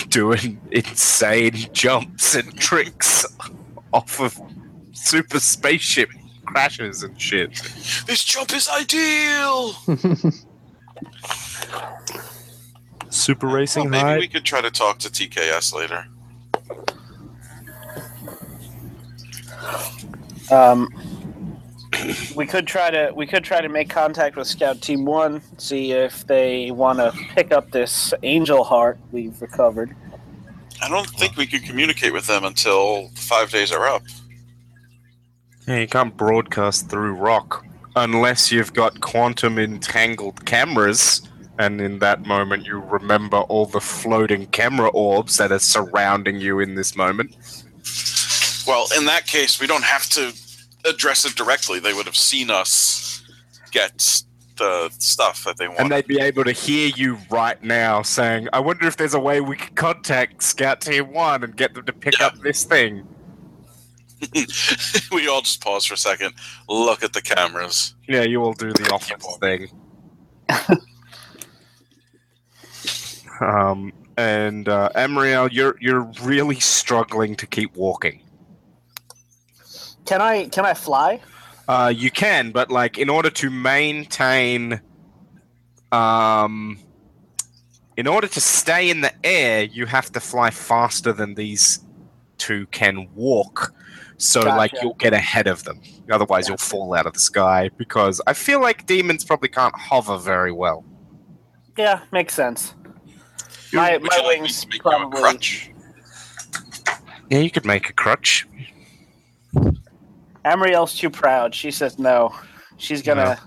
doing 0.09 0.61
insane 0.71 1.55
jumps 1.73 2.35
and 2.35 2.57
tricks 2.59 3.27
off 3.93 4.21
of 4.21 4.41
super 4.93 5.39
spaceship 5.41 6.09
crashes 6.47 7.03
and 7.03 7.21
shit. 7.21 7.55
This 8.07 8.25
jump 8.25 8.53
is 8.55 8.69
ideal! 8.69 9.75
Super 13.11 13.47
Racing 13.47 13.85
Well, 13.85 13.91
maybe 13.91 14.03
Hide. 14.05 14.19
we 14.21 14.29
could 14.29 14.45
try 14.45 14.61
to 14.63 14.71
talk 14.71 14.99
to 15.01 15.11
TKS 15.11 15.75
later. 15.75 16.07
Um, 20.53 20.89
we 22.37 22.47
could 22.47 22.67
try 22.67 22.91
to 22.91 23.13
we 23.15 23.27
could 23.27 23.43
try 23.43 23.61
to 23.61 23.69
make 23.69 23.89
contact 23.89 24.37
with 24.37 24.47
Scout 24.47 24.83
Team 24.83 25.05
One, 25.05 25.41
see 25.57 25.93
if 25.93 26.27
they 26.27 26.71
want 26.71 26.99
to 26.99 27.13
pick 27.35 27.53
up 27.53 27.71
this 27.71 28.13
Angel 28.23 28.63
Heart 28.63 28.99
we've 29.13 29.41
recovered. 29.41 29.97
I 30.83 30.89
don't 30.89 31.09
think 31.09 31.37
we 31.37 31.47
could 31.47 31.63
communicate 31.63 32.13
with 32.13 32.27
them 32.27 32.45
until 32.45 33.09
five 33.15 33.51
days 33.51 33.73
are 33.73 33.87
up. 33.87 34.03
Yeah, 35.67 35.79
you 35.79 35.87
can't 35.87 36.17
broadcast 36.17 36.91
through 36.91 37.15
rock 37.15 37.65
unless 37.97 38.51
you've 38.51 38.75
got 38.75 39.01
quantum 39.01 39.59
entangled 39.59 40.45
cameras, 40.45 41.23
and 41.59 41.81
in 41.81 41.99
that 42.01 42.27
moment 42.27 42.67
you 42.67 42.79
remember 42.79 43.39
all 43.39 43.67
the 43.67 43.81
floating 43.81 44.47
camera 44.47 44.89
orbs 44.89 45.39
that 45.39 45.53
are 45.53 45.59
surrounding 45.59 46.41
you 46.41 46.61
in 46.61 46.75
this 46.75 46.95
moment. 46.97 47.62
Well, 48.67 48.87
in 48.97 49.07
that 49.07 49.27
case, 49.27 49.61
we 49.61 49.67
don't 49.67 49.85
have 49.85 50.09
to 50.11 50.33
address 50.85 51.25
it 51.25 51.37
directly. 51.37 51.81
They 51.81 51.95
would 51.95 52.07
have 52.07 52.17
seen 52.17 52.51
us 52.51 53.23
get 53.71 54.23
the 54.59 54.91
stuff 54.99 55.45
that 55.45 55.57
they 55.57 55.69
want. 55.69 55.81
And 55.81 55.91
they'd 55.91 56.07
be 56.07 56.21
able 56.21 56.45
to 56.45 56.53
hear 56.53 56.89
you 56.95 57.19
right 57.31 57.63
now 57.63 58.03
saying, 58.03 58.49
I 58.53 58.61
wonder 58.61 58.87
if 58.87 58.97
there's 58.97 59.15
a 59.15 59.21
way 59.21 59.41
we 59.41 59.57
could 59.57 59.75
contact 59.75 60.43
Scout 60.43 60.81
Team 60.81 61.13
1 61.13 61.45
and 61.45 61.57
get 61.57 61.75
them 61.75 61.85
to 61.87 61.93
pick 61.93 62.19
Yeah. 62.19 62.27
up 62.27 62.39
this 62.41 62.65
thing. 62.65 63.07
we 65.13 65.27
all 65.27 65.43
just 65.43 65.61
pause 65.61 65.85
for 65.85 65.95
a 65.95 65.97
second, 65.97 66.35
look 66.69 67.03
at 67.03 67.13
the 67.13 67.21
cameras. 67.21 67.95
Yeah, 68.09 68.23
you 68.23 68.43
all 68.43 68.53
do 68.53 68.73
the 68.73 68.89
office 68.93 69.37
thing. 69.41 69.69
um, 73.41 73.93
and 74.17 74.69
uh, 74.69 74.91
Amriel, 74.95 75.49
you're 75.51 75.77
you're 75.81 76.03
really 76.23 76.61
struggling 76.61 77.35
to 77.37 77.47
keep 77.47 77.75
walking. 77.75 78.22
Can 80.05 80.21
I 80.21 80.47
can 80.47 80.65
I 80.65 80.75
fly? 80.75 81.21
Uh, 81.69 81.93
you 81.95 82.11
can, 82.11 82.51
but 82.51 82.71
like 82.71 82.99
in 82.99 83.09
order 83.09 83.31
to 83.31 83.51
maintain, 83.51 84.81
um, 85.93 86.79
in 87.97 88.07
order 88.07 88.27
to 88.27 88.41
stay 88.41 88.91
in 88.91 89.01
the 89.01 89.13
air, 89.25 89.63
you 89.63 89.87
have 89.87 90.11
to 90.13 90.21
fly 90.21 90.51
faster 90.51 91.13
than 91.13 91.35
these 91.35 91.81
two 92.39 92.67
can 92.67 93.09
walk. 93.15 93.73
So 94.17 94.41
like 94.43 94.73
you'll 94.81 94.95
get 94.95 95.13
ahead 95.13 95.47
of 95.47 95.65
them. 95.65 95.81
Otherwise, 96.11 96.49
you'll 96.49 96.57
fall 96.57 96.95
out 96.95 97.07
of 97.07 97.15
the 97.15 97.19
sky. 97.19 97.71
Because 97.77 98.21
I 98.27 98.35
feel 98.35 98.61
like 98.61 98.87
demons 98.87 99.25
probably 99.25 99.49
can't 99.49 99.75
hover 99.77 100.17
very 100.17 100.53
well. 100.53 100.85
Yeah, 101.77 102.03
makes 102.13 102.35
sense. 102.35 102.75
My 103.73 103.99
my 103.99 104.17
you 104.17 104.23
like 104.23 104.23
me 104.23 104.41
wings 104.41 104.61
to 104.61 104.69
make 104.69 104.85
you 104.85 104.91
a 104.91 104.95
probably. 104.99 105.21
crutch? 105.21 105.71
Yeah, 107.31 107.39
you 107.39 107.51
could 107.51 107.65
make 107.65 107.89
a 107.89 107.93
crutch. 107.93 108.47
Amriel's 110.45 110.97
too 110.97 111.11
proud. 111.11 111.55
She 111.55 111.71
says 111.71 111.99
no. 111.99 112.35
She's 112.77 113.03
gonna 113.03 113.39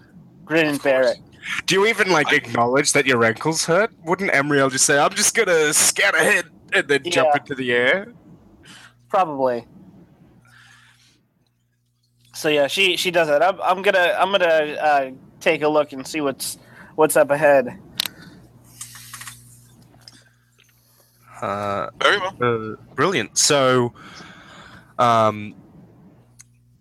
grin 0.45 0.67
and 0.67 0.81
bear 0.81 1.03
it. 1.03 1.17
Do 1.65 1.75
you 1.75 1.85
even 1.87 2.09
like 2.09 2.31
I- 2.31 2.35
acknowledge 2.35 2.93
that 2.93 3.05
your 3.05 3.23
ankles 3.23 3.65
hurt? 3.65 3.91
Wouldn't 4.05 4.31
Emriel 4.31 4.71
just 4.71 4.85
say, 4.85 4.97
"I'm 4.97 5.11
just 5.11 5.35
gonna 5.35 5.73
scout 5.73 6.15
ahead" 6.15 6.45
and 6.73 6.87
then 6.87 7.03
jump 7.03 7.35
into 7.35 7.55
the 7.55 7.71
air? 7.73 8.13
Probably. 9.09 9.65
So 12.33 12.49
yeah, 12.49 12.67
she 12.67 12.97
she 12.97 13.11
does 13.11 13.27
that. 13.27 13.43
I'm, 13.43 13.59
I'm 13.61 13.81
gonna 13.81 14.15
I'm 14.17 14.31
gonna 14.31 14.45
uh, 14.45 15.11
take 15.39 15.61
a 15.61 15.67
look 15.67 15.93
and 15.93 16.05
see 16.07 16.21
what's 16.21 16.57
what's 16.95 17.15
up 17.15 17.29
ahead. 17.31 17.79
Uh, 21.41 21.89
Very 22.01 22.17
well. 22.17 22.35
Uh, 22.41 22.75
brilliant. 22.95 23.37
So, 23.37 23.93
um, 24.97 25.53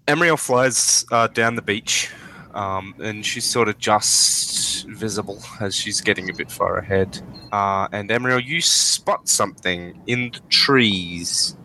Emriel 0.06 0.38
flies 0.38 1.06
uh, 1.10 1.28
down 1.28 1.54
the 1.54 1.62
beach, 1.62 2.10
um, 2.54 2.94
and 3.02 3.24
she's 3.24 3.44
sort 3.44 3.68
of 3.68 3.78
just 3.78 4.86
visible 4.86 5.42
as 5.60 5.74
she's 5.74 6.00
getting 6.02 6.28
a 6.28 6.32
bit 6.34 6.50
far 6.50 6.76
ahead. 6.76 7.20
Uh, 7.52 7.88
and 7.90 8.10
Emriel, 8.10 8.44
you 8.44 8.60
spot 8.60 9.28
something 9.28 9.98
in 10.06 10.30
the 10.30 10.40
trees. 10.50 11.56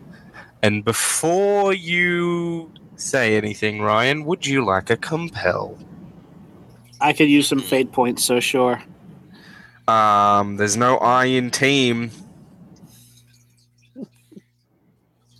And 0.62 0.84
before 0.84 1.74
you 1.74 2.72
say 2.96 3.36
anything, 3.36 3.82
Ryan, 3.82 4.24
would 4.24 4.46
you 4.46 4.64
like 4.64 4.88
a 4.90 4.96
compel? 4.96 5.78
I 7.00 7.12
could 7.12 7.28
use 7.28 7.46
some 7.46 7.60
fate 7.60 7.92
points, 7.92 8.24
so 8.24 8.40
sure. 8.40 8.82
Um, 9.88 10.56
there's 10.56 10.76
no 10.76 10.98
I 10.98 11.26
in 11.26 11.50
team. 11.50 12.10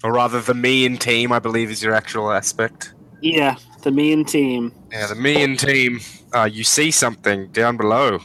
Or 0.03 0.13
rather, 0.13 0.41
the 0.41 0.55
me 0.55 0.87
in 0.87 0.97
team, 0.97 1.33
I 1.33 1.39
believe, 1.39 1.71
is 1.71 1.83
your 1.83 1.95
actual 1.95 2.33
aspect. 2.33 2.95
Yeah, 3.21 3.57
the 3.83 3.91
mean 3.91 4.25
team. 4.25 4.73
Yeah, 4.91 5.07
the 5.07 5.15
me 5.15 5.43
in 5.43 5.57
team. 5.57 6.01
Uh, 6.33 6.49
you 6.51 6.65
see 6.65 6.91
something 6.91 7.49
down 7.49 7.77
below. 7.77 8.21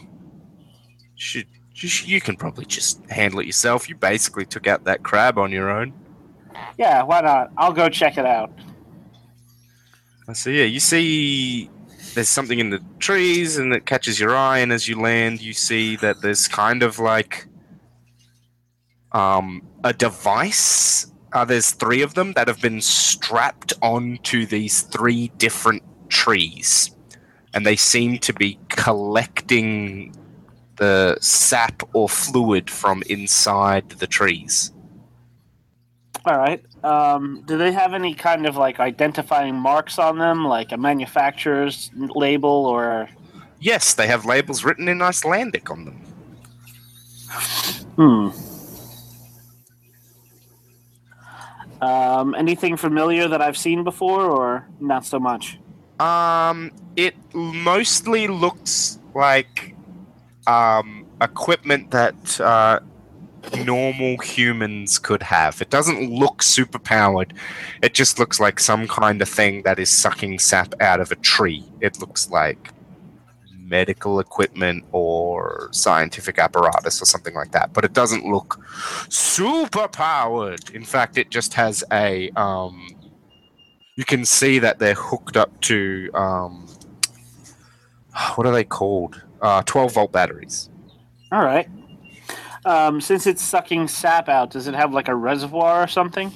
Should, 1.16 1.48
you, 1.74 1.90
you 2.06 2.22
can 2.22 2.38
probably 2.38 2.66
just 2.66 3.04
handle 3.10 3.40
it 3.42 3.46
yourself. 3.46 3.90
You 3.90 3.96
basically 3.96 4.46
took 4.46 4.68
out 4.68 4.86
that 4.86 5.04
crab 5.04 5.38
on 5.38 5.52
your 5.52 5.70
own. 5.70 5.94
Yeah, 6.78 7.04
why 7.04 7.22
not? 7.22 7.52
I'll 7.58 7.74
go 7.74 7.90
check 7.90 8.18
it 8.18 8.26
out. 8.26 8.52
So 10.34 10.50
yeah, 10.50 10.64
you 10.64 10.80
see 10.80 11.70
there's 12.16 12.30
something 12.30 12.60
in 12.60 12.70
the 12.70 12.82
trees 13.00 13.58
and 13.58 13.74
it 13.74 13.86
catches 13.86 14.20
your 14.20 14.36
eye 14.36 14.60
and 14.60 14.72
as 14.72 14.88
you 14.88 15.00
land 15.00 15.42
you 15.42 15.52
see 15.52 15.98
that 15.98 16.22
there's 16.22 16.48
kind 16.48 16.82
of 16.82 16.98
like 16.98 17.46
um, 19.12 19.62
a 19.84 19.92
device 19.92 21.08
uh, 21.36 21.46
there's 21.46 21.72
three 21.72 22.02
of 22.02 22.14
them 22.16 22.34
that 22.34 22.48
have 22.48 22.62
been 22.62 22.82
strapped 22.82 23.74
onto 23.82 24.46
these 24.46 24.82
three 24.84 25.28
different 25.38 25.84
trees 26.10 26.92
and 27.54 27.66
they 27.66 27.76
seem 27.76 28.18
to 28.18 28.34
be 28.34 28.58
collecting 28.70 30.16
the 30.78 31.18
sap 31.22 31.84
or 31.94 32.10
fluid 32.10 32.70
from 32.70 33.04
inside 33.10 33.90
the 33.90 34.08
trees 34.08 34.72
All 36.26 36.38
right. 36.38 36.64
Um, 36.84 37.44
do 37.46 37.58
they 37.58 37.72
have 37.72 37.94
any 37.94 38.14
kind 38.16 38.46
of 38.48 38.56
like 38.58 38.80
identifying 38.80 39.56
marks 39.56 40.00
on 40.00 40.18
them, 40.18 40.46
like 40.46 40.72
a 40.72 40.78
manufacturer's 40.78 41.92
label 41.96 42.66
or? 42.66 43.10
yes 43.60 43.94
they 43.94 44.08
have 44.08 44.26
labels 44.26 44.64
written 44.64 44.88
in 44.88 45.02
icelandic 45.02 45.70
on 45.70 45.86
them 45.86 46.02
Hmm. 47.98 48.30
Um, 51.82 52.36
anything 52.36 52.78
familiar 52.78 53.28
that 53.28 53.42
I've 53.42 53.58
seen 53.58 53.84
before, 53.84 54.22
or 54.22 54.68
not 54.80 55.06
so 55.06 55.20
much? 55.20 55.60
Um, 56.00 56.72
it 56.96 57.16
mostly 57.34 58.28
looks 58.28 59.00
like 59.14 59.76
um, 60.48 61.06
equipment 61.22 61.92
that 61.92 62.40
uh, 62.42 62.80
normal 63.66 64.18
humans 64.18 65.00
could 65.00 65.24
have. 65.24 65.62
It 65.62 65.70
doesn't 65.70 66.12
look 66.12 66.44
super 66.44 66.80
powered. 66.80 67.34
It 67.82 67.94
just 67.94 68.20
looks 68.20 68.40
like 68.40 68.60
some 68.60 68.88
kind 68.88 69.22
of 69.22 69.30
thing 69.30 69.64
that 69.64 69.80
is 69.80 69.90
sucking 69.90 70.40
sap 70.40 70.74
out 70.82 71.00
of 71.00 71.12
a 71.12 71.16
tree. 71.16 71.64
It 71.82 72.00
looks 72.00 72.30
like 72.30 72.72
medical 73.66 74.20
equipment 74.20 74.86
or 74.92 75.70
scientific 75.72 76.38
apparatus 76.38 77.02
or 77.02 77.06
something 77.06 77.34
like 77.34 77.52
that. 77.52 77.74
But 77.74 77.86
it 77.86 77.94
doesn't 77.94 78.26
look 78.26 78.64
super 79.10 79.88
powered. 79.88 80.70
In 80.72 80.84
fact, 80.84 81.18
it 81.18 81.32
just 81.32 81.54
has 81.56 81.84
a 81.92 82.30
um, 82.32 82.88
you 83.96 84.06
can 84.06 84.26
see 84.26 84.60
that 84.60 84.80
they're 84.80 84.94
hooked 84.94 85.38
up 85.38 85.60
to 85.62 86.10
um, 86.14 86.68
what 88.36 88.46
are 88.48 88.54
they 88.54 88.64
called? 88.64 89.22
Uh, 89.42 89.62
12 89.64 89.94
volt 89.94 90.12
batteries. 90.12 90.70
All 91.32 91.44
right. 91.44 91.68
Um, 92.66 93.00
since 93.00 93.28
it's 93.28 93.44
sucking 93.44 93.88
sap 93.88 94.28
out, 94.28 94.50
does 94.52 94.68
it 94.68 94.74
have 94.74 94.94
like 94.94 95.08
a 95.08 95.16
reservoir 95.16 95.84
or 95.84 95.88
something? 95.88 96.32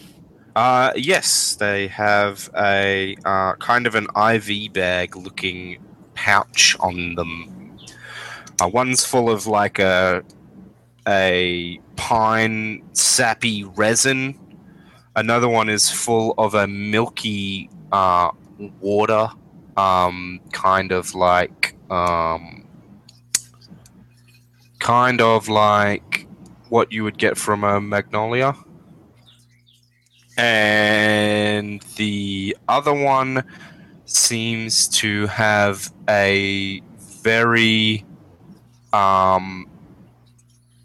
Uh, 0.56 0.92
yes, 0.96 1.56
they 1.56 1.88
have 1.88 2.50
a 2.58 3.16
uh, 3.26 3.54
kind 3.56 3.88
of 3.88 3.96
an 3.96 4.08
IV 4.16 4.74
bag 4.74 5.16
looking 5.16 5.78
pouch 6.20 6.76
on 6.82 7.16
them. 7.16 7.78
Uh, 8.62 8.68
one's 8.68 9.06
full 9.06 9.30
of 9.30 9.48
like 9.48 9.80
a 9.80 10.22
a 11.08 11.80
pine 11.96 12.84
sappy 12.94 13.64
resin. 13.64 14.38
Another 15.16 15.48
one 15.48 15.70
is 15.70 15.90
full 15.90 16.34
of 16.38 16.56
a 16.56 16.68
milky 16.68 17.70
uh, 17.92 18.32
water, 18.82 19.30
um, 19.78 20.42
kind 20.52 20.92
of 20.92 21.16
like 21.16 21.76
um, 21.90 22.68
kind 24.80 25.22
of 25.22 25.48
like 25.48 26.28
what 26.68 26.92
you 26.92 27.04
would 27.06 27.18
get 27.18 27.38
from 27.38 27.64
a 27.64 27.80
magnolia 27.80 28.54
and 30.38 31.82
the 31.98 32.56
other 32.70 32.94
one 32.94 33.44
seems 34.10 34.88
to 34.88 35.28
have 35.28 35.92
a 36.08 36.82
very 37.22 38.06
um 38.92 39.68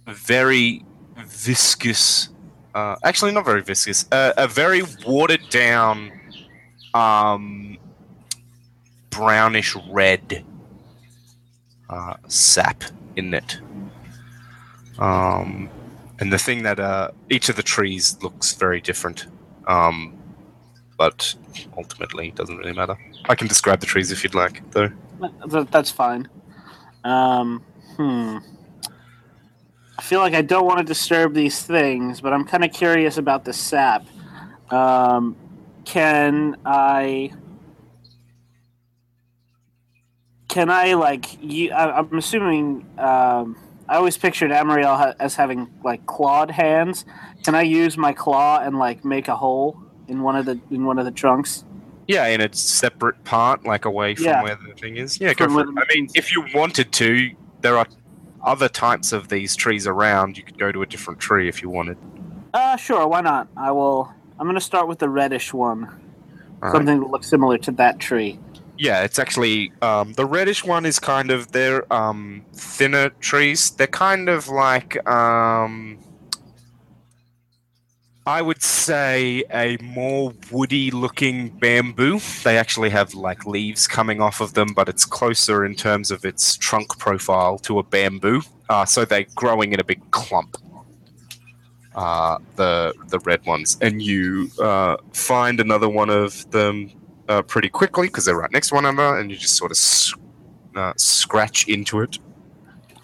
very 0.06 0.84
viscous. 1.26 2.28
Uh, 2.74 2.96
actually, 3.04 3.32
not 3.32 3.44
very 3.44 3.62
viscous. 3.62 4.06
Uh, 4.10 4.32
a 4.36 4.48
very 4.48 4.82
watered 5.06 5.48
down, 5.48 6.12
um, 6.92 7.78
brownish 9.10 9.76
red 9.90 10.44
uh, 11.88 12.14
sap 12.28 12.84
in 13.16 13.32
it. 13.32 13.58
Um, 14.98 15.70
and 16.18 16.32
the 16.32 16.38
thing 16.38 16.62
that 16.64 16.80
uh, 16.80 17.10
each 17.30 17.48
of 17.48 17.56
the 17.56 17.62
trees 17.62 18.22
looks 18.22 18.54
very 18.54 18.80
different. 18.80 19.26
Um, 19.66 20.18
but 20.96 21.34
ultimately, 21.76 22.28
it 22.28 22.34
doesn't 22.34 22.56
really 22.56 22.72
matter. 22.72 22.96
I 23.28 23.34
can 23.34 23.46
describe 23.46 23.80
the 23.80 23.86
trees 23.86 24.12
if 24.12 24.22
you'd 24.22 24.34
like, 24.34 24.68
though. 24.72 24.90
That's 25.46 25.90
fine. 25.90 26.28
Um, 27.04 27.62
hmm. 27.96 28.38
I 29.98 30.02
feel 30.02 30.20
like 30.20 30.34
I 30.34 30.42
don't 30.42 30.66
want 30.66 30.78
to 30.78 30.84
disturb 30.84 31.34
these 31.34 31.62
things, 31.62 32.20
but 32.20 32.32
I'm 32.32 32.44
kind 32.44 32.64
of 32.64 32.72
curious 32.72 33.16
about 33.16 33.44
the 33.44 33.52
sap. 33.52 34.04
Um, 34.70 35.36
can 35.84 36.56
I? 36.64 37.32
Can 40.48 40.70
I 40.70 40.94
like? 40.94 41.42
You, 41.42 41.72
I, 41.72 41.98
I'm 41.98 42.18
assuming. 42.18 42.86
Um, 42.98 43.56
I 43.86 43.96
always 43.96 44.16
pictured 44.16 44.50
Amariel 44.50 44.96
ha- 44.96 45.14
as 45.20 45.34
having 45.34 45.70
like 45.84 46.06
clawed 46.06 46.50
hands. 46.50 47.04
Can 47.44 47.54
I 47.54 47.62
use 47.62 47.98
my 47.98 48.12
claw 48.12 48.60
and 48.60 48.78
like 48.78 49.04
make 49.04 49.28
a 49.28 49.36
hole 49.36 49.84
in 50.08 50.22
one 50.22 50.36
of 50.36 50.46
the 50.46 50.58
in 50.70 50.84
one 50.84 50.98
of 50.98 51.04
the 51.04 51.10
trunks? 51.10 51.64
Yeah, 52.06 52.26
in 52.26 52.40
a 52.40 52.52
separate 52.52 53.24
part, 53.24 53.64
like 53.64 53.84
away 53.86 54.14
from 54.14 54.26
Yeah. 54.26 54.42
where 54.42 54.56
the 54.56 54.74
thing 54.74 54.96
is. 54.96 55.18
Yeah, 55.20 55.32
go 55.34 55.48
for 55.48 55.62
it. 55.62 55.68
I 55.68 55.94
mean, 55.94 56.08
if 56.14 56.32
you 56.34 56.44
wanted 56.54 56.92
to, 56.92 57.30
there 57.62 57.78
are 57.78 57.86
other 58.42 58.68
types 58.68 59.12
of 59.12 59.28
these 59.28 59.56
trees 59.56 59.86
around. 59.86 60.36
You 60.36 60.42
could 60.44 60.58
go 60.58 60.70
to 60.70 60.82
a 60.82 60.86
different 60.86 61.18
tree 61.18 61.48
if 61.48 61.62
you 61.62 61.70
wanted. 61.70 61.96
Uh, 62.52 62.76
sure. 62.76 63.06
Why 63.08 63.22
not? 63.22 63.48
I 63.56 63.70
will. 63.72 64.12
I'm 64.38 64.46
gonna 64.46 64.60
start 64.60 64.86
with 64.86 64.98
the 64.98 65.08
reddish 65.08 65.54
one. 65.54 65.84
All 65.84 65.90
right. 66.60 66.72
Something 66.72 67.00
that 67.00 67.08
looks 67.08 67.26
similar 67.28 67.56
to 67.58 67.70
that 67.72 67.98
tree. 68.00 68.38
Yeah, 68.76 69.02
it's 69.04 69.18
actually 69.18 69.72
um, 69.82 70.12
the 70.14 70.26
reddish 70.26 70.64
one 70.64 70.84
is 70.84 70.98
kind 70.98 71.30
of 71.30 71.52
they're 71.52 71.90
um, 71.92 72.44
thinner 72.52 73.10
trees. 73.20 73.70
They're 73.70 73.86
kind 73.86 74.28
of 74.28 74.48
like 74.48 75.08
um, 75.08 75.98
I 78.26 78.40
would 78.40 78.62
say 78.62 79.44
a 79.52 79.76
more 79.82 80.32
woody 80.50 80.90
looking 80.90 81.50
bamboo. 81.50 82.20
They 82.42 82.56
actually 82.56 82.88
have 82.90 83.12
like 83.14 83.44
leaves 83.44 83.86
coming 83.86 84.22
off 84.22 84.40
of 84.40 84.54
them, 84.54 84.68
but 84.74 84.88
it's 84.88 85.04
closer 85.04 85.64
in 85.64 85.74
terms 85.74 86.10
of 86.10 86.24
its 86.24 86.56
trunk 86.56 86.98
profile 86.98 87.58
to 87.60 87.78
a 87.78 87.82
bamboo. 87.82 88.40
Uh, 88.70 88.86
so 88.86 89.04
they're 89.04 89.26
growing 89.34 89.74
in 89.74 89.80
a 89.80 89.84
big 89.84 90.10
clump. 90.10 90.56
Uh, 91.94 92.38
the 92.56 92.92
the 93.08 93.20
red 93.20 93.44
ones, 93.46 93.76
and 93.80 94.02
you 94.02 94.50
uh, 94.60 94.96
find 95.12 95.60
another 95.60 95.88
one 95.88 96.10
of 96.10 96.50
them 96.50 96.90
uh, 97.28 97.40
pretty 97.42 97.68
quickly 97.68 98.08
because 98.08 98.24
they're 98.24 98.36
right 98.38 98.50
next 98.50 98.68
to 98.70 98.74
one 98.74 98.84
another, 98.84 99.18
and 99.20 99.30
you 99.30 99.36
just 99.36 99.54
sort 99.56 99.70
of 99.70 99.76
s- 99.76 100.12
uh, 100.74 100.92
scratch 100.96 101.68
into 101.68 102.00
it, 102.00 102.18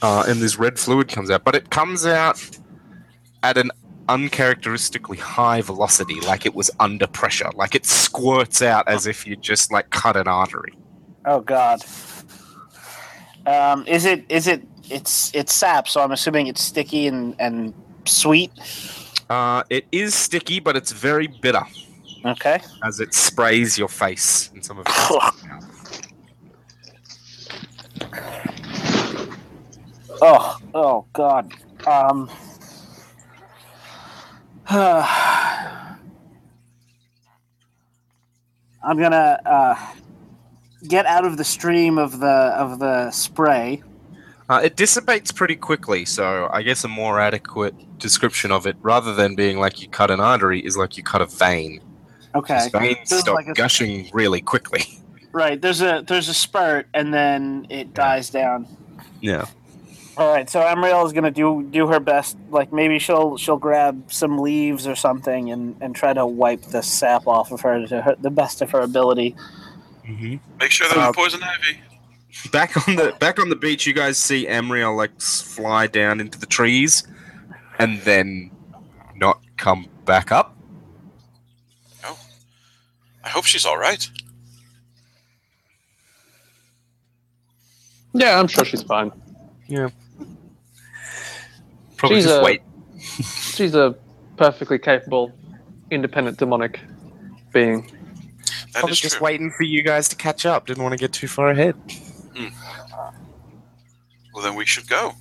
uh, 0.03 0.25
and 0.27 0.41
this 0.41 0.59
red 0.59 0.77
fluid 0.77 1.07
comes 1.07 1.31
out. 1.31 1.45
But 1.45 1.55
it 1.55 1.71
comes 1.71 2.05
out 2.05 2.41
at 3.45 3.57
an 3.57 3.71
uncharacteristically 4.11 5.17
high 5.19 5.61
velocity, 5.61 6.21
like 6.21 6.45
it 6.45 6.55
was 6.55 6.71
under 6.81 7.07
pressure, 7.07 7.51
like 7.55 7.75
it 7.75 7.87
squirts 7.87 8.61
out 8.61 8.89
as 8.89 9.07
if 9.07 9.27
you 9.27 9.37
just 9.37 9.71
like 9.73 9.89
cut 9.91 10.17
an 10.17 10.27
artery. 10.27 10.75
Oh 11.25 11.41
God. 11.41 11.81
Um, 13.47 13.87
is 13.87 14.05
it? 14.05 14.25
Is 14.29 14.47
it? 14.47 14.63
It's 14.91 15.33
it's 15.35 15.53
sap, 15.55 15.87
so 15.89 16.03
I'm 16.03 16.11
assuming 16.13 16.49
it's 16.49 16.63
sticky 16.63 17.07
and 17.07 17.35
and 17.39 17.73
sweet. 18.05 18.51
Uh, 19.31 19.63
it 19.71 19.87
is 19.93 20.15
sticky, 20.15 20.59
but 20.59 20.77
it's 20.77 20.91
very 20.91 21.29
bitter 21.29 21.63
Okay. 22.25 22.59
as 22.85 22.99
it 22.99 23.15
sprays 23.15 23.79
your 23.79 23.89
face 23.89 24.51
and 24.53 24.65
some 24.65 24.79
of 24.79 24.87
it. 24.89 25.35
Oh, 30.23 30.59
oh 30.75 31.07
God. 31.15 31.51
Um. 31.87 32.29
I'm 34.73 35.99
gonna 38.99 39.41
uh, 39.45 39.75
get 40.87 41.07
out 41.07 41.25
of 41.25 41.37
the 41.37 41.45
stream 41.45 41.99
of 41.99 42.21
the 42.21 42.27
of 42.27 42.79
the 42.79 43.11
spray. 43.11 43.83
Uh, 44.49 44.61
it 44.63 44.77
dissipates 44.77 45.33
pretty 45.33 45.57
quickly, 45.57 46.05
so 46.05 46.49
I 46.53 46.63
guess 46.63 46.85
a 46.85 46.89
more 46.89 47.21
adequate 47.21 47.75
description 47.99 48.51
of 48.53 48.67
it, 48.67 48.77
rather 48.81 49.15
than 49.15 49.35
being 49.35 49.59
like 49.59 49.83
you 49.83 49.89
cut 49.89 50.11
an 50.11 50.21
artery, 50.21 50.61
is 50.61 50.77
like 50.77 50.97
you 50.97 51.03
cut 51.03 51.21
a 51.21 51.27
vein. 51.27 51.81
Okay. 52.35 52.59
These 52.63 52.69
veins 52.73 53.09
Feels 53.09 53.23
stop 53.23 53.35
like 53.35 53.49
a- 53.49 53.55
gushing 53.55 54.09
really 54.13 54.41
quickly. 54.41 54.85
Right. 55.33 55.61
There's 55.61 55.81
a 55.81 56.05
there's 56.07 56.29
a 56.29 56.35
spurt 56.35 56.89
and 56.93 57.15
then 57.15 57.67
it 57.71 57.95
dies 57.95 58.31
down. 58.31 58.67
Yeah. 59.21 59.47
All 60.17 60.33
right. 60.35 60.51
So 60.51 60.61
Amriel 60.61 61.07
is 61.07 61.13
gonna 61.13 61.31
do 61.31 61.63
do 61.71 61.87
her 61.87 62.01
best. 62.01 62.37
Like 62.51 62.73
maybe 62.73 62.99
she'll 62.99 63.37
she'll 63.37 63.57
grab 63.57 64.13
some 64.13 64.39
leaves 64.39 64.87
or 64.87 64.95
something 64.95 65.51
and 65.51 65.77
and 65.81 65.95
try 65.95 66.13
to 66.13 66.27
wipe 66.27 66.63
the 66.63 66.83
sap 66.83 67.27
off 67.27 67.53
of 67.53 67.61
her 67.63 67.87
to 67.87 68.03
her, 68.03 68.17
the 68.21 68.31
best 68.31 68.61
of 68.61 68.71
her 68.73 68.81
ability. 68.81 69.35
Mm-hmm. 70.07 70.37
Make 70.59 70.71
sure 70.71 70.89
there's 70.89 70.99
Uh, 70.99 71.07
no 71.07 71.13
poison 71.13 71.41
ivy. 71.43 71.81
Back 72.53 72.89
on 72.89 72.97
the 72.97 73.15
back 73.19 73.39
on 73.39 73.49
the 73.49 73.57
beach, 73.57 73.87
you 73.87 73.93
guys 73.93 74.19
see 74.19 74.47
Amriel 74.47 74.97
like 74.97 75.21
fly 75.21 75.87
down 75.87 76.21
into 76.21 76.39
the 76.39 76.47
trees, 76.47 77.07
and 77.79 78.01
then 78.03 78.51
not 79.17 79.41
come 79.57 79.87
back 80.05 80.33
up. 80.33 80.57
I 83.23 83.29
hope 83.29 83.45
she's 83.45 83.67
all 83.67 83.77
right. 83.77 84.09
Yeah, 88.15 88.41
I'm 88.41 88.49
sure 88.49 88.65
she's 88.65 88.83
fine. 88.83 89.13
Probably 91.97 92.17
She's 92.19 92.25
just 92.27 92.41
a- 92.41 92.45
wait. 92.45 92.63
She's 93.55 93.75
a 93.75 93.95
perfectly 94.37 94.79
capable, 94.79 95.33
independent 95.91 96.39
demonic 96.39 96.81
being. 97.53 97.83
That 98.73 98.81
Probably 98.81 98.93
is 98.93 99.01
just 99.01 99.17
true. 99.17 99.25
waiting 99.25 99.51
for 99.51 99.65
you 99.65 99.83
guys 99.83 100.09
to 100.09 100.17
catch 100.17 100.47
up. 100.47 100.67
Didn't 100.67 100.83
want 100.83 100.93
to 100.93 100.99
get 100.99 101.13
too 101.13 101.27
far 101.29 101.51
ahead. 101.51 101.75
Well, 104.33 104.43
then 104.45 104.55
we 104.55 104.65
should 104.65 104.89
go. 104.89 105.15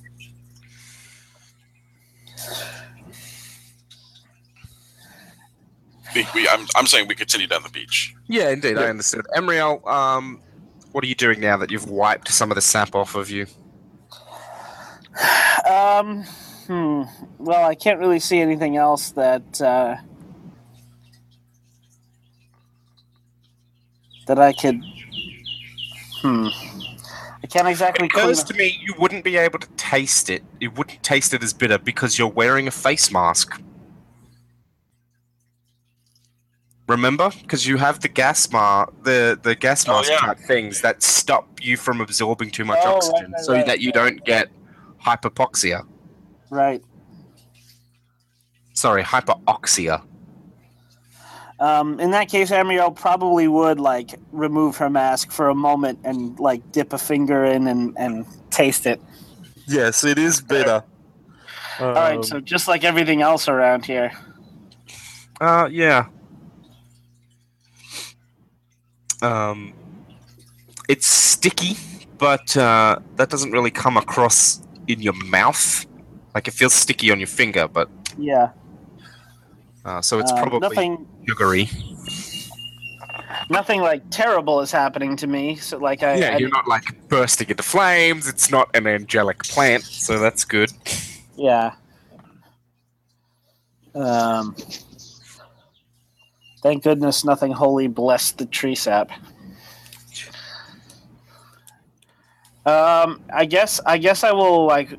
We, 6.14 6.26
we, 6.34 6.48
I'm, 6.48 6.66
I'm 6.74 6.86
saying 6.86 7.06
we 7.08 7.14
continue 7.14 7.46
down 7.46 7.62
the 7.62 7.68
beach. 7.68 8.14
Yeah, 8.26 8.50
indeed, 8.50 8.76
I 8.76 8.82
Yeah. 8.84 8.88
understood. 8.90 9.26
Emriel, 9.36 9.86
um, 9.86 10.40
what 10.92 11.04
are 11.04 11.06
you 11.06 11.14
doing 11.14 11.38
now 11.40 11.56
that 11.58 11.70
you've 11.70 11.88
wiped 11.88 12.28
some 12.28 12.50
of 12.50 12.56
the 12.56 12.60
sap 12.60 12.94
off 12.96 13.14
of 13.14 13.30
you? 13.30 13.46
Um. 15.70 16.24
Hmm. 16.66 17.02
Well, 17.38 17.64
I 17.68 17.74
can't 17.74 17.98
really 17.98 18.20
see 18.20 18.38
anything 18.38 18.76
else 18.76 19.10
that 19.12 19.60
uh, 19.60 19.96
that 24.26 24.38
I 24.38 24.52
could. 24.52 24.80
Hmm. 26.22 26.48
I 27.42 27.46
can't 27.48 27.66
exactly. 27.66 28.06
It 28.06 28.12
clean 28.12 28.24
occurs 28.26 28.44
to 28.44 28.54
me 28.54 28.78
you 28.80 28.94
wouldn't 28.98 29.24
be 29.24 29.36
able 29.36 29.58
to 29.58 29.68
taste 29.76 30.30
it. 30.30 30.44
You 30.60 30.70
wouldn't 30.70 31.02
taste 31.02 31.34
it 31.34 31.42
as 31.42 31.52
bitter 31.52 31.78
because 31.78 32.18
you're 32.18 32.28
wearing 32.28 32.68
a 32.68 32.70
face 32.70 33.10
mask. 33.10 33.60
Remember, 36.86 37.30
because 37.42 37.66
you 37.66 37.76
have 37.76 38.00
the 38.00 38.08
gas 38.08 38.50
mask, 38.52 38.90
the 39.02 39.38
the 39.42 39.54
gas 39.54 39.88
Oh, 39.88 39.92
mask 39.96 40.10
yeah. 40.10 40.18
type 40.18 40.38
things 40.38 40.80
that 40.82 41.02
stop 41.02 41.48
you 41.60 41.76
from 41.76 42.00
absorbing 42.00 42.50
too 42.50 42.64
much 42.64 42.78
Oh, 42.82 42.86
right, 42.88 42.96
oxygen, 42.96 43.32
right, 43.32 43.44
so 43.44 43.52
right, 43.54 43.66
that 43.66 43.80
you 43.80 43.88
right. 43.88 43.94
don't 43.94 44.24
get 44.24 44.48
hypopoxia. 45.04 45.86
Right. 46.50 46.82
Sorry, 48.72 49.02
hyperoxia. 49.02 50.02
Um, 51.58 52.00
in 52.00 52.12
that 52.12 52.30
case, 52.30 52.50
Amiel 52.50 52.90
probably 52.90 53.46
would 53.46 53.78
like 53.78 54.18
remove 54.32 54.78
her 54.78 54.88
mask 54.88 55.30
for 55.30 55.50
a 55.50 55.54
moment 55.54 55.98
and 56.04 56.38
like 56.40 56.72
dip 56.72 56.94
a 56.94 56.98
finger 56.98 57.44
in 57.44 57.66
and, 57.66 57.94
and 57.98 58.26
taste 58.50 58.86
it. 58.86 59.00
Yes, 59.68 60.02
it 60.02 60.18
is 60.18 60.40
bitter. 60.40 60.82
All 61.78 61.92
right, 61.92 62.24
so 62.24 62.40
just 62.40 62.66
like 62.68 62.82
everything 62.84 63.22
else 63.22 63.48
around 63.48 63.84
here. 63.84 64.12
Uh, 65.40 65.68
yeah. 65.70 66.06
Um, 69.22 69.74
it's 70.88 71.06
sticky, 71.06 71.76
but 72.18 72.56
uh, 72.56 72.98
that 73.16 73.28
doesn't 73.28 73.50
really 73.50 73.70
come 73.70 73.96
across 73.96 74.62
in 74.92 75.00
your 75.00 75.14
mouth. 75.24 75.86
Like 76.34 76.46
it 76.48 76.54
feels 76.54 76.74
sticky 76.74 77.10
on 77.10 77.18
your 77.18 77.26
finger, 77.26 77.66
but 77.68 77.88
Yeah. 78.18 78.50
uh, 79.84 80.00
so 80.00 80.18
it's 80.18 80.30
Um, 80.32 80.38
probably 80.38 80.60
nothing. 80.60 81.06
sugary. 81.28 81.68
Nothing 83.48 83.80
like 83.80 84.02
terrible 84.10 84.60
is 84.60 84.70
happening 84.70 85.16
to 85.16 85.26
me. 85.26 85.56
So 85.56 85.78
like 85.78 86.02
I, 86.02 86.16
yeah, 86.16 86.34
I 86.34 86.38
you're 86.38 86.50
not 86.50 86.68
like 86.68 87.08
bursting 87.08 87.48
into 87.48 87.62
flames. 87.62 88.28
It's 88.28 88.50
not 88.50 88.68
an 88.74 88.86
angelic 88.86 89.42
plant, 89.44 89.82
so 89.84 90.18
that's 90.18 90.44
good. 90.44 90.70
Yeah. 91.36 91.72
Um. 93.94 94.54
Thank 96.62 96.84
goodness 96.84 97.24
nothing 97.24 97.52
holy 97.52 97.88
blessed 97.88 98.38
the 98.38 98.46
tree 98.46 98.74
sap. 98.74 99.10
Um, 102.70 103.20
I 103.32 103.44
guess 103.46 103.80
I 103.84 103.98
guess 103.98 104.22
I 104.22 104.32
will 104.32 104.66
like 104.66 104.98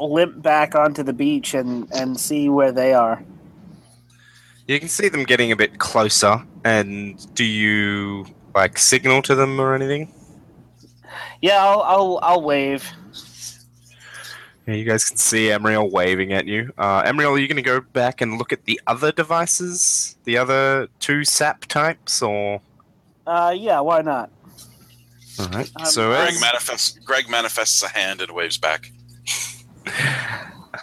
limp 0.00 0.42
back 0.42 0.74
onto 0.74 1.02
the 1.02 1.12
beach 1.12 1.54
and 1.54 1.90
and 1.92 2.18
see 2.18 2.48
where 2.48 2.72
they 2.72 2.92
are. 2.92 3.22
You 4.66 4.78
can 4.78 4.88
see 4.88 5.08
them 5.08 5.24
getting 5.24 5.50
a 5.50 5.56
bit 5.56 5.78
closer. 5.78 6.42
And 6.64 7.34
do 7.34 7.44
you 7.44 8.26
like 8.54 8.76
signal 8.76 9.22
to 9.22 9.34
them 9.34 9.60
or 9.60 9.74
anything? 9.74 10.12
Yeah, 11.40 11.64
I'll 11.64 11.82
I'll, 11.82 12.18
I'll 12.22 12.42
wave. 12.42 12.84
Yeah, 14.66 14.74
you 14.74 14.84
guys 14.84 15.08
can 15.08 15.16
see 15.16 15.46
Emriel 15.46 15.90
waving 15.90 16.34
at 16.34 16.46
you. 16.46 16.70
Uh, 16.76 17.02
Emriel, 17.04 17.32
are 17.32 17.38
you 17.38 17.48
going 17.48 17.56
to 17.56 17.62
go 17.62 17.80
back 17.80 18.20
and 18.20 18.36
look 18.36 18.52
at 18.52 18.66
the 18.66 18.78
other 18.86 19.10
devices, 19.10 20.18
the 20.24 20.36
other 20.36 20.88
two 20.98 21.24
SAP 21.24 21.64
types, 21.64 22.20
or? 22.20 22.60
Uh, 23.26 23.54
yeah, 23.56 23.80
why 23.80 24.02
not? 24.02 24.30
All 25.38 25.48
right. 25.48 25.70
Um, 25.76 25.86
so 25.86 26.10
Greg 26.10 26.34
as, 26.34 26.40
manifests. 26.40 26.98
Greg 27.04 27.28
manifests 27.28 27.82
a 27.82 27.88
hand 27.88 28.20
and 28.20 28.32
waves 28.32 28.58
back. 28.58 28.90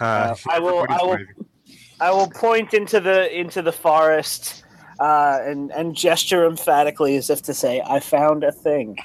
uh, 0.00 0.34
I 0.48 0.58
will- 0.58 0.86
I 0.88 0.98
will- 1.02 1.10
waving. 1.10 1.26
I 2.00 2.10
will 2.10 2.28
point 2.28 2.74
into 2.74 3.00
the 3.00 3.34
into 3.34 3.62
the 3.62 3.72
forest 3.72 4.64
uh, 5.00 5.38
and 5.42 5.70
and 5.72 5.94
gesture 5.94 6.46
emphatically 6.46 7.16
as 7.16 7.30
if 7.30 7.40
to 7.42 7.54
say, 7.54 7.80
"I 7.86 8.00
found 8.00 8.44
a 8.44 8.52
thing." 8.52 8.98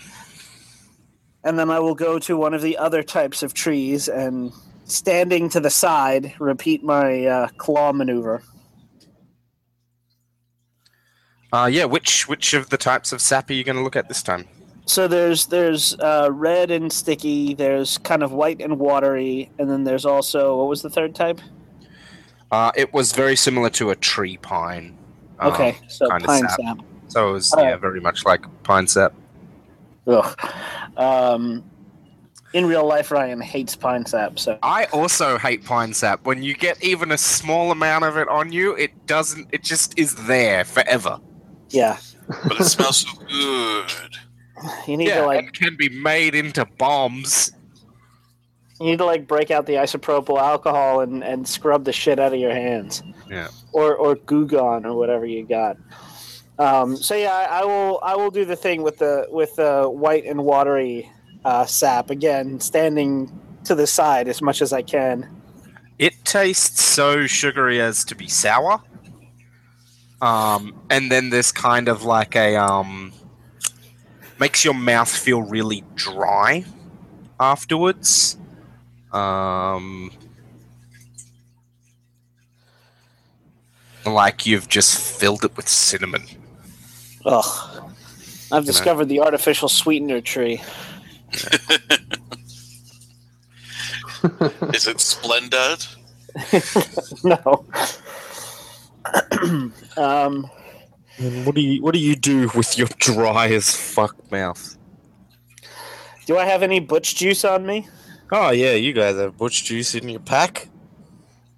And 1.43 1.57
then 1.57 1.71
I 1.71 1.79
will 1.79 1.95
go 1.95 2.19
to 2.19 2.35
one 2.37 2.53
of 2.53 2.61
the 2.61 2.77
other 2.77 3.01
types 3.01 3.41
of 3.43 3.53
trees 3.53 4.07
and, 4.07 4.51
standing 4.85 5.49
to 5.49 5.59
the 5.59 5.69
side, 5.71 6.33
repeat 6.37 6.83
my 6.83 7.25
uh, 7.25 7.47
claw 7.57 7.91
maneuver. 7.93 8.43
Uh, 11.53 11.69
yeah. 11.71 11.85
Which 11.85 12.27
which 12.27 12.53
of 12.53 12.69
the 12.69 12.77
types 12.77 13.11
of 13.11 13.21
sap 13.21 13.49
are 13.49 13.53
you 13.53 13.63
going 13.63 13.75
to 13.77 13.81
look 13.83 13.95
at 13.95 14.07
this 14.07 14.21
time? 14.21 14.47
So 14.85 15.07
there's 15.07 15.45
there's 15.47 15.95
uh, 15.99 16.29
red 16.31 16.71
and 16.71 16.91
sticky. 16.91 17.53
There's 17.53 17.97
kind 17.99 18.23
of 18.23 18.31
white 18.33 18.61
and 18.61 18.77
watery, 18.79 19.49
and 19.59 19.69
then 19.69 19.83
there's 19.83 20.05
also 20.05 20.57
what 20.57 20.67
was 20.67 20.81
the 20.81 20.89
third 20.89 21.15
type? 21.15 21.39
Uh, 22.51 22.71
it 22.75 22.91
was 22.93 23.13
very 23.13 23.35
similar 23.35 23.69
to 23.69 23.91
a 23.91 23.95
tree 23.95 24.37
pine. 24.37 24.97
uh, 25.39 25.49
Okay, 25.49 25.77
so 25.87 26.09
kinda 26.09 26.25
pine 26.25 26.41
sap. 26.41 26.59
sap. 26.61 26.77
So 27.07 27.29
it 27.29 27.33
was 27.33 27.53
Alright. 27.53 27.69
yeah, 27.69 27.77
very 27.77 28.01
much 28.01 28.25
like 28.25 28.43
pine 28.63 28.87
sap. 28.87 29.13
Ugh. 30.07 30.39
Um, 30.97 31.63
in 32.53 32.65
real 32.65 32.85
life, 32.85 33.11
Ryan 33.11 33.39
hates 33.39 33.75
pine 33.75 34.05
sap. 34.05 34.37
So 34.39 34.57
I 34.61 34.85
also 34.85 35.37
hate 35.37 35.63
pine 35.63 35.93
sap. 35.93 36.25
When 36.25 36.43
you 36.43 36.53
get 36.53 36.83
even 36.83 37.11
a 37.13 37.17
small 37.17 37.71
amount 37.71 38.03
of 38.03 38.17
it 38.17 38.27
on 38.27 38.51
you, 38.51 38.75
it 38.75 38.91
doesn't. 39.05 39.47
It 39.53 39.63
just 39.63 39.97
is 39.97 40.15
there 40.27 40.65
forever. 40.65 41.19
yeah, 41.69 41.97
But 42.27 42.59
it 42.59 42.65
smells 42.65 42.97
so 42.97 43.11
good. 43.29 44.17
you 44.87 44.97
need 44.97 45.07
yeah, 45.07 45.21
to 45.21 45.25
like 45.25 45.47
it 45.47 45.53
can 45.53 45.75
be 45.75 45.89
made 45.89 46.35
into 46.35 46.65
bombs. 46.77 47.51
you 48.79 48.87
need 48.87 48.97
to 48.97 49.05
like 49.05 49.27
break 49.27 49.51
out 49.51 49.65
the 49.65 49.73
isopropyl 49.73 50.39
alcohol 50.39 51.01
and, 51.01 51.23
and 51.23 51.47
scrub 51.47 51.85
the 51.85 51.93
shit 51.93 52.19
out 52.19 52.33
of 52.33 52.39
your 52.39 52.53
hands. 52.53 53.03
Yeah. 53.29 53.47
Or 53.73 53.95
or 53.95 54.15
Goo 54.15 54.45
Gone 54.45 54.85
or 54.85 54.95
whatever 54.95 55.25
you 55.25 55.45
got. 55.45 55.77
Um, 56.59 56.95
so 56.95 57.15
yeah, 57.15 57.33
I, 57.33 57.61
I 57.61 57.65
will 57.65 57.99
I 58.03 58.15
will 58.15 58.31
do 58.31 58.45
the 58.45 58.55
thing 58.55 58.83
with 58.83 58.97
the 58.97 59.27
with 59.29 59.55
the 59.55 59.89
white 59.89 60.25
and 60.25 60.43
watery 60.43 61.09
uh, 61.45 61.65
sap 61.65 62.09
again, 62.09 62.59
standing 62.59 63.31
to 63.63 63.75
the 63.75 63.87
side 63.87 64.27
as 64.27 64.41
much 64.41 64.61
as 64.61 64.73
I 64.73 64.81
can. 64.81 65.27
It 65.97 66.13
tastes 66.25 66.81
so 66.83 67.27
sugary 67.27 67.79
as 67.79 68.03
to 68.05 68.15
be 68.15 68.27
sour. 68.27 68.81
Um, 70.21 70.79
and 70.89 71.11
then 71.11 71.29
there's 71.29 71.51
kind 71.51 71.87
of 71.87 72.03
like 72.03 72.35
a 72.35 72.55
um, 72.55 73.11
makes 74.41 74.65
your 74.65 74.73
mouth 74.73 75.07
feel 75.07 75.43
really 75.43 75.83
dry 75.93 76.65
afterwards. 77.39 78.37
Um, 79.11 80.09
like 84.03 84.47
you've 84.47 84.67
just 84.67 84.97
filled 85.19 85.45
it 85.45 85.55
with 85.55 85.69
cinnamon. 85.69 86.23
Ugh. 87.23 87.93
I've 88.51 88.65
discovered 88.65 89.05
the 89.05 89.19
artificial 89.19 89.69
sweetener 89.69 90.21
tree. 90.21 90.59
Is 94.73 94.87
it 94.87 94.97
Splenda? 94.97 95.87
no. 97.23 97.65
um, 99.97 100.49
And 101.17 101.45
what 101.45 101.55
do 101.55 101.61
you 101.61 101.81
what 101.81 101.93
do 101.93 101.99
you 101.99 102.15
do 102.15 102.49
with 102.55 102.77
your 102.77 102.87
dry 102.99 103.49
as 103.49 103.75
fuck 103.75 104.31
mouth? 104.31 104.77
do 106.31 106.37
I 106.37 106.45
have 106.45 106.63
any 106.63 106.79
butch 106.79 107.15
juice 107.15 107.43
on 107.43 107.65
me? 107.65 107.87
Oh 108.31 108.51
yeah, 108.51 108.73
you 108.73 108.93
guys 108.93 109.17
have 109.17 109.37
butch 109.37 109.65
juice 109.65 109.95
in 109.95 110.07
your 110.07 110.21
pack. 110.21 110.69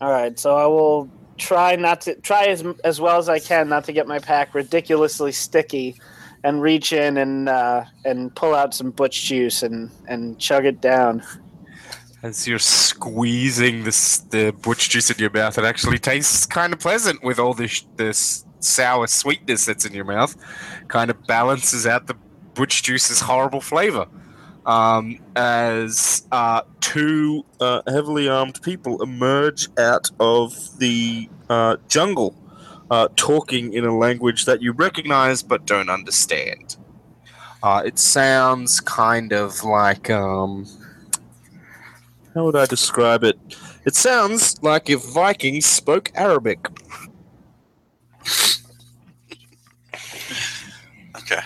All 0.02 0.12
right, 0.12 0.38
so 0.40 0.56
I 0.56 0.66
will 0.66 1.10
try 1.38 1.76
not 1.76 2.02
to 2.02 2.16
try 2.16 2.46
as 2.46 2.66
as 2.84 3.00
well 3.00 3.20
as 3.20 3.30
I 3.30 3.40
can 3.40 3.70
not 3.70 3.84
to 3.86 3.94
get 3.94 4.08
my 4.08 4.20
pack 4.20 4.56
ridiculously 4.56 5.32
sticky, 5.32 6.00
and 6.44 6.62
reach 6.62 6.92
in 6.92 7.18
and 7.18 7.50
uh, 7.50 7.86
and 8.04 8.36
pull 8.36 8.56
out 8.56 8.74
some 8.74 8.90
butch 8.90 9.26
juice 9.26 9.62
and 9.62 9.92
and 10.08 10.40
chug 10.40 10.66
it 10.66 10.82
down. 10.82 11.24
As 12.24 12.48
you're 12.48 12.58
squeezing 12.58 13.84
this 13.84 14.20
the 14.20 14.54
butch 14.64 14.90
juice 14.90 15.12
in 15.12 15.20
your 15.20 15.30
mouth, 15.30 15.58
it 15.60 15.66
actually 15.66 16.00
tastes 16.00 16.48
kind 16.48 16.74
of 16.74 16.80
pleasant 16.80 17.24
with 17.24 17.38
all 17.38 17.54
this 17.54 17.86
this 17.98 18.46
sour 18.64 19.08
sweetness 19.08 19.66
that's 19.66 19.86
in 19.86 19.94
your 19.94 20.06
mouth. 20.06 20.36
Kind 20.88 21.10
of 21.12 21.26
balances 21.28 21.86
out 21.86 22.08
the 22.08 22.16
butch 22.54 22.84
juice's 22.84 23.20
horrible 23.20 23.62
flavor. 23.62 24.08
Um, 24.66 25.20
as 25.36 26.26
uh, 26.32 26.62
two 26.80 27.44
uh, 27.60 27.82
heavily 27.88 28.30
armed 28.30 28.62
people 28.62 29.02
emerge 29.04 29.68
out 29.78 30.10
of 30.22 30.80
the 30.80 31.30
uh, 31.50 31.78
jungle, 31.90 32.34
uh, 32.90 33.10
talking 33.18 33.74
in 33.74 33.84
a 33.84 33.98
language 33.98 34.46
that 34.46 34.62
you 34.62 34.72
recognize 34.72 35.44
but 35.44 35.66
don't 35.66 35.90
understand. 35.90 36.78
Uh, 37.62 37.82
it 37.86 38.00
sounds 38.00 38.80
kind 38.80 39.34
of 39.34 39.64
like 39.64 40.10
um, 40.10 40.66
how 42.34 42.46
would 42.46 42.56
I 42.56 42.66
describe 42.66 43.24
it? 43.24 43.38
It 43.86 43.96
sounds 43.96 44.62
like 44.64 44.90
if 44.90 45.04
Vikings 45.14 45.66
spoke 45.66 46.12
Arabic. 46.16 46.68
Okay, 51.24 51.42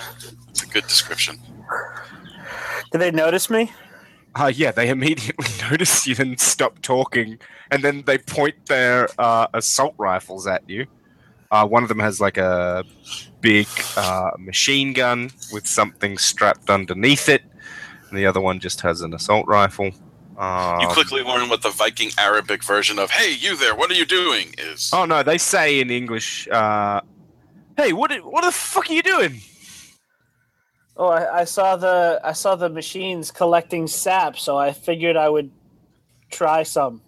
that's 0.47 0.63
a 0.63 0.67
good 0.67 0.87
description. 0.87 1.39
Did 2.91 3.01
they 3.01 3.11
notice 3.11 3.49
me? 3.49 3.71
Uh, 4.35 4.51
yeah, 4.53 4.71
they 4.71 4.89
immediately 4.97 5.47
notice 5.69 6.05
you 6.07 6.15
and 6.19 6.39
stop 6.39 6.81
talking, 6.81 7.39
and 7.71 7.83
then 7.83 8.03
they 8.05 8.17
point 8.17 8.65
their 8.67 9.09
uh, 9.19 9.47
assault 9.53 9.95
rifles 9.97 10.47
at 10.47 10.67
you. 10.69 10.85
Uh, 11.49 11.65
one 11.65 11.81
of 11.81 11.89
them 11.89 11.99
has 11.99 12.19
like 12.19 12.37
a 12.37 12.83
big 13.41 13.67
uh, 13.95 14.31
machine 14.37 14.93
gun 14.93 15.31
with 15.53 15.65
something 15.65 16.17
strapped 16.17 16.69
underneath 16.69 17.29
it, 17.29 17.43
and 18.09 18.17
the 18.17 18.25
other 18.25 18.41
one 18.41 18.59
just 18.59 18.81
has 18.81 19.01
an 19.01 19.13
assault 19.13 19.47
rifle. 19.47 19.91
Um, 20.37 20.81
You 20.81 20.87
quickly 20.89 21.23
learn 21.23 21.49
what 21.49 21.61
the 21.61 21.69
Viking 21.71 22.11
Arabic 22.17 22.63
version 22.63 22.99
of 22.99 23.09
"Hey, 23.09 23.33
you 23.33 23.55
there! 23.55 23.75
What 23.75 23.89
are 23.89 23.95
you 23.95 24.05
doing?" 24.05 24.53
is. 24.57 24.91
Oh 24.93 25.05
no, 25.05 25.23
they 25.23 25.37
say 25.37 25.79
in 25.79 25.89
English, 25.89 26.47
uh, 26.49 27.01
"Hey, 27.75 27.93
what? 27.93 28.11
What 28.23 28.43
the 28.43 28.51
fuck 28.51 28.89
are 28.89 28.93
you 28.93 29.01
doing?" 29.01 29.41
Oh, 30.97 31.07
I, 31.07 31.41
I 31.41 31.43
saw 31.43 31.75
the 31.75 32.19
I 32.23 32.31
saw 32.33 32.55
the 32.55 32.69
machines 32.69 33.29
collecting 33.31 33.87
sap, 33.87 34.37
so 34.39 34.57
I 34.57 34.73
figured 34.73 35.15
I 35.15 35.29
would 35.29 35.51
try 36.31 36.63
some. 36.63 37.01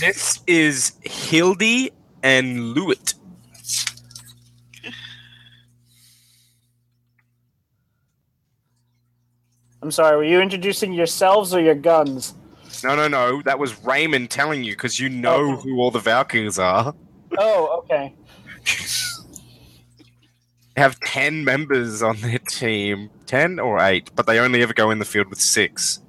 This 0.00 0.40
is 0.46 0.92
Hildy 1.04 1.90
and 2.22 2.74
Lewitt. 2.74 3.14
I'm 9.82 9.90
sorry, 9.90 10.16
were 10.16 10.24
you 10.24 10.40
introducing 10.40 10.92
yourselves 10.92 11.54
or 11.54 11.60
your 11.60 11.74
guns? 11.74 12.34
No, 12.84 12.94
no, 12.94 13.08
no. 13.08 13.42
That 13.42 13.58
was 13.58 13.82
Raymond 13.84 14.30
telling 14.30 14.62
you 14.62 14.72
because 14.72 15.00
you 15.00 15.08
know 15.08 15.52
Okay. 15.52 15.62
who 15.62 15.78
all 15.80 15.90
the 15.90 15.98
Valkyries 15.98 16.58
are. 16.58 16.94
Oh, 17.38 17.82
okay. 17.84 18.14
Have 20.80 20.98
10 21.00 21.44
members 21.44 22.02
on 22.02 22.16
their 22.22 22.38
team. 22.38 23.10
10 23.26 23.58
or 23.58 23.78
8, 23.78 24.12
but 24.16 24.24
they 24.24 24.38
only 24.38 24.62
ever 24.62 24.72
go 24.72 24.90
in 24.90 24.98
the 24.98 25.04
field 25.04 25.26
with 25.28 25.38
6. 25.38 26.00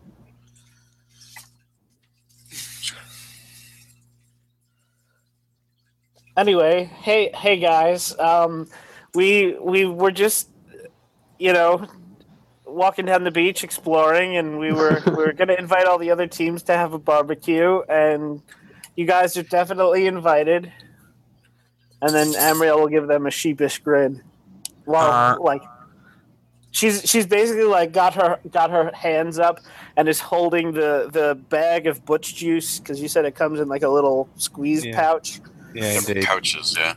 Anyway, 6.38 6.90
hey 7.02 7.32
hey 7.36 7.58
guys, 7.58 8.18
um, 8.18 8.66
we 9.14 9.58
we 9.60 9.86
were 9.86 10.10
just, 10.10 10.48
you 11.38 11.52
know, 11.52 11.86
walking 12.66 13.06
down 13.06 13.26
the 13.26 13.32
beach 13.32 13.66
exploring, 13.66 14.38
and 14.38 14.58
we 14.58 14.72
were 14.72 15.04
we 15.06 15.12
were 15.12 15.34
gonna 15.34 15.56
invite 15.60 15.86
all 15.86 15.98
the 15.98 16.12
other 16.12 16.28
teams 16.28 16.64
to 16.64 16.78
have 16.78 16.94
a 16.94 16.98
barbecue, 16.98 17.82
and 17.90 18.42
you 18.96 19.06
guys 19.06 19.36
are 19.36 19.44
definitely 19.44 20.08
invited. 20.08 20.72
And 22.02 22.16
then 22.16 22.28
Amriel 22.28 22.80
will 22.80 22.88
give 22.88 23.08
them 23.08 23.28
a 23.28 23.32
sheepish 23.32 23.80
grin, 23.80 24.24
while 24.86 25.12
Uh, 25.12 25.38
like 25.42 25.62
she's 26.72 27.02
she's 27.10 27.26
basically 27.28 27.64
like 27.64 27.92
got 27.92 28.14
her 28.16 28.40
got 28.52 28.70
her 28.72 28.92
hands 28.94 29.38
up 29.40 29.60
and 29.98 30.08
is 30.08 30.20
holding 30.20 30.72
the 30.72 31.10
the 31.12 31.36
bag 31.50 31.86
of 31.88 32.06
butch 32.06 32.36
juice 32.36 32.80
because 32.80 33.02
you 33.02 33.08
said 33.08 33.26
it 33.26 33.36
comes 33.36 33.60
in 33.60 33.68
like 33.68 33.84
a 33.84 33.90
little 33.90 34.30
squeeze 34.36 34.86
Yeah. 34.86 34.96
pouch. 34.96 35.42
Yeah, 35.74 35.98
indeed. 35.98 36.26
Couches, 36.26 36.76
yeah. 36.78 36.94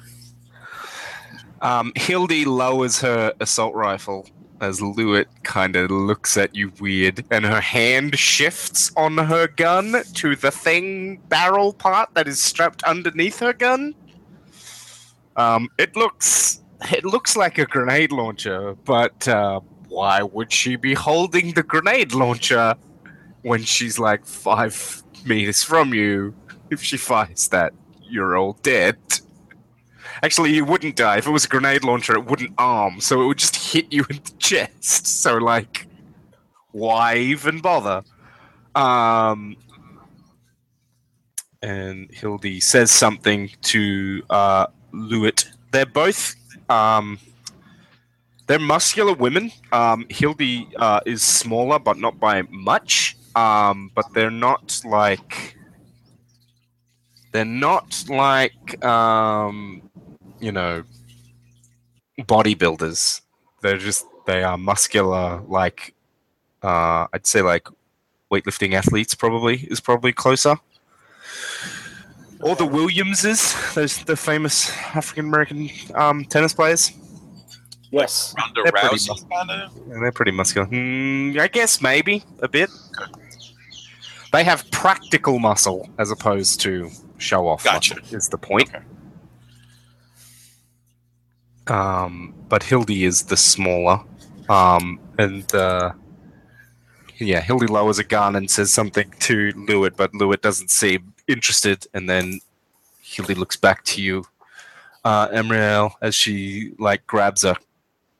Um, 1.62 1.92
Hildy 1.96 2.44
lowers 2.44 3.00
her 3.00 3.32
assault 3.40 3.74
rifle 3.74 4.28
as 4.60 4.80
Lewitt 4.80 5.26
kind 5.44 5.76
of 5.76 5.90
looks 5.90 6.36
at 6.36 6.54
you 6.54 6.72
weird, 6.80 7.24
and 7.30 7.44
her 7.44 7.60
hand 7.60 8.18
shifts 8.18 8.90
on 8.96 9.16
her 9.18 9.46
gun 9.46 10.02
to 10.14 10.36
the 10.36 10.50
thing 10.50 11.18
barrel 11.28 11.72
part 11.72 12.08
that 12.14 12.26
is 12.28 12.40
strapped 12.40 12.82
underneath 12.84 13.38
her 13.40 13.52
gun. 13.52 13.94
Um, 15.36 15.68
it 15.78 15.94
looks 15.96 16.60
it 16.92 17.04
looks 17.04 17.36
like 17.36 17.58
a 17.58 17.66
grenade 17.66 18.12
launcher, 18.12 18.74
but 18.84 19.26
uh, 19.28 19.60
why 19.88 20.22
would 20.22 20.52
she 20.52 20.76
be 20.76 20.94
holding 20.94 21.52
the 21.52 21.62
grenade 21.62 22.12
launcher 22.12 22.74
when 23.42 23.62
she's 23.62 23.98
like 23.98 24.24
five 24.26 25.02
meters 25.24 25.62
from 25.62 25.94
you? 25.94 26.34
If 26.70 26.82
she 26.82 26.96
fires 26.96 27.48
that, 27.48 27.72
you're 28.02 28.36
all 28.36 28.54
dead. 28.62 28.96
Actually, 30.22 30.54
you 30.54 30.64
wouldn't 30.64 30.96
die. 30.96 31.18
If 31.18 31.26
it 31.26 31.30
was 31.30 31.44
a 31.44 31.48
grenade 31.48 31.84
launcher, 31.84 32.14
it 32.14 32.26
wouldn't 32.26 32.54
arm, 32.58 33.00
so 33.00 33.22
it 33.22 33.26
would 33.26 33.38
just 33.38 33.72
hit 33.72 33.92
you 33.92 34.04
in 34.10 34.16
the 34.16 34.32
chest. 34.38 35.06
So, 35.06 35.36
like, 35.36 35.86
why 36.72 37.16
even 37.16 37.60
bother? 37.60 38.02
Um, 38.74 39.56
and 41.62 42.10
Hildy 42.12 42.60
says 42.60 42.90
something 42.90 43.50
to 43.62 44.22
uh, 44.30 44.66
Lewitt. 44.92 45.46
They're 45.72 45.86
both 45.86 46.34
um, 46.68 47.18
they're 48.46 48.58
muscular 48.58 49.14
women. 49.14 49.52
Um, 49.72 50.06
Hildy 50.08 50.68
uh, 50.76 51.00
is 51.06 51.22
smaller, 51.22 51.78
but 51.78 51.98
not 51.98 52.18
by 52.20 52.42
much. 52.50 53.16
Um, 53.34 53.90
but 53.94 54.06
they're 54.14 54.30
not 54.30 54.80
like 54.84 55.56
they're 57.32 57.44
not 57.44 58.04
like 58.08 58.84
um, 58.84 59.82
you 60.40 60.52
know 60.52 60.84
bodybuilders. 62.20 63.22
They're 63.60 63.78
just 63.78 64.06
they 64.26 64.42
are 64.42 64.56
muscular, 64.56 65.42
like 65.48 65.94
uh, 66.62 67.06
I'd 67.12 67.26
say 67.26 67.42
like 67.42 67.66
weightlifting 68.30 68.74
athletes. 68.74 69.14
Probably 69.14 69.66
is 69.70 69.80
probably 69.80 70.12
closer. 70.12 70.56
Or 72.44 72.54
the 72.54 72.66
Williamses, 72.66 73.54
those 73.74 74.04
the 74.04 74.16
famous 74.16 74.70
African 74.94 75.24
American 75.24 75.70
um, 75.94 76.26
tennis 76.26 76.52
players. 76.52 76.92
Yes. 77.90 78.34
Ronda 78.36 78.60
They're 78.64 78.72
pretty 78.72 78.96
Rousey, 78.96 79.30
kind 79.30 79.50
of. 79.50 79.72
Yeah, 79.88 79.94
they're 80.00 80.12
pretty 80.12 80.30
muscular. 80.30 80.66
Hmm, 80.66 81.38
I 81.40 81.48
guess 81.48 81.80
maybe 81.80 82.22
a 82.42 82.48
bit. 82.48 82.68
They 84.30 84.44
have 84.44 84.70
practical 84.72 85.38
muscle 85.38 85.88
as 85.98 86.10
opposed 86.10 86.60
to 86.60 86.90
show 87.16 87.48
off. 87.48 87.64
Gotcha. 87.64 87.94
muscle, 87.94 88.16
Is 88.16 88.28
the 88.28 88.36
point. 88.36 88.68
Okay. 88.68 88.84
Um, 91.68 92.34
but 92.50 92.62
Hildy 92.62 93.04
is 93.04 93.22
the 93.22 93.38
smaller. 93.38 94.00
Um, 94.50 95.00
and 95.18 95.54
uh, 95.54 95.92
yeah, 97.16 97.40
Hildy 97.40 97.68
lowers 97.68 97.98
a 97.98 98.04
gun 98.04 98.36
and 98.36 98.50
says 98.50 98.70
something 98.70 99.10
to 99.20 99.52
Lewitt, 99.52 99.96
but 99.96 100.12
Lewitt 100.12 100.42
doesn't 100.42 100.70
seem 100.70 101.13
interested. 101.28 101.86
And 101.94 102.08
then 102.08 102.40
Hildy 103.00 103.34
looks 103.34 103.56
back 103.56 103.84
to 103.84 104.02
you, 104.02 104.26
uh, 105.04 105.28
as 106.00 106.14
she 106.14 106.72
like 106.78 107.06
grabs 107.06 107.44
a 107.44 107.56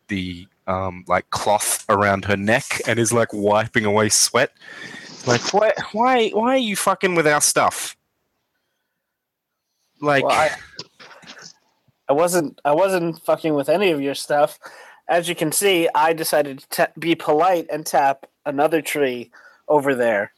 the 0.09 0.47
um, 0.67 1.05
like 1.09 1.29
cloth 1.31 1.85
around 1.89 2.25
her 2.27 2.37
neck 2.37 2.81
and 2.87 2.99
is 2.99 3.13
like 3.13 3.33
wiping 3.33 3.85
away 3.85 4.09
sweat. 4.09 4.53
Like, 5.27 5.53
why, 5.53 5.73
why, 5.93 6.29
why 6.31 6.55
are 6.55 6.59
you 6.59 6.77
fucking 6.77 7.15
with 7.15 7.27
our 7.27 7.41
stuff? 7.41 7.97
Like, 10.01 10.25
Well, 10.25 10.33
I, 10.33 10.51
I 12.09 12.13
wasn't 12.13 12.61
I 12.65 12.73
wasn't 12.73 13.23
fucking 13.25 13.55
with 13.55 13.69
any 13.69 13.91
of 13.91 14.01
your 14.01 14.15
stuff. 14.15 14.59
As 15.09 15.29
you 15.29 15.35
can 15.35 15.53
see, 15.53 15.89
I 15.95 16.13
decided 16.13 16.61
to 16.71 16.91
be 16.99 17.15
polite 17.15 17.67
and 17.71 17.85
tap 17.85 18.27
another 18.45 18.83
tree 18.83 19.31
over 19.69 19.95
there. 19.95 20.33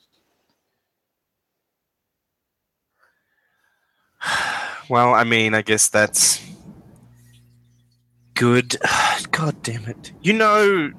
well, 4.88 5.14
I 5.14 5.24
mean, 5.24 5.54
I 5.54 5.62
guess 5.62 5.88
that's 5.88 6.44
good. 8.34 8.76
God 9.30 9.62
damn 9.62 9.86
it! 9.86 10.12
You 10.22 10.32
know, 10.32 10.92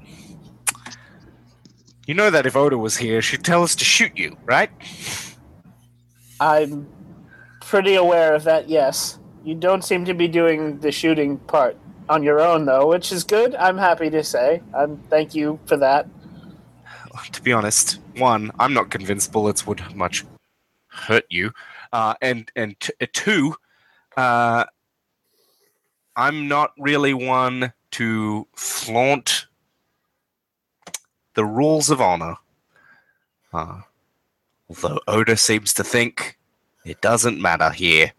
you 2.06 2.14
know 2.14 2.30
that 2.30 2.46
if 2.46 2.56
Oda 2.56 2.78
was 2.78 2.98
here, 2.98 3.22
she'd 3.22 3.44
tell 3.44 3.64
us 3.64 3.76
to 3.76 3.86
shoot 3.86 4.18
you, 4.18 4.38
right? 4.46 4.70
I'm 6.40 6.88
pretty 7.62 7.96
aware 7.96 8.34
of 8.36 8.44
that. 8.44 8.70
Yes, 8.70 9.20
you 9.44 9.56
don't 9.56 9.84
seem 9.84 10.06
to 10.06 10.14
be 10.14 10.28
doing 10.28 10.80
the 10.80 10.92
shooting 10.92 11.38
part 11.38 11.78
on 12.10 12.24
your 12.24 12.40
own, 12.40 12.66
though, 12.66 12.88
which 12.88 13.12
is 13.12 13.24
good. 13.24 13.56
I'm 13.56 13.78
happy 13.78 14.10
to 14.10 14.24
say. 14.24 14.62
Um, 14.74 15.02
thank 15.10 15.36
you 15.36 15.60
for 15.66 15.78
that. 15.78 16.08
to 17.32 17.42
be 17.42 17.54
honest, 17.54 18.00
one, 18.18 18.52
I'm 18.60 18.74
not 18.74 18.90
convinced 18.90 19.32
bullets 19.32 19.68
would 19.68 19.84
much 19.96 20.26
hurt 20.88 21.26
you, 21.30 21.52
uh, 21.94 22.16
and 22.22 22.52
and 22.56 22.80
t- 22.80 22.94
uh, 23.02 23.06
two, 23.14 23.56
uh, 24.16 24.66
I'm 26.16 26.48
not 26.48 26.72
really 26.78 27.14
one 27.14 27.74
to 27.92 28.48
flaunt 28.56 29.46
the 31.36 31.46
rules 31.46 31.90
of 31.90 32.02
honor. 32.02 32.36
Uh, 33.54 33.82
although 34.70 35.00
Oda 35.08 35.38
seems 35.38 35.74
to 35.76 35.84
think 35.84 36.38
it 36.86 37.02
doesn't 37.02 37.42
matter 37.42 37.70
here. 37.70 38.14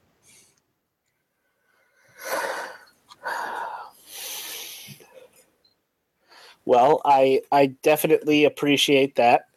Well, 6.64 7.00
I 7.06 7.40
I 7.50 7.66
definitely 7.82 8.44
appreciate 8.44 9.16
that. 9.16 9.47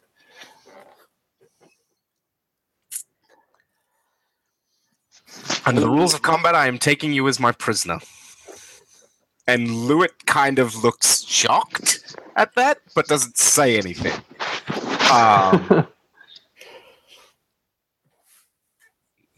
Under 5.64 5.80
the 5.80 5.88
rules 5.88 6.12
of 6.14 6.22
combat, 6.22 6.54
I 6.54 6.66
am 6.66 6.78
taking 6.78 7.12
you 7.12 7.28
as 7.28 7.38
my 7.38 7.52
prisoner. 7.52 7.98
And 9.46 9.68
Lewitt 9.68 10.26
kind 10.26 10.58
of 10.58 10.82
looks 10.82 11.24
shocked 11.24 12.16
at 12.36 12.54
that, 12.54 12.78
but 12.94 13.06
doesn't 13.06 13.38
say 13.38 13.76
anything. 13.78 14.12
Um, 15.12 15.86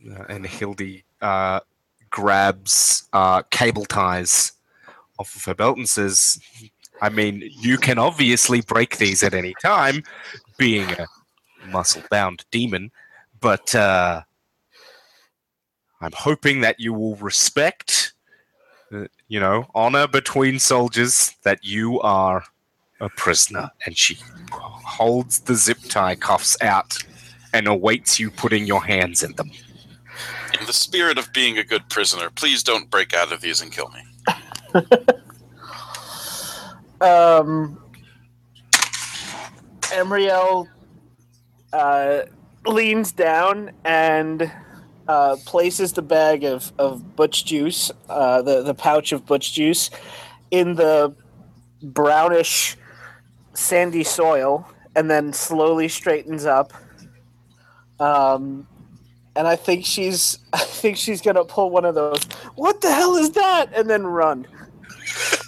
and 0.29 0.47
Hildy 0.47 1.05
uh, 1.21 1.61
grabs 2.11 3.09
uh, 3.13 3.43
cable 3.51 3.85
ties 3.85 4.53
off 5.19 5.35
of 5.35 5.45
her 5.45 5.55
belt 5.55 5.77
and 5.77 5.89
says, 5.89 6.39
I 7.03 7.09
mean, 7.09 7.51
you 7.61 7.77
can 7.77 7.99
obviously 7.99 8.61
break 8.61 8.97
these 8.97 9.23
at 9.23 9.35
any 9.35 9.55
time, 9.63 10.03
being 10.59 10.91
a 10.93 11.07
muscle 11.69 12.03
bound 12.11 12.45
demon, 12.51 12.91
but 13.41 13.75
uh, 13.75 14.23
I'm 16.01 16.13
hoping 16.13 16.61
that 16.61 16.81
you 16.81 16.93
will 16.93 17.17
respect, 17.17 18.13
uh, 18.93 19.07
you 19.29 19.41
know, 19.41 19.67
honor 19.75 20.07
between 20.07 20.59
soldiers 20.59 21.35
that 21.43 21.65
you 21.65 22.01
are 22.01 22.45
a 23.01 23.09
prisoner. 23.09 23.71
And 23.87 23.97
she 23.97 24.19
holds 24.51 25.41
the 25.41 25.55
zip 25.55 25.79
tie 25.89 26.15
cuffs 26.15 26.57
out 26.61 26.99
and 27.53 27.67
awaits 27.67 28.19
you 28.19 28.31
putting 28.31 28.67
your 28.67 28.85
hands 28.85 29.23
in 29.23 29.33
them. 29.35 29.51
In 30.59 30.67
the 30.67 30.73
spirit 30.73 31.19
of 31.19 31.33
being 31.33 31.59
a 31.59 31.65
good 31.65 31.89
prisoner, 31.89 32.31
please 32.31 32.63
don't 32.63 32.91
break 32.91 33.15
out 33.15 33.33
of 33.33 33.41
these 33.41 33.61
and 33.61 33.73
kill 33.73 33.91
me. 33.91 34.83
Um, 37.01 37.79
Emriel 39.83 40.69
uh, 41.73 42.23
leans 42.67 43.13
down 43.13 43.73
and 43.85 44.51
uh, 45.09 45.37
places 45.45 45.93
the 45.93 46.03
bag 46.03 46.45
of, 46.45 46.73
of 46.79 47.17
butch 47.17 47.45
juice, 47.45 47.91
uh, 48.09 48.43
the, 48.43 48.63
the 48.63 48.75
pouch 48.75 49.13
of 49.13 49.27
butch 49.27 49.53
juice, 49.53 49.91
in 50.51 50.75
the 50.75 51.15
brownish, 51.83 52.77
sandy 53.55 54.05
soil, 54.05 54.69
and 54.97 55.11
then 55.11 55.33
slowly 55.33 55.89
straightens 55.89 56.47
up. 56.47 56.73
Um, 58.01 58.67
and 59.37 59.47
I 59.47 59.57
think 59.57 59.85
she's, 59.85 60.39
I 60.53 60.59
think 60.59 60.97
she's 60.97 61.21
gonna 61.21 61.45
pull 61.45 61.71
one 61.71 61.85
of 61.85 61.95
those. 61.95 62.25
What 62.55 62.81
the 62.81 62.93
hell 62.93 63.17
is 63.17 63.33
that? 63.33 63.67
And 63.75 63.89
then 63.91 64.07
run. 64.07 64.47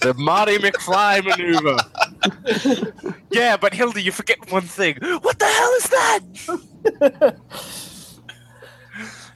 The 0.03 0.15
Marty 0.15 0.59
McFly 0.59 1.25
maneuver. 1.25 1.79
Yeah, 3.31 3.57
but 3.57 3.75
Hilda, 3.75 4.01
you 4.01 4.13
forget 4.13 4.51
one 4.51 4.63
thing. 4.63 4.97
What 5.01 5.39
the 5.39 5.47
hell 5.47 5.73
is 5.73 5.89
that? 5.89 7.37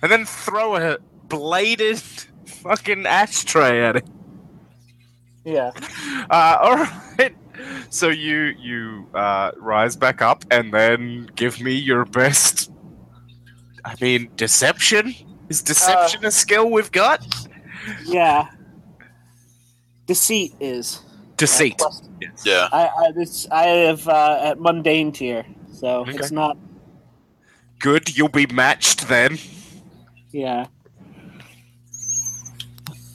and 0.02 0.10
then 0.10 0.24
throw 0.24 0.77
a 0.77 0.98
bladed 1.28 1.98
fucking 2.47 3.06
ashtray 3.06 3.82
at 3.85 3.97
it. 3.97 4.06
yeah. 5.44 5.70
Uh, 6.31 6.59
all 6.60 6.77
right. 6.77 7.35
So 7.89 8.09
you 8.09 8.55
you 8.60 9.06
uh, 9.14 9.51
rise 9.56 9.97
back 9.97 10.22
up 10.22 10.44
and 10.51 10.72
then 10.72 11.28
give 11.35 11.60
me 11.60 11.72
your 11.74 12.05
best. 12.05 12.70
I 13.85 13.94
mean, 14.01 14.31
deception 14.36 15.12
is 15.48 15.60
deception 15.62 16.24
a 16.24 16.31
skill 16.31 16.70
we've 16.70 16.93
got? 16.93 17.27
Yeah. 18.06 18.48
Deceit 20.06 20.55
is. 20.60 21.01
Deceit. 21.36 21.74
Uh, 21.81 21.89
plus- 21.89 22.02
Yes. 22.20 22.43
Yeah. 22.44 22.68
I 22.70 22.89
I, 22.98 23.12
this, 23.12 23.48
I 23.51 23.62
have 23.64 24.06
uh, 24.06 24.40
at 24.43 24.60
mundane 24.60 25.10
tier, 25.10 25.44
so 25.72 26.01
Okay. 26.02 26.12
it's 26.18 26.31
not. 26.31 26.59
Good. 27.81 28.14
You'll 28.16 28.28
be 28.28 28.47
matched 28.47 29.09
then. 29.09 29.39
Yeah. 30.32 30.66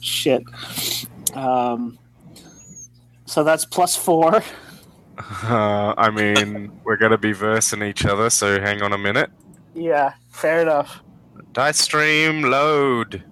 Shit. 0.00 0.42
Um. 1.34 1.98
So 3.26 3.44
that's 3.44 3.64
plus 3.64 3.96
four. 3.96 4.42
Uh, 5.18 5.94
I 5.96 6.10
mean, 6.10 6.70
we're 6.84 6.98
gonna 6.98 7.16
be 7.16 7.32
versing 7.32 7.82
each 7.82 8.04
other, 8.04 8.28
so 8.28 8.60
hang 8.60 8.82
on 8.82 8.92
a 8.92 8.98
minute. 8.98 9.30
Yeah, 9.74 10.12
fair 10.28 10.60
enough. 10.60 11.02
Dice 11.54 11.78
stream 11.78 12.42
load. 12.42 13.24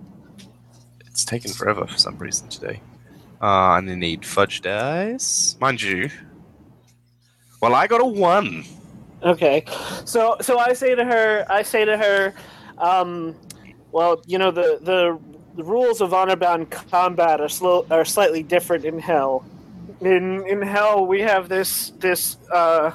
It's 1.06 1.26
taken 1.26 1.52
forever 1.52 1.86
for 1.86 1.98
some 1.98 2.16
reason 2.16 2.48
today. 2.48 2.80
Uh, 3.42 3.76
and 3.76 3.90
I 3.90 3.94
need 3.96 4.24
fudge 4.24 4.62
dice, 4.62 5.58
mind 5.60 5.82
you. 5.82 6.08
Well, 7.60 7.74
I 7.74 7.86
got 7.86 8.00
a 8.00 8.06
one. 8.06 8.64
Okay, 9.22 9.64
so 10.06 10.36
so 10.40 10.58
I 10.58 10.72
say 10.72 10.94
to 10.94 11.04
her, 11.04 11.44
I 11.50 11.62
say 11.62 11.84
to 11.84 11.98
her, 11.98 12.34
um, 12.78 13.34
well, 13.94 14.20
you 14.26 14.38
know 14.38 14.50
the 14.50 14.80
the, 14.82 15.18
the 15.54 15.62
rules 15.62 16.00
of 16.00 16.12
honor 16.12 16.34
bound 16.34 16.68
combat 16.68 17.40
are 17.40 17.48
slow 17.48 17.86
are 17.92 18.04
slightly 18.04 18.42
different 18.42 18.84
in 18.84 18.98
hell. 18.98 19.44
In 20.00 20.44
in 20.48 20.60
hell, 20.60 21.06
we 21.06 21.20
have 21.20 21.48
this 21.48 21.90
this 22.00 22.36
uh, 22.52 22.90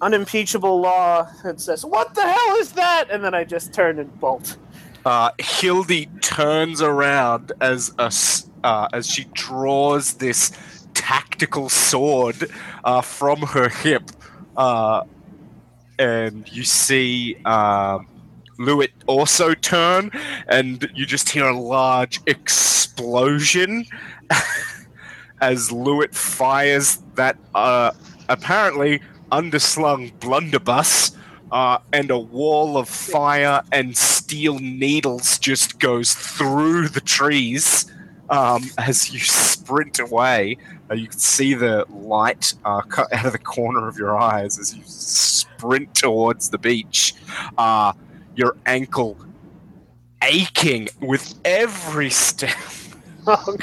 unimpeachable 0.00 0.80
law 0.80 1.28
that 1.42 1.60
says, 1.60 1.84
"What 1.84 2.14
the 2.14 2.22
hell 2.22 2.56
is 2.58 2.70
that?" 2.72 3.06
And 3.10 3.24
then 3.24 3.34
I 3.34 3.42
just 3.42 3.74
turn 3.74 3.98
and 3.98 4.20
bolt. 4.20 4.56
Uh, 5.04 5.30
Hildy 5.38 6.06
turns 6.20 6.80
around 6.80 7.50
as 7.60 7.92
a 7.98 8.12
uh, 8.62 8.86
as 8.92 9.10
she 9.10 9.24
draws 9.32 10.14
this 10.14 10.52
tactical 10.94 11.68
sword 11.68 12.48
uh, 12.84 13.00
from 13.00 13.40
her 13.40 13.68
hip, 13.68 14.04
uh, 14.56 15.02
and 15.98 16.48
you 16.52 16.62
see 16.62 17.34
um, 17.44 18.06
Lewitt 18.60 18.92
also 19.06 19.54
turn, 19.54 20.10
and 20.48 20.88
you 20.94 21.06
just 21.06 21.30
hear 21.30 21.48
a 21.48 21.58
large 21.58 22.20
explosion 22.26 23.86
as 25.40 25.70
Lewitt 25.70 26.14
fires 26.14 27.02
that 27.14 27.38
uh, 27.54 27.92
apparently 28.28 29.00
underslung 29.32 30.12
blunderbuss 30.20 31.16
uh, 31.52 31.78
and 31.92 32.10
a 32.10 32.18
wall 32.18 32.76
of 32.76 32.88
fire 32.88 33.62
and 33.72 33.96
steel 33.96 34.58
needles 34.58 35.38
just 35.38 35.80
goes 35.80 36.14
through 36.14 36.88
the 36.88 37.00
trees 37.00 37.90
um, 38.28 38.62
as 38.78 39.12
you 39.12 39.18
sprint 39.18 39.98
away. 39.98 40.56
Uh, 40.90 40.94
you 40.94 41.08
can 41.08 41.18
see 41.18 41.54
the 41.54 41.84
light 41.88 42.54
uh, 42.64 42.82
cut 42.82 43.12
out 43.12 43.26
of 43.26 43.32
the 43.32 43.38
corner 43.38 43.88
of 43.88 43.96
your 43.96 44.18
eyes 44.18 44.58
as 44.58 44.74
you 44.74 44.82
sprint 44.84 45.94
towards 45.94 46.50
the 46.50 46.58
beach. 46.58 47.14
Uh, 47.56 47.92
your 48.36 48.56
ankle 48.66 49.16
aching 50.22 50.88
with 51.00 51.34
every 51.44 52.10
step. 52.10 52.56
Oh, 53.26 53.56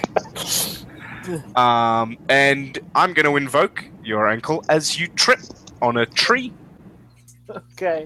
Um, 1.55 2.15
and 2.29 2.77
I'm 2.95 3.13
going 3.13 3.25
to 3.25 3.35
invoke 3.35 3.83
your 4.03 4.29
ankle 4.29 4.63
as 4.69 4.99
you 4.99 5.07
trip 5.07 5.39
on 5.81 5.97
a 5.97 6.05
tree 6.05 6.53
Okay. 7.49 8.05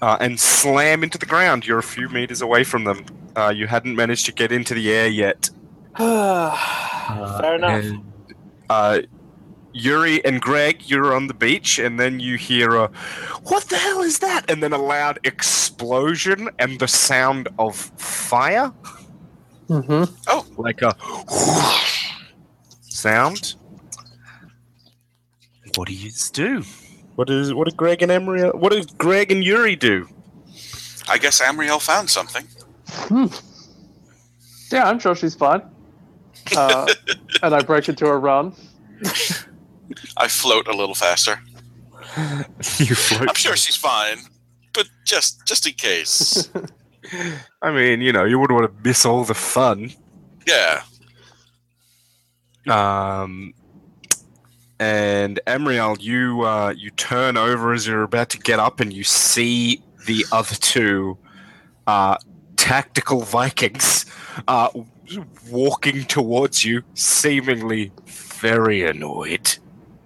uh, 0.00 0.16
and 0.20 0.38
slam 0.38 1.02
into 1.02 1.18
the 1.18 1.26
ground. 1.26 1.66
You're 1.66 1.80
a 1.80 1.82
few 1.82 2.08
meters 2.08 2.40
away 2.42 2.62
from 2.64 2.84
them. 2.84 3.04
Uh, 3.36 3.52
you 3.54 3.66
hadn't 3.66 3.96
managed 3.96 4.24
to 4.26 4.32
get 4.32 4.52
into 4.52 4.72
the 4.72 4.92
air 4.92 5.08
yet. 5.08 5.50
fair 5.96 7.56
enough. 7.56 7.84
And, 7.84 8.04
uh, 8.70 9.00
Yuri 9.72 10.24
and 10.24 10.40
Greg, 10.40 10.82
you're 10.90 11.14
on 11.14 11.26
the 11.26 11.34
beach, 11.34 11.78
and 11.78 11.98
then 11.98 12.20
you 12.20 12.36
hear 12.36 12.74
a, 12.76 12.90
"What 13.44 13.64
the 13.64 13.76
hell 13.76 14.02
is 14.02 14.18
that?" 14.18 14.50
And 14.50 14.62
then 14.62 14.72
a 14.72 14.78
loud 14.78 15.18
explosion 15.24 16.50
and 16.58 16.78
the 16.78 16.88
sound 16.88 17.48
of 17.58 17.76
fire, 17.76 18.72
Mm-hmm. 19.72 20.14
Oh, 20.26 20.46
like 20.58 20.82
a 20.82 20.94
sound. 22.82 23.54
What 25.76 25.88
do 25.88 25.94
you 25.94 26.10
do? 26.32 26.62
What 27.14 27.30
is 27.30 27.54
what 27.54 27.68
did 27.68 27.76
Greg 27.78 28.02
and 28.02 28.12
Emery? 28.12 28.50
What 28.50 28.72
did 28.72 28.98
Greg 28.98 29.32
and 29.32 29.42
Yuri 29.42 29.76
do? 29.76 30.08
I 31.08 31.16
guess 31.16 31.40
Amriel 31.40 31.80
found 31.80 32.10
something. 32.10 32.46
Yeah, 34.70 34.88
I'm 34.88 34.98
sure 34.98 35.14
she's 35.14 35.34
fine. 35.34 35.62
Uh, 36.54 36.86
and 37.42 37.54
I 37.54 37.62
break 37.62 37.88
into 37.88 38.06
a 38.06 38.16
run. 38.16 38.54
I 40.16 40.28
float 40.28 40.66
a 40.68 40.76
little 40.76 40.94
faster. 40.94 41.40
you 42.78 42.94
float. 42.94 43.28
I'm 43.28 43.34
sure 43.34 43.56
she's 43.56 43.76
fine, 43.76 44.18
but 44.72 44.88
just 45.04 45.46
just 45.46 45.66
in 45.66 45.74
case. 45.74 46.50
I 47.62 47.72
mean, 47.72 48.00
you 48.00 48.12
know, 48.12 48.24
you 48.24 48.38
wouldn't 48.38 48.58
want 48.58 48.72
to 48.72 48.88
miss 48.88 49.04
all 49.04 49.24
the 49.24 49.34
fun. 49.34 49.92
Yeah. 50.46 50.82
Um, 52.68 53.54
and 54.78 55.40
Emriel, 55.46 56.00
you 56.00 56.42
uh, 56.42 56.74
you 56.76 56.90
turn 56.90 57.36
over 57.36 57.72
as 57.72 57.86
you're 57.86 58.02
about 58.02 58.30
to 58.30 58.38
get 58.38 58.58
up, 58.58 58.80
and 58.80 58.92
you 58.92 59.04
see 59.04 59.82
the 60.06 60.24
other 60.32 60.54
two 60.56 61.18
uh, 61.86 62.16
tactical 62.56 63.22
Vikings 63.22 64.06
uh, 64.48 64.68
walking 65.50 66.04
towards 66.04 66.64
you, 66.64 66.82
seemingly 66.94 67.92
very 68.06 68.82
annoyed. 68.84 69.58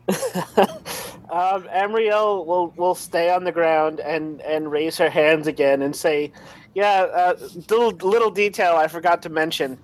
Um, 1.28 1.64
Amriel 1.64 2.46
will 2.46 2.72
will 2.76 2.94
stay 2.94 3.30
on 3.30 3.42
the 3.42 3.50
ground 3.50 3.98
and 3.98 4.40
and 4.42 4.70
raise 4.70 4.96
her 4.96 5.10
hands 5.10 5.48
again 5.48 5.82
and 5.82 5.94
say, 5.94 6.32
"Yeah, 6.74 7.02
uh, 7.02 7.34
little 7.68 7.90
little 7.90 8.30
detail 8.30 8.76
I 8.76 8.86
forgot 8.86 9.22
to 9.22 9.28
mention. 9.28 9.76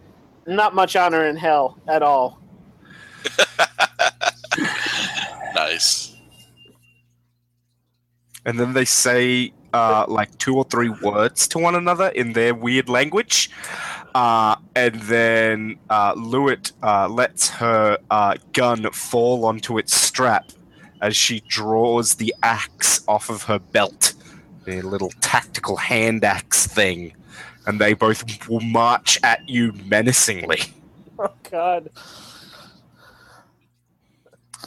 Not 0.46 0.72
much 0.72 0.94
honor 0.94 1.26
in 1.26 1.36
hell 1.36 1.78
at 1.88 2.00
all." 2.00 2.38
Nice. 5.54 6.16
And 8.44 8.58
then 8.58 8.72
they 8.72 8.84
say 8.84 9.52
uh, 9.72 10.04
like 10.08 10.36
two 10.38 10.56
or 10.56 10.64
three 10.64 10.88
words 10.88 11.46
to 11.48 11.58
one 11.58 11.74
another 11.74 12.08
in 12.08 12.32
their 12.32 12.54
weird 12.54 12.88
language. 12.88 13.50
Uh, 14.14 14.56
and 14.74 14.94
then 15.02 15.78
uh, 15.88 16.14
Lewitt 16.14 16.72
uh, 16.82 17.08
lets 17.08 17.48
her 17.48 17.98
uh, 18.10 18.36
gun 18.52 18.90
fall 18.92 19.44
onto 19.44 19.78
its 19.78 19.94
strap 19.94 20.50
as 21.00 21.16
she 21.16 21.40
draws 21.48 22.14
the 22.16 22.34
axe 22.42 23.02
off 23.08 23.30
of 23.30 23.44
her 23.44 23.58
belt, 23.58 24.14
the 24.64 24.82
little 24.82 25.12
tactical 25.20 25.76
hand 25.76 26.24
axe 26.24 26.66
thing. 26.66 27.14
And 27.66 27.80
they 27.80 27.94
both 27.94 28.48
will 28.48 28.60
march 28.60 29.18
at 29.22 29.48
you 29.48 29.72
menacingly. 29.86 30.60
Oh 31.18 31.30
God! 31.50 31.90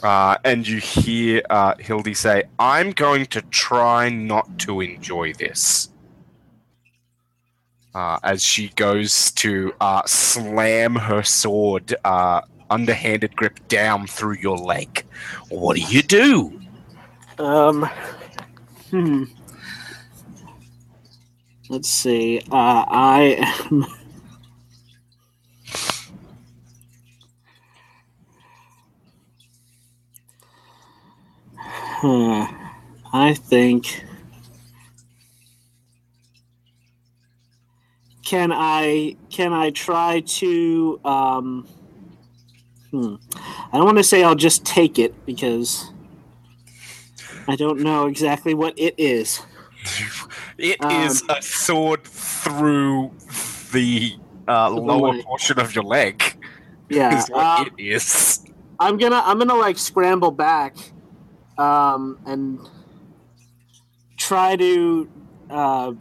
Uh, 0.02 0.36
and 0.44 0.66
you 0.66 0.78
hear 0.78 1.42
uh, 1.50 1.74
Hildy 1.78 2.14
say, 2.14 2.44
I'm 2.58 2.92
going 2.92 3.26
to 3.26 3.42
try 3.42 4.08
not 4.08 4.58
to 4.60 4.80
enjoy 4.80 5.32
this. 5.34 5.90
Uh, 7.96 8.18
as 8.24 8.42
she 8.42 8.68
goes 8.76 9.32
to 9.32 9.72
uh, 9.80 10.02
slam 10.04 10.94
her 10.96 11.22
sword, 11.22 11.94
uh, 12.04 12.42
underhanded 12.68 13.34
grip 13.34 13.58
down 13.68 14.06
through 14.06 14.34
your 14.34 14.58
leg. 14.58 15.02
What 15.48 15.76
do 15.76 15.82
you 15.82 16.02
do? 16.02 16.60
Um, 17.38 17.88
hmm. 18.90 19.24
Let's 21.70 21.88
see. 21.88 22.42
Uh, 22.52 22.84
I 22.86 23.38
am. 23.70 23.86
Huh. 31.56 32.46
I 33.14 33.32
think. 33.32 34.05
Can 38.26 38.50
I 38.52 39.14
can 39.30 39.52
I 39.52 39.70
try 39.70 40.18
to 40.40 41.00
um 41.04 41.68
hmm. 42.90 43.14
I 43.72 43.76
don't 43.78 43.84
want 43.86 43.98
to 43.98 44.02
say 44.04 44.24
I'll 44.24 44.34
just 44.34 44.64
take 44.66 44.98
it 44.98 45.14
because 45.24 45.92
I 47.46 47.54
don't 47.54 47.80
know 47.80 48.06
exactly 48.06 48.52
what 48.52 48.74
it 48.76 48.96
is. 48.98 49.42
It 50.58 50.82
Um, 50.82 50.90
is 51.06 51.22
a 51.28 51.40
sword 51.40 52.02
through 52.02 53.12
the 53.72 54.16
uh, 54.48 54.70
lower 54.70 55.12
leg. 55.12 55.24
portion 55.24 55.60
of 55.60 55.72
your 55.76 55.84
leg. 55.84 56.20
Yeah, 56.88 57.18
Is 57.18 57.28
what 57.28 57.60
uh, 57.60 57.64
it 57.66 57.80
is. 57.80 58.44
I'm 58.80 58.96
gonna 58.98 59.22
I'm 59.24 59.38
gonna 59.38 59.54
like 59.54 59.78
scramble 59.78 60.32
back, 60.32 60.74
um, 61.58 62.18
and 62.26 62.58
try 64.16 64.56
to 64.56 65.08
uh, 65.48 65.92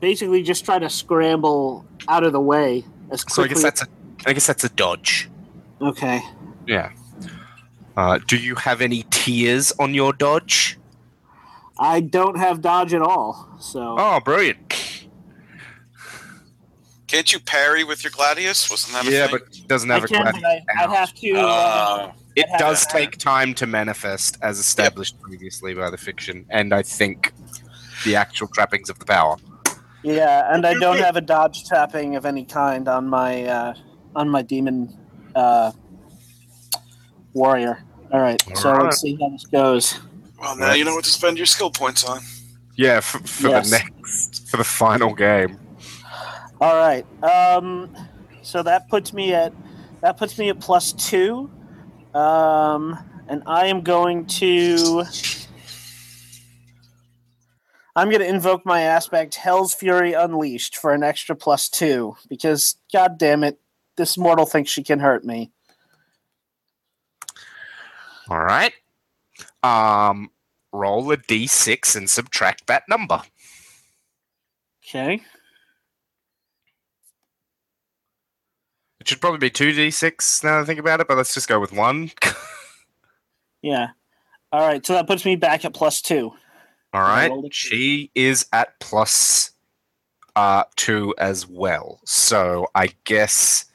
basically 0.00 0.42
just 0.42 0.64
try 0.64 0.78
to 0.78 0.88
scramble 0.90 1.84
out 2.08 2.24
of 2.24 2.32
the 2.32 2.40
way 2.40 2.84
as 3.10 3.22
So 3.28 3.42
I 3.42 3.46
quickly. 3.46 3.54
guess 3.54 3.62
that's 3.62 3.82
a. 3.82 3.86
I 4.26 4.32
guess 4.32 4.46
that's 4.46 4.64
a 4.64 4.68
dodge. 4.70 5.28
okay. 5.80 6.20
Yeah. 6.66 6.90
Uh, 7.96 8.18
do 8.26 8.36
you 8.36 8.54
have 8.56 8.80
any 8.82 9.04
tears 9.10 9.72
on 9.78 9.94
your 9.94 10.12
dodge? 10.12 10.78
I 11.78 12.00
don't 12.00 12.38
have 12.38 12.60
dodge 12.60 12.92
at 12.94 13.02
all, 13.02 13.48
so 13.60 13.96
Oh, 13.98 14.20
brilliant. 14.20 15.06
Can't 17.06 17.32
you 17.32 17.38
parry 17.38 17.84
with 17.84 18.02
your 18.02 18.10
gladius? 18.10 18.68
Wasn't 18.70 18.92
that 18.94 19.06
a 19.06 19.10
Yeah, 19.10 19.26
thing? 19.28 19.38
but 19.38 19.56
it 19.56 19.68
doesn't 19.68 19.88
have 19.90 20.04
a 20.04 20.08
can. 20.08 20.24
gladius 20.24 20.42
I, 20.76 20.84
I'd 20.84 20.90
have 20.90 21.14
to. 21.14 21.32
Uh, 21.36 21.40
Uh, 21.46 22.12
It 22.34 22.48
have 22.50 22.58
does 22.60 22.84
to- 22.86 22.92
take 22.92 23.16
time 23.18 23.54
to 23.54 23.66
manifest, 23.66 24.36
as 24.42 24.58
established 24.58 25.18
previously 25.22 25.72
by 25.74 25.88
the 25.88 25.96
fiction, 25.96 26.44
and 26.50 26.74
I 26.74 26.82
think 26.82 27.32
the 28.04 28.16
actual 28.16 28.48
trappings 28.48 28.90
of 28.90 28.98
the 28.98 29.04
power. 29.06 29.36
Yeah, 30.02 30.52
and 30.54 30.66
I 30.66 30.74
don't 30.80 30.98
have 30.98 31.16
a 31.16 31.20
dodge 31.20 31.64
tapping 31.64 32.16
of 32.16 32.24
any 32.26 32.44
kind 32.44 32.88
on 32.88 33.08
my 33.08 33.44
uh, 33.44 33.74
on 34.14 34.28
my 34.28 34.42
demon 34.42 34.96
uh, 35.34 35.72
warrior. 37.34 37.82
All 38.12 38.20
right, 38.20 38.40
so 38.56 38.70
Alright. 38.70 38.84
let's 38.84 39.00
see 39.00 39.16
how 39.20 39.28
this 39.30 39.44
goes. 39.46 39.98
well, 40.40 40.56
now 40.56 40.72
you 40.74 40.84
know 40.84 40.94
what 40.94 41.04
to 41.04 41.10
spend 41.10 41.36
your 41.36 41.46
skill 41.46 41.70
points 41.70 42.04
on. 42.04 42.20
Yeah, 42.76 43.00
for, 43.00 43.18
for 43.26 43.48
Yes. 43.48 43.70
the 43.70 43.78
next, 43.78 44.48
for 44.48 44.58
the 44.58 44.64
final 44.64 45.14
game. 45.14 45.58
All 46.60 46.76
right. 46.76 47.04
Um, 47.22 47.94
so 48.42 48.62
that 48.62 48.88
puts 48.88 49.12
me 49.12 49.32
at 49.34 49.52
that 50.02 50.16
puts 50.18 50.38
me 50.38 50.50
at 50.50 50.60
plus 50.60 50.92
two, 50.92 51.50
um, 52.14 52.98
and 53.28 53.42
I 53.46 53.66
am 53.66 53.80
going 53.82 54.26
to. 54.26 55.04
I'm 57.96 58.10
going 58.10 58.20
to 58.20 58.28
invoke 58.28 58.64
my 58.66 58.82
aspect 58.82 59.36
Hell's 59.36 59.74
Fury 59.74 60.12
Unleashed 60.12 60.76
for 60.76 60.92
an 60.92 61.02
extra 61.02 61.34
plus 61.34 61.68
two 61.68 62.16
because, 62.28 62.76
god 62.92 63.18
damn 63.18 63.42
it, 63.42 63.58
this 63.96 64.16
mortal 64.18 64.46
thinks 64.46 64.70
she 64.70 64.84
can 64.84 65.00
hurt 65.00 65.24
me. 65.24 65.50
All 68.28 68.38
right. 68.38 68.72
Um, 69.62 70.30
roll 70.72 71.10
a 71.10 71.16
d6 71.16 71.96
and 71.96 72.08
subtract 72.08 72.66
that 72.66 72.82
number. 72.88 73.22
Okay. 74.86 75.22
It 79.00 79.08
should 79.08 79.20
probably 79.20 79.38
be 79.38 79.50
two 79.50 79.72
d6 79.72 80.44
now 80.44 80.56
that 80.56 80.62
I 80.62 80.64
think 80.64 80.78
about 80.78 81.00
it, 81.00 81.08
but 81.08 81.16
let's 81.16 81.34
just 81.34 81.48
go 81.48 81.58
with 81.58 81.72
one. 81.72 82.12
Yeah. 83.66 83.88
All 84.52 84.60
right. 84.60 84.84
So 84.86 84.92
that 84.92 85.08
puts 85.08 85.24
me 85.24 85.34
back 85.34 85.64
at 85.64 85.74
plus 85.74 86.00
two. 86.00 86.32
All 86.92 87.02
right. 87.02 87.28
rolled 87.28 87.44
a 87.46 87.48
two. 87.48 87.52
She 87.54 88.10
is 88.14 88.46
at 88.52 88.78
plus 88.80 89.50
uh, 90.34 90.64
two 90.76 91.14
as 91.18 91.46
well. 91.46 92.00
So 92.04 92.68
I 92.74 92.90
guess 93.04 93.66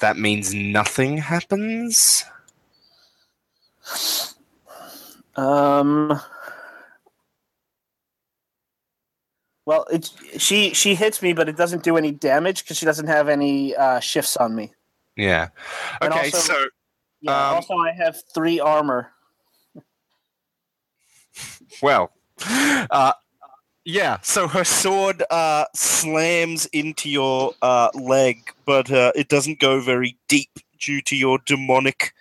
that 0.00 0.16
means 0.16 0.54
nothing 0.54 1.18
happens. 1.18 2.24
Um. 5.36 6.20
Well, 9.66 9.86
it's 9.92 10.14
she 10.38 10.74
she 10.74 10.94
hits 10.96 11.22
me, 11.22 11.32
but 11.32 11.48
it 11.48 11.56
doesn't 11.56 11.84
do 11.84 11.96
any 11.96 12.10
damage 12.10 12.64
because 12.64 12.76
she 12.76 12.86
doesn't 12.86 13.06
have 13.06 13.28
any 13.28 13.76
uh, 13.76 14.00
shifts 14.00 14.36
on 14.36 14.54
me. 14.56 14.72
Yeah. 15.16 15.48
And 16.00 16.12
Okay, 16.12 16.24
also- 16.26 16.38
so 16.38 16.64
Yeah. 17.20 17.48
Um, 17.50 17.54
also, 17.56 17.74
I 17.76 17.92
have 17.92 18.16
three 18.34 18.58
armor. 18.58 19.12
Well, 21.82 22.10
uh, 22.90 23.12
yeah. 23.84 24.18
So 24.22 24.48
her 24.48 24.64
sword 24.64 25.22
uh, 25.30 25.64
slams 25.74 26.66
into 26.66 27.08
your 27.08 27.52
uh, 27.62 27.90
leg, 27.94 28.54
but 28.66 28.90
uh, 28.90 29.12
it 29.14 29.28
doesn't 29.28 29.60
go 29.60 29.80
very 29.80 30.16
deep 30.28 30.50
due 30.78 31.00
to 31.02 31.16
your 31.16 31.38
demonic 31.46 32.14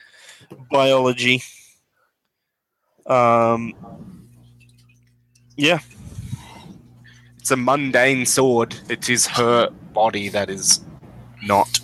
biology. 0.72 1.42
Um, 3.06 3.74
yeah, 5.56 5.80
it's 7.38 7.52
a 7.52 7.58
mundane 7.58 8.26
sword. 8.26 8.76
It 8.90 9.10
is 9.10 9.26
her 9.28 9.70
body 9.94 10.30
that 10.30 10.50
is 10.50 10.82
not. 11.44 11.80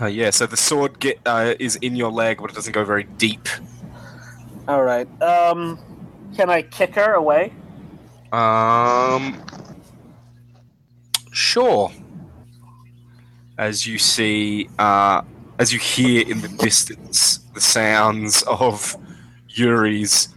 Uh, 0.00 0.06
yeah, 0.06 0.30
so 0.30 0.46
the 0.46 0.56
sword 0.56 0.98
get 1.00 1.20
uh, 1.26 1.54
is 1.58 1.76
in 1.76 1.96
your 1.96 2.10
leg, 2.10 2.38
but 2.40 2.50
it 2.50 2.54
doesn't 2.54 2.72
go 2.72 2.84
very 2.84 3.04
deep. 3.18 3.48
All 4.68 4.84
right. 4.84 5.08
Um, 5.20 5.78
can 6.36 6.48
I 6.48 6.62
kick 6.62 6.94
her 6.94 7.14
away? 7.14 7.52
Um, 8.32 9.42
sure. 11.32 11.92
As 13.58 13.86
you 13.86 13.98
see, 13.98 14.68
uh, 14.78 15.22
as 15.58 15.72
you 15.72 15.78
hear 15.78 16.26
in 16.26 16.40
the 16.40 16.48
distance, 16.48 17.38
the 17.54 17.60
sounds 17.60 18.42
of 18.44 18.96
Yuri's 19.48 20.28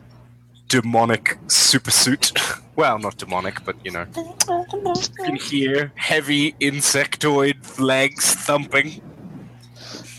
demonic 0.67 1.37
supersuit. 1.47 2.61
well, 2.75 2.99
not 2.99 3.17
demonic, 3.17 3.63
but 3.63 3.75
you 3.85 3.91
know, 3.91 4.05
you 4.15 5.25
can 5.25 5.35
hear 5.35 5.91
heavy 5.95 6.53
insectoid 6.53 7.79
legs 7.79 8.35
thumping. 8.35 9.01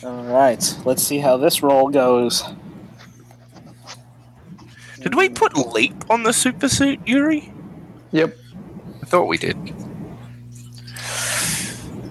All 0.03 0.25
right. 0.25 0.79
Let's 0.85 1.03
see 1.03 1.19
how 1.19 1.37
this 1.37 1.63
roll 1.63 1.89
goes. 1.89 2.45
Did 5.07 5.15
we 5.15 5.29
put 5.29 5.57
leap 5.57 5.95
on 6.11 6.25
the 6.25 6.31
supersuit, 6.31 6.99
Yuri? 7.07 7.53
Yep. 8.11 8.37
I 9.03 9.07
thought 9.07 9.27
we 9.29 9.39
did. 9.39 9.57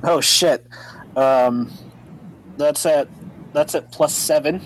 Oh 0.02 0.22
shit. 0.22 0.66
Um, 1.18 1.74
that's 2.56 2.86
at 2.86 3.10
that's 3.52 3.76
at 3.76 3.92
plus 3.92 4.14
seven. 4.16 4.62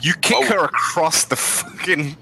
You 0.00 0.14
kick 0.22 0.38
Oh. 0.38 0.46
her 0.46 0.64
across 0.64 1.24
the 1.24 1.36
fucking 1.36 2.16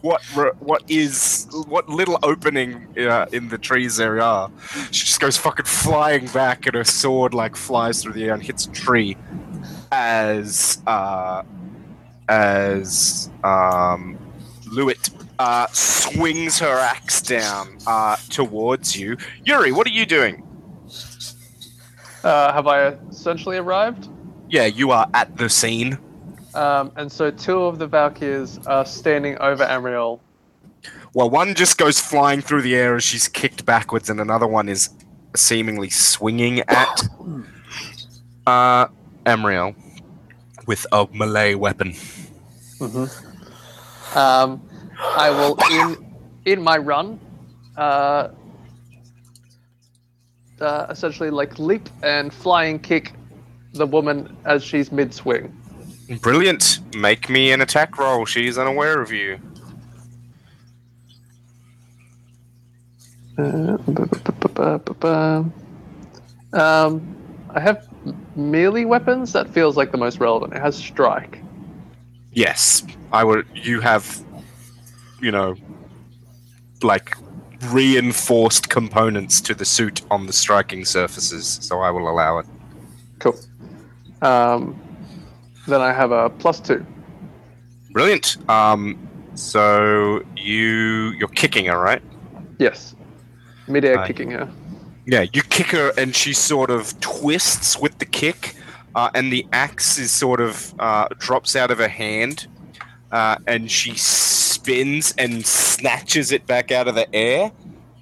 what 0.00 0.20
what 0.58 0.82
is 0.88 1.46
what 1.68 1.88
little 1.88 2.18
opening 2.24 2.88
uh, 2.98 3.26
in 3.30 3.50
the 3.50 3.58
trees 3.58 3.98
there 3.98 4.20
are. 4.20 4.50
She 4.90 5.04
just 5.06 5.20
goes 5.20 5.36
fucking 5.36 5.66
flying 5.66 6.26
back, 6.26 6.66
and 6.66 6.74
her 6.74 6.82
sword 6.82 7.34
like 7.34 7.54
flies 7.54 8.02
through 8.02 8.14
the 8.14 8.24
air 8.24 8.34
and 8.34 8.42
hits 8.42 8.66
a 8.66 8.70
tree 8.72 9.16
as 9.92 10.82
uh, 10.88 11.44
as 12.30 13.28
um, 13.42 14.16
Lewitt 14.66 15.10
uh, 15.40 15.66
swings 15.72 16.58
her 16.60 16.78
axe 16.78 17.20
down 17.20 17.76
uh, 17.86 18.16
towards 18.28 18.96
you. 18.96 19.16
Yuri, 19.44 19.72
what 19.72 19.86
are 19.86 19.90
you 19.90 20.06
doing? 20.06 20.46
Uh, 22.22 22.52
have 22.52 22.66
I 22.66 22.88
essentially 23.10 23.56
arrived? 23.56 24.08
Yeah, 24.48 24.66
you 24.66 24.92
are 24.92 25.08
at 25.12 25.36
the 25.36 25.48
scene. 25.48 25.98
Um, 26.54 26.92
and 26.96 27.10
so 27.10 27.30
two 27.30 27.62
of 27.62 27.78
the 27.78 27.86
Valkyrs 27.86 28.58
are 28.66 28.84
standing 28.84 29.36
over 29.38 29.64
Amriel. 29.64 30.20
Well, 31.14 31.30
one 31.30 31.54
just 31.54 31.78
goes 31.78 31.98
flying 31.98 32.40
through 32.40 32.62
the 32.62 32.76
air 32.76 32.96
as 32.96 33.02
she's 33.02 33.26
kicked 33.26 33.66
backwards, 33.66 34.08
and 34.08 34.20
another 34.20 34.46
one 34.46 34.68
is 34.68 34.90
seemingly 35.34 35.90
swinging 35.90 36.60
at 36.60 37.02
uh, 38.46 38.86
Amriel 39.26 39.74
with 40.66 40.86
a 40.92 41.08
melee 41.12 41.54
weapon. 41.54 41.94
Um, 44.14 44.62
I 44.98 45.30
will 45.30 45.56
in 45.70 46.14
in 46.46 46.62
my 46.62 46.78
run, 46.78 47.20
uh, 47.76 48.28
uh, 50.60 50.86
essentially 50.90 51.30
like 51.30 51.58
leap 51.58 51.88
and 52.02 52.32
flying 52.32 52.78
kick 52.78 53.12
the 53.72 53.86
woman 53.86 54.36
as 54.44 54.64
she's 54.64 54.90
mid 54.90 55.14
swing. 55.14 55.56
Brilliant. 56.22 56.80
Make 56.96 57.28
me 57.28 57.52
an 57.52 57.60
attack 57.60 57.98
roll. 57.98 58.24
She's 58.24 58.58
unaware 58.58 59.00
of 59.00 59.12
you. 59.12 59.38
Um, 66.52 67.16
I 67.54 67.60
have 67.60 67.86
melee 68.34 68.84
weapons. 68.84 69.32
That 69.32 69.48
feels 69.50 69.76
like 69.76 69.92
the 69.92 69.98
most 69.98 70.18
relevant. 70.18 70.52
It 70.52 70.60
has 70.60 70.76
strike. 70.76 71.40
Yes, 72.32 72.82
I 73.12 73.24
would. 73.24 73.46
You 73.54 73.80
have, 73.80 74.24
you 75.20 75.30
know, 75.30 75.56
like 76.82 77.14
reinforced 77.70 78.70
components 78.70 79.40
to 79.42 79.54
the 79.54 79.64
suit 79.64 80.02
on 80.10 80.26
the 80.26 80.32
striking 80.32 80.84
surfaces, 80.84 81.58
so 81.60 81.80
I 81.80 81.90
will 81.90 82.08
allow 82.08 82.38
it. 82.38 82.46
Cool. 83.18 83.36
Um, 84.22 84.80
then 85.66 85.80
I 85.80 85.92
have 85.92 86.12
a 86.12 86.30
plus 86.30 86.60
two. 86.60 86.86
Brilliant. 87.90 88.36
Um, 88.48 89.08
so 89.34 90.22
you 90.36 91.12
you're 91.18 91.28
kicking 91.28 91.66
her, 91.66 91.78
right? 91.78 92.02
Yes. 92.58 92.94
Mid-air 93.66 93.98
Aye. 93.98 94.06
kicking 94.06 94.30
her. 94.32 94.50
Yeah, 95.06 95.26
you 95.32 95.42
kick 95.42 95.68
her, 95.68 95.92
and 95.96 96.14
she 96.14 96.32
sort 96.32 96.70
of 96.70 96.98
twists 97.00 97.78
with 97.78 97.98
the 97.98 98.04
kick, 98.04 98.54
uh, 98.94 99.10
and 99.14 99.32
the 99.32 99.46
axe 99.52 99.98
is 99.98 100.10
sort 100.10 100.40
of 100.40 100.74
uh, 100.78 101.08
drops 101.18 101.56
out 101.56 101.70
of 101.70 101.78
her 101.78 101.88
hand, 101.88 102.46
uh, 103.12 103.36
and 103.46 103.70
she 103.70 103.94
spins 103.96 105.14
and 105.18 105.46
snatches 105.46 106.32
it 106.32 106.46
back 106.46 106.70
out 106.70 106.88
of 106.88 106.94
the 106.94 107.12
air, 107.14 107.52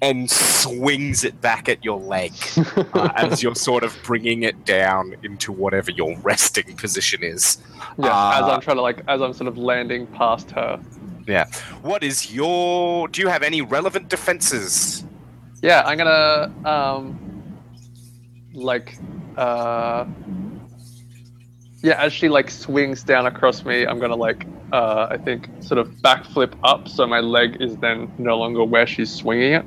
and 0.01 0.29
swings 0.31 1.23
it 1.23 1.39
back 1.41 1.67
at 1.67 1.83
your 1.83 1.99
leg 1.99 2.31
uh, 2.93 3.09
as 3.15 3.43
you're 3.43 3.55
sort 3.55 3.83
of 3.83 3.97
bringing 4.03 4.43
it 4.43 4.65
down 4.65 5.15
into 5.23 5.51
whatever 5.51 5.91
your 5.91 6.17
resting 6.19 6.75
position 6.77 7.23
is. 7.23 7.57
Yeah, 7.97 8.37
as 8.37 8.43
Uh, 8.43 8.51
I'm 8.51 8.61
trying 8.61 8.77
to 8.77 8.81
like, 8.81 9.01
as 9.07 9.21
I'm 9.21 9.33
sort 9.33 9.47
of 9.47 9.57
landing 9.57 10.07
past 10.07 10.51
her. 10.51 10.79
Yeah. 11.27 11.45
What 11.81 12.03
is 12.03 12.33
your? 12.33 13.07
Do 13.09 13.21
you 13.21 13.27
have 13.27 13.43
any 13.43 13.61
relevant 13.61 14.09
defenses? 14.09 15.05
Yeah, 15.61 15.83
I'm 15.85 15.97
gonna 15.97 16.51
um, 16.65 17.19
like, 18.53 18.97
uh, 19.37 20.05
yeah, 21.81 22.01
as 22.01 22.11
she 22.13 22.29
like 22.29 22.49
swings 22.49 23.03
down 23.03 23.25
across 23.25 23.63
me, 23.65 23.85
I'm 23.85 23.99
gonna 23.99 24.15
like, 24.15 24.45
uh, 24.71 25.07
I 25.09 25.17
think 25.17 25.49
sort 25.61 25.77
of 25.77 25.87
backflip 26.03 26.53
up, 26.63 26.87
so 26.87 27.07
my 27.07 27.19
leg 27.19 27.57
is 27.61 27.77
then 27.77 28.11
no 28.17 28.37
longer 28.37 28.63
where 28.63 28.85
she's 28.87 29.11
swinging 29.13 29.53
it. 29.53 29.65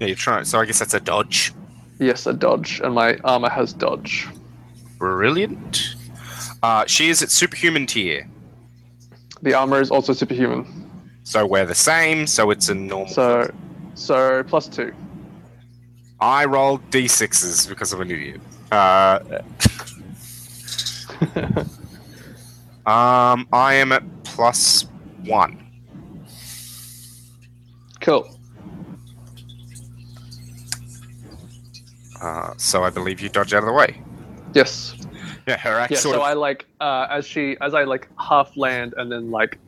Yeah, 0.00 0.06
you're 0.08 0.16
trying. 0.16 0.44
So 0.44 0.58
I 0.60 0.64
guess 0.66 0.78
that's 0.78 0.94
a 0.94 1.00
dodge. 1.00 1.52
Yes, 1.98 2.26
a 2.26 2.32
dodge, 2.32 2.80
and 2.82 2.94
my 2.94 3.16
armor 3.24 3.48
has 3.48 3.72
dodge. 3.72 4.26
Brilliant. 4.98 5.94
Uh, 6.62 6.84
she 6.86 7.08
is 7.08 7.22
at 7.22 7.30
superhuman 7.30 7.86
tier, 7.86 8.28
The 9.42 9.54
armor 9.54 9.80
is 9.80 9.90
also 9.90 10.12
superhuman, 10.12 10.90
so 11.24 11.46
we're 11.46 11.66
the 11.66 11.74
same. 11.74 12.26
So 12.26 12.50
it's 12.50 12.68
a 12.68 12.74
normal. 12.74 13.08
so 13.08 13.52
so 13.94 14.42
plus 14.44 14.68
two. 14.68 14.92
I 16.20 16.44
rolled 16.44 16.88
d6s 16.90 17.68
because 17.68 17.92
I'm 17.92 18.00
an 18.00 18.10
idiot. 18.10 18.40
Uh, 18.70 19.18
um, 22.86 23.46
I 23.52 23.74
am 23.74 23.92
at 23.92 24.02
plus 24.24 24.86
one. 25.24 25.58
Cool. 28.00 28.28
Uh, 32.20 32.54
so 32.56 32.82
I 32.84 32.90
believe 32.90 33.20
you 33.20 33.28
dodge 33.28 33.54
out 33.54 33.58
of 33.58 33.66
the 33.66 33.72
way. 33.72 34.00
Yes. 34.54 34.94
Yeah, 35.46 35.56
her 35.56 35.78
axe 35.78 35.90
Yeah. 35.90 35.98
So 35.98 36.14
of. 36.14 36.20
I 36.20 36.32
like 36.34 36.66
uh, 36.80 37.06
as 37.10 37.26
she 37.26 37.56
as 37.60 37.74
I 37.74 37.84
like 37.84 38.08
half 38.18 38.56
land 38.56 38.94
and 38.96 39.10
then 39.10 39.30
like 39.30 39.58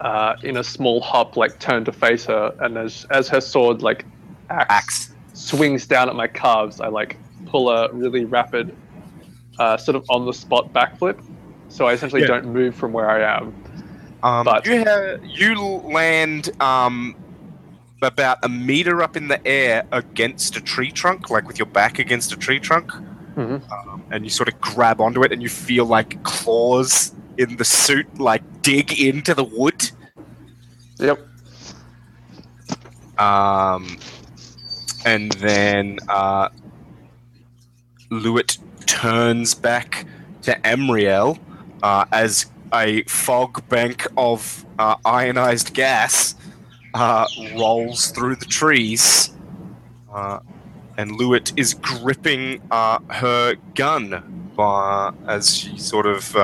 uh, 0.00 0.36
in 0.42 0.56
a 0.56 0.64
small 0.64 1.00
hop 1.00 1.36
like 1.36 1.58
turn 1.58 1.84
to 1.84 1.92
face 1.92 2.24
her 2.26 2.54
and 2.60 2.78
as 2.78 3.06
as 3.10 3.28
her 3.28 3.40
sword 3.40 3.82
like 3.82 4.06
axe, 4.48 4.66
axe. 4.70 5.14
swings 5.34 5.86
down 5.86 6.08
at 6.08 6.16
my 6.16 6.26
calves, 6.26 6.80
I 6.80 6.88
like 6.88 7.16
pull 7.46 7.68
a 7.70 7.92
really 7.92 8.24
rapid 8.24 8.74
uh, 9.60 9.76
sort 9.76 9.94
of 9.94 10.04
on 10.08 10.24
the 10.26 10.32
spot 10.32 10.72
backflip. 10.72 11.22
So 11.68 11.86
I 11.86 11.92
essentially 11.92 12.22
Yeah. 12.22 12.28
don't 12.28 12.46
move 12.46 12.74
from 12.74 12.92
where 12.92 13.08
I 13.08 13.36
am. 13.38 13.54
Um, 14.22 14.44
But- 14.44 14.66
you 14.66 14.84
ha- 14.84 15.16
you 15.22 15.54
land 15.94 16.50
um, 16.60 17.14
about 18.02 18.38
a 18.42 18.48
meter 18.48 19.02
up 19.02 19.16
in 19.16 19.28
the 19.28 19.46
air 19.46 19.84
against 19.92 20.56
a 20.56 20.60
tree 20.60 20.90
trunk, 20.90 21.30
like 21.30 21.46
with 21.46 21.58
your 21.58 21.66
back 21.66 21.98
against 21.98 22.32
a 22.32 22.36
tree 22.36 22.58
trunk, 22.58 22.90
Mhm. 23.36 23.60
um, 23.70 24.02
and 24.10 24.24
you 24.24 24.30
sort 24.30 24.48
of 24.48 24.60
grab 24.60 25.00
onto 25.00 25.22
it, 25.22 25.30
and 25.32 25.42
you 25.42 25.48
feel 25.48 25.84
like 25.84 26.22
claws 26.24 27.12
in 27.38 27.56
the 27.56 27.64
suit, 27.64 28.18
like 28.18 28.42
dig 28.62 28.98
into 28.98 29.34
the 29.34 29.44
wood. 29.44 29.90
Yep. 30.98 31.18
Um, 33.18 33.98
and 35.04 35.30
then 35.32 35.98
uh, 36.08 36.48
Lewitt 38.10 38.58
turns 38.90 39.54
back 39.54 40.04
to 40.42 40.52
Emriel 40.62 41.38
uh, 41.80 42.04
as 42.10 42.50
a 42.74 43.04
fog 43.04 43.66
bank 43.68 44.04
of 44.16 44.66
uh, 44.80 44.96
ionized 45.04 45.74
gas 45.74 46.34
uh, 46.94 47.24
rolls 47.56 48.08
through 48.08 48.34
the 48.34 48.44
trees. 48.46 49.30
Uh, 50.12 50.40
and 50.98 51.12
Lewitt 51.12 51.56
is 51.56 51.74
gripping 51.74 52.60
uh, 52.72 52.98
her 53.10 53.54
gun 53.76 54.50
uh, 54.58 55.12
as 55.28 55.56
she 55.56 55.78
sort 55.78 56.06
of 56.06 56.34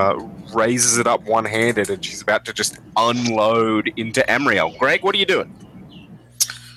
raises 0.55 0.99
it 0.99 1.09
up 1.09 1.25
one 1.25 1.45
handed 1.45 1.91
and 1.91 2.05
she's 2.05 2.23
about 2.23 2.45
to 2.45 2.53
just 2.53 2.79
unload 2.97 3.93
into 3.97 4.25
Emriel. 4.29 4.79
Greg, 4.79 5.03
what 5.03 5.17
are 5.17 5.19
you 5.19 5.27
doing? 5.27 5.53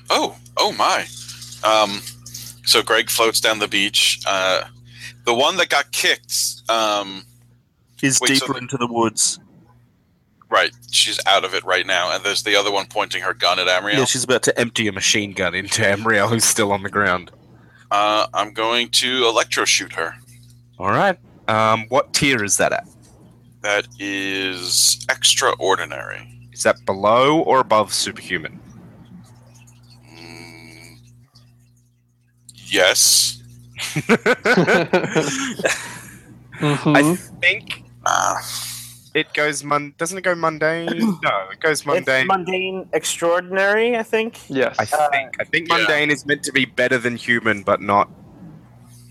Oh, 0.09 0.35
oh 0.57 0.71
my. 0.71 1.05
Um, 1.63 2.01
so 2.65 2.81
Greg 2.81 3.11
floats 3.11 3.39
down 3.39 3.59
the 3.59 3.67
beach. 3.67 4.19
Uh, 4.25 4.63
the 5.29 5.35
one 5.35 5.57
that 5.57 5.69
got 5.69 5.91
kicked, 5.91 6.61
um, 6.69 7.23
He's 8.01 8.19
Wait, 8.19 8.29
so 8.29 8.33
deeper 8.47 8.53
the- 8.53 8.59
into 8.59 8.77
the 8.77 8.87
woods. 8.87 9.39
right, 10.49 10.71
she's 10.89 11.19
out 11.27 11.43
of 11.45 11.53
it 11.53 11.63
right 11.65 11.85
now, 11.85 12.11
and 12.15 12.23
there's 12.23 12.41
the 12.43 12.55
other 12.55 12.71
one 12.71 12.87
pointing 12.87 13.21
her 13.21 13.33
gun 13.35 13.59
at 13.59 13.67
Amriel. 13.67 13.97
Yeah, 13.99 14.05
she's 14.05 14.23
about 14.23 14.41
to 14.43 14.57
empty 14.59 14.87
a 14.87 14.91
machine 14.91 15.33
gun 15.33 15.53
into 15.53 15.83
Amriel, 15.83 16.29
who's 16.29 16.45
still 16.45 16.71
on 16.71 16.81
the 16.81 16.89
ground. 16.89 17.29
uh, 17.91 18.25
I'm 18.33 18.53
going 18.53 18.89
to 18.89 19.27
electro 19.27 19.65
shoot 19.65 19.93
her. 19.93 20.15
All 20.79 20.89
right. 20.91 21.17
Um, 21.47 21.85
what 21.89 22.13
tier 22.13 22.43
is 22.43 22.57
that 22.57 22.71
at? 22.71 22.87
That 23.61 23.87
is 23.99 25.05
extraordinary. 25.09 26.49
Is 26.53 26.63
that 26.63 26.77
below 26.85 27.39
or 27.41 27.59
above 27.59 27.93
superhuman? 27.93 28.59
Mm, 30.07 30.97
yes. 32.71 33.38
Mhm. 36.59 36.95
I 36.95 37.15
think 37.41 37.83
Ah, 38.05 38.39
it 39.13 39.33
goes 39.33 39.63
mun. 39.63 39.93
Doesn't 39.97 40.17
it 40.17 40.23
go 40.23 40.33
mundane? 40.35 40.87
no, 41.23 41.35
it 41.51 41.59
goes 41.59 41.85
mundane. 41.85 42.21
It's 42.23 42.27
mundane 42.27 42.89
extraordinary, 42.93 43.97
I 43.97 44.03
think. 44.03 44.39
yes. 44.49 44.75
I 44.79 44.85
think. 44.85 45.35
I 45.39 45.43
think 45.43 45.67
Yeah. 45.69 45.77
mundane 45.77 46.09
is 46.11 46.25
meant 46.25 46.43
to 46.43 46.51
be 46.51 46.65
better 46.65 46.97
than 46.97 47.15
human, 47.17 47.63
but 47.63 47.81
not 47.81 48.09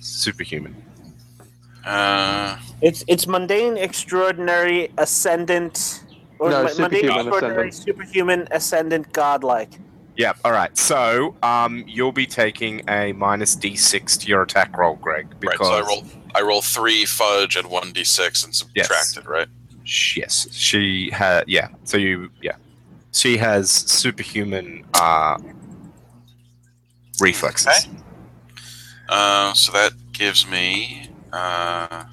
superhuman. 0.00 0.74
uh, 1.84 2.56
It's 2.82 3.04
it's 3.08 3.26
mundane, 3.26 3.76
extraordinary, 3.78 4.90
ascendant, 4.98 6.04
or 6.38 6.50
No, 6.50 6.62
mu- 6.64 6.68
mundane, 6.68 6.74
superhuman, 6.74 7.26
extraordinary, 7.26 7.68
ascendant. 7.68 7.84
superhuman, 7.84 8.40
ascendant, 8.50 9.12
godlike. 9.12 9.72
Yeah. 10.18 10.32
All 10.44 10.50
right. 10.52 10.76
So, 10.76 11.36
um, 11.44 11.84
you'll 11.86 12.12
be 12.12 12.26
taking 12.26 12.82
a 12.90 13.12
minus 13.12 13.54
d6 13.56 14.18
to 14.20 14.26
your 14.28 14.42
attack 14.42 14.76
roll, 14.76 14.96
Greg, 14.96 15.28
right. 15.42 15.56
So 15.58 15.64
I 15.72 15.80
roll. 15.80 16.04
I 16.34 16.42
roll 16.42 16.60
three 16.60 17.04
fudge 17.06 17.56
and 17.56 17.70
one 17.70 17.92
d6 17.92 18.44
and 18.44 18.54
subtract 18.54 18.90
Yes. 18.90 19.16
it. 19.16 19.26
Right. 19.26 19.48
Yes, 20.16 20.48
she 20.52 21.08
had. 21.10 21.44
Yeah. 21.48 21.68
So 21.84 21.96
you. 21.96 22.30
Yeah. 22.42 22.56
She 23.12 23.38
has 23.38 23.70
superhuman 23.70 24.84
uh, 24.92 25.38
reflexes. 27.20 27.86
Okay. 27.86 27.96
Uh, 29.08 29.54
so 29.54 29.72
that 29.72 29.92
gives 30.12 30.46
me 30.46 31.08
uh, 31.32 32.04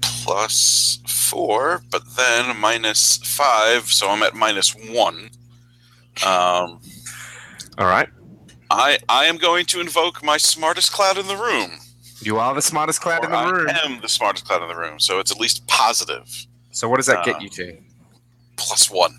plus 0.00 1.00
four, 1.06 1.82
but 1.90 2.02
then 2.16 2.56
minus 2.56 3.18
five, 3.18 3.88
so 3.92 4.08
I'm 4.08 4.22
at 4.22 4.34
minus 4.34 4.74
one. 4.74 5.28
Um, 6.26 6.80
All 7.78 7.86
right. 7.86 8.08
I 8.70 8.98
I 9.08 9.24
am 9.26 9.36
going 9.36 9.66
to 9.66 9.80
invoke 9.80 10.22
my 10.22 10.36
smartest 10.36 10.92
cloud 10.92 11.18
in 11.18 11.26
the 11.26 11.36
room. 11.36 11.72
You 12.20 12.38
are 12.38 12.54
the 12.54 12.62
smartest 12.62 13.00
cloud 13.00 13.24
in 13.24 13.30
the 13.30 13.52
room. 13.52 13.68
I 13.68 13.80
am 13.84 14.00
the 14.00 14.08
smartest 14.08 14.44
cloud 14.46 14.62
in 14.62 14.68
the 14.68 14.76
room, 14.76 15.00
so 15.00 15.18
it's 15.18 15.30
at 15.32 15.40
least 15.40 15.66
positive. 15.66 16.46
So 16.70 16.88
what 16.88 16.96
does 16.98 17.06
that 17.06 17.18
Uh, 17.18 17.24
get 17.24 17.42
you 17.42 17.48
to? 17.50 17.76
Plus 18.56 18.90
one. 18.90 19.18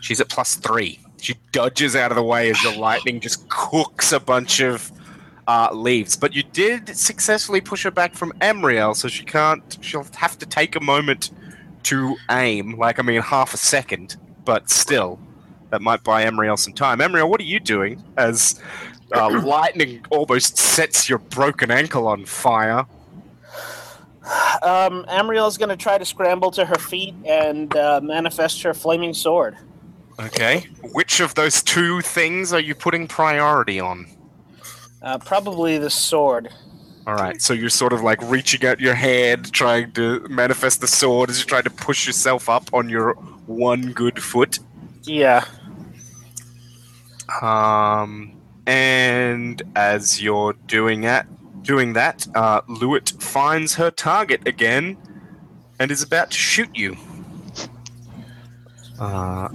She's 0.00 0.20
at 0.20 0.28
plus 0.28 0.54
three. 0.56 1.00
She 1.20 1.34
dodges 1.52 1.94
out 1.96 2.10
of 2.10 2.16
the 2.16 2.22
way 2.22 2.50
as 2.50 2.60
the 2.62 2.70
lightning 2.78 3.20
just 3.20 3.48
cooks 3.48 4.12
a 4.12 4.20
bunch 4.20 4.60
of 4.60 4.90
uh, 5.46 5.68
leaves. 5.72 6.16
But 6.16 6.34
you 6.34 6.42
did 6.42 6.96
successfully 6.96 7.60
push 7.60 7.82
her 7.84 7.90
back 7.90 8.14
from 8.14 8.32
Emriel, 8.40 8.96
so 8.96 9.08
she 9.08 9.24
can't. 9.24 9.78
She'll 9.82 10.06
have 10.16 10.38
to 10.38 10.46
take 10.46 10.76
a 10.76 10.80
moment 10.80 11.30
to 11.84 12.16
aim. 12.30 12.78
Like 12.78 12.98
I 12.98 13.02
mean, 13.02 13.20
half 13.20 13.52
a 13.54 13.58
second, 13.58 14.16
but 14.44 14.70
still, 14.70 15.18
that 15.74 15.82
might 15.82 16.04
buy 16.04 16.24
Emriel 16.24 16.56
some 16.56 16.72
time. 16.72 17.00
Emriel, 17.00 17.28
what 17.28 17.40
are 17.40 17.44
you 17.44 17.58
doing 17.58 18.00
as 18.16 18.60
uh, 19.12 19.28
lightning 19.44 20.06
almost 20.08 20.56
sets 20.56 21.08
your 21.08 21.18
broken 21.18 21.72
ankle 21.72 22.06
on 22.06 22.24
fire? 22.24 22.86
Um, 24.62 25.04
Amriel's 25.08 25.58
going 25.58 25.70
to 25.70 25.76
try 25.76 25.98
to 25.98 26.04
scramble 26.04 26.52
to 26.52 26.64
her 26.64 26.76
feet 26.76 27.12
and 27.26 27.76
uh, 27.76 28.00
manifest 28.00 28.62
her 28.62 28.72
flaming 28.72 29.12
sword. 29.14 29.56
Okay. 30.20 30.68
Which 30.92 31.18
of 31.18 31.34
those 31.34 31.60
two 31.60 32.00
things 32.02 32.52
are 32.52 32.60
you 32.60 32.76
putting 32.76 33.08
priority 33.08 33.80
on? 33.80 34.06
Uh, 35.02 35.18
probably 35.18 35.76
the 35.76 35.90
sword. 35.90 36.50
All 37.04 37.16
right, 37.16 37.42
so 37.42 37.52
you're 37.52 37.68
sort 37.68 37.92
of 37.92 38.00
like 38.00 38.22
reaching 38.22 38.64
out 38.64 38.80
your 38.80 38.94
hand, 38.94 39.52
trying 39.52 39.90
to 39.92 40.20
manifest 40.30 40.80
the 40.80 40.86
sword 40.86 41.30
as 41.30 41.40
you 41.40 41.44
try 41.44 41.62
to 41.62 41.68
push 41.68 42.06
yourself 42.06 42.48
up 42.48 42.72
on 42.72 42.88
your 42.88 43.14
one 43.46 43.92
good 43.92 44.22
foot. 44.22 44.60
Yeah. 45.06 45.44
Um, 47.42 48.40
and 48.66 49.62
as 49.76 50.22
you're 50.22 50.54
doing 50.66 51.02
that, 51.02 51.26
doing 51.62 51.94
that, 51.94 52.26
uh, 52.34 52.60
Lewitt 52.62 53.22
finds 53.22 53.74
her 53.74 53.90
target 53.90 54.46
again, 54.46 54.96
and 55.78 55.90
is 55.90 56.02
about 56.02 56.30
to 56.30 56.36
shoot 56.36 56.70
you. 56.74 56.96
Uh, 58.98 59.48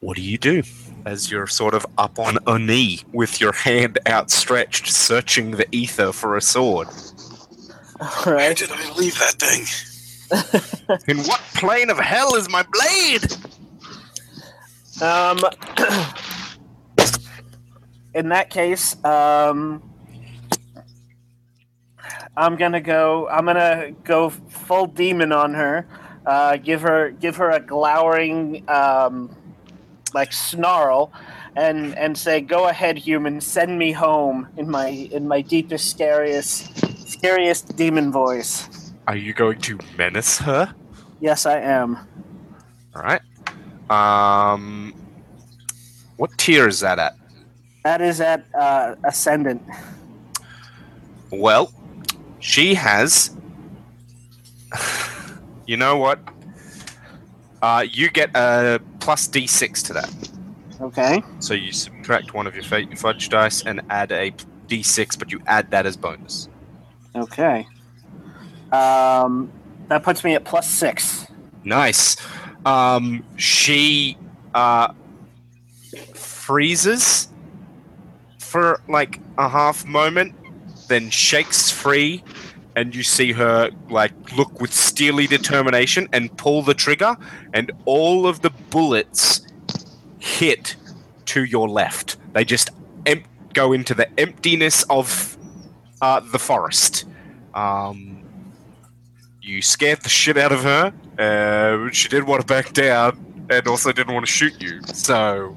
what 0.00 0.16
do 0.16 0.22
you 0.22 0.38
do? 0.38 0.62
As 1.04 1.30
you're 1.30 1.46
sort 1.46 1.74
of 1.74 1.86
up 1.98 2.18
on 2.18 2.38
a 2.46 2.58
knee 2.58 3.00
with 3.12 3.40
your 3.40 3.52
hand 3.52 3.98
outstretched, 4.08 4.88
searching 4.88 5.52
the 5.52 5.66
ether 5.72 6.12
for 6.12 6.36
a 6.36 6.40
sword. 6.40 6.88
All 8.00 8.08
Where 8.24 8.54
did 8.54 8.70
I 8.72 8.92
leave 8.96 9.18
that 9.18 9.34
thing? 9.38 9.64
In 11.08 11.18
what 11.24 11.40
plane 11.54 11.90
of 11.90 11.98
hell 11.98 12.34
is 12.34 12.48
my 12.48 12.64
blade? 12.64 13.24
Um, 15.00 15.38
in 18.14 18.30
that 18.30 18.48
case, 18.50 19.02
um, 19.04 19.82
I'm 22.36 22.56
gonna 22.56 22.80
go. 22.80 23.28
I'm 23.28 23.44
gonna 23.46 23.92
go 24.04 24.30
full 24.30 24.86
demon 24.86 25.32
on 25.32 25.54
her. 25.54 25.86
Uh, 26.24 26.56
give 26.56 26.82
her, 26.82 27.10
give 27.10 27.36
her 27.36 27.50
a 27.50 27.60
glowering, 27.60 28.68
um, 28.68 29.34
like 30.12 30.32
snarl, 30.32 31.12
and 31.54 31.96
and 31.96 32.16
say, 32.16 32.40
"Go 32.40 32.68
ahead, 32.68 32.98
human. 32.98 33.40
Send 33.40 33.78
me 33.78 33.92
home." 33.92 34.48
In 34.56 34.70
my 34.70 34.88
in 34.88 35.28
my 35.28 35.40
deepest, 35.40 35.90
scariest, 35.90 37.08
scariest 37.08 37.76
demon 37.76 38.12
voice. 38.12 38.92
Are 39.06 39.16
you 39.16 39.32
going 39.32 39.60
to 39.62 39.78
menace 39.96 40.38
her? 40.38 40.74
Yes, 41.20 41.46
I 41.46 41.60
am. 41.60 41.96
All 42.94 43.02
right. 43.02 43.20
Um, 43.90 44.94
what 46.16 46.36
tier 46.38 46.66
is 46.68 46.80
that 46.80 46.98
at? 46.98 47.16
That 47.84 48.00
is 48.00 48.20
at 48.20 48.44
uh, 48.54 48.96
ascendant. 49.04 49.62
Well, 51.30 51.72
she 52.40 52.74
has. 52.74 53.36
You 55.66 55.76
know 55.76 55.96
what? 55.96 56.20
Uh, 57.60 57.84
you 57.90 58.08
get 58.10 58.30
a 58.36 58.80
plus 59.00 59.26
d6 59.26 59.84
to 59.86 59.92
that. 59.94 60.28
Okay. 60.80 61.22
So 61.40 61.54
you 61.54 61.72
subtract 61.72 62.34
one 62.34 62.46
of 62.46 62.54
your 62.54 62.62
fudge 62.62 63.28
dice 63.28 63.64
and 63.64 63.80
add 63.90 64.12
a 64.12 64.30
d6, 64.68 65.18
but 65.18 65.32
you 65.32 65.40
add 65.46 65.70
that 65.72 65.86
as 65.86 65.96
bonus. 65.96 66.48
Okay. 67.14 67.66
Um, 68.70 69.50
that 69.88 70.02
puts 70.02 70.22
me 70.22 70.34
at 70.34 70.44
plus 70.44 70.68
six. 70.68 71.26
Nice. 71.64 72.16
Um, 72.66 73.24
she 73.36 74.18
uh, 74.52 74.92
freezes 76.14 77.28
for 78.40 78.80
like 78.88 79.20
a 79.38 79.48
half 79.48 79.86
moment, 79.86 80.34
then 80.88 81.08
shakes 81.10 81.70
free, 81.70 82.24
and 82.74 82.92
you 82.94 83.04
see 83.04 83.32
her 83.32 83.70
like 83.88 84.36
look 84.36 84.60
with 84.60 84.72
steely 84.72 85.28
determination 85.28 86.08
and 86.12 86.36
pull 86.36 86.62
the 86.62 86.74
trigger, 86.74 87.16
and 87.54 87.70
all 87.84 88.26
of 88.26 88.42
the 88.42 88.50
bullets 88.70 89.46
hit 90.18 90.74
to 91.26 91.44
your 91.44 91.68
left. 91.68 92.16
They 92.32 92.44
just 92.44 92.70
em- 93.06 93.24
go 93.54 93.72
into 93.72 93.94
the 93.94 94.08
emptiness 94.18 94.82
of 94.90 95.38
uh, 96.02 96.20
the 96.20 96.38
forest. 96.40 97.04
Um, 97.54 98.24
you 99.40 99.62
scared 99.62 100.02
the 100.02 100.08
shit 100.08 100.36
out 100.36 100.50
of 100.50 100.64
her. 100.64 100.92
Uh, 101.18 101.88
she 101.90 102.08
did 102.08 102.24
want 102.24 102.40
to 102.40 102.46
back 102.46 102.72
down 102.72 103.46
and 103.50 103.66
also 103.68 103.92
didn't 103.92 104.12
want 104.12 104.26
to 104.26 104.32
shoot 104.32 104.60
you. 104.60 104.82
So 104.92 105.56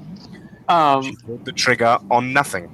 Um, 0.68 1.02
she 1.02 1.16
pulled 1.16 1.44
the 1.44 1.52
trigger 1.52 1.98
on 2.10 2.32
nothing. 2.32 2.70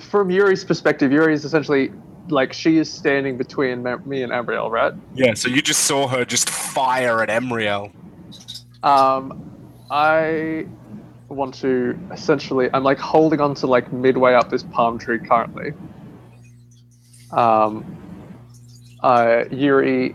from 0.00 0.30
Yuri's 0.30 0.64
perspective, 0.64 1.10
Yuri 1.12 1.32
is 1.32 1.44
essentially 1.44 1.90
like 2.28 2.52
she 2.52 2.76
is 2.78 2.92
standing 2.92 3.36
between 3.38 3.82
me 4.04 4.22
and 4.22 4.32
Ambriel, 4.32 4.68
right? 4.70 4.92
Yeah, 5.14 5.34
so 5.34 5.48
you 5.48 5.62
just 5.62 5.84
saw 5.84 6.08
her 6.08 6.24
just 6.24 6.50
fire 6.50 7.22
at 7.22 7.28
Emriel. 7.28 7.92
Um, 8.82 9.42
I 9.90 10.66
want 11.28 11.54
to 11.54 11.98
essentially. 12.12 12.68
I'm 12.74 12.82
like 12.82 12.98
holding 12.98 13.40
on 13.40 13.54
to 13.54 13.66
like 13.66 13.92
midway 13.92 14.34
up 14.34 14.50
this 14.50 14.64
palm 14.64 14.98
tree 14.98 15.18
currently. 15.20 15.72
Um, 17.32 17.84
uh, 19.02 19.44
Yuri 19.50 20.14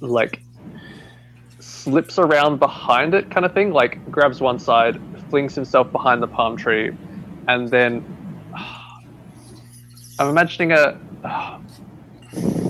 like 0.00 0.42
slips 1.84 2.18
around 2.18 2.58
behind 2.58 3.14
it, 3.14 3.30
kind 3.30 3.44
of 3.44 3.52
thing. 3.52 3.72
Like 3.72 4.10
grabs 4.10 4.40
one 4.40 4.58
side, 4.58 4.98
flings 5.28 5.54
himself 5.54 5.92
behind 5.92 6.22
the 6.22 6.26
palm 6.26 6.56
tree, 6.56 6.96
and 7.46 7.68
then 7.68 8.04
I'm 10.18 10.28
imagining 10.28 10.72
a 10.72 10.98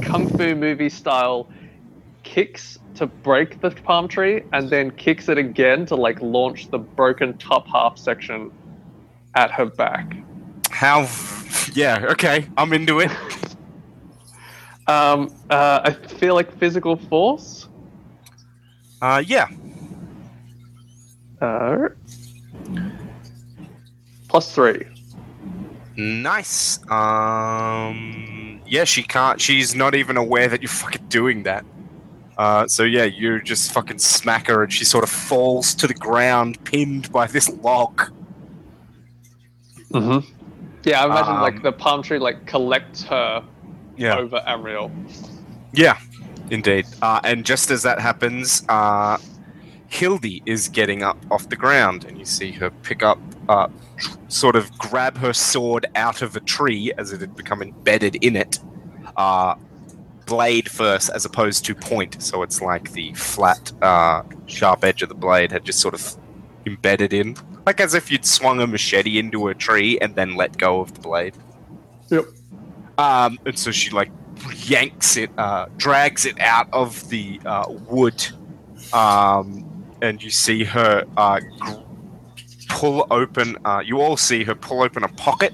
kung 0.02 0.28
fu 0.36 0.54
movie 0.56 0.88
style 0.88 1.48
kicks 2.24 2.78
to 2.96 3.06
break 3.06 3.60
the 3.60 3.70
palm 3.70 4.08
tree 4.08 4.42
and 4.52 4.70
then 4.70 4.90
kicks 4.90 5.28
it 5.28 5.38
again 5.38 5.86
to 5.86 5.94
like 5.94 6.20
launch 6.20 6.70
the 6.70 6.78
broken 6.78 7.36
top 7.38 7.66
half 7.68 7.98
section 7.98 8.50
at 9.34 9.50
her 9.50 9.66
back. 9.66 10.16
How? 10.70 11.08
Yeah, 11.72 12.06
okay, 12.10 12.48
I'm 12.56 12.72
into 12.72 13.00
it. 13.00 13.10
Um, 14.86 15.34
uh, 15.48 15.80
I 15.82 15.92
feel 15.92 16.34
like 16.34 16.58
physical 16.58 16.96
force. 16.96 17.63
Uh, 19.04 19.18
yeah, 19.26 19.48
Uh, 21.42 21.88
plus 24.28 24.54
three. 24.54 24.82
nice. 25.96 26.78
Um, 26.90 28.62
yeah, 28.66 28.84
she 28.84 29.02
can't. 29.02 29.38
She's 29.38 29.74
not 29.74 29.94
even 29.94 30.16
aware 30.16 30.48
that 30.48 30.62
you're 30.62 30.70
fucking 30.70 31.06
doing 31.08 31.42
that. 31.42 31.66
Uh, 32.38 32.66
so 32.66 32.82
yeah, 32.82 33.04
you 33.04 33.42
just 33.42 33.72
fucking 33.72 33.98
smack 33.98 34.46
her, 34.46 34.62
and 34.62 34.72
she 34.72 34.86
sort 34.86 35.04
of 35.04 35.10
falls 35.10 35.74
to 35.74 35.86
the 35.86 35.92
ground, 35.94 36.64
pinned 36.64 37.12
by 37.12 37.26
this 37.26 37.50
log. 37.62 38.10
Mm-hmm. 39.92 40.26
Yeah, 40.84 41.02
I 41.02 41.04
imagine 41.04 41.34
Um, 41.34 41.42
like 41.42 41.62
the 41.62 41.72
palm 41.72 42.02
tree 42.02 42.18
like 42.18 42.46
collects 42.46 43.02
her 43.04 43.44
Yeah. 43.98 44.16
over 44.16 44.42
Amriel. 44.48 44.90
Yeah, 45.74 45.98
indeed. 46.50 46.86
Uh, 47.02 47.20
and 47.24 47.44
just 47.44 47.70
as 47.70 47.82
that 47.82 48.00
happens, 48.00 48.64
uh, 48.68 49.18
Hildy 49.88 50.42
is 50.46 50.68
getting 50.68 51.02
up 51.02 51.18
off 51.30 51.48
the 51.48 51.56
ground, 51.56 52.04
and 52.04 52.18
you 52.18 52.24
see 52.24 52.50
her 52.52 52.70
pick 52.70 53.02
up, 53.02 53.18
uh, 53.48 53.68
sort 54.28 54.56
of 54.56 54.76
grab 54.78 55.16
her 55.18 55.32
sword 55.32 55.86
out 55.94 56.22
of 56.22 56.36
a 56.36 56.40
tree 56.40 56.92
as 56.98 57.12
it 57.12 57.20
had 57.20 57.36
become 57.36 57.62
embedded 57.62 58.16
in 58.16 58.36
it. 58.36 58.58
Uh, 59.16 59.54
blade 60.26 60.68
first, 60.70 61.10
as 61.10 61.24
opposed 61.24 61.64
to 61.66 61.74
point, 61.74 62.22
so 62.22 62.42
it's 62.42 62.60
like 62.60 62.92
the 62.92 63.12
flat, 63.14 63.72
uh, 63.82 64.22
sharp 64.46 64.82
edge 64.84 65.02
of 65.02 65.08
the 65.08 65.14
blade 65.14 65.52
had 65.52 65.64
just 65.64 65.80
sort 65.80 65.94
of 65.94 66.16
embedded 66.66 67.12
in, 67.12 67.36
like 67.66 67.80
as 67.80 67.94
if 67.94 68.10
you'd 68.10 68.24
swung 68.24 68.60
a 68.60 68.66
machete 68.66 69.18
into 69.18 69.48
a 69.48 69.54
tree 69.54 69.98
and 70.00 70.14
then 70.16 70.34
let 70.34 70.56
go 70.58 70.80
of 70.80 70.94
the 70.94 71.00
blade. 71.00 71.34
Yep. 72.10 72.24
Um, 72.98 73.38
and 73.44 73.58
so 73.58 73.70
she 73.70 73.90
like 73.90 74.10
yanks 74.52 75.16
it, 75.16 75.30
uh, 75.38 75.66
drags 75.76 76.24
it 76.26 76.38
out 76.40 76.68
of 76.72 77.08
the 77.08 77.40
uh, 77.44 77.64
wood, 77.88 78.26
um, 78.92 79.64
and 80.02 80.22
you 80.22 80.30
see 80.30 80.64
her 80.64 81.04
uh, 81.16 81.40
gr- 81.58 81.82
pull 82.68 83.06
open. 83.10 83.56
Uh, 83.64 83.82
you 83.84 84.00
all 84.00 84.16
see 84.16 84.44
her 84.44 84.54
pull 84.54 84.82
open 84.82 85.04
a 85.04 85.08
pocket 85.08 85.52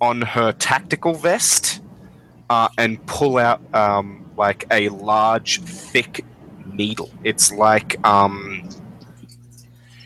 on 0.00 0.22
her 0.22 0.52
tactical 0.52 1.14
vest 1.14 1.82
uh, 2.48 2.68
and 2.78 3.04
pull 3.06 3.38
out 3.38 3.62
um, 3.74 4.28
like 4.36 4.66
a 4.70 4.88
large, 4.88 5.60
thick 5.62 6.24
needle. 6.66 7.10
It's 7.24 7.52
like 7.52 8.04
um, 8.06 8.68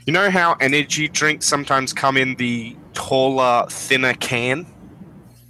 you 0.07 0.13
know 0.13 0.31
how 0.31 0.55
energy 0.61 1.09
drinks 1.09 1.47
sometimes 1.47 1.93
come 1.93 2.17
in 2.17 2.35
the 2.37 2.77
taller, 2.93 3.67
thinner 3.71 4.15
can. 4.15 4.67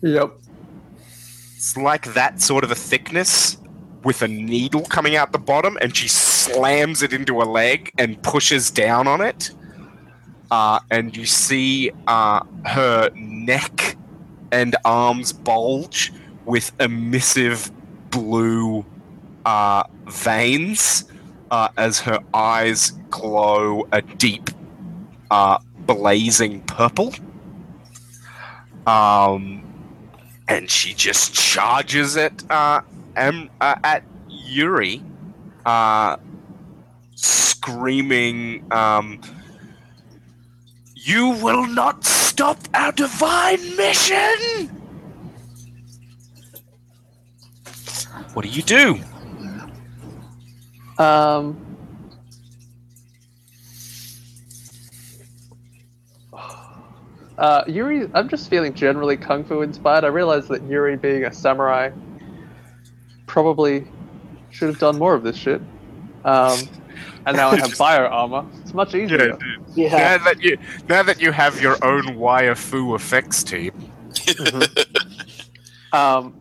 Yep. 0.03 0.39
It's 1.65 1.79
like 1.79 2.13
that 2.13 2.43
sort 2.43 2.63
of 2.63 2.71
a 2.71 2.75
thickness 2.75 3.57
with 4.03 4.21
a 4.21 4.29
needle 4.29 4.83
coming 4.83 5.17
out 5.17 5.33
the 5.33 5.39
bottom, 5.39 5.79
and 5.81 5.97
she 5.97 6.09
slams 6.09 7.03
it 7.03 7.15
into 7.15 7.41
a 7.41 7.45
leg 7.45 7.91
and 7.97 8.23
pushes 8.23 8.71
down 8.71 9.07
on 9.07 9.23
it. 9.23 9.51
Uh, 10.51 10.81
and 10.91 11.17
you 11.17 11.25
see 11.25 11.91
uh, 12.07 12.45
her 12.67 13.09
neck 13.15 13.97
and 14.53 14.77
arms 14.85 15.33
bulge 15.33 16.13
with 16.45 16.71
emissive 16.81 17.71
blue 18.11 18.85
uh, 19.47 19.85
veins 20.05 21.07
uh, 21.51 21.69
as 21.79 21.99
her 21.99 22.19
eyes 22.35 22.91
glow 23.09 23.89
a 23.91 24.03
deep, 24.03 24.51
uh, 25.31 25.57
blazing 25.87 26.61
purple. 26.67 27.15
Um, 28.87 29.64
and 30.49 30.71
she 30.71 30.95
just 30.95 31.35
charges 31.35 32.17
it 32.17 32.45
uh, 32.51 32.81
em- 33.17 33.51
uh, 33.61 33.77
at 33.85 34.05
Yuri, 34.29 35.03
uh, 35.65 36.17
screaming, 37.15 38.65
um, 38.73 39.21
"You 40.95 41.29
will 41.31 41.67
not 41.67 42.05
stop 42.05 42.59
our 42.75 42.93
divine 42.93 43.77
mission!" 43.77 44.71
What 48.35 48.45
do 48.45 48.49
you 48.51 48.63
do? 48.63 49.01
Um. 50.99 51.74
Uh, 57.39 57.65
Yuri, 57.67 58.09
I'm 58.15 58.29
just 58.29 58.49
feeling 58.49 58.75
generally 58.75 59.17
kung 59.17 59.45
fu 59.45 59.63
inspired. 59.63 60.05
I 60.05 60.09
realize 60.09 60.47
that 60.49 60.63
Yuri, 60.65 60.97
being 60.97 61.25
a 61.25 61.33
samurai, 61.33 61.91
probably 63.27 63.87
should 64.51 64.69
have 64.69 64.79
done 64.79 64.99
more 64.99 65.15
of 65.15 65.23
this 65.25 65.37
shit. 65.37 65.61
Um, 66.25 66.59
and 67.27 67.37
now 67.37 67.51
I 67.51 67.57
have 67.57 67.77
bio 67.79 68.07
armor. 68.07 68.47
It's 68.63 68.73
much 68.75 68.95
easier. 68.95 69.33
dude. 69.33 69.43
Yeah. 69.75 70.17
Now 70.19 70.25
that 70.25 70.43
you 70.43 70.59
now 70.89 71.03
that 71.03 71.21
you 71.21 71.33
have 71.33 71.61
your 71.61 71.83
own 71.85 72.17
wire 72.17 72.55
fu 72.55 72.95
effects 72.95 73.43
team, 73.43 73.73
Um, 75.93 76.35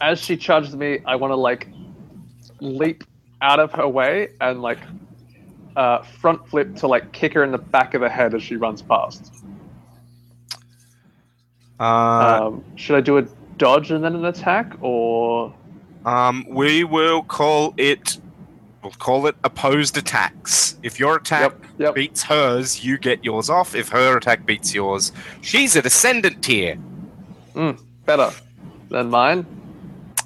as 0.00 0.18
she 0.18 0.36
charges 0.38 0.74
me, 0.74 1.00
I 1.04 1.16
want 1.16 1.32
to 1.32 1.36
like 1.36 1.68
leap 2.60 3.04
out 3.42 3.60
of 3.60 3.72
her 3.72 3.86
way 3.86 4.28
and 4.40 4.62
like 4.62 4.78
uh, 5.80 6.02
front 6.02 6.46
flip 6.46 6.76
to 6.76 6.86
like 6.86 7.10
kick 7.12 7.32
her 7.32 7.42
in 7.42 7.52
the 7.52 7.58
back 7.76 7.94
of 7.94 8.02
the 8.02 8.08
head 8.08 8.34
as 8.34 8.42
she 8.42 8.56
runs 8.56 8.82
past. 8.82 9.32
uh, 11.80 12.42
Um, 12.42 12.64
should 12.76 12.96
I 12.96 13.00
do 13.00 13.16
a 13.16 13.22
dodge 13.56 13.90
and 13.90 14.04
then 14.04 14.14
an 14.14 14.26
attack, 14.26 14.74
or 14.82 15.54
Um, 16.04 16.44
we 16.48 16.84
will 16.84 17.22
call 17.22 17.72
it. 17.78 18.18
We'll 18.82 18.92
call 18.92 19.26
it 19.26 19.36
opposed 19.44 19.96
attacks. 19.98 20.76
If 20.82 20.98
your 20.98 21.16
attack 21.16 21.52
yep, 21.52 21.64
yep. 21.78 21.94
beats 21.94 22.22
hers, 22.22 22.82
you 22.84 22.96
get 22.96 23.22
yours 23.22 23.50
off. 23.50 23.74
If 23.74 23.88
her 23.90 24.16
attack 24.16 24.46
beats 24.46 24.74
yours, 24.74 25.12
she's 25.42 25.76
at 25.76 25.84
ascendant 25.84 26.42
tier, 26.42 26.78
better 28.06 28.30
than 28.90 29.10
mine? 29.10 29.46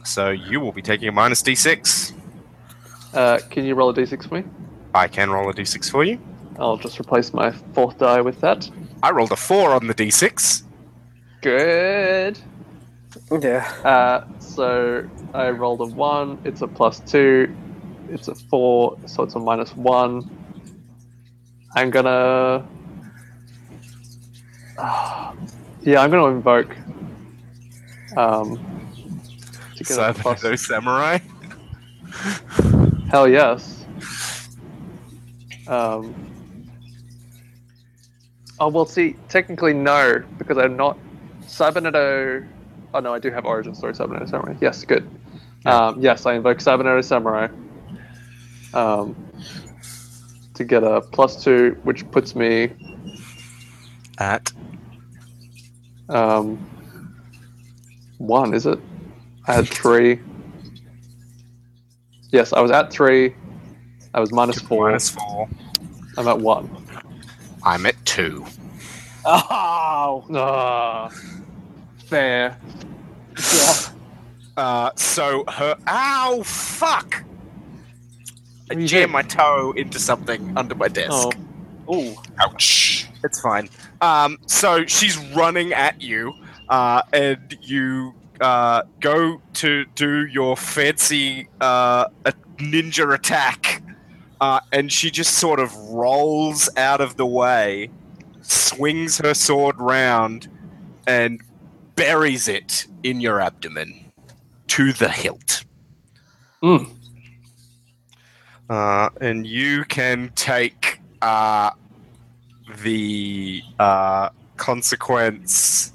so 0.05 0.31
you 0.31 0.61
will 0.61 0.71
be 0.73 0.83
taking 0.83 1.09
a 1.09 1.13
minus 1.13 1.43
d6. 1.43 2.13
Uh, 3.15 3.39
can 3.51 3.65
you 3.65 3.75
roll 3.75 3.91
a 3.91 3.95
d6 3.95 4.29
for 4.29 4.35
me? 4.35 4.45
I 4.95 5.09
can 5.09 5.31
roll 5.31 5.49
a 5.51 5.53
d6 5.55 5.91
for 5.91 6.05
you. 6.05 6.19
I'll 6.59 6.77
just 6.77 6.99
replace 7.01 7.33
my 7.35 7.51
fourth 7.51 7.99
die 7.99 8.21
with 8.21 8.41
that. 8.41 8.71
I 9.03 9.11
rolled 9.11 9.33
a 9.33 9.37
four 9.37 9.73
on 9.73 9.87
the 9.89 9.95
d6. 9.95 10.63
Good. 11.43 12.39
Yeah. 13.43 13.69
Uh, 13.85 14.25
so 14.39 15.09
I 15.35 15.51
rolled 15.51 15.81
a 15.81 15.87
one. 15.87 16.39
It's 16.45 16.63
a 16.63 16.69
plus 16.69 17.01
two. 17.01 17.55
It's 18.09 18.29
a 18.29 18.35
four, 18.35 18.97
so 19.07 19.23
it's 19.25 19.35
a 19.35 19.39
minus 19.41 19.75
one. 19.77 20.31
I'm 21.75 21.91
gonna. 21.91 22.67
Ah, 24.79 25.35
yeah, 25.83 26.01
I'm 26.01 26.11
gonna 26.11 26.37
invoke. 26.37 26.75
Um, 28.17 28.57
to 29.77 29.79
get 29.85 29.87
So 29.89 30.09
a 30.09 30.15
plus- 30.15 30.41
those 30.43 30.65
samurai. 30.67 31.19
Hell 33.11 33.29
yes. 33.29 33.84
Um. 35.67 36.15
Oh 38.61 38.69
well, 38.69 38.87
see, 38.87 39.17
technically 39.29 39.75
no, 39.75 40.23
because 40.39 40.59
I'm 40.59 40.77
not 40.77 40.97
Cyberneto. 41.43 42.47
Oh 42.93 43.01
no, 43.01 43.13
I 43.13 43.19
do 43.19 43.31
have 43.31 43.45
Origin 43.45 43.75
Story 43.75 43.95
Cyberneto 43.95 44.29
Samurai. 44.29 44.55
Yes, 44.61 44.85
good. 44.85 45.09
Um, 45.67 46.01
yes, 46.01 46.27
I 46.27 46.35
invoke 46.35 46.59
Cyberneto 46.59 47.03
Samurai. 47.05 47.49
Um, 48.75 49.17
to 50.55 50.65
get 50.65 50.85
a 50.85 51.01
plus 51.01 51.43
two, 51.43 51.79
which 51.83 52.09
puts 52.11 52.35
me 52.37 52.71
At 54.19 54.53
um, 56.09 56.59
one. 58.19 58.55
Is 58.55 58.67
it? 58.67 58.79
I 59.47 59.55
had 59.55 59.69
three. 59.69 60.21
Yes, 62.31 62.53
I 62.53 62.61
was 62.61 62.71
at 62.71 62.93
three. 62.93 63.35
I 64.15 64.21
was 64.21 64.33
minus 64.33 64.61
four. 64.61 64.87
minus 64.89 65.11
four. 65.11 65.49
I'm 66.17 66.29
at 66.29 66.39
one. 66.39 66.71
I'm 67.65 67.85
at 67.87 67.97
two. 68.05 68.45
Oh. 69.25 70.25
Ah, 70.35 71.09
fair. 72.07 72.57
Yeah. 73.53 73.75
Uh, 74.57 74.91
so 74.97 75.45
her. 75.49 75.77
Ow! 75.89 76.43
Fuck! 76.45 77.25
I 78.71 78.75
What 78.75 78.79
you 78.81 78.87
jammed 78.87 79.09
did? 79.09 79.13
my 79.13 79.23
toe 79.23 79.73
into 79.77 79.99
something 79.99 80.53
under 80.57 80.75
my 80.75 80.89
desk. 80.89 81.11
Oh, 81.89 81.95
Ooh. 81.95 82.15
Ouch. 82.41 83.09
It's 83.25 83.41
fine. 83.41 83.69
Um, 84.01 84.39
so 84.47 84.87
she's 84.87 85.19
running 85.35 85.73
at 85.73 86.01
you, 86.01 86.33
uh, 86.69 87.03
and 87.13 87.57
you 87.63 88.15
uh, 88.41 88.83
go 89.01 89.41
to 89.55 89.85
do 89.95 90.27
your 90.27 90.57
fancy 90.57 91.49
uh, 91.61 92.07
a 92.27 92.33
ninja 92.59 93.13
attack, 93.15 93.74
uh, 94.45 94.61
and 94.73 94.93
she 94.93 95.11
just 95.11 95.39
sort 95.39 95.59
of 95.59 95.75
rolls 95.89 96.69
out 96.77 97.01
of 97.01 97.17
the 97.17 97.25
way, 97.25 97.89
swings 98.43 99.17
her 99.17 99.33
sword 99.33 99.75
round, 99.79 100.49
and 101.07 101.41
buries 101.97 102.47
it 102.47 102.87
in 103.03 103.23
your 103.23 103.41
abdomen 103.41 104.13
to 104.67 104.93
the 104.93 105.09
hilt. 105.09 105.65
Mm. 106.63 106.91
Uh, 108.69 109.09
and 109.23 109.47
you 109.47 109.83
can 109.85 110.31
take 110.35 111.01
uh, 111.23 111.71
the 112.83 113.63
uh, 113.79 114.29
consequence, 114.59 115.95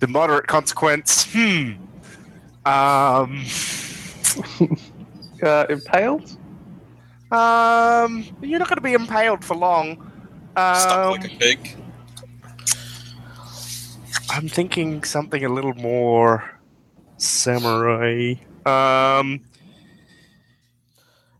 the 0.00 0.08
moderate 0.08 0.46
consequence. 0.46 1.26
Hmm. 1.32 1.72
Um. 2.66 3.46
uh, 5.42 5.66
impaled. 5.70 6.36
Um. 7.32 8.24
You're 8.42 8.58
not 8.58 8.68
going 8.68 8.76
to 8.76 8.82
be 8.82 8.92
impaled 8.92 9.44
for 9.44 9.56
long. 9.56 10.12
Stuck 10.52 11.06
Um, 11.06 11.10
like 11.12 11.24
a 11.32 11.36
pig. 11.36 11.76
I'm 14.30 14.48
thinking 14.48 15.02
something 15.04 15.44
a 15.44 15.48
little 15.48 15.74
more 15.74 16.58
samurai. 17.16 18.34
Um. 18.66 19.40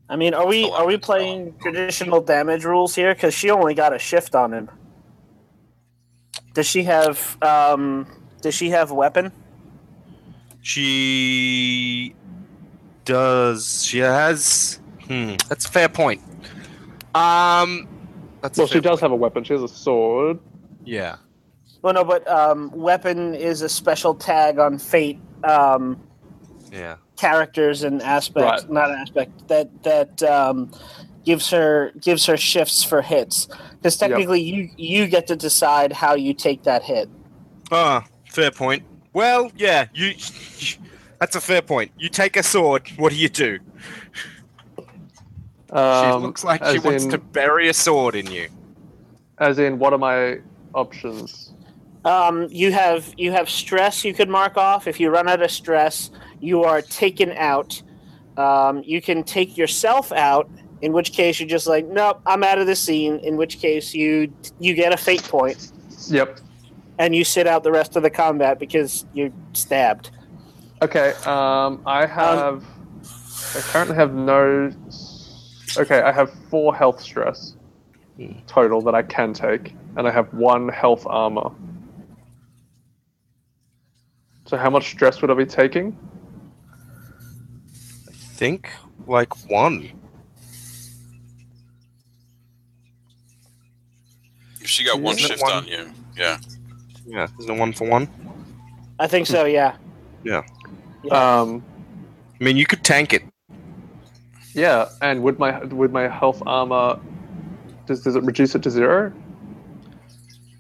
I 0.09 0.16
mean, 0.16 0.35
are 0.35 0.47
we 0.47 0.69
are 0.70 0.86
we 0.86 0.98
playing 0.98 1.55
traditional 1.62 2.20
damage 2.20 2.64
rules 2.64 2.94
here? 2.94 3.14
Because 3.14 3.32
she 3.32 3.51
only 3.51 3.74
got 3.74 3.94
a 3.94 3.98
shift 3.98 4.35
on 4.35 4.52
him. 4.52 4.70
Does 6.52 6.66
she 6.66 6.82
have 6.82 7.43
um? 7.43 8.06
Does 8.43 8.55
she 8.55 8.69
have 8.70 8.90
a 8.90 8.94
weapon? 8.94 9.32
She 10.60 12.14
does. 13.06 13.85
She 13.85 13.98
has. 13.98 14.81
Hmm. 15.06 15.34
That's 15.48 15.66
a 15.66 15.70
fair 15.70 15.88
point. 15.88 16.20
Um. 17.14 17.88
That's 18.40 18.58
Well, 18.58 18.66
she 18.66 18.80
does 18.80 18.92
point. 18.98 19.00
have 19.02 19.12
a 19.12 19.16
weapon. 19.16 19.44
She 19.44 19.52
has 19.52 19.62
a 19.62 19.68
sword. 19.68 20.38
Yeah. 20.84 21.16
Well, 21.82 21.94
no, 21.94 22.04
but 22.04 22.26
um, 22.28 22.70
weapon 22.72 23.34
is 23.34 23.62
a 23.62 23.68
special 23.68 24.14
tag 24.14 24.58
on 24.58 24.78
Fate 24.78 25.20
um, 25.44 26.00
Yeah. 26.72 26.96
characters 27.16 27.82
and 27.84 28.02
aspects, 28.02 28.62
Right. 28.64 28.70
not 28.72 28.90
an 28.90 28.96
aspect 28.96 29.46
that 29.48 29.82
that 29.84 30.22
um, 30.24 30.70
gives 31.24 31.50
her 31.50 31.92
gives 32.00 32.26
her 32.26 32.36
shifts 32.36 32.82
for 32.82 33.00
hits. 33.02 33.46
Because 33.76 33.96
technically, 33.96 34.40
you 34.40 34.70
you 34.76 35.06
get 35.06 35.26
to 35.28 35.36
decide 35.36 35.92
how 35.92 36.14
you 36.14 36.34
take 36.34 36.62
that 36.64 36.82
hit. 36.82 37.08
Ah, 37.70 38.04
fair 38.28 38.50
point. 38.50 38.82
Well, 39.12 39.52
yeah. 39.56 39.86
You. 39.94 40.14
That's 41.20 41.36
a 41.36 41.40
fair 41.40 41.62
point. 41.62 41.92
You 41.96 42.08
take 42.08 42.36
a 42.36 42.42
sword. 42.42 42.88
What 42.96 43.10
do 43.12 43.16
you 43.16 43.28
do? 43.28 43.60
She 45.73 45.78
Um, 45.78 46.23
looks 46.23 46.44
like 46.44 46.62
she 46.66 46.78
wants 46.78 47.05
in- 47.05 47.11
to 47.11 47.19
bury 47.19 47.69
a 47.69 47.73
sword 47.74 48.15
in 48.15 48.31
you. 48.31 48.49
As 49.39 49.59
in, 49.59 49.78
what 49.78 49.93
are 49.94 49.99
my 49.99 50.39
options? 50.74 51.55
Um, 52.05 52.47
you 52.51 52.73
have 52.73 53.12
you 53.16 53.31
have 53.32 53.49
stress 53.49 54.05
you 54.05 54.12
could 54.12 54.28
mark 54.28 54.57
off. 54.57 54.86
If 54.86 55.01
you 55.01 55.09
run 55.09 55.28
out 55.28 55.40
of 55.40 55.51
stress, 55.51 56.11
you 56.40 56.62
are 56.65 56.82
taken 56.82 57.32
out. 57.32 57.81
Um, 58.36 58.82
you 58.85 59.01
can 59.01 59.23
take 59.24 59.57
yourself 59.57 60.12
out, 60.12 60.51
in 60.82 60.93
which 60.93 61.12
case 61.12 61.39
you're 61.40 61.49
just 61.49 61.66
like, 61.66 61.86
nope, 61.86 62.20
I'm 62.27 62.43
out 62.43 62.59
of 62.59 62.66
the 62.66 62.77
scene. 62.77 63.19
In 63.20 63.36
which 63.36 63.59
case 63.59 63.94
you 63.94 64.31
you 64.59 64.74
get 64.74 64.93
a 64.93 64.97
fate 64.97 65.23
point 65.23 65.73
Yep. 66.09 66.40
and 66.99 67.15
you 67.15 67.24
sit 67.24 67.47
out 67.47 67.62
the 67.62 67.73
rest 67.73 67.97
of 67.97 68.03
the 68.03 68.11
combat 68.11 68.59
because 68.59 69.07
you're 69.15 69.31
stabbed. 69.55 70.11
Okay. 70.82 71.15
Um, 71.24 71.81
I 71.86 72.05
have. 72.05 72.62
I 73.57 73.61
currently 73.61 73.97
have 73.97 74.12
no. 74.12 74.70
Okay, 75.78 76.01
I 76.01 76.12
have 76.12 76.32
four 76.51 76.74
health 76.74 77.01
stress 77.01 77.55
Hmm. 78.16 78.32
total 78.47 78.82
that 78.82 78.94
I 78.94 79.03
can 79.03 79.32
take, 79.32 79.74
and 79.97 80.07
I 80.07 80.11
have 80.11 80.32
one 80.35 80.69
health 80.69 81.07
armor. 81.07 81.51
So 84.47 84.57
how 84.59 84.69
much 84.69 84.90
stress 84.90 85.23
would 85.23 85.31
I 85.31 85.35
be 85.35 85.47
taking? 85.47 85.97
I 88.09 88.12
think 88.12 88.70
like 89.07 89.49
one. 89.49 89.90
If 94.61 94.69
She 94.69 94.85
got 94.85 95.01
one 95.01 95.15
Isn't 95.16 95.24
it 95.24 95.28
shift 95.28 95.43
one? 95.43 95.53
on 95.53 95.66
you. 95.66 95.90
Yeah. 96.16 96.39
Yeah, 97.07 97.28
isn't 97.39 97.55
it 97.57 97.59
one 97.59 97.73
for 97.73 97.89
one? 97.89 98.09
I 98.99 99.07
think 99.07 99.27
so. 99.27 99.44
Yeah. 99.44 99.77
Yeah. 100.23 100.43
Um, 101.11 101.65
I 102.40 102.44
mean, 102.44 102.57
you 102.57 102.66
could 102.66 102.85
tank 102.85 103.12
it. 103.12 103.23
Yeah, 104.54 104.88
and 105.00 105.22
would 105.22 105.38
my 105.38 105.62
would 105.64 105.92
my 105.92 106.08
health 106.08 106.42
armor 106.46 106.98
does 107.86 108.02
does 108.02 108.16
it 108.16 108.22
reduce 108.24 108.54
it 108.54 108.62
to 108.62 108.70
zero? 108.70 109.12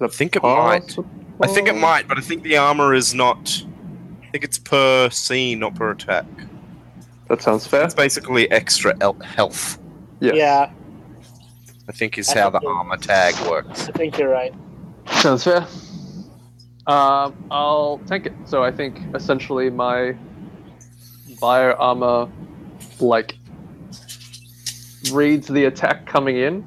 I 0.00 0.08
think 0.08 0.34
it 0.36 0.42
might. 0.42 0.96
I 1.40 1.46
think 1.46 1.68
it 1.68 1.76
might, 1.76 2.08
but 2.08 2.18
I 2.18 2.20
think 2.20 2.42
the 2.42 2.56
armor 2.56 2.92
is 2.94 3.14
not. 3.14 3.64
I 4.22 4.30
think 4.32 4.44
it's 4.44 4.58
per 4.58 5.10
scene, 5.10 5.60
not 5.60 5.74
per 5.74 5.90
attack. 5.90 6.24
That 7.28 7.40
sounds 7.42 7.66
fair. 7.66 7.84
It's 7.84 7.94
basically 7.94 8.50
extra 8.50 8.96
el- 9.00 9.18
health. 9.20 9.78
Yes. 10.20 10.34
Yeah. 10.36 10.70
I 11.88 11.92
think 11.92 12.18
is 12.18 12.28
I 12.30 12.40
how 12.40 12.50
the 12.50 12.58
think 12.60 12.70
it- 12.70 12.76
armor 12.76 12.96
tag 12.96 13.34
works. 13.48 13.88
I 13.88 13.92
think 13.92 14.18
you're 14.18 14.28
right. 14.30 14.54
Sounds 15.10 15.44
fair. 15.44 15.66
Um, 16.86 17.34
I'll 17.50 18.00
take 18.06 18.26
it. 18.26 18.32
So 18.44 18.64
I 18.64 18.72
think 18.72 18.98
essentially 19.14 19.70
my 19.70 20.16
bio 21.40 21.72
armor, 21.74 22.28
like, 23.00 23.36
reads 25.10 25.48
the 25.48 25.64
attack 25.64 26.06
coming 26.06 26.36
in 26.36 26.64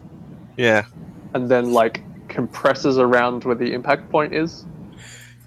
Yeah, 0.57 0.85
and 1.33 1.49
then 1.49 1.71
like 1.73 2.01
compresses 2.27 2.97
around 2.97 3.43
where 3.45 3.55
the 3.55 3.71
impact 3.73 4.09
point 4.09 4.33
is. 4.33 4.65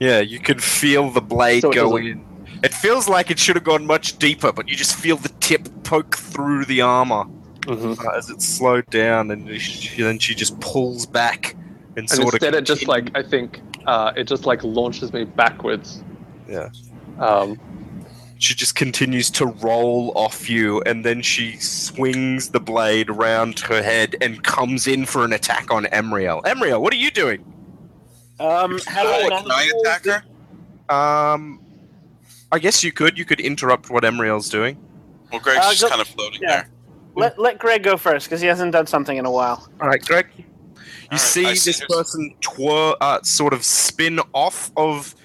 yeah. 0.00 0.20
You 0.20 0.38
can 0.38 0.58
feel 0.58 1.10
the 1.10 1.20
blade 1.20 1.62
So 1.62 1.70
it 1.70 1.74
go 1.74 1.96
in. 1.96 2.24
It 2.62 2.72
feels 2.74 3.08
like 3.08 3.30
it 3.30 3.38
should 3.38 3.56
have 3.56 3.64
gone 3.64 3.86
much 3.86 4.18
deeper, 4.18 4.52
but 4.52 4.68
you 4.68 4.74
just 4.76 4.96
feel 4.96 5.16
the 5.16 5.28
tip 5.40 5.68
poke 5.84 6.16
through 6.16 6.64
the 6.64 6.80
armor 6.80 7.24
Mm-hmm. 7.62 8.00
uh, 8.06 8.12
as 8.16 8.30
it's 8.30 8.48
slowed 8.48 8.86
down, 8.86 9.30
and 9.30 9.60
she, 9.60 10.02
then 10.02 10.18
she 10.18 10.34
just 10.34 10.58
pulls 10.60 11.04
back 11.04 11.52
and, 11.96 11.98
And 11.98 12.08
sort 12.08 12.32
instead, 12.34 12.54
of. 12.54 12.60
it 12.60 12.64
just 12.64 12.86
like 12.88 13.10
I 13.14 13.22
think 13.22 13.60
uh, 13.86 14.12
it 14.16 14.24
just 14.24 14.46
like 14.46 14.64
launches 14.64 15.12
me 15.12 15.24
backwards. 15.24 16.02
Yeah. 16.48 16.70
Um, 17.18 17.60
She 18.40 18.54
just 18.54 18.76
continues 18.76 19.30
to 19.32 19.46
roll 19.46 20.12
off 20.14 20.48
you, 20.48 20.80
and 20.82 21.04
then 21.04 21.22
she 21.22 21.56
swings 21.56 22.50
the 22.50 22.60
blade 22.60 23.10
around 23.10 23.58
her 23.60 23.82
head 23.82 24.14
and 24.20 24.42
comes 24.44 24.86
in 24.86 25.06
for 25.06 25.24
an 25.24 25.32
attack 25.32 25.72
on 25.72 25.86
Emriel. 25.86 26.42
Emriel, 26.44 26.80
what 26.80 26.92
are 26.92 26.96
you 26.96 27.10
doing? 27.10 27.40
Um, 28.38 28.78
how 28.86 29.02
do 29.02 29.08
I 29.08 29.22
Oh, 29.24 29.28
manage- 29.28 29.42
can 29.42 29.50
I 29.50 29.70
attack 29.80 30.04
her? 30.04 30.94
Um, 30.94 31.60
I 32.52 32.60
guess 32.60 32.84
you 32.84 32.92
could. 32.92 33.18
You 33.18 33.24
could 33.24 33.40
interrupt 33.40 33.90
what 33.90 34.04
Emriel's 34.04 34.48
doing. 34.48 34.78
Well, 35.32 35.40
Greg's 35.40 35.66
Uh, 35.66 35.70
just 35.70 35.82
go- 35.82 35.88
kind 35.88 36.00
of 36.00 36.06
floating 36.06 36.40
yeah. 36.42 36.48
there. 36.48 36.68
Let 37.16 37.38
let 37.40 37.58
Greg 37.58 37.82
go 37.82 37.96
first 37.96 38.26
because 38.26 38.40
he 38.40 38.46
hasn't 38.46 38.70
done 38.70 38.86
something 38.86 39.16
in 39.16 39.26
a 39.26 39.30
while. 39.30 39.68
All 39.80 39.88
right, 39.88 40.00
Greg. 40.02 40.26
You 40.36 40.44
right, 41.12 41.20
see 41.20 41.44
I 41.46 41.50
this 41.54 41.64
his- 41.64 41.84
person 41.88 42.34
twir- 42.40 42.94
uh, 43.00 43.18
sort 43.22 43.52
of 43.52 43.64
spin 43.64 44.20
off 44.32 44.70
of 44.76 45.16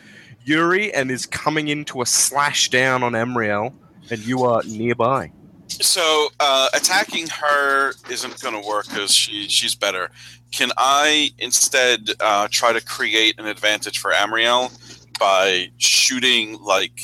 Yuri 0.46 0.94
and 0.94 1.10
is 1.12 1.26
coming 1.26 1.68
into 1.68 2.02
a 2.02 2.06
slash 2.06 2.70
down 2.70 3.04
on 3.04 3.14
Emriel, 3.14 3.74
and 4.10 4.20
you 4.26 4.44
are 4.44 4.62
nearby. 4.64 5.32
So 5.68 6.28
uh, 6.40 6.70
attacking 6.74 7.28
her 7.28 7.94
isn't 8.10 8.40
going 8.42 8.62
to 8.62 8.68
work 8.68 8.88
because 8.90 9.14
she 9.14 9.48
she's 9.48 9.76
better. 9.76 10.10
Can 10.52 10.72
I 10.78 11.32
instead 11.40 12.10
uh, 12.20 12.48
try 12.52 12.74
to 12.74 12.84
create 12.84 13.40
an 13.40 13.48
advantage 13.48 13.98
for 14.00 14.12
Amriel 14.12 14.72
by 15.20 15.70
shooting 15.78 16.60
like 16.62 17.02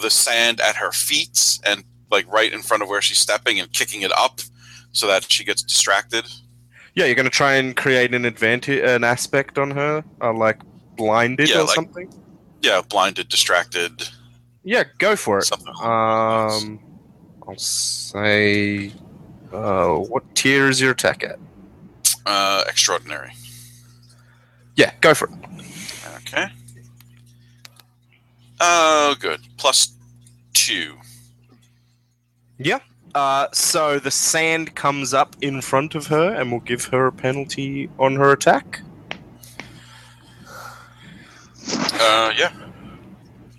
the 0.00 0.10
sand 0.10 0.60
at 0.60 0.76
her 0.76 0.92
feet 0.92 1.58
and 1.66 1.84
like 2.10 2.30
right 2.30 2.52
in 2.52 2.60
front 2.60 2.82
of 2.82 2.88
where 2.88 3.00
she's 3.00 3.18
stepping 3.18 3.58
and 3.60 3.72
kicking 3.72 4.02
it 4.02 4.12
up 4.18 4.40
so 4.92 5.06
that 5.06 5.30
she 5.32 5.44
gets 5.44 5.62
distracted? 5.62 6.24
Yeah, 6.94 7.06
you're 7.06 7.14
going 7.14 7.24
to 7.24 7.30
try 7.30 7.54
and 7.54 7.76
create 7.76 8.12
an 8.14 8.24
advantage, 8.24 8.80
an 8.82 9.04
aspect 9.04 9.58
on 9.58 9.70
her, 9.70 10.02
uh, 10.20 10.32
like 10.32 10.60
blinded 10.96 11.48
Yeah, 11.48 11.60
or 11.60 11.64
like- 11.64 11.74
something. 11.74 12.12
Yeah, 12.62 12.82
blinded, 12.88 13.28
distracted, 13.28 14.08
Yeah, 14.64 14.84
go 14.98 15.16
for 15.16 15.38
it. 15.38 15.44
something. 15.44 15.68
along 15.82 16.48
those 16.48 16.62
lines. 16.62 16.64
Um, 16.64 16.80
I'll 17.48 17.56
say, 17.56 18.92
uh, 19.52 19.94
what 19.96 20.34
tier 20.34 20.68
is 20.68 20.80
your 20.80 20.92
attack 20.92 21.24
at? 21.24 21.38
uh, 22.26 22.64
extraordinary. 22.68 23.32
Yeah, 24.76 24.92
go 25.00 25.14
for 25.14 25.28
it. 25.28 25.34
Okay. 26.18 26.46
Oh, 28.60 29.16
good. 29.18 29.40
Plus 29.56 29.92
two. 30.54 30.96
Yeah. 32.58 32.78
Uh, 33.14 33.48
so 33.52 33.98
the 33.98 34.10
sand 34.10 34.74
comes 34.76 35.12
up 35.14 35.34
in 35.40 35.60
front 35.62 35.94
of 35.94 36.06
her 36.08 36.32
and 36.34 36.52
will 36.52 36.60
give 36.60 36.84
her 36.86 37.06
a 37.06 37.12
penalty 37.12 37.88
on 37.98 38.16
her 38.16 38.30
attack. 38.32 38.82
Uh, 41.76 42.32
yeah. 42.36 42.52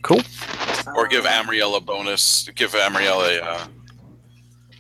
Cool. 0.02 0.22
Or 0.96 1.08
give 1.08 1.26
Amriel 1.26 1.78
a 1.78 1.82
bonus. 1.82 2.50
Give 2.56 2.72
Amriel 2.72 3.22
a 3.38 3.44
uh, 3.44 3.68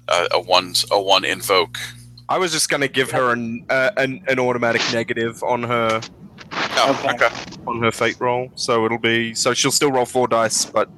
a, 0.08 0.28
a 0.34 0.40
one 0.42 0.74
a 0.92 1.02
one 1.02 1.24
invoke. 1.26 1.78
I 2.30 2.38
was 2.38 2.52
just 2.52 2.70
going 2.70 2.82
to 2.82 2.88
give 2.88 3.12
her 3.12 3.32
an, 3.34 3.66
uh, 3.70 3.92
an 3.98 4.24
an 4.28 4.40
automatic 4.40 4.82
negative 4.94 5.44
on 5.44 5.64
her 5.64 6.02
Oh, 6.54 7.00
Okay. 7.06 7.26
okay. 7.26 7.36
on 7.68 7.82
her 7.84 7.92
fate 7.92 8.18
roll, 8.20 8.50
so 8.56 8.86
it'll 8.86 8.98
be 8.98 9.36
so 9.36 9.54
she'll 9.54 9.72
still 9.72 9.92
roll 9.92 10.06
four 10.06 10.28
dice, 10.28 10.66
but 10.66 10.90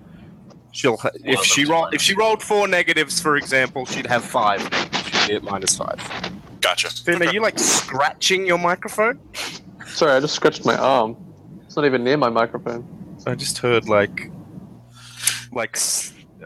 she'll 0.71 0.97
ha- 0.97 1.09
if 1.15 1.41
she 1.43 1.65
roll 1.65 1.87
if 1.87 2.01
she 2.01 2.13
rolled 2.15 2.41
four 2.41 2.67
negatives, 2.67 3.19
for 3.19 3.35
example, 3.37 3.85
she'd 3.85 4.07
have 4.07 4.23
five. 4.23 4.61
She'd 5.03 5.27
be 5.27 5.35
at 5.35 5.43
minus 5.43 5.75
five. 5.77 5.99
Gotcha. 6.61 6.89
Finn, 6.89 7.21
are 7.21 7.31
you 7.33 7.41
like 7.41 7.59
scratching 7.59 8.45
your 8.47 8.57
microphone? 8.57 9.19
sorry, 9.87 10.13
I 10.13 10.19
just 10.21 10.35
scratched 10.35 10.65
my 10.65 10.75
arm. 10.77 11.17
It's 11.73 11.77
not 11.77 11.85
even 11.87 12.03
near 12.03 12.17
my 12.17 12.29
microphone. 12.29 12.85
I 13.25 13.33
just 13.33 13.57
heard 13.57 13.89
like 13.89 14.29
like 15.51 15.75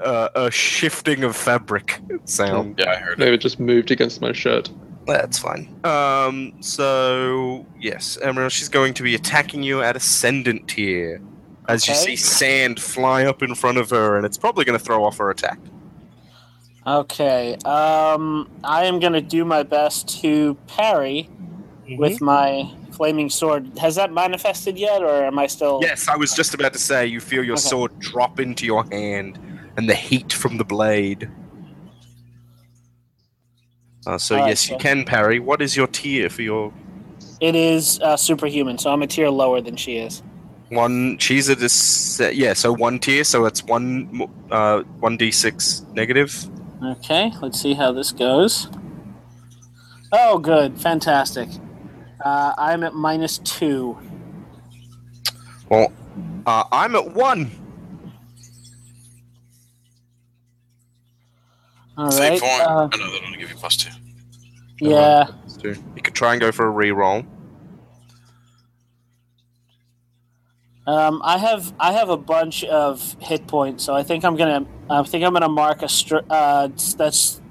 uh, 0.02 0.30
a 0.34 0.50
shifting 0.50 1.26
of 1.26 1.36
fabric 1.36 2.00
sound. 2.24 2.76
Yeah, 2.80 2.92
I 2.92 2.96
heard 2.96 3.12
it. 3.12 3.20
Maybe 3.20 3.34
it 3.34 3.42
just 3.42 3.60
moved 3.60 3.92
against 3.92 4.22
my 4.22 4.32
shirt. 4.32 4.72
That's 5.06 5.38
fine. 5.38 5.68
Um. 5.84 6.54
So 6.62 7.66
yes, 7.78 8.18
Emerald, 8.22 8.54
she's 8.54 8.70
going 8.70 8.94
to 8.94 9.04
be 9.04 9.16
attacking 9.16 9.64
you 9.64 9.82
at 9.82 9.98
ascendant 9.98 10.70
tier. 10.70 11.20
As 11.68 11.86
you 11.90 11.94
Okay. 11.94 12.04
see 12.04 12.16
sand 12.16 12.80
fly 12.80 13.26
up 13.26 13.44
in 13.44 13.54
front 13.54 13.80
of 13.80 13.90
her, 13.90 14.16
and 14.16 14.26
it's 14.26 14.38
probably 14.38 14.64
going 14.64 14.80
to 14.80 14.86
throw 14.86 15.04
off 15.04 15.18
her 15.18 15.30
attack. 15.30 15.60
Okay. 16.86 17.56
Um, 17.66 18.50
I 18.64 18.86
am 18.86 19.02
gonna 19.02 19.20
do 19.20 19.44
my 19.44 19.64
best 19.64 20.22
to 20.22 20.54
parry 20.68 21.30
with 21.98 22.22
my 22.22 22.72
flaming 22.98 23.30
sword. 23.30 23.78
Has 23.78 23.96
that 23.96 24.12
manifested 24.12 24.78
yet, 24.78 25.02
or 25.04 25.24
am 25.24 25.38
I 25.40 25.48
still? 25.48 25.80
Yes, 25.82 26.08
I 26.10 26.18
was 26.18 26.34
just 26.34 26.54
about 26.54 26.74
to 26.74 26.80
say 26.80 27.06
you 27.06 27.20
feel 27.20 27.44
your 27.44 27.54
Okay. 27.54 27.70
sword 27.70 27.92
drop 28.00 28.40
into 28.40 28.66
your 28.66 28.84
hand, 28.92 29.40
and 29.78 29.88
the 29.88 29.94
heat 29.94 30.34
from 30.34 30.58
the 30.58 30.66
blade. 30.66 31.30
Uh, 34.08 34.18
so 34.18 34.36
yes, 34.36 34.70
you 34.70 34.78
can 34.78 35.06
parry. 35.06 35.40
What 35.40 35.62
is 35.62 35.78
your 35.78 35.88
tier 35.88 36.30
for 36.30 36.42
your 36.42 36.74
It 37.40 37.56
is 37.56 38.00
uh, 38.02 38.18
superhuman, 38.18 38.78
so 38.80 38.92
I'm 38.92 39.04
a 39.04 39.08
tier 39.08 39.30
lower 39.30 39.62
than 39.62 39.76
she 39.76 39.98
is. 39.98 40.24
One, 40.70 41.18
she's 41.20 41.50
at 41.50 41.60
this. 41.60 42.20
Yeah, 42.34 42.54
so 42.54 42.74
one 42.74 43.00
tier, 43.00 43.24
so 43.24 43.46
it's 43.46 43.64
one, 43.64 44.28
uh, 44.52 44.82
one 45.00 45.16
d 45.18 45.32
six 45.32 45.86
negative. 45.94 46.34
Okay, 46.84 47.32
let's 47.42 47.62
see 47.62 47.74
how 47.74 47.92
this 47.92 48.12
goes. 48.12 48.68
Oh, 50.12 50.40
good, 50.40 50.80
fantastic. 50.80 51.50
Uh, 52.24 52.54
I'm 52.58 52.84
at 52.84 52.94
minus 52.94 53.38
two. 53.40 53.98
Well, 55.70 55.92
uh, 56.46 56.64
I'm 56.72 56.96
at 56.96 57.14
one. 57.14 57.52
All 61.98 62.12
Save 62.12 62.42
right. 62.42 62.42
point. 62.42 62.62
uh, 62.62 62.90
oh, 62.94 62.98
no, 62.98 63.12
that 63.12 63.24
only 63.26 63.38
give 63.38 63.50
you 63.50 63.56
plus 63.56 63.76
two. 63.78 63.92
yeah. 64.80 65.28
So 65.48 65.70
you 65.96 66.02
could 66.04 66.14
try 66.14 66.34
and 66.34 66.42
go 66.42 66.52
for 66.52 66.66
a 66.66 66.70
re-roll. 66.70 67.24
Um, 70.86 71.22
I 71.26 71.38
have 71.38 71.74
I 71.82 71.92
have 71.92 72.08
a 72.10 72.16
bunch 72.16 72.64
of 72.64 73.18
hit 73.20 73.46
points, 73.46 73.84
so 73.84 73.94
I 73.94 74.04
think 74.04 74.24
I'm 74.24 74.38
gonna 74.38 74.66
I 74.90 75.04
think 75.04 75.26
I'm 75.26 75.34
gonna 75.34 75.50
mark 75.50 75.82
a 75.82 75.90
str- 75.90 76.24
uh, 76.30 76.70
that's 76.98 77.42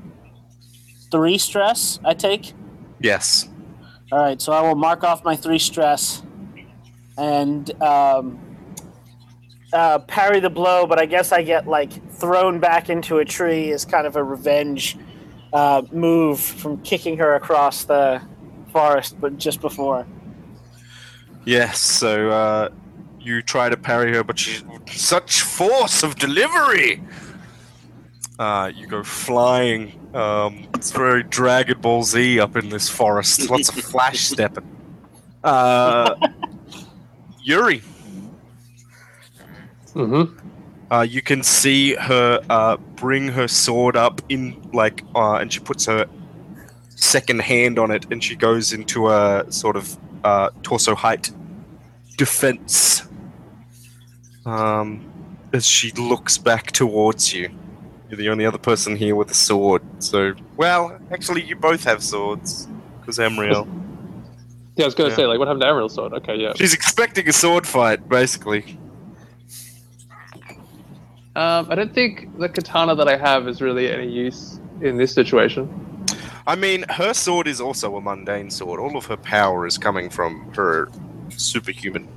three 1.11 1.37
stress. 1.37 2.01
I 2.03 2.15
take. 2.15 2.55
Yes. 2.99 3.47
All 4.13 4.21
right, 4.21 4.41
so 4.41 4.53
I 4.53 4.61
will 4.61 4.77
mark 4.77 5.03
off 5.03 5.25
my 5.25 5.35
three 5.35 5.59
stress 5.59 6.23
and 7.19 7.71
um, 7.83 8.39
uh, 9.73 9.99
parry 10.01 10.39
the 10.39 10.51
blow, 10.51 10.87
but 10.87 11.01
I 11.01 11.07
guess 11.07 11.33
I 11.33 11.43
get 11.43 11.67
like 11.67 12.13
thrown 12.13 12.61
back 12.61 12.89
into 12.89 13.19
a 13.19 13.25
tree 13.25 13.73
as 13.73 13.85
kind 13.85 14.07
of 14.07 14.15
a 14.15 14.23
revenge 14.23 14.97
uh, 15.53 15.83
move 15.91 16.39
from 16.39 16.81
kicking 16.83 17.17
her 17.19 17.35
across 17.35 17.85
the 17.85 18.23
forest, 18.73 19.21
but 19.21 19.39
just 19.39 19.61
before. 19.61 20.07
Yes. 21.45 21.81
So 21.81 22.31
uh, 22.31 22.69
you 23.21 23.43
try 23.43 23.69
to 23.69 23.77
parry 23.77 24.13
her, 24.15 24.23
but 24.23 24.39
she's 24.39 24.63
such 24.87 25.43
force 25.43 26.03
of 26.03 26.15
delivery. 26.17 27.03
Uh, 28.39 28.71
you 28.75 28.87
go 28.87 29.03
flying. 29.03 29.99
Um, 30.17 30.67
it's 30.75 30.93
very 30.93 31.23
Dragon 31.23 31.79
Ball 31.81 32.03
Z 32.03 32.41
up 32.41 32.57
in 32.57 32.71
this 32.71 32.89
forest. 32.89 33.51
Lots 33.51 33.69
of 33.69 33.75
flash 33.77 34.21
stepping. 34.33 34.65
Uh, 35.45 36.15
Yuri, 37.43 37.83
Mm-hmm. 39.95 40.37
uh, 40.93 41.03
you 41.03 41.23
can 41.23 41.43
see 41.43 41.95
her 41.95 42.41
uh, 42.51 42.77
bring 42.97 43.29
her 43.29 43.49
sword 43.49 43.97
up 43.97 44.21
in 44.29 44.61
like, 44.73 45.03
uh, 45.15 45.37
and 45.37 45.51
she 45.53 45.61
puts 45.61 45.87
her 45.87 46.07
second 46.89 47.41
hand 47.41 47.79
on 47.79 47.91
it, 47.91 48.05
and 48.11 48.23
she 48.23 48.37
goes 48.37 48.73
into 48.75 49.09
a 49.09 49.45
sort 49.51 49.77
of 49.77 49.97
uh, 50.25 50.51
torso 50.63 50.95
height 50.95 51.31
defense. 52.19 53.03
Um, 54.45 55.13
as 55.53 55.67
she 55.67 55.93
looks 55.93 56.37
back 56.39 56.73
towards 56.73 57.33
you, 57.33 57.49
you're 58.09 58.19
the 58.19 58.29
only 58.29 58.47
other 58.47 58.59
person 58.59 58.97
here 58.97 59.15
with 59.17 59.31
a 59.31 59.35
sword. 59.35 59.83
So, 59.99 60.35
well, 60.57 60.99
actually, 61.11 61.43
you 61.43 61.57
both 61.57 61.85
have 61.85 62.03
swords 62.03 62.69
because 63.01 63.19
Emriel. 63.19 63.67
Yeah, 64.77 64.85
I 64.85 64.87
was 64.87 64.95
gonna 64.95 65.11
Yeah. 65.11 65.17
say 65.17 65.27
like, 65.27 65.39
what 65.39 65.49
happened 65.49 65.63
to 65.63 65.69
Emerald's 65.69 65.95
sword? 65.95 66.13
Okay, 66.13 66.37
yeah. 66.37 66.53
She's 66.57 66.75
expecting 66.75 67.29
a 67.29 67.33
sword 67.33 67.67
fight, 67.67 68.09
basically. 68.09 68.79
Um, 71.35 71.67
I 71.69 71.75
don't 71.75 71.93
think 71.93 72.39
the 72.39 72.49
katana 72.49 72.95
that 72.95 73.09
I 73.09 73.17
have 73.17 73.47
is 73.47 73.61
really 73.61 73.93
any 73.93 74.09
use 74.11 74.59
in 74.81 74.97
this 74.97 75.13
situation. 75.13 75.69
I 76.47 76.55
mean, 76.55 76.85
her 76.89 77.13
sword 77.13 77.47
is 77.47 77.61
also 77.61 77.97
a 77.97 78.01
mundane 78.01 78.51
sword. 78.51 78.81
All 78.81 78.97
of 78.97 79.07
her 79.07 79.17
power 79.17 79.67
is 79.67 79.77
coming 79.77 80.09
from 80.09 80.51
her 80.55 80.89
superhuman. 81.31 82.09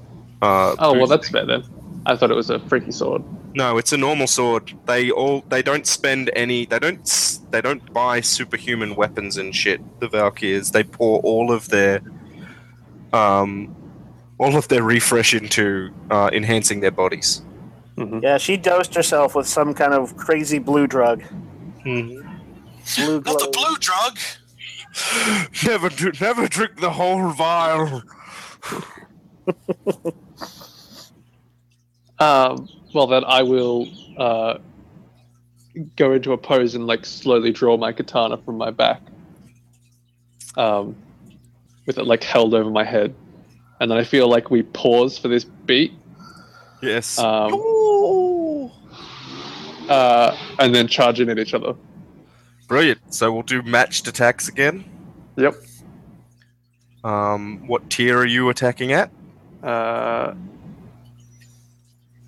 Uh, 0.42 0.76
Oh 0.80 0.94
well, 0.94 1.02
boost. 1.02 1.10
that's 1.10 1.30
fair 1.30 1.46
then. 1.46 1.64
I 2.06 2.16
thought 2.16 2.32
it 2.32 2.36
was 2.36 2.50
a 2.50 2.60
freaky 2.60 2.92
sword. 2.92 3.24
no, 3.56 3.78
it's 3.78 3.94
a 3.94 3.98
normal 3.98 4.28
sword. 4.28 4.74
They 4.86 5.12
all 5.12 5.44
they 5.50 5.62
don't 5.62 5.86
spend 5.86 6.32
any. 6.36 6.66
They 6.66 6.80
don't 6.80 7.40
they 7.52 7.62
don't 7.62 7.94
buy 7.94 8.22
superhuman 8.22 8.96
weapons 8.96 9.38
and 9.38 9.56
shit. 9.56 9.82
The 10.00 10.08
Valkyrs 10.08 10.72
they 10.72 10.84
pour 10.84 11.20
all 11.22 11.52
of 11.52 11.70
their 11.70 12.02
um 13.14 13.76
all 14.40 14.56
of 14.56 14.68
their 14.70 14.84
refresh 14.84 15.34
into 15.34 15.92
uh, 16.10 16.30
enhancing 16.32 16.80
their 16.80 16.92
bodies. 16.92 17.42
Mm-hmm. 17.98 18.20
Yeah, 18.24 18.38
she 18.38 18.56
dosed 18.56 18.96
herself 18.96 19.36
with 19.36 19.48
some 19.48 19.74
kind 19.74 19.94
of 19.94 20.16
crazy 20.16 20.60
blue 20.60 20.88
drug. 20.88 21.22
Mm-hmm. 21.86 22.26
Blue 22.96 23.22
Not 23.22 23.40
the 23.40 23.50
blue 23.52 23.76
drug. 23.78 24.18
Never, 25.66 25.90
do, 25.90 26.12
never 26.20 26.48
drink 26.48 26.80
the 26.80 26.90
whole 26.90 27.30
vial. 27.30 28.02
Um, 32.20 32.68
well 32.94 33.08
then 33.08 33.24
I 33.26 33.44
will 33.44 33.88
uh, 34.18 34.58
go 35.96 36.14
into 36.14 36.34
a 36.34 36.38
pose 36.38 36.76
and 36.76 36.86
like 36.88 37.06
slowly 37.06 37.52
draw 37.52 37.78
my 37.78 37.92
katana 37.92 38.38
from 38.38 38.58
my 38.58 38.72
back, 38.72 39.02
um, 40.58 40.96
with 41.86 41.98
it 41.98 42.06
like 42.06 42.24
held 42.24 42.54
over 42.54 42.70
my 42.70 42.84
head, 42.84 43.14
and 43.80 43.90
then 43.90 43.98
I 43.98 44.04
feel 44.04 44.28
like 44.28 44.52
we 44.52 44.64
pause 44.64 45.18
for 45.18 45.28
this 45.28 45.44
beat, 45.46 45.94
Yes. 46.82 47.18
um, 47.20 47.54
uh, 49.90 50.36
and 50.60 50.76
then 50.76 50.88
charging 50.88 51.30
at 51.30 51.40
each 51.40 51.54
other. 51.54 51.74
Brilliant. 52.68 53.14
So 53.14 53.32
we'll 53.32 53.44
do 53.44 53.62
matched 53.64 54.08
attacks 54.08 54.48
again. 54.48 54.84
Yep. 55.38 55.56
Um, 57.04 57.66
what 57.66 57.90
tier 57.90 58.18
are 58.20 58.26
you 58.26 58.50
attacking 58.50 58.92
at? 58.92 59.10
Uh, 59.64 60.34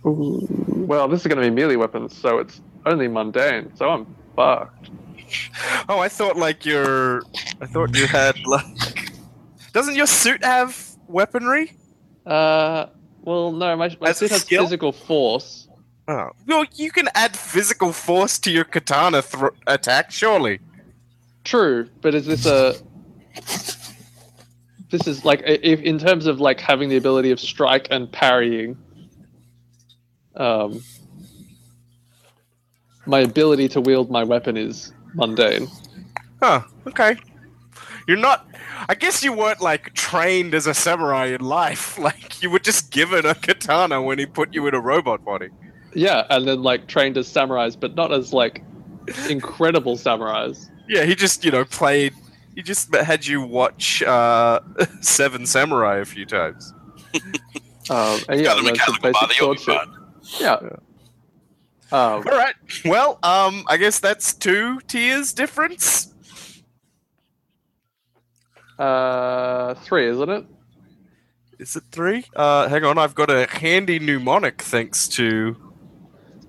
ooh, 0.05 0.47
well, 0.67 1.07
this 1.07 1.21
is 1.21 1.27
going 1.27 1.41
to 1.41 1.49
be 1.49 1.49
melee 1.49 1.75
weapons, 1.75 2.15
so 2.15 2.39
it's 2.39 2.61
only 2.85 3.07
mundane. 3.07 3.71
So 3.75 3.89
I'm 3.89 4.15
fucked. 4.35 4.89
Oh, 5.87 5.99
I 5.99 6.09
thought 6.09 6.35
like 6.37 6.65
your, 6.65 7.23
I 7.61 7.65
thought 7.65 7.95
you 7.95 8.07
had 8.07 8.35
like. 8.45 9.13
Doesn't 9.73 9.95
your 9.95 10.07
suit 10.07 10.43
have 10.43 10.97
weaponry? 11.07 11.73
Uh, 12.25 12.87
well, 13.21 13.51
no, 13.51 13.75
my, 13.77 13.95
my 14.01 14.09
As 14.09 14.17
suit 14.17 14.31
has 14.31 14.41
skill? 14.41 14.63
physical 14.63 14.91
force. 14.91 15.67
Oh, 16.07 16.31
well, 16.47 16.65
you 16.73 16.91
can 16.91 17.07
add 17.15 17.37
physical 17.37 17.93
force 17.93 18.37
to 18.39 18.51
your 18.51 18.65
katana 18.65 19.21
thr 19.21 19.47
attack, 19.67 20.11
surely. 20.11 20.59
True, 21.43 21.87
but 22.01 22.13
is 22.13 22.25
this 22.25 22.45
a? 22.45 22.75
This 24.89 25.07
is 25.07 25.23
like 25.23 25.41
if 25.45 25.79
in 25.81 25.97
terms 25.97 26.25
of 26.25 26.41
like 26.41 26.59
having 26.59 26.89
the 26.89 26.97
ability 26.97 27.31
of 27.31 27.39
strike 27.39 27.87
and 27.89 28.11
parrying. 28.11 28.77
Um, 30.35 30.83
my 33.05 33.19
ability 33.19 33.67
to 33.69 33.81
wield 33.81 34.09
my 34.09 34.23
weapon 34.23 34.57
is 34.57 34.93
mundane. 35.13 35.67
Huh. 36.41 36.61
Okay. 36.87 37.17
You're 38.07 38.17
not. 38.17 38.47
I 38.89 38.95
guess 38.95 39.23
you 39.23 39.33
weren't 39.33 39.61
like 39.61 39.93
trained 39.93 40.55
as 40.55 40.67
a 40.67 40.73
samurai 40.73 41.27
in 41.27 41.41
life. 41.41 41.97
Like 42.01 42.41
you 42.41 42.49
were 42.49 42.59
just 42.59 42.91
given 42.91 43.25
a 43.25 43.35
katana 43.35 44.01
when 44.01 44.17
he 44.17 44.25
put 44.25 44.53
you 44.53 44.65
in 44.67 44.73
a 44.73 44.79
robot 44.79 45.23
body. 45.23 45.49
Yeah, 45.93 46.25
and 46.29 46.47
then 46.47 46.63
like 46.63 46.87
trained 46.87 47.17
as 47.17 47.27
samurais, 47.27 47.79
but 47.79 47.95
not 47.95 48.11
as 48.11 48.33
like 48.33 48.63
incredible 49.29 49.97
samurais. 49.97 50.69
Yeah, 50.87 51.03
he 51.05 51.13
just 51.15 51.45
you 51.45 51.51
know 51.51 51.63
played. 51.65 52.13
He 52.55 52.61
just 52.63 52.93
had 52.93 53.25
you 53.25 53.41
watch 53.41 54.01
uh, 54.03 54.59
Seven 55.01 55.45
Samurai 55.45 55.97
a 55.97 56.05
few 56.05 56.25
times. 56.25 56.73
Um, 57.89 58.19
and 58.29 58.39
yeah, 58.39 58.47
Got 58.47 58.59
a 58.59 58.61
learn 58.63 58.75
some 58.75 58.93
mechanical 58.95 59.01
basic 59.01 59.13
body. 59.13 59.35
You'll 59.39 59.55
sword 59.57 59.57
be 59.57 59.93
shit. 59.93 60.00
Fine. 60.31 60.41
Yeah. 60.71 60.77
Um, 61.93 61.99
All 62.13 62.21
right. 62.21 62.55
Well, 62.85 63.19
um, 63.21 63.65
I 63.67 63.77
guess 63.77 63.99
that's 63.99 64.33
two 64.33 64.79
tiers 64.87 65.33
difference. 65.33 66.13
uh, 68.79 69.73
three, 69.75 70.07
isn't 70.07 70.29
it? 70.29 70.45
Is 71.59 71.75
it 71.75 71.83
three? 71.91 72.25
Uh, 72.35 72.67
hang 72.69 72.83
on, 72.85 72.97
I've 72.97 73.13
got 73.13 73.29
a 73.29 73.45
handy 73.47 73.99
mnemonic 73.99 74.61
thanks 74.61 75.07
to. 75.09 75.55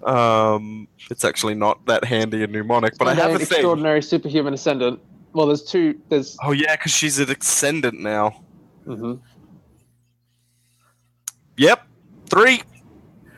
Um, 0.05 0.89
it's 1.11 1.25
actually 1.25 1.55
not 1.55 1.85
that 1.87 2.05
handy 2.05 2.43
a 2.43 2.47
mnemonic, 2.47 2.97
but 2.99 3.09
I 3.09 3.15
have 3.15 3.19
a 3.19 3.29
Mundane, 3.31 3.47
thing. 3.47 3.57
extraordinary 3.59 4.03
superhuman 4.03 4.55
ascendant. 4.55 5.01
Well, 5.33 5.47
there's 5.47 5.63
two. 5.65 6.01
There's. 6.09 6.37
Oh 6.43 6.53
yeah, 6.53 6.77
because 6.77 6.93
she's 6.93 7.19
an 7.19 7.31
ascendant 7.31 8.01
now. 8.01 8.43
Mm-hmm. 8.87 9.15
Yep, 11.57 11.87
three. 12.31 12.63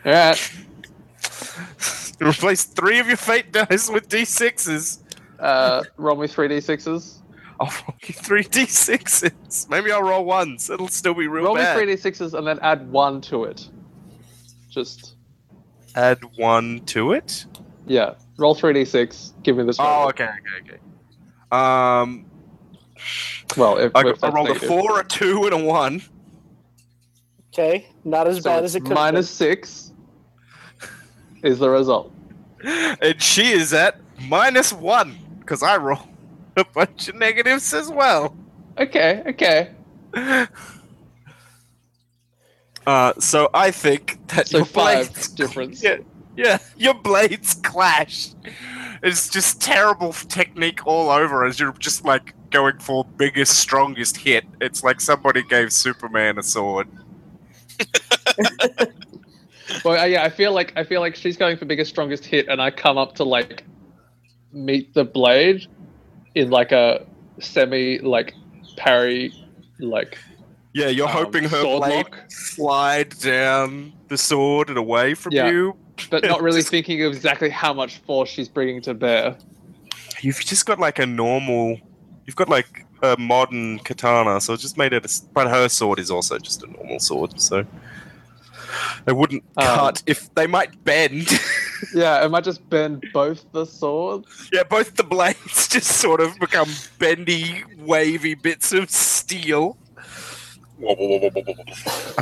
All 0.04 0.12
right. 0.12 0.52
Replace 2.20 2.64
three 2.64 2.98
of 3.00 3.08
your 3.08 3.16
fate 3.16 3.52
dice 3.52 3.90
with 3.90 4.08
d6s. 4.08 5.00
Uh, 5.40 5.82
roll 5.96 6.16
me 6.16 6.26
three 6.26 6.48
d 6.48 6.60
sixes. 6.60 7.20
I'll 7.60 7.66
roll 7.66 7.96
you 8.06 8.14
three 8.14 8.44
d6s. 8.44 9.68
Maybe 9.68 9.90
I'll 9.90 10.02
roll 10.02 10.24
ones. 10.24 10.70
It'll 10.70 10.88
still 10.88 11.14
be 11.14 11.26
real 11.26 11.44
Roll 11.44 11.56
me 11.56 11.64
three 11.74 11.86
d 11.86 11.96
sixes 11.96 12.34
and 12.34 12.46
then 12.46 12.58
add 12.60 12.90
one 12.90 13.20
to 13.22 13.44
it. 13.44 13.68
Just 14.70 15.14
Add 15.96 16.18
one 16.36 16.80
to 16.86 17.12
it. 17.12 17.46
yeah. 17.86 18.14
Roll 18.38 18.54
three 18.54 18.72
d 18.72 18.84
six. 18.84 19.32
Give 19.42 19.56
me 19.56 19.64
this. 19.64 19.76
Oh, 19.78 19.84
roll. 19.84 20.08
okay, 20.08 20.24
okay, 20.24 20.74
okay. 20.74 20.78
Um, 21.52 22.26
Well, 23.56 23.78
if, 23.78 23.94
I, 23.94 24.00
if 24.00 24.06
I 24.24 24.30
that's 24.30 24.34
rolled 24.34 24.50
a 24.50 24.54
four, 24.56 25.00
a 25.00 25.04
two, 25.04 25.44
and 25.44 25.52
a 25.52 25.58
one. 25.64 26.02
Okay, 27.52 27.86
not 28.04 28.26
as 28.26 28.38
So 28.38 28.42
bad 28.44 28.64
as 28.64 28.74
it 28.74 28.80
could 28.84 28.94
minus 28.94 29.30
six 29.30 29.83
is 31.44 31.58
the 31.60 31.68
result. 31.70 32.12
and 32.64 33.20
she 33.20 33.52
is 33.52 33.72
at 33.72 34.00
minus 34.28 34.72
one 34.72 35.16
because 35.40 35.62
I 35.62 35.76
rolled 35.76 36.08
a 36.56 36.64
bunch 36.64 37.08
of 37.08 37.16
negatives 37.16 37.72
as 37.74 37.90
well. 37.90 38.36
Okay. 38.78 39.22
Okay. 39.26 39.70
Uh, 42.86 43.14
so 43.18 43.48
I 43.54 43.70
think 43.70 44.18
that 44.28 44.48
So 44.48 44.58
your 44.58 44.66
five 44.66 45.10
blades, 45.10 45.28
difference. 45.28 45.82
yeah, 45.82 45.96
yeah, 46.36 46.58
your 46.76 46.94
blades 46.94 47.54
clash. 47.54 48.28
It's 49.02 49.28
just 49.30 49.60
terrible 49.62 50.12
technique 50.12 50.86
all 50.86 51.08
over 51.10 51.44
as 51.46 51.58
you're 51.58 51.72
just 51.78 52.04
like 52.04 52.34
going 52.50 52.78
for 52.78 53.04
biggest, 53.16 53.58
strongest 53.58 54.18
hit. 54.18 54.44
It's 54.60 54.84
like 54.84 55.00
somebody 55.00 55.42
gave 55.44 55.72
Superman 55.72 56.38
a 56.38 56.42
sword. 56.42 56.88
Well, 59.84 59.98
uh, 60.00 60.04
yeah. 60.04 60.24
I 60.24 60.28
feel 60.28 60.52
like 60.52 60.72
I 60.76 60.84
feel 60.84 61.00
like 61.00 61.16
she's 61.16 61.36
going 61.36 61.56
for 61.56 61.64
biggest, 61.64 61.90
strongest 61.90 62.24
hit, 62.24 62.48
and 62.48 62.60
I 62.60 62.70
come 62.70 62.98
up 62.98 63.14
to 63.16 63.24
like 63.24 63.64
meet 64.52 64.94
the 64.94 65.04
blade 65.04 65.66
in 66.34 66.50
like 66.50 66.72
a 66.72 67.04
semi 67.40 67.98
like 67.98 68.34
parry 68.76 69.32
like 69.80 70.18
Yeah, 70.72 70.88
you're 70.88 71.06
um, 71.06 71.12
hoping 71.12 71.44
her 71.44 71.62
blade 71.62 72.06
lock, 72.06 72.18
slide 72.28 73.10
down 73.18 73.92
the 74.08 74.18
sword 74.18 74.68
and 74.68 74.78
away 74.78 75.14
from 75.14 75.32
Yeah. 75.32 75.50
you. 75.50 75.76
but 76.10 76.24
not 76.24 76.42
really 76.48 76.62
thinking 76.62 77.02
of 77.02 77.12
exactly 77.14 77.50
how 77.50 77.72
much 77.72 77.98
force 77.98 78.28
she's 78.28 78.48
bringing 78.48 78.80
to 78.82 78.94
bear. 78.94 79.36
You've 80.20 80.40
just 80.40 80.66
got 80.66 80.78
like 80.78 80.98
a 80.98 81.06
normal. 81.06 81.78
You've 82.26 82.36
got 82.36 82.48
like 82.48 82.86
a 83.02 83.16
modern 83.18 83.78
katana, 83.80 84.40
so 84.40 84.54
it 84.54 84.60
just 84.60 84.78
made 84.78 84.92
it. 84.92 85.04
A, 85.04 85.22
but 85.34 85.48
her 85.48 85.68
sword 85.68 85.98
is 85.98 86.10
also 86.10 86.38
just 86.38 86.62
a 86.62 86.66
normal 86.66 86.98
sword. 86.98 87.38
So, 87.40 87.66
They 89.04 89.12
wouldn't 89.12 89.44
Um, 89.56 89.64
cut 89.64 90.02
if 90.06 90.34
they 90.34 90.46
might 90.46 90.82
bend. 90.84 91.28
Yeah, 91.94 92.24
it 92.24 92.30
might 92.30 92.42
just 92.44 92.68
bend 92.70 93.04
both 93.12 93.44
the 93.52 93.66
swords. 93.66 94.48
yeah, 94.52 94.62
both 94.64 94.96
the 94.96 95.04
blades 95.04 95.68
just 95.74 95.98
sort 95.98 96.20
of 96.20 96.36
become 96.40 96.68
bendy, 96.98 97.62
wavy 97.78 98.34
bits 98.34 98.72
of 98.72 98.90
steel. 98.90 99.76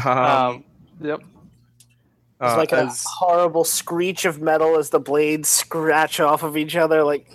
Um, 0.05 0.07
Um, 0.07 0.65
yep. 1.01 1.20
It's 1.20 2.53
uh, 2.55 2.57
like 2.57 2.73
a 2.73 2.83
as- 2.85 3.05
horrible 3.09 3.65
screech 3.65 4.24
of 4.24 4.43
metal 4.43 4.77
as 4.77 4.91
the 4.91 4.99
blades 4.99 5.49
scratch 5.49 6.19
off 6.20 6.43
of 6.43 6.57
each 6.57 6.74
other. 6.77 7.05
Like, 7.05 7.27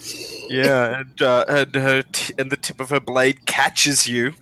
yeah, 0.49 0.99
and 0.99 1.21
uh, 1.21 1.45
and 1.47 1.73
her 1.75 2.03
t- 2.03 2.33
and 2.37 2.51
the 2.51 2.57
tip 2.57 2.79
of 2.81 2.89
her 2.89 2.99
blade 2.99 3.45
catches 3.45 4.05
you, 4.07 4.33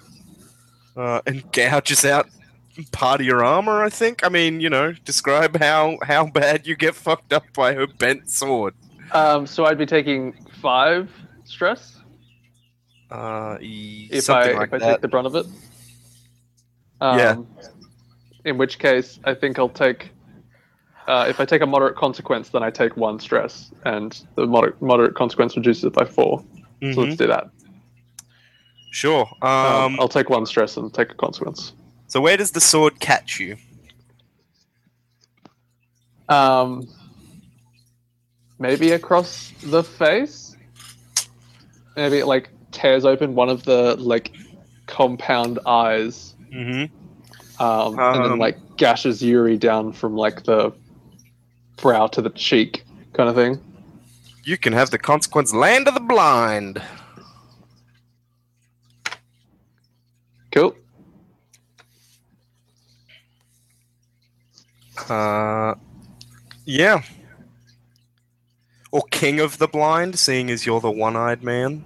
uh, 0.97 1.21
and 1.27 1.49
gouges 1.51 2.03
out 2.03 2.27
part 2.91 3.21
of 3.21 3.25
your 3.25 3.43
armor. 3.43 3.83
I 3.83 3.89
think. 3.89 4.25
I 4.25 4.29
mean, 4.29 4.59
you 4.59 4.69
know, 4.69 4.93
describe 5.03 5.57
how 5.57 5.97
how 6.03 6.27
bad 6.27 6.67
you 6.67 6.75
get 6.75 6.95
fucked 6.95 7.33
up 7.33 7.45
by 7.53 7.73
her 7.73 7.87
bent 7.87 8.29
sword. 8.29 8.73
Um, 9.11 9.45
so 9.47 9.65
I'd 9.65 9.77
be 9.77 9.85
taking 9.85 10.33
five 10.61 11.09
stress 11.45 11.97
Uh, 13.11 13.57
e- 13.61 14.09
if 14.11 14.29
I 14.29 14.51
like 14.53 14.69
if 14.69 14.73
I 14.73 14.77
that. 14.79 14.91
take 14.93 15.01
the 15.01 15.07
brunt 15.07 15.27
of 15.27 15.35
it. 15.35 15.45
Um, 17.01 17.17
Yeah. 17.17 17.35
In 18.45 18.57
which 18.57 18.77
case, 18.77 19.19
I 19.23 19.33
think 19.33 19.57
I'll 19.57 19.69
take. 19.69 20.11
Uh, 21.07 21.25
if 21.29 21.39
I 21.39 21.45
take 21.45 21.61
a 21.61 21.65
moderate 21.67 21.95
consequence, 21.95 22.49
then 22.49 22.63
I 22.63 22.71
take 22.71 22.97
one 22.97 23.19
stress, 23.19 23.71
and 23.85 24.19
the 24.35 24.47
moderate 24.47 24.81
moderate 24.81 25.13
consequence 25.15 25.55
reduces 25.55 25.83
it 25.83 25.93
by 25.93 26.05
4 26.05 26.39
So 26.39 26.87
Mhm. 26.87 26.97
let's 26.97 27.15
do 27.15 27.27
that. 27.27 27.49
Sure. 28.91 29.27
Um, 29.41 29.49
Um, 29.65 29.99
I'll 29.99 30.07
take 30.07 30.29
one 30.29 30.45
stress 30.45 30.77
and 30.77 30.93
take 30.93 31.11
a 31.11 31.15
consequence. 31.15 31.73
So 32.15 32.21
where 32.21 32.37
does 32.37 32.51
the 32.51 32.61
sword 32.61 33.01
catch 33.01 33.41
you? 33.41 33.57
Um, 36.29 36.87
maybe 38.57 38.93
across 38.93 39.51
the 39.61 39.83
face. 39.83 40.55
Maybe 41.97 42.19
it 42.19 42.25
like 42.25 42.51
tears 42.71 43.03
open 43.03 43.35
one 43.35 43.49
of 43.49 43.65
the 43.65 43.97
like 43.97 44.31
compound 44.87 45.59
eyes, 45.65 46.35
Mm-hmm. 46.53 47.61
um, 47.61 47.99
and 47.99 48.23
then 48.23 48.31
Um, 48.31 48.39
like 48.39 48.77
gashes 48.77 49.21
Yuri 49.21 49.57
down 49.57 49.91
from 49.91 50.15
like 50.15 50.43
the 50.43 50.71
brow 51.75 52.07
to 52.07 52.21
the 52.21 52.29
cheek, 52.29 52.85
kind 53.11 53.27
of 53.27 53.35
thing. 53.35 53.59
You 54.45 54.57
can 54.57 54.71
have 54.71 54.89
the 54.89 54.97
consequence 54.97 55.53
land 55.53 55.89
of 55.89 55.95
the 55.95 55.99
blind. 55.99 56.81
Cool. 60.53 60.77
Uh, 65.09 65.75
yeah. 66.65 67.01
Or 68.91 69.03
king 69.11 69.39
of 69.39 69.57
the 69.57 69.67
blind, 69.67 70.17
seeing 70.17 70.49
as 70.49 70.65
you're 70.65 70.79
the 70.79 70.91
one-eyed 70.91 71.43
man. 71.43 71.85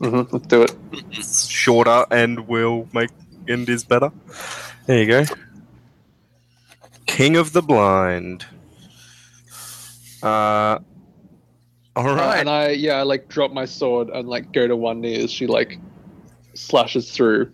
Mm-hmm, 0.00 0.34
let's 0.34 0.46
do 0.48 0.62
it. 0.62 0.74
It's 1.12 1.46
shorter 1.46 2.04
and 2.10 2.48
will 2.48 2.88
make 2.92 3.10
end 3.48 3.68
is 3.68 3.84
better. 3.84 4.10
There 4.86 4.98
you 4.98 5.06
go. 5.06 5.24
King 7.06 7.36
of 7.36 7.52
the 7.52 7.62
blind. 7.62 8.44
Uh. 10.22 10.78
all 11.96 12.04
right. 12.04 12.36
Uh, 12.36 12.40
and 12.40 12.50
I 12.50 12.70
yeah, 12.70 12.94
I 12.94 13.02
like 13.02 13.28
drop 13.28 13.52
my 13.52 13.64
sword 13.64 14.08
and 14.10 14.28
like 14.28 14.52
go 14.52 14.66
to 14.66 14.76
one 14.76 15.00
knee 15.00 15.22
as 15.22 15.30
she 15.30 15.46
like 15.46 15.78
slashes 16.54 17.10
through, 17.12 17.50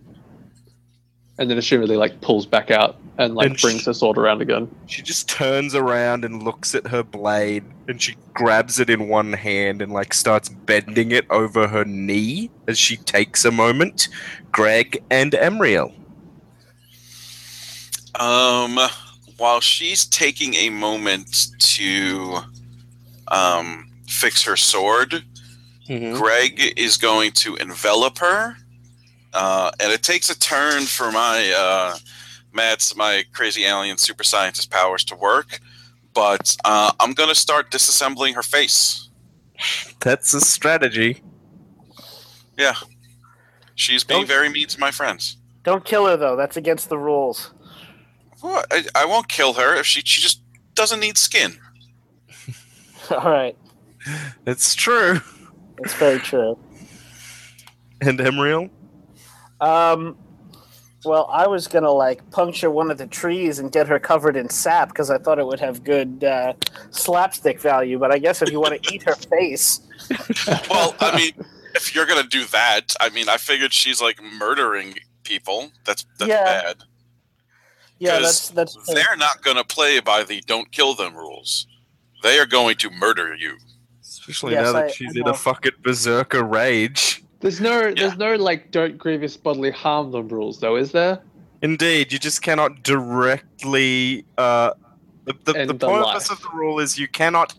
and 1.37 1.49
then 1.49 1.57
assumedly 1.57 1.97
like 1.97 2.21
pulls 2.21 2.45
back 2.45 2.71
out 2.71 2.97
and 3.19 3.35
like 3.35 3.47
And 3.47 3.59
sh- 3.59 3.61
brings 3.61 3.85
her 3.85 3.93
sword 3.93 4.17
around 4.17 4.41
again. 4.41 4.73
She 4.87 5.01
just 5.01 5.27
turns 5.27 5.75
around 5.75 6.23
and 6.23 6.41
looks 6.41 6.73
at 6.73 6.87
her 6.87 7.03
blade, 7.03 7.65
and 7.87 8.01
she 8.01 8.15
grabs 8.33 8.79
it 8.79 8.89
in 8.89 9.09
one 9.09 9.33
hand 9.33 9.81
and 9.81 9.91
like 9.91 10.13
starts 10.13 10.47
bending 10.47 11.11
it 11.11 11.29
over 11.29 11.67
her 11.67 11.83
knee 11.83 12.49
as 12.67 12.79
she 12.79 12.95
takes 12.95 13.43
a 13.43 13.51
moment. 13.51 14.07
Greg 14.53 15.03
and 15.11 15.33
Emriel. 15.33 15.93
Um, 18.15 18.79
while 19.37 19.59
she's 19.59 20.05
taking 20.05 20.55
a 20.55 20.69
moment 20.69 21.47
to 21.59 22.39
um, 23.27 23.91
fix 24.07 24.43
her 24.43 24.55
sword, 24.55 25.23
Greg 25.87 26.73
is 26.77 26.97
going 26.97 27.31
to 27.31 27.55
envelop 27.57 28.19
her, 28.19 28.55
uh, 29.33 29.71
and 29.79 29.91
it 29.91 30.03
takes 30.03 30.29
a 30.29 30.39
turn 30.39 30.83
for 30.83 31.11
my 31.11 31.53
uh, 31.57 31.97
Matt's 32.53 32.95
my 32.95 33.23
crazy 33.33 33.63
alien 33.65 33.97
super 33.97 34.23
scientist 34.23 34.71
powers 34.71 35.03
to 35.05 35.15
work. 35.15 35.59
But 36.13 36.55
uh, 36.65 36.91
I'm 36.99 37.13
gonna 37.13 37.35
start 37.35 37.71
disassembling 37.71 38.33
her 38.35 38.43
face. 38.43 39.09
That's 39.99 40.33
a 40.33 40.41
strategy. 40.41 41.21
Yeah, 42.57 42.75
she's 43.75 44.03
being 44.03 44.21
Don't- 44.21 44.27
very 44.27 44.49
mean 44.49 44.67
to 44.67 44.79
my 44.79 44.91
friends. 44.91 45.37
don't 45.63 45.85
kill 45.85 46.05
her 46.07 46.17
though. 46.17 46.35
That's 46.35 46.57
against 46.57 46.89
the 46.89 46.97
rules. 46.97 47.51
What? 48.41 48.65
I, 48.71 48.83
I 48.95 49.05
won't 49.05 49.27
kill 49.27 49.53
her 49.53 49.75
if 49.75 49.85
she 49.85 50.01
she 50.01 50.21
just 50.21 50.41
doesn't 50.73 50.99
need 50.99 51.17
skin. 51.17 51.59
All 53.11 53.17
right, 53.31 53.57
It's 54.45 54.75
true. 54.75 55.19
It's 55.79 55.93
very 55.95 56.19
true. 56.19 56.57
And 58.01 58.19
Emriel? 58.19 58.69
Um, 59.61 60.17
well, 61.05 61.27
I 61.31 61.47
was 61.47 61.67
gonna 61.67 61.91
like 61.91 62.29
puncture 62.31 62.69
one 62.69 62.91
of 62.91 62.97
the 62.97 63.07
trees 63.07 63.59
and 63.59 63.71
get 63.71 63.87
her 63.87 63.99
covered 63.99 64.35
in 64.35 64.49
sap 64.49 64.89
because 64.89 65.09
I 65.09 65.17
thought 65.17 65.39
it 65.39 65.45
would 65.45 65.59
have 65.59 65.83
good 65.83 66.23
uh, 66.23 66.53
slapstick 66.91 67.59
value. 67.59 67.97
But 67.99 68.11
I 68.11 68.17
guess 68.19 68.41
if 68.41 68.51
you 68.51 68.59
want 68.59 68.81
to 68.83 68.93
eat 68.93 69.03
her 69.03 69.15
face, 69.15 69.81
Well, 70.69 70.95
I 70.99 71.15
mean, 71.15 71.31
if 71.75 71.93
you're 71.95 72.05
gonna 72.05 72.23
do 72.27 72.45
that, 72.45 72.95
I 72.99 73.09
mean, 73.09 73.29
I 73.29 73.37
figured 73.37 73.73
she's 73.73 74.01
like 74.01 74.21
murdering 74.21 74.95
people. 75.23 75.71
That's 75.85 76.05
that's 76.17 76.29
Yeah. 76.29 76.43
bad. 76.43 76.75
yeah, 77.99 78.19
'Cause 78.19 78.49
that's 78.51 78.75
that's 78.75 78.93
They're 78.93 79.17
not 79.17 79.41
gonna 79.43 79.63
play 79.63 79.99
by 79.99 80.23
the 80.23 80.41
"don't 80.47 80.71
kill 80.71 80.95
them" 80.95 81.15
rules. 81.15 81.67
They 82.23 82.37
are 82.39 82.45
going 82.45 82.75
to 82.77 82.89
murder 82.89 83.33
you. 83.35 83.57
Especially 84.01 84.53
Yes, 84.53 84.65
now 84.65 84.71
that 84.73 84.83
I- 84.85 84.91
she's 84.91 85.15
I 85.15 85.19
in 85.21 85.27
a 85.29 85.33
fucking 85.33 85.71
berserker 85.81 86.43
rage. 86.43 87.23
There's 87.41 87.61
no 87.61 87.87
Yeah. 87.87 87.93
there's 87.95 88.17
no 88.17 88.35
like 88.35 88.71
don't 88.71 88.97
grievous 88.97 89.37
bodily 89.37 89.71
harm 89.71 90.11
them 90.11 90.27
rules 90.27 90.59
though, 90.59 90.75
is 90.75 90.91
there? 90.91 91.21
Indeed, 91.61 92.11
you 92.13 92.19
just 92.19 92.41
cannot 92.41 92.83
directly. 92.83 94.25
Uh, 94.37 94.71
the 95.25 95.33
the, 95.45 95.53
the 95.53 95.65
the 95.73 95.87
purpose 95.87 96.29
life. 96.29 96.31
of 96.31 96.41
the 96.41 96.49
rule 96.57 96.79
is 96.79 96.97
you 96.97 97.07
cannot, 97.07 97.53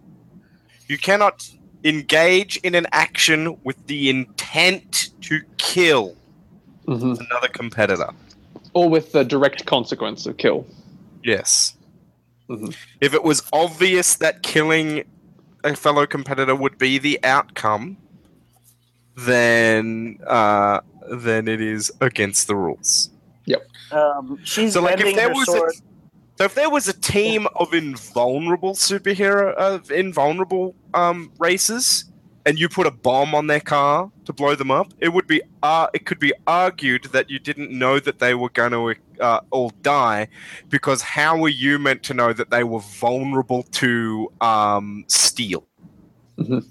you 0.89 0.99
cannot 0.99 1.49
engage 1.85 2.57
in 2.59 2.75
an 2.75 2.87
action 2.93 3.57
with 3.65 3.87
the 3.87 4.11
intent 4.11 5.11
to 5.23 5.41
kill 5.59 6.17
Mm-hmm. 6.89 7.23
another 7.31 7.49
competitor. 7.49 8.09
Or 8.75 8.89
with 8.91 9.13
the 9.13 9.23
direct 9.23 9.65
consequence 9.67 10.27
of 10.27 10.39
kill. 10.39 10.67
Yes. 11.23 11.77
Mhm. 12.49 12.75
If 13.01 13.15
it 13.15 13.23
was 13.23 13.43
obvious 13.53 14.17
that 14.17 14.43
killing 14.43 15.05
a 15.63 15.77
fellow 15.77 16.05
competitor 16.07 16.55
would 16.57 16.79
be 16.79 16.99
the 16.99 17.21
outcome, 17.23 17.97
then 19.27 20.19
uh, 20.27 20.81
then 21.11 21.49
it 21.49 21.61
is 21.61 21.93
against 22.01 22.47
the 22.47 22.57
rules. 22.57 23.11
um, 23.93 24.39
she's 24.45 24.73
So, 24.75 24.83
like, 24.83 25.01
if 25.01 25.17
there 25.17 25.29
her 25.29 25.35
was 25.35 25.49
a- 25.49 25.73
So 26.39 26.45
if 26.45 26.55
there 26.55 26.71
was 26.71 26.89
a 26.89 26.95
team 26.95 27.47
of 27.57 27.75
invulnerable 27.75 28.75
superhero 28.75 29.53
of 29.55 29.91
invulnerable 29.91 30.75
um, 30.95 31.31
races, 31.39 32.07
and 32.47 32.59
you 32.59 32.69
put 32.69 32.87
a 32.87 32.91
bomb 32.91 33.35
on 33.35 33.47
their 33.47 33.61
car 33.61 34.11
to 34.25 34.33
blow 34.33 34.55
them 34.55 34.71
up, 34.71 34.95
it 35.01 35.11
would 35.11 35.27
be 35.27 35.43
uh, 35.63 35.89
it 35.93 36.07
could 36.07 36.19
be 36.19 36.33
argued 36.47 37.05
that 37.13 37.29
you 37.29 37.39
didn't 37.39 37.71
know 37.71 37.99
that 38.01 38.21
they 38.21 38.35
were 38.35 38.49
going 38.49 38.73
to 38.73 38.95
uh, 39.23 39.41
all 39.51 39.71
die, 39.83 40.29
because 40.71 41.03
how 41.03 41.37
were 41.37 41.51
you 41.51 41.79
meant 41.79 42.03
to 42.05 42.15
know 42.15 42.33
that 42.33 42.49
they 42.51 42.65
were 42.65 42.81
vulnerable 42.81 43.65
to 43.65 44.33
um, 44.41 45.05
steel? 45.09 45.67
Mhm. 46.39 46.65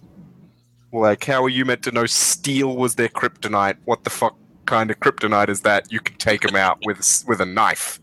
Like, 0.92 1.24
how 1.24 1.44
are 1.44 1.50
you 1.50 1.66
meant 1.66 1.84
to 1.84 1.92
know 1.92 2.06
steel 2.06 2.76
was 2.76 2.96
their 2.96 3.10
kryptonite? 3.10 3.78
What 3.86 4.04
the 4.04 4.10
fuck 4.10 4.36
kind 4.66 4.90
of 4.90 5.00
kryptonite 5.00 5.50
is 5.50 5.62
that? 5.62 5.92
You 5.92 6.00
can 6.00 6.18
take 6.18 6.42
them 6.42 6.56
out 6.56 6.80
with 6.86 7.24
with 7.28 7.42
a 7.42 7.46
knife. 7.46 8.00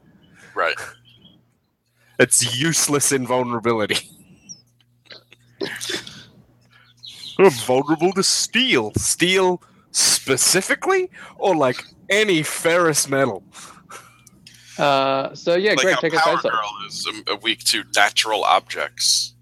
Right. 0.55 0.77
It's 2.19 2.59
useless 2.59 3.13
invulnerability. 3.13 4.09
I'm 7.39 7.51
vulnerable 7.51 8.13
to 8.15 8.23
steel. 8.23 8.93
Steel 8.97 9.63
specifically, 9.91 11.11
or 11.37 11.55
like 11.55 11.83
any 12.09 12.43
ferrous 12.43 13.09
metal. 13.09 13.43
Uh, 14.79 15.35
so 15.35 15.55
yeah, 15.57 15.71
like 15.73 15.81
Greg, 15.81 15.97
take 15.99 16.13
a 16.15 16.19
Power 16.19 16.37
face 16.37 16.45
off. 16.47 16.53
Girl 16.53 16.73
is 16.87 17.07
um, 17.09 17.25
uh, 17.31 17.37
weak 17.43 17.61
to 17.65 17.83
natural 17.95 18.45
objects. 18.45 19.35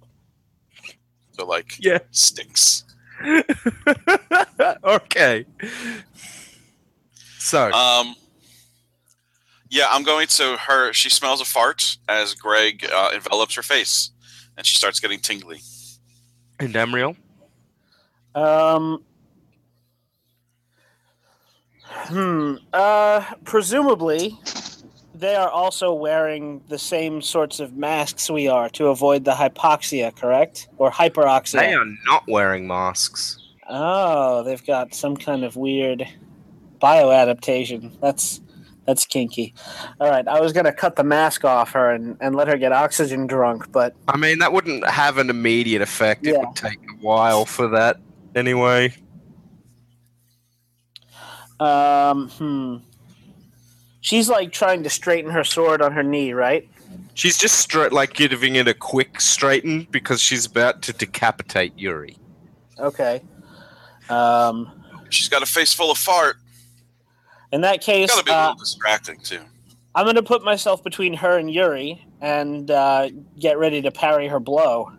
So 1.33 1.45
like 1.47 1.77
Yeah. 1.79 1.99
sticks. 2.11 2.84
okay. 4.85 5.47
So, 7.39 7.71
Um. 7.73 8.15
Yeah, 9.71 9.87
I'm 9.91 10.05
going 10.05 10.29
to 10.29 10.57
her. 10.57 10.93
She 10.93 11.11
smells 11.11 11.41
a 11.41 11.45
fart 11.45 11.97
as 12.09 12.35
Greg 12.35 12.87
uh, 12.93 13.11
envelops 13.13 13.57
her 13.57 13.63
face, 13.63 14.11
and 14.57 14.65
she 14.65 14.77
starts 14.77 15.01
getting 15.01 15.19
tingly. 15.19 15.61
And 16.61 16.75
Amriel? 16.75 17.17
Um. 18.35 19.03
Hmm. 21.83 22.55
Uh. 22.73 23.25
Presumably, 23.45 24.39
they 25.25 25.35
are 25.37 25.49
also 25.49 25.95
wearing 25.95 26.61
the 26.69 26.79
same 26.79 27.23
sorts 27.23 27.59
of 27.59 27.75
masks 27.79 28.31
we 28.31 28.47
are 28.47 28.69
to 28.69 28.89
avoid 28.89 29.25
the 29.25 29.31
hypoxia, 29.33 30.15
correct? 30.15 30.69
Or 30.77 30.91
hyperoxia. 30.91 31.61
They 31.61 31.73
are 31.73 31.87
not 32.05 32.25
wearing 32.29 32.67
masks. 32.67 33.39
Oh, 33.67 34.43
they've 34.43 34.65
got 34.67 34.95
some 34.95 35.17
kind 35.17 35.43
of 35.43 35.57
weird 35.57 36.07
bioadaptation. 36.83 37.99
That's 38.03 38.43
that's 38.85 39.07
kinky. 39.07 39.55
All 39.99 40.11
right, 40.11 40.29
I 40.29 40.41
was 40.43 40.53
gonna 40.53 40.75
cut 40.75 40.97
the 40.97 41.05
mask 41.05 41.43
off 41.47 41.71
her 41.73 41.89
and, 41.91 42.19
and 42.21 42.37
let 42.37 42.47
her 42.49 42.59
get 42.59 42.73
oxygen 42.73 43.27
drunk, 43.27 43.73
but 43.73 43.95
I 44.07 44.19
mean, 44.19 44.41
that 44.41 44.53
wouldn't 44.53 44.87
have 44.87 45.17
an 45.17 45.31
immediate 45.31 45.81
effect. 45.81 46.27
It 46.27 46.35
Yeah. 46.35 46.41
would 46.41 46.55
take 46.55 46.79
a 46.81 46.97
while 47.01 47.47
for 47.47 47.69
that 47.69 47.97
anyway. 48.35 48.93
um, 51.61 52.29
hmm. 52.29 52.77
She's 54.05 54.29
like 54.29 54.53
trying 54.53 54.83
to 54.83 54.91
straighten 54.91 55.31
her 55.31 55.45
sword 55.45 55.81
on 55.81 55.93
her 55.93 56.03
knee, 56.03 56.35
right? 56.35 56.69
She's 57.15 57.39
just 57.39 57.59
straight, 57.59 57.91
like 57.91 58.13
giving 58.13 58.57
it 58.57 58.69
a 58.69 58.75
quick 58.75 59.19
straighten 59.19 59.89
because 59.91 60.21
she's 60.21 60.45
about 60.45 60.83
to 60.83 60.93
decapitate 60.93 61.73
Yuri. 61.79 62.19
Okay. 62.79 63.23
Um, 64.11 64.71
She's 65.09 65.31
got 65.31 65.43
a 65.43 65.47
face 65.47 65.73
full 65.73 65.91
of 65.91 65.97
fart. 65.97 66.37
in 67.51 67.63
that 67.63 67.81
case, 67.81 68.11
Gotta 68.11 68.25
be 68.25 68.31
a 68.31 68.35
uh, 68.35 68.41
little 68.43 68.57
distracting 68.57 69.21
too. 69.21 69.41
I'm 69.95 70.05
going 70.05 70.17
to 70.17 70.23
put 70.23 70.45
myself 70.45 70.85
between 70.85 71.15
her 71.15 71.39
and 71.39 71.51
Yuri 71.51 72.05
and 72.21 72.71
uh, 72.71 73.09
get 73.39 73.57
ready 73.57 73.81
to 73.81 73.91
parry 73.91 74.29
her 74.29 74.39
blow. 74.39 74.93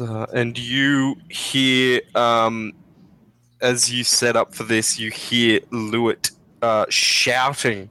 Uh, 0.00 0.24
and 0.32 0.56
you 0.56 1.16
hear, 1.28 2.00
um, 2.14 2.72
as 3.64 3.90
you 3.90 4.04
set 4.04 4.36
up 4.36 4.54
for 4.54 4.62
this, 4.62 4.98
you 4.98 5.10
hear 5.10 5.58
Lewitt 5.72 6.32
uh, 6.60 6.84
shouting 6.90 7.88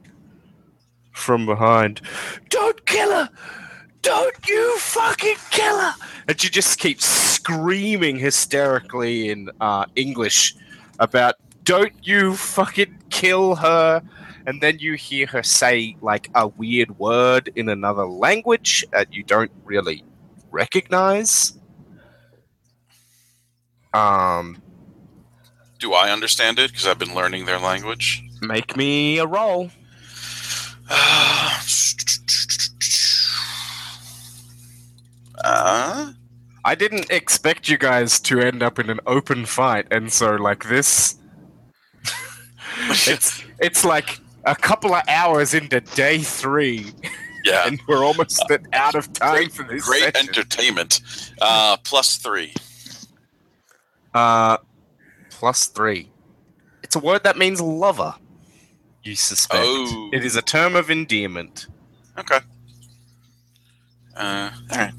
from 1.10 1.46
behind, 1.46 2.00
Don't 2.48 2.86
kill 2.86 3.10
her! 3.10 3.28
Don't 4.00 4.48
you 4.48 4.78
fucking 4.78 5.36
kill 5.50 5.76
her! 5.78 5.94
And 6.28 6.40
she 6.40 6.48
just 6.48 6.78
keeps 6.78 7.04
screaming 7.04 8.16
hysterically 8.16 9.30
in 9.30 9.50
uh, 9.60 9.86
English 9.96 10.54
about, 11.00 11.34
Don't 11.64 11.92
you 12.02 12.36
fucking 12.36 12.96
kill 13.10 13.56
her! 13.56 14.00
And 14.46 14.60
then 14.60 14.78
you 14.78 14.94
hear 14.94 15.26
her 15.26 15.42
say, 15.42 15.96
like, 16.00 16.30
a 16.36 16.46
weird 16.46 16.98
word 17.00 17.50
in 17.56 17.68
another 17.68 18.06
language 18.06 18.86
that 18.92 19.12
you 19.12 19.24
don't 19.24 19.50
really 19.64 20.04
recognize. 20.52 21.58
Um, 23.92 24.62
Do 25.78 25.92
I 25.92 26.10
understand 26.10 26.58
it? 26.58 26.70
Because 26.70 26.86
I've 26.86 26.98
been 26.98 27.14
learning 27.14 27.44
their 27.46 27.58
language. 27.58 28.22
make 28.40 28.76
me 28.76 29.18
a 29.18 29.26
roll. 29.26 29.70
Uh, 35.42 36.12
I 36.64 36.74
didn't 36.74 37.10
expect 37.10 37.68
you 37.68 37.76
guys 37.76 38.18
to 38.20 38.40
end 38.40 38.62
up 38.62 38.78
in 38.78 38.88
an 38.88 39.00
open 39.06 39.44
fight, 39.44 39.86
and 39.90 40.12
so 40.12 40.36
like 40.36 40.64
this, 40.68 41.16
it's 43.06 43.44
it's 43.58 43.84
like 43.84 44.20
a 44.46 44.54
couple 44.54 44.94
of 44.94 45.02
hours 45.08 45.52
into 45.52 45.80
day 45.80 46.18
three, 46.18 46.86
yeah. 47.44 47.64
and 47.66 47.80
we're 47.86 48.02
almost 48.04 48.42
out 48.72 48.94
of 48.94 49.12
time 49.12 49.34
Great- 49.34 49.52
for 49.52 49.64
this. 49.64 49.84
Great 49.86 50.02
session. 50.14 50.28
entertainment. 50.28 51.00
Uh, 51.42 51.76
plus 51.84 52.16
three. 52.16 52.54
Uh, 54.14 54.56
plus 55.38 55.66
three. 55.66 56.10
It's 56.82 56.94
a 56.96 57.00
word 57.00 57.24
that 57.24 57.36
means 57.36 57.60
lover. 57.60 58.14
You 59.02 59.14
suspect 59.16 59.64
Oh. 59.66 60.10
it 60.12 60.24
is 60.24 60.36
a 60.36 60.42
term 60.42 60.76
of 60.76 60.90
endearment. 60.90 61.66
Okay. 62.18 62.38
Uh, 64.16 64.50
all 64.70 64.78
right. 64.78 64.92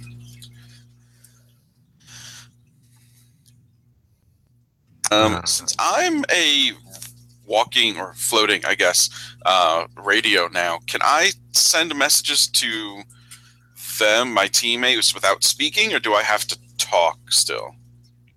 Um, 5.11 5.41
since 5.45 5.75
I'm 5.79 6.25
a 6.31 6.71
walking 7.45 7.97
or 7.97 8.13
floating, 8.15 8.65
I 8.65 8.75
guess, 8.75 9.09
uh, 9.45 9.85
radio 10.03 10.47
now, 10.47 10.79
can 10.87 10.99
I 11.03 11.31
send 11.53 11.95
messages 11.95 12.47
to 12.49 13.01
them, 13.99 14.33
my 14.33 14.47
teammates, 14.47 15.13
without 15.13 15.43
speaking, 15.43 15.93
or 15.93 15.99
do 15.99 16.13
I 16.13 16.23
have 16.23 16.45
to 16.47 16.57
talk 16.77 17.17
still? 17.31 17.75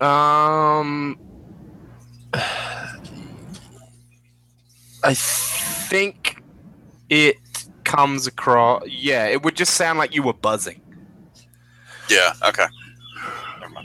Um, 0.00 1.18
I 5.05 5.15
think 5.15 6.43
it 7.09 7.36
comes 7.85 8.27
across. 8.27 8.82
Yeah, 8.86 9.27
it 9.27 9.43
would 9.43 9.56
just 9.56 9.74
sound 9.74 9.98
like 9.98 10.15
you 10.15 10.23
were 10.23 10.32
buzzing 10.35 10.81
Yeah. 12.10 12.32
Okay. 12.44 12.66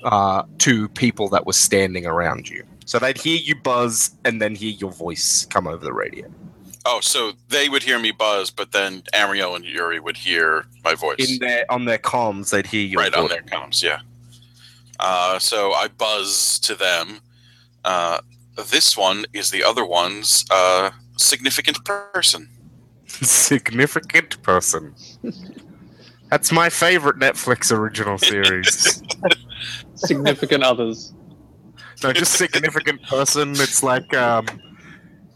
uh, 0.04 0.44
to 0.60 0.90
people 0.90 1.30
that 1.30 1.46
were 1.46 1.54
standing 1.54 2.06
around 2.06 2.50
you. 2.50 2.66
So 2.86 3.00
they'd 3.00 3.18
hear 3.18 3.38
you 3.38 3.56
buzz 3.56 4.12
and 4.26 4.42
then 4.42 4.56
hear 4.56 4.72
your 4.72 4.92
voice 4.92 5.46
come 5.46 5.68
over 5.68 5.86
the 5.86 5.94
radio. 5.94 6.28
Oh, 6.86 7.00
so 7.00 7.32
they 7.48 7.70
would 7.70 7.82
hear 7.84 7.98
me 7.98 8.12
buzz, 8.12 8.50
but 8.52 8.74
then 8.74 9.04
Amriel 9.14 9.56
and 9.56 9.64
Yuri 9.64 10.02
would 10.02 10.18
hear 10.18 10.66
my 10.84 10.96
voice. 10.96 11.16
In 11.32 11.40
their 11.40 11.66
on 11.72 11.86
their 11.86 11.98
comms, 11.98 12.50
they'd 12.50 12.68
hear 12.68 12.86
your 12.86 13.02
right 13.02 13.14
on 13.14 13.30
their 13.30 13.44
comms 13.44 13.82
yeah 13.82 14.00
uh, 15.00 15.40
so 15.40 15.72
i 15.74 15.88
buzz 15.88 16.60
to 16.60 16.76
them 16.76 17.20
uh, 17.86 18.20
this 18.56 18.96
one 18.98 19.26
is 19.34 19.52
the 19.52 19.64
other 19.64 19.86
one's 19.86 20.46
uh, 20.52 20.92
significant 21.18 21.84
person 21.86 22.50
Significant 23.22 24.42
person. 24.42 24.96
That's 26.30 26.52
my 26.52 26.70
favorite 26.70 27.18
Netflix 27.18 27.72
original 27.72 28.18
series. 28.18 29.04
Significant 29.96 30.64
others. 30.64 31.14
No, 32.04 32.12
just 32.12 32.34
significant 32.34 33.02
person. 33.04 33.52
It's 33.52 33.82
like 33.82 34.14
um, 34.14 34.46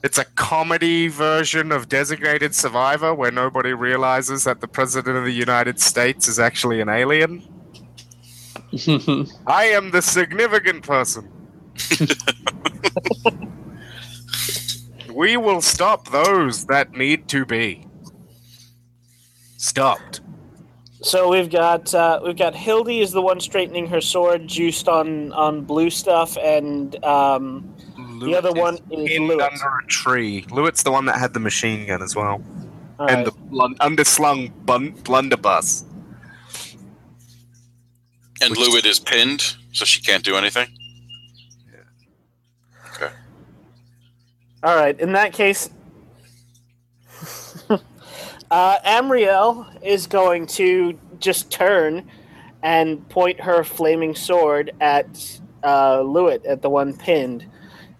it's 0.03 0.17
a 0.17 0.25
comedy 0.25 1.07
version 1.07 1.71
of 1.71 1.87
Designated 1.87 2.53
Survivor, 2.53 3.13
where 3.13 3.31
nobody 3.31 3.73
realizes 3.73 4.43
that 4.43 4.59
the 4.59 4.67
president 4.67 5.15
of 5.17 5.23
the 5.23 5.31
United 5.31 5.79
States 5.79 6.27
is 6.27 6.39
actually 6.39 6.81
an 6.81 6.89
alien. 6.89 7.47
I 9.45 9.65
am 9.65 9.91
the 9.91 10.01
significant 10.01 10.83
person. 10.83 11.31
we 15.13 15.37
will 15.37 15.61
stop 15.61 16.09
those 16.09 16.65
that 16.67 16.91
need 16.93 17.27
to 17.29 17.45
be 17.45 17.85
stopped. 19.57 20.21
So 21.01 21.29
we've 21.29 21.49
got 21.49 21.93
uh, 21.93 22.19
we've 22.23 22.37
got 22.37 22.55
Hildy 22.55 23.01
is 23.01 23.11
the 23.11 23.21
one 23.21 23.39
straightening 23.39 23.87
her 23.87 24.01
sword, 24.01 24.47
juiced 24.47 24.87
on 24.87 25.31
on 25.33 25.63
blue 25.63 25.89
stuff, 25.89 26.37
and 26.37 27.01
um, 27.05 27.73
the 28.19 28.35
other 28.35 28.51
one 28.51 28.75
is 28.75 28.81
pinned 29.09 29.27
Lewis. 29.27 29.47
under 29.51 29.77
a 29.77 29.85
tree. 29.87 30.43
Lewitt's 30.49 30.83
the 30.83 30.91
one 30.91 31.05
that 31.05 31.17
had 31.17 31.33
the 31.33 31.39
machine 31.39 31.87
gun 31.87 32.01
as 32.01 32.15
well, 32.15 32.41
All 32.99 33.07
and 33.07 33.17
right. 33.17 33.25
the 33.25 33.31
blun- 33.31 33.77
underslung 33.77 34.51
bun- 34.65 34.91
blunderbuss. 35.03 35.85
and 38.41 38.51
Which- 38.51 38.59
Lewitt 38.59 38.85
is 38.85 38.99
pinned 38.99 39.55
so 39.71 39.85
she 39.85 40.01
can't 40.01 40.23
do 40.23 40.35
anything 40.35 40.67
All 44.63 44.75
right. 44.75 44.99
In 44.99 45.11
that 45.13 45.33
case, 45.33 45.69
uh, 47.69 48.77
Amriel 48.85 49.67
is 49.83 50.07
going 50.07 50.47
to 50.47 50.97
just 51.19 51.51
turn 51.51 52.09
and 52.63 53.07
point 53.09 53.39
her 53.39 53.63
flaming 53.63 54.15
sword 54.15 54.71
at 54.81 55.39
uh, 55.63 55.97
Lewitt, 55.99 56.45
at 56.47 56.61
the 56.61 56.69
one 56.69 56.97
pinned, 56.97 57.45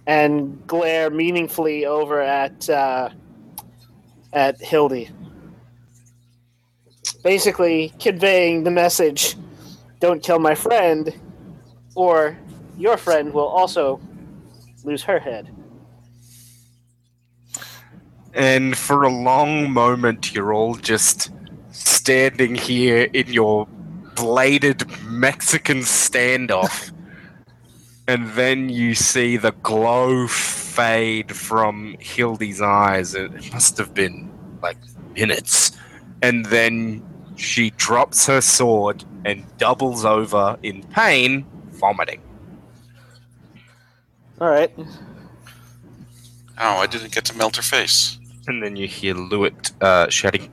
and 0.08 0.66
glare 0.66 1.10
meaningfully 1.12 1.86
over 1.86 2.22
at 2.22 2.68
uh, 2.70 3.10
at 4.34 4.60
Hildy. 4.60 5.12
Basically, 7.24 7.94
conveying 8.00 8.64
the 8.64 8.72
message: 8.72 9.36
"Don't 10.00 10.24
kill 10.24 10.40
my 10.40 10.56
friend, 10.56 11.14
or 11.96 12.36
your 12.78 12.98
friend 12.98 13.32
will 13.32 13.48
also 13.48 14.02
lose 14.84 15.04
her 15.04 15.20
head." 15.20 15.54
And 18.34 18.78
for 18.78 19.04
a 19.04 19.10
long 19.10 19.72
moment, 19.72 20.34
you're 20.34 20.54
all 20.54 20.76
just 20.76 21.32
standing 21.72 22.56
here 22.56 23.08
in 23.14 23.28
your 23.28 23.68
bladed 24.16 24.86
Mexican 25.04 25.80
standoff. 25.80 26.92
and 28.08 28.30
then 28.32 28.70
you 28.70 28.96
see 28.96 29.38
the 29.38 29.52
glow 29.64 30.28
fade 30.28 31.36
from 31.36 31.96
Hildy's 32.00 32.62
eyes. 32.62 33.16
It 33.16 33.52
must 33.52 33.78
have 33.78 33.94
been 33.94 34.32
like 34.62 34.78
minutes. 35.16 35.72
And 36.22 36.46
then 36.46 37.04
she 37.36 37.72
drops 37.72 38.26
her 38.28 38.42
sword 38.42 39.04
and 39.26 39.46
doubles 39.58 40.06
over 40.06 40.58
in 40.64 40.84
pain, 40.84 41.46
vomiting. 41.72 42.22
All 44.40 44.50
right. 44.50 44.72
Oh, 46.60 46.78
I 46.78 46.88
didn't 46.88 47.12
get 47.12 47.26
to 47.26 47.38
melt 47.38 47.56
her 47.58 47.62
face. 47.62 48.17
And 48.48 48.64
then 48.64 48.76
you 48.78 48.88
hear 48.88 49.14
Lewitt 49.14 49.72
uh, 49.82 50.10
shouting, 50.10 50.50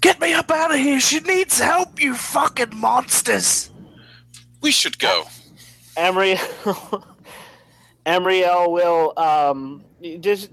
Get 0.00 0.20
me 0.20 0.34
up 0.34 0.50
out 0.50 0.70
of 0.70 0.76
here! 0.78 1.00
She 1.00 1.20
needs 1.20 1.58
help, 1.58 2.00
you 2.00 2.14
fucking 2.14 2.76
monsters! 2.76 3.70
We 4.60 4.70
should 4.70 4.98
go. 4.98 5.24
Amriel, 5.96 7.04
Amriel 8.06 8.70
will. 8.70 9.12
Um, 9.18 9.84
does 10.20 10.48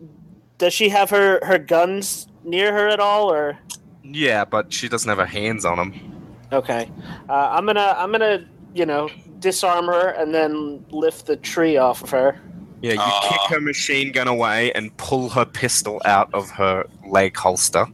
does 0.57 0.73
she 0.73 0.89
have 0.89 1.09
her 1.09 1.39
her 1.45 1.57
guns 1.57 2.27
near 2.43 2.71
her 2.71 2.87
at 2.87 2.99
all, 2.99 3.31
or 3.31 3.57
Yeah, 4.03 4.45
but 4.45 4.71
she 4.71 4.87
doesn't 4.87 5.09
have 5.09 5.17
her 5.17 5.25
hands 5.25 5.65
on 5.65 5.77
them. 5.77 6.27
okay? 6.53 6.89
Uh, 7.29 7.49
I'm 7.51 7.65
gonna 7.65 7.93
I'm 7.97 8.11
gonna 8.11 8.47
you 8.73 8.85
know 8.85 9.09
disarm 9.39 9.85
her 9.87 10.09
and 10.09 10.33
then 10.33 10.85
lift 10.89 11.25
the 11.25 11.35
tree 11.35 11.77
off 11.77 12.03
of 12.03 12.09
her. 12.11 12.39
Yeah, 12.81 12.93
you 12.93 12.99
Aw. 12.99 13.29
kick 13.29 13.55
her 13.55 13.61
machine 13.61 14.11
gun 14.11 14.27
away 14.27 14.71
and 14.73 14.95
pull 14.97 15.29
her 15.29 15.45
pistol 15.45 16.01
out 16.05 16.31
of 16.33 16.49
her 16.51 16.85
leg 17.07 17.35
holster 17.35 17.87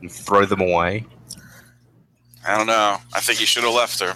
and 0.00 0.10
throw 0.10 0.44
them 0.46 0.60
away. 0.60 1.04
I 2.46 2.56
don't 2.56 2.66
know. 2.66 2.96
I 3.12 3.20
think 3.20 3.40
you 3.40 3.46
should 3.46 3.64
have 3.64 3.74
left 3.74 4.00
her. 4.00 4.14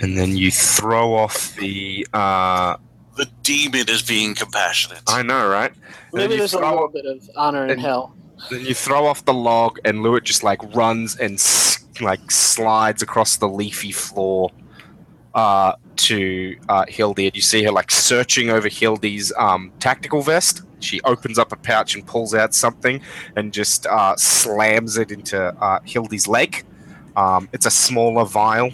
And 0.00 0.16
then 0.18 0.36
you 0.36 0.50
throw 0.50 1.14
off 1.14 1.54
the. 1.56 2.06
Uh, 2.12 2.76
The 3.16 3.28
demon 3.42 3.88
is 3.88 4.02
being 4.02 4.34
compassionate. 4.34 5.00
I 5.08 5.22
know, 5.22 5.48
right? 5.48 5.72
And 5.72 5.80
Maybe 6.12 6.34
you 6.34 6.38
there's 6.40 6.52
a 6.52 6.58
little 6.58 6.88
bit 6.88 7.06
of 7.06 7.28
honor 7.36 7.64
in 7.64 7.70
and- 7.70 7.80
hell. 7.80 8.14
Then 8.50 8.60
you 8.66 8.74
throw 8.74 9.06
off 9.06 9.24
the 9.24 9.32
log, 9.32 9.78
and 9.86 10.00
Lewitt 10.00 10.24
just 10.24 10.42
like 10.42 10.60
runs 10.74 11.16
and 11.16 11.42
like 12.02 12.30
slides 12.30 13.00
across 13.00 13.38
the 13.38 13.48
leafy 13.48 13.90
floor 13.92 14.50
uh, 15.36 15.74
to 15.96 16.56
uh, 16.68 16.84
Hildy, 16.88 17.26
and 17.26 17.36
you 17.36 17.42
see 17.42 17.62
her 17.62 17.70
like 17.70 17.90
searching 17.90 18.50
over 18.50 18.68
Hildy's 18.68 19.32
um, 19.36 19.72
tactical 19.78 20.22
vest. 20.22 20.62
She 20.80 21.00
opens 21.02 21.38
up 21.38 21.52
a 21.52 21.56
pouch 21.56 21.94
and 21.94 22.06
pulls 22.06 22.34
out 22.34 22.54
something, 22.54 23.00
and 23.36 23.52
just 23.52 23.86
uh, 23.86 24.16
slams 24.16 24.96
it 24.96 25.12
into 25.12 25.38
uh, 25.38 25.80
Hildy's 25.84 26.26
leg. 26.26 26.64
Um, 27.16 27.48
it's 27.52 27.66
a 27.66 27.70
smaller 27.70 28.24
vial 28.24 28.70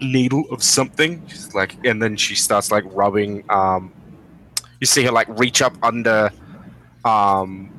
needle 0.00 0.44
of 0.50 0.62
something. 0.62 1.22
She's 1.28 1.54
like, 1.54 1.76
and 1.86 2.02
then 2.02 2.16
she 2.16 2.34
starts 2.34 2.70
like 2.70 2.84
rubbing. 2.86 3.44
Um, 3.50 3.92
you 4.80 4.86
see 4.86 5.04
her 5.04 5.12
like 5.12 5.28
reach 5.38 5.62
up 5.62 5.76
under. 5.82 6.30
Um, 7.04 7.70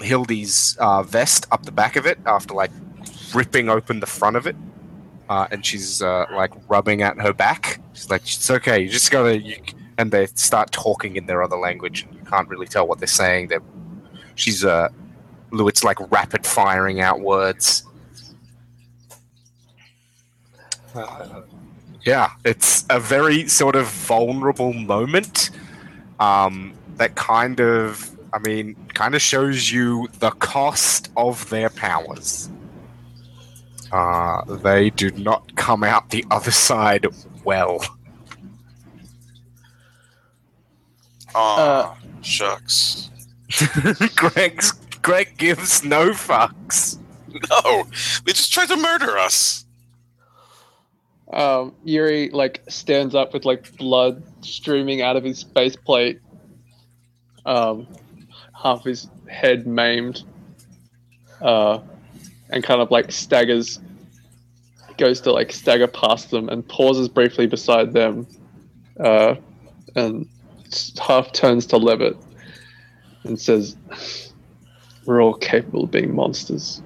Hildy's 0.00 0.76
uh, 0.80 1.02
vest 1.02 1.46
up 1.52 1.64
the 1.64 1.72
back 1.72 1.96
of 1.96 2.06
it 2.06 2.18
after 2.26 2.54
like 2.54 2.72
ripping 3.34 3.68
open 3.68 4.00
the 4.00 4.06
front 4.06 4.36
of 4.36 4.46
it, 4.46 4.56
uh, 5.32 5.48
and 5.50 5.64
she's 5.64 6.02
uh, 6.02 6.26
like 6.32 6.52
rubbing 6.68 7.00
at 7.00 7.18
her 7.18 7.32
back. 7.32 7.80
She's 7.94 8.10
like, 8.10 8.20
"It's 8.22 8.50
okay. 8.50 8.80
You 8.80 8.90
just 8.90 9.10
gotta." 9.10 9.40
You, 9.40 9.56
and 9.96 10.10
they 10.10 10.26
start 10.26 10.72
talking 10.72 11.16
in 11.16 11.24
their 11.26 11.42
other 11.42 11.56
language. 11.56 12.02
and 12.02 12.14
You 12.14 12.24
can't 12.24 12.48
really 12.48 12.66
tell 12.66 12.86
what 12.86 12.98
they're 12.98 13.06
saying. 13.24 13.48
They're, 13.48 13.62
she's 14.34 14.62
uh, 14.62 14.88
Lewitt's 15.50 15.84
like 15.84 15.98
rapid 16.12 16.44
firing 16.44 17.00
out 17.00 17.20
words. 17.20 17.84
Uh, 20.94 21.42
yeah, 22.04 22.32
it's 22.44 22.84
a 22.90 23.00
very 23.00 23.48
sort 23.48 23.74
of 23.74 23.86
vulnerable 23.86 24.74
moment. 24.74 25.48
Um, 26.20 26.74
that 26.96 27.14
kind 27.14 27.58
of 27.58 28.14
I 28.34 28.38
mean, 28.38 28.76
kind 28.92 29.14
of 29.14 29.22
shows 29.22 29.72
you 29.72 30.08
the 30.18 30.30
cost 30.32 31.10
of 31.16 31.48
their 31.48 31.70
powers. 31.70 32.50
Uh, 33.92 34.42
they 34.56 34.88
do 34.90 35.10
not 35.10 35.54
come 35.56 35.84
out 35.84 36.10
the 36.10 36.24
other 36.30 36.50
side 36.50 37.06
well. 37.44 37.84
Aw, 41.34 41.96
shucks. 42.22 43.10
Greg's 44.16 44.72
Greg 45.02 45.36
gives 45.36 45.84
no 45.84 46.10
fucks. 46.10 46.98
No, 47.50 47.84
they 48.24 48.32
just 48.32 48.52
tried 48.52 48.68
to 48.68 48.76
murder 48.76 49.18
us. 49.18 49.64
Um, 51.32 51.74
Yuri 51.84 52.30
like 52.30 52.62
stands 52.68 53.14
up 53.14 53.32
with 53.32 53.44
like 53.44 53.74
blood 53.78 54.22
streaming 54.42 55.02
out 55.02 55.16
of 55.16 55.24
his 55.24 55.42
faceplate. 55.42 56.20
Um, 57.46 57.88
half 58.54 58.84
his 58.84 59.08
head 59.28 59.66
maimed. 59.66 60.22
Uh, 61.40 61.80
and 62.52 62.62
kind 62.62 62.80
of 62.80 62.90
like 62.90 63.10
staggers, 63.10 63.80
goes 64.98 65.20
to 65.22 65.32
like 65.32 65.52
stagger 65.52 65.86
past 65.88 66.30
them 66.30 66.48
and 66.48 66.66
pauses 66.68 67.08
briefly 67.08 67.46
beside 67.46 67.92
them, 67.92 68.26
uh, 69.00 69.34
and 69.96 70.28
half 71.00 71.32
turns 71.32 71.66
to 71.66 71.76
Levitt 71.78 72.16
and 73.24 73.40
says, 73.40 73.76
"We're 75.06 75.22
all 75.22 75.34
capable 75.34 75.84
of 75.84 75.90
being 75.90 76.14
monsters," 76.14 76.82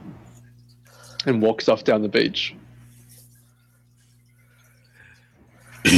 and 1.26 1.42
walks 1.42 1.68
off 1.68 1.84
down 1.84 2.02
the 2.02 2.08
beach. 2.08 2.54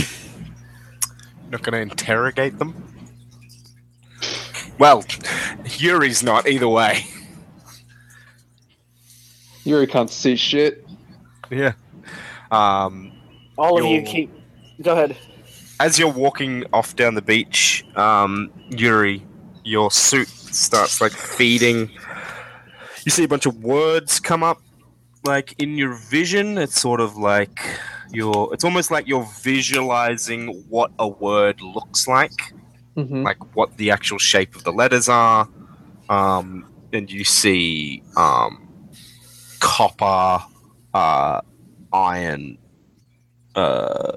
Not 1.50 1.62
going 1.62 1.72
to 1.72 1.80
interrogate 1.80 2.58
them. 2.58 2.74
Well, 4.78 5.04
Yuri's 5.78 6.22
not 6.22 6.46
either 6.46 6.68
way. 6.68 7.06
Yuri 9.68 9.86
can't 9.86 10.10
see 10.10 10.34
shit. 10.36 10.86
Yeah. 11.50 11.72
Um, 12.50 13.12
All 13.58 13.78
of 13.78 13.84
you 13.84 14.02
keep. 14.02 14.30
Go 14.82 14.92
ahead. 14.92 15.16
as 15.80 15.98
you're 15.98 16.10
walking 16.12 16.64
off 16.72 16.96
down 16.96 17.14
the 17.14 17.22
beach, 17.22 17.84
um, 17.96 18.50
Yuri, 18.70 19.24
your 19.64 19.90
suit 19.90 20.28
starts 20.28 21.00
like 21.00 21.12
feeding. 21.12 21.90
You 23.04 23.10
see 23.10 23.24
a 23.24 23.28
bunch 23.28 23.46
of 23.46 23.62
words 23.62 24.20
come 24.20 24.42
up, 24.42 24.60
like 25.24 25.54
in 25.58 25.76
your 25.76 25.94
vision. 25.94 26.58
It's 26.58 26.80
sort 26.80 27.00
of 27.00 27.16
like 27.16 27.60
you're. 28.10 28.48
It's 28.54 28.64
almost 28.64 28.90
like 28.90 29.06
you're 29.06 29.28
visualizing 29.42 30.64
what 30.68 30.90
a 30.98 31.08
word 31.08 31.60
looks 31.60 32.08
like, 32.08 32.54
Mm-hmm. 32.96 33.22
like 33.22 33.54
what 33.54 33.76
the 33.76 33.90
actual 33.92 34.18
shape 34.18 34.56
of 34.56 34.64
the 34.64 34.72
letters 34.72 35.08
are. 35.08 35.48
Um, 36.08 36.64
and 36.92 37.10
you 37.10 37.22
see 37.24 38.02
um, 38.16 38.67
copper, 39.60 40.44
uh, 40.94 41.40
iron. 41.92 42.58
Uh, 43.54 44.16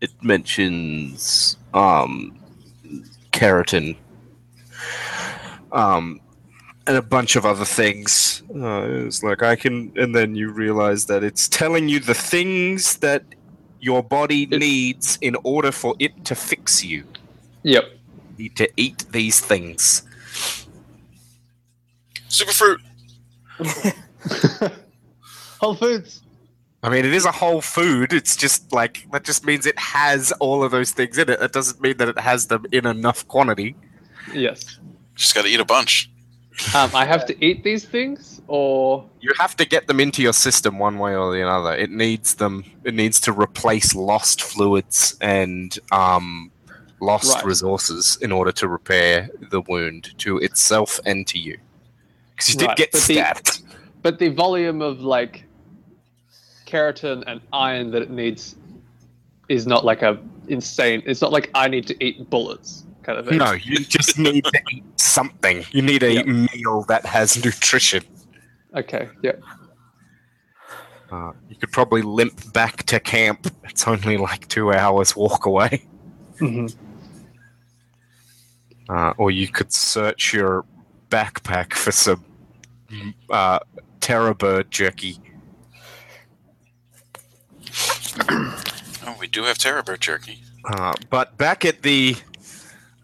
it 0.00 0.10
mentions 0.22 1.56
um, 1.72 2.38
keratin, 3.32 3.96
um, 5.70 6.20
and 6.86 6.96
a 6.96 7.02
bunch 7.02 7.36
of 7.36 7.46
other 7.46 7.64
things. 7.64 8.42
Uh, 8.54 8.82
it's 9.06 9.22
like 9.22 9.42
I 9.42 9.56
can, 9.56 9.92
and 9.96 10.14
then 10.14 10.34
you 10.34 10.50
realize 10.50 11.06
that 11.06 11.22
it's 11.24 11.48
telling 11.48 11.88
you 11.88 12.00
the 12.00 12.14
things 12.14 12.96
that 12.98 13.22
your 13.80 14.02
body 14.02 14.42
It- 14.50 14.58
needs 14.58 15.18
in 15.20 15.36
order 15.44 15.72
for 15.72 15.94
it 15.98 16.24
to 16.26 16.34
fix 16.34 16.84
you. 16.84 17.04
Yep. 17.62 17.84
You 18.36 18.44
need 18.44 18.56
to 18.56 18.68
eat 18.76 19.04
these 19.12 19.40
things. 19.40 20.02
Superfruit. 22.28 22.78
Whole 25.60 25.74
Foods. 25.74 26.22
I 26.84 26.90
mean, 26.90 27.04
it 27.04 27.14
is 27.14 27.24
a 27.24 27.30
whole 27.30 27.60
food. 27.60 28.12
It's 28.12 28.34
just 28.36 28.72
like 28.72 29.06
that. 29.12 29.22
Just 29.22 29.44
means 29.46 29.66
it 29.66 29.78
has 29.78 30.32
all 30.40 30.64
of 30.64 30.72
those 30.72 30.90
things 30.90 31.16
in 31.16 31.30
it. 31.30 31.38
That 31.38 31.52
doesn't 31.52 31.80
mean 31.80 31.96
that 31.98 32.08
it 32.08 32.18
has 32.18 32.48
them 32.48 32.66
in 32.72 32.86
enough 32.86 33.26
quantity. 33.28 33.76
Yes. 34.34 34.80
Just 35.14 35.32
got 35.32 35.42
to 35.42 35.48
eat 35.48 35.60
a 35.60 35.64
bunch. 35.64 36.10
Um, 36.74 36.90
I 36.92 37.04
have 37.04 37.24
to 37.26 37.44
eat 37.44 37.62
these 37.62 37.84
things, 37.84 38.42
or 38.48 39.08
You 39.20 39.32
have 39.38 39.56
to 39.58 39.64
get 39.64 39.86
them 39.86 40.00
into 40.00 40.22
your 40.22 40.32
system 40.32 40.80
one 40.80 40.98
way 40.98 41.14
or 41.14 41.32
the 41.32 41.48
other. 41.48 41.72
It 41.72 41.90
needs 41.90 42.34
them. 42.34 42.64
It 42.82 42.94
needs 42.94 43.20
to 43.20 43.32
replace 43.32 43.94
lost 43.94 44.42
fluids 44.42 45.16
and 45.20 45.78
um, 45.92 46.50
lost 47.00 47.36
Right. 47.36 47.44
resources 47.44 48.18
in 48.20 48.32
order 48.32 48.50
to 48.52 48.66
repair 48.66 49.30
the 49.50 49.60
wound 49.62 50.18
to 50.18 50.38
itself 50.38 50.98
and 51.06 51.26
to 51.28 51.38
you. 51.38 51.58
Because 52.42 52.54
you 52.54 52.58
did 52.58 52.66
Right, 52.68 52.76
get 52.76 52.92
but 52.92 52.98
the- 53.00 53.14
stabbed. 53.14 53.62
but 54.02 54.18
the 54.18 54.28
volume 54.30 54.82
of 54.82 55.00
like 55.00 55.44
keratin 56.66 57.22
and 57.26 57.40
iron 57.52 57.90
that 57.92 58.02
it 58.02 58.10
needs 58.10 58.56
is 59.48 59.66
not 59.66 59.84
like 59.84 60.02
a 60.02 60.18
insane. 60.48 61.02
It's 61.06 61.20
not 61.20 61.30
like 61.32 61.50
I 61.54 61.68
need 61.68 61.86
to 61.86 62.04
eat 62.04 62.28
bullets 62.30 62.84
kind 63.04 63.18
of 63.18 63.26
thing. 63.28 63.38
No, 63.38 63.52
you 63.52 63.76
just 63.84 64.18
need 64.18 64.44
to 64.44 64.60
eat 64.72 64.82
something. 65.00 65.64
You 65.70 65.82
need 65.82 66.02
a 66.02 66.14
Yep. 66.14 66.26
meal 66.26 66.82
that 66.88 67.04
has 67.06 67.42
nutrition. 67.44 68.02
Okay. 68.76 69.08
Yeah. 69.22 69.32
Uh, 71.10 71.32
you 71.48 71.56
could 71.56 71.70
probably 71.70 72.00
limp 72.02 72.52
back 72.52 72.84
to 72.84 72.98
camp. 72.98 73.46
It's 73.64 73.86
only 73.86 74.16
like 74.16 74.48
two 74.48 74.72
hours 74.72 75.14
walk 75.14 75.46
away. 75.46 75.86
Mhm. 76.38 76.74
Uh, 78.88 79.12
or 79.18 79.30
you 79.30 79.46
could 79.48 79.72
search 79.72 80.32
your 80.32 80.64
backpack 81.10 81.74
for 81.74 81.92
some 81.92 82.24
uh, 83.30 83.58
terror 84.00 84.34
bird 84.34 84.70
jerky. 84.70 85.18
Oh, 88.18 89.16
we 89.18 89.26
do 89.26 89.44
have 89.44 89.58
terror 89.58 89.82
bird 89.82 90.00
jerky. 90.00 90.42
Uh, 90.64 90.94
but 91.10 91.36
back 91.38 91.64
at 91.64 91.82
the 91.82 92.16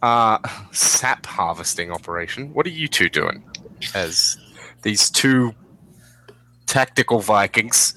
uh, 0.02 0.38
sap 0.72 1.26
harvesting 1.26 1.90
operation, 1.90 2.52
what 2.52 2.66
are 2.66 2.70
you 2.70 2.88
two 2.88 3.08
doing 3.08 3.42
as 3.94 4.36
these 4.82 5.10
two 5.10 5.54
tactical 6.66 7.20
Vikings 7.20 7.94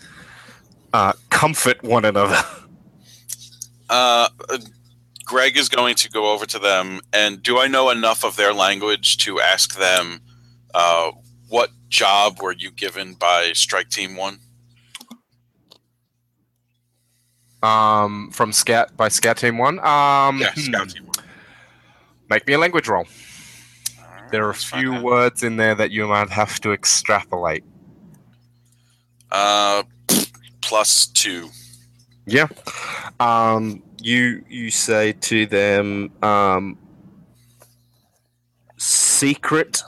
uh, 0.94 1.14
comfort 1.30 1.84
one 1.84 2.06
another? 2.06 2.42
Uh, 3.90 4.30
uh, 4.50 4.58
Greg 5.26 5.58
is 5.58 5.70
going 5.70 5.96
to 5.96 6.10
go 6.10 6.32
over 6.32 6.46
to 6.46 6.60
them, 6.60 7.00
and 7.14 7.42
do 7.42 7.60
I 7.60 7.68
know 7.68 7.90
enough 7.90 8.26
of 8.26 8.36
their 8.36 8.54
language 8.54 9.18
to 9.18 9.40
ask 9.40 9.78
them 9.78 10.22
uh, 10.74 11.12
what 11.52 11.69
job 11.90 12.41
were 12.41 12.53
you 12.53 12.72
given 12.72 13.14
by 13.14 13.52
Strike 13.53 13.90
Team 13.90 14.15
One? 14.15 14.40
Um, 17.61 18.32
from 18.32 18.53
Scout 18.53 18.95
by 18.95 19.10
Scout 19.10 19.38
Team 19.38 19.57
One. 19.57 19.78
Um, 19.80 20.40
Yeah, 20.40 20.52
hmm, 20.53 20.60
Scout 20.61 20.90
Team 20.90 21.06
One. 21.06 21.26
Make 22.30 22.48
me 22.48 22.53
a 22.53 22.57
language 22.57 22.88
roll. 22.88 23.06
Alright, 23.99 24.32
There 24.32 24.45
are 24.45 24.52
a 24.52 24.56
few 24.56 25.02
words 25.02 25.44
in 25.44 25.57
there 25.57 25.76
that 25.76 25.91
you 25.91 26.07
might 26.07 26.30
have 26.30 26.61
to 26.61 26.72
extrapolate. 26.72 27.65
Uh, 29.30 29.84
plus 30.61 31.07
two. 31.07 31.49
Yeah. 32.26 32.48
Um, 33.19 33.84
you 34.02 34.44
you 34.48 34.72
say 34.72 35.11
to 35.14 35.45
them, 35.45 36.11
um, 36.23 36.78
secret 38.78 39.84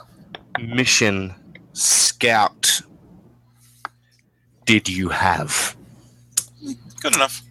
mission 0.60 1.34
scout. 1.74 2.80
Did 4.64 4.88
you 4.88 5.10
have? 5.10 5.76
Good 7.00 7.14
enough. 7.14 7.42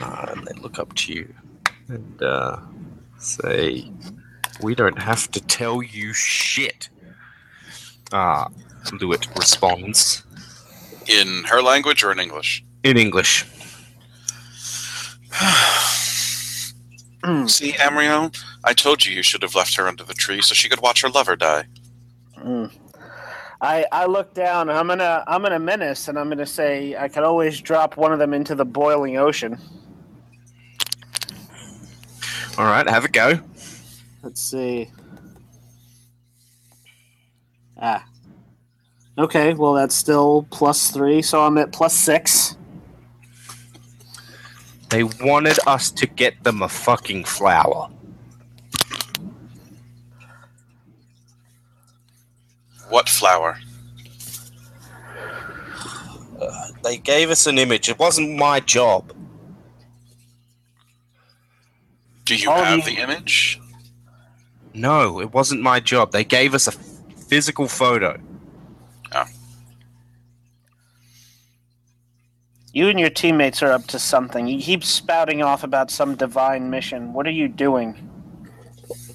Uh, 0.00 0.26
and 0.30 0.44
they 0.46 0.60
look 0.60 0.78
up 0.80 0.92
to 0.94 1.12
you 1.12 1.32
and 1.88 2.22
uh, 2.22 2.58
say, 3.18 3.90
"We 4.60 4.74
don't 4.74 4.98
have 5.00 5.30
to 5.30 5.40
tell 5.40 5.80
you 5.82 6.12
shit." 6.12 6.88
Uh, 8.12 8.48
Lewitt 8.92 9.32
responds 9.36 10.22
In 11.08 11.44
her 11.44 11.60
language 11.62 12.02
or 12.04 12.12
in 12.12 12.18
English? 12.20 12.64
in 12.84 12.96
English. 12.96 13.44
See, 17.48 17.72
Amriel, 17.72 18.36
I 18.64 18.72
told 18.72 19.04
you 19.04 19.12
you 19.14 19.22
should 19.24 19.42
have 19.42 19.54
left 19.56 19.74
her 19.76 19.88
under 19.88 20.04
the 20.04 20.14
tree 20.14 20.40
so 20.40 20.54
she 20.54 20.68
could 20.68 20.80
watch 20.80 21.02
her 21.02 21.08
lover 21.08 21.34
die. 21.36 21.64
Mm. 22.38 22.70
I 23.60 23.86
I 23.90 24.06
look 24.06 24.34
down. 24.34 24.68
I'm 24.68 24.86
gonna 24.86 25.24
I'm 25.26 25.42
gonna 25.42 25.58
menace, 25.58 26.08
and 26.08 26.18
I'm 26.18 26.28
gonna 26.28 26.46
say 26.46 26.96
I 26.96 27.08
could 27.08 27.22
always 27.22 27.60
drop 27.60 27.96
one 27.96 28.12
of 28.12 28.18
them 28.18 28.34
into 28.34 28.54
the 28.54 28.64
boiling 28.64 29.16
ocean. 29.16 29.58
All 32.58 32.66
right, 32.66 32.88
have 32.88 33.04
a 33.04 33.08
go. 33.08 33.38
Let's 34.22 34.40
see. 34.40 34.90
Ah. 37.80 38.04
Okay, 39.18 39.54
well 39.54 39.72
that's 39.72 39.94
still 39.94 40.46
plus 40.50 40.90
three, 40.90 41.22
so 41.22 41.42
I'm 41.42 41.56
at 41.58 41.72
plus 41.72 41.94
six. 41.94 42.56
They 44.90 45.02
wanted 45.04 45.58
us 45.66 45.90
to 45.92 46.06
get 46.06 46.44
them 46.44 46.62
a 46.62 46.68
fucking 46.68 47.24
flower. 47.24 47.88
What 52.88 53.08
flower? 53.08 53.58
They 56.82 56.98
gave 56.98 57.30
us 57.30 57.46
an 57.46 57.58
image. 57.58 57.88
It 57.88 57.98
wasn't 57.98 58.36
my 58.36 58.60
job. 58.60 59.12
Do 62.24 62.36
you 62.36 62.50
Oh, 62.50 62.62
have 62.62 62.84
the- 62.84 62.94
the 62.96 63.00
image? 63.00 63.60
No, 64.74 65.20
it 65.20 65.32
wasn't 65.32 65.62
my 65.62 65.80
job. 65.80 66.12
They 66.12 66.24
gave 66.24 66.54
us 66.54 66.66
a 66.66 66.72
physical 66.72 67.66
photo. 67.66 68.20
Oh. 69.12 69.24
You 72.72 72.88
and 72.88 73.00
your 73.00 73.08
teammates 73.10 73.62
are 73.62 73.72
up 73.72 73.86
to 73.86 73.98
something. 73.98 74.46
You 74.46 74.60
keep 74.60 74.84
spouting 74.84 75.42
off 75.42 75.64
about 75.64 75.90
some 75.90 76.14
divine 76.14 76.68
mission. 76.68 77.14
What 77.14 77.26
are 77.26 77.30
you 77.30 77.48
doing? 77.48 77.94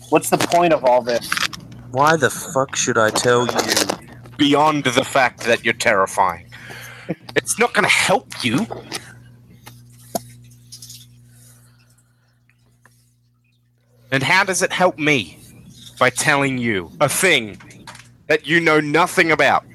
What's 0.10 0.30
the 0.30 0.38
point 0.39 0.73
of 0.73 0.84
all 0.84 1.02
this? 1.03 1.30
Why 1.91 2.15
the 2.15 2.30
fuck 2.30 2.76
should 2.77 2.97
I 2.97 3.09
tell 3.09 3.45
you? 3.45 3.97
Beyond 4.38 4.85
the 4.85 5.03
fact 5.03 5.41
that 5.41 5.65
you're 5.65 5.73
terrifying. 5.73 6.47
it's 7.35 7.59
not 7.59 7.73
going 7.73 7.84
to 7.84 7.89
help 7.89 8.43
you. 8.43 8.65
And 14.09 14.23
how 14.23 14.45
does 14.45 14.61
it 14.61 14.72
help 14.72 14.97
me? 14.97 15.38
By 15.99 16.09
telling 16.09 16.57
you 16.57 16.91
a 16.99 17.09
thing 17.09 17.57
that 18.27 18.47
you 18.47 18.59
know 18.59 18.80
nothing 18.80 19.31
about. 19.31 19.65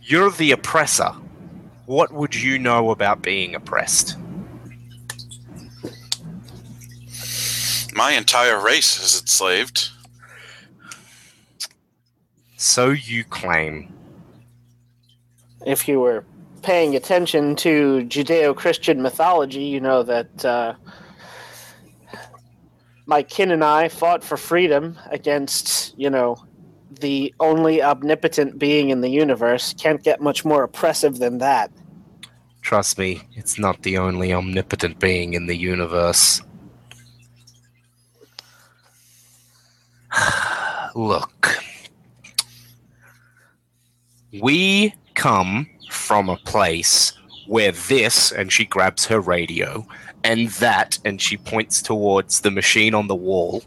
You're 0.00 0.30
the 0.30 0.52
oppressor. 0.52 1.12
What 1.86 2.12
would 2.12 2.34
you 2.34 2.58
know 2.58 2.90
about 2.90 3.20
being 3.20 3.54
oppressed? 3.54 4.16
My 7.96 8.12
entire 8.12 8.62
race 8.62 9.02
is 9.02 9.18
enslaved. 9.22 9.88
So 12.58 12.90
you 12.90 13.24
claim. 13.24 13.90
If 15.64 15.88
you 15.88 16.00
were 16.00 16.22
paying 16.60 16.94
attention 16.94 17.56
to 17.56 18.04
Judeo 18.06 18.54
Christian 18.54 19.00
mythology, 19.00 19.62
you 19.62 19.80
know 19.80 20.02
that 20.02 20.44
uh, 20.44 20.74
my 23.06 23.22
kin 23.22 23.50
and 23.50 23.64
I 23.64 23.88
fought 23.88 24.22
for 24.22 24.36
freedom 24.36 24.98
against, 25.10 25.98
you 25.98 26.10
know, 26.10 26.36
the 27.00 27.32
only 27.40 27.82
omnipotent 27.82 28.58
being 28.58 28.90
in 28.90 29.00
the 29.00 29.08
universe. 29.08 29.72
Can't 29.72 30.02
get 30.02 30.20
much 30.20 30.44
more 30.44 30.64
oppressive 30.64 31.18
than 31.18 31.38
that. 31.38 31.70
Trust 32.60 32.98
me, 32.98 33.22
it's 33.36 33.58
not 33.58 33.84
the 33.84 33.96
only 33.96 34.34
omnipotent 34.34 34.98
being 34.98 35.32
in 35.32 35.46
the 35.46 35.56
universe. 35.56 36.42
Look. 40.94 41.58
We 44.40 44.94
come 45.14 45.68
from 45.90 46.28
a 46.28 46.36
place 46.36 47.12
where 47.46 47.72
this, 47.72 48.32
and 48.32 48.52
she 48.52 48.64
grabs 48.64 49.06
her 49.06 49.20
radio, 49.20 49.86
and 50.24 50.48
that, 50.48 50.98
and 51.04 51.20
she 51.20 51.36
points 51.36 51.80
towards 51.80 52.40
the 52.40 52.50
machine 52.50 52.94
on 52.94 53.06
the 53.06 53.14
wall, 53.14 53.62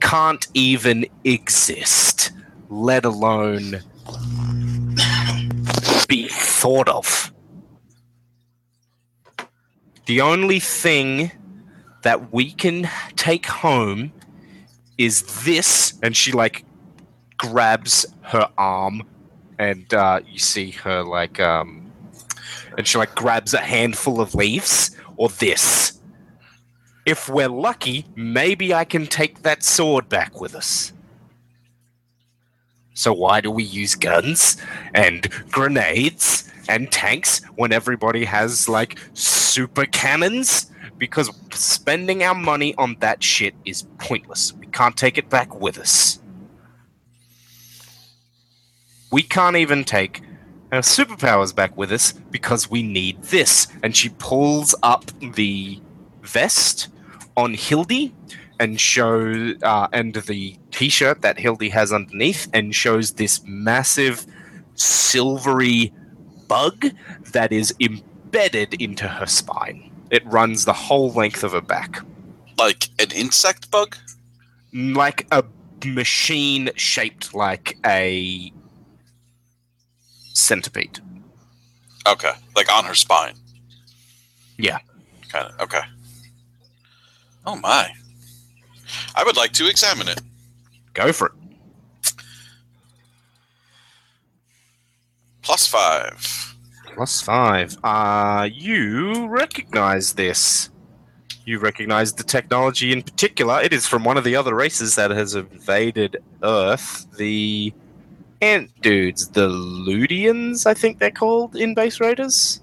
can't 0.00 0.46
even 0.54 1.06
exist, 1.24 2.32
let 2.68 3.04
alone 3.04 3.80
be 6.08 6.28
thought 6.28 6.88
of. 6.88 7.32
The 10.06 10.20
only 10.20 10.58
thing 10.58 11.30
that 12.02 12.32
we 12.32 12.50
can 12.50 12.88
take 13.16 13.46
home 13.46 14.12
is 15.00 15.44
this, 15.44 15.94
and 16.02 16.14
she 16.14 16.30
like 16.30 16.64
grabs 17.38 18.04
her 18.20 18.46
arm, 18.58 19.02
and 19.58 19.92
uh, 19.94 20.20
you 20.28 20.38
see 20.38 20.70
her 20.72 21.02
like 21.02 21.40
um, 21.40 21.90
and 22.76 22.86
she 22.86 22.98
like 22.98 23.14
grabs 23.14 23.54
a 23.54 23.60
handful 23.60 24.20
of 24.20 24.34
leaves, 24.34 24.94
or 25.16 25.30
this. 25.30 25.98
If 27.06 27.30
we're 27.30 27.48
lucky, 27.48 28.04
maybe 28.14 28.74
I 28.74 28.84
can 28.84 29.06
take 29.06 29.40
that 29.42 29.62
sword 29.62 30.10
back 30.10 30.38
with 30.38 30.54
us. 30.54 30.92
So 32.92 33.14
why 33.14 33.40
do 33.40 33.50
we 33.50 33.64
use 33.64 33.94
guns 33.94 34.58
and 34.92 35.26
grenades 35.50 36.52
and 36.68 36.92
tanks 36.92 37.40
when 37.56 37.72
everybody 37.72 38.26
has 38.26 38.68
like 38.68 38.98
super 39.14 39.86
cannons? 39.86 40.70
Because 40.98 41.30
spending 41.52 42.22
our 42.22 42.34
money 42.34 42.74
on 42.76 42.96
that 43.00 43.22
shit 43.22 43.54
is 43.64 43.86
pointless. 43.96 44.52
Can't 44.72 44.96
take 44.96 45.18
it 45.18 45.28
back 45.28 45.60
with 45.60 45.78
us. 45.78 46.18
We 49.12 49.22
can't 49.22 49.56
even 49.56 49.84
take 49.84 50.22
our 50.72 50.80
superpowers 50.80 51.54
back 51.54 51.76
with 51.76 51.90
us 51.90 52.12
because 52.12 52.70
we 52.70 52.82
need 52.82 53.22
this. 53.24 53.66
And 53.82 53.96
she 53.96 54.10
pulls 54.10 54.74
up 54.82 55.10
the 55.34 55.80
vest 56.22 56.88
on 57.36 57.54
Hildy 57.54 58.14
and 58.60 58.80
show 58.80 59.54
uh, 59.62 59.88
and 59.92 60.14
the 60.14 60.56
t-shirt 60.70 61.22
that 61.22 61.38
Hildy 61.38 61.70
has 61.70 61.92
underneath 61.92 62.48
and 62.52 62.74
shows 62.74 63.12
this 63.12 63.40
massive 63.46 64.26
silvery 64.74 65.92
bug 66.46 66.86
that 67.32 67.52
is 67.52 67.74
embedded 67.80 68.74
into 68.74 69.08
her 69.08 69.26
spine. 69.26 69.90
It 70.10 70.24
runs 70.26 70.64
the 70.64 70.72
whole 70.72 71.10
length 71.12 71.42
of 71.42 71.52
her 71.52 71.60
back, 71.60 72.00
Like 72.58 72.88
an 72.98 73.10
insect 73.12 73.70
bug? 73.70 73.96
Like 74.72 75.26
a 75.32 75.44
machine 75.84 76.70
shaped 76.76 77.34
like 77.34 77.76
a 77.86 78.52
centipede. 80.32 81.00
Okay. 82.06 82.32
Like 82.56 82.72
on 82.72 82.84
her 82.84 82.94
spine. 82.94 83.34
Yeah. 84.58 84.78
Kind 85.28 85.46
of. 85.46 85.60
Okay. 85.60 85.80
Oh 87.46 87.56
my. 87.56 87.90
I 89.14 89.24
would 89.24 89.36
like 89.36 89.52
to 89.52 89.68
examine 89.68 90.08
it. 90.08 90.20
Go 90.94 91.12
for 91.12 91.28
it. 91.28 91.32
Plus 95.42 95.66
five. 95.66 96.54
Plus 96.94 97.22
five. 97.22 97.76
Uh, 97.82 98.48
you 98.52 99.26
recognize 99.28 100.12
this. 100.14 100.70
You 101.50 101.58
recognize 101.58 102.12
the 102.12 102.22
technology 102.22 102.92
in 102.92 103.02
particular. 103.02 103.60
It 103.60 103.72
is 103.72 103.84
from 103.84 104.04
one 104.04 104.16
of 104.16 104.22
the 104.22 104.36
other 104.36 104.54
races 104.54 104.94
that 104.94 105.10
has 105.10 105.34
invaded 105.34 106.22
Earth. 106.44 107.08
The 107.16 107.74
ant 108.40 108.70
dudes, 108.82 109.26
the 109.26 109.48
Ludians, 109.48 110.64
I 110.64 110.74
think 110.74 111.00
they're 111.00 111.10
called 111.10 111.56
in 111.56 111.74
Base 111.74 111.98
Raiders. 111.98 112.60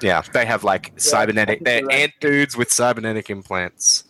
Yeah, 0.00 0.22
they 0.32 0.46
have 0.46 0.64
like 0.64 0.98
cybernetic. 0.98 1.62
They're 1.62 1.84
right. 1.84 2.00
ant 2.04 2.12
dudes 2.20 2.56
with 2.56 2.72
cybernetic 2.72 3.28
implants. 3.28 4.04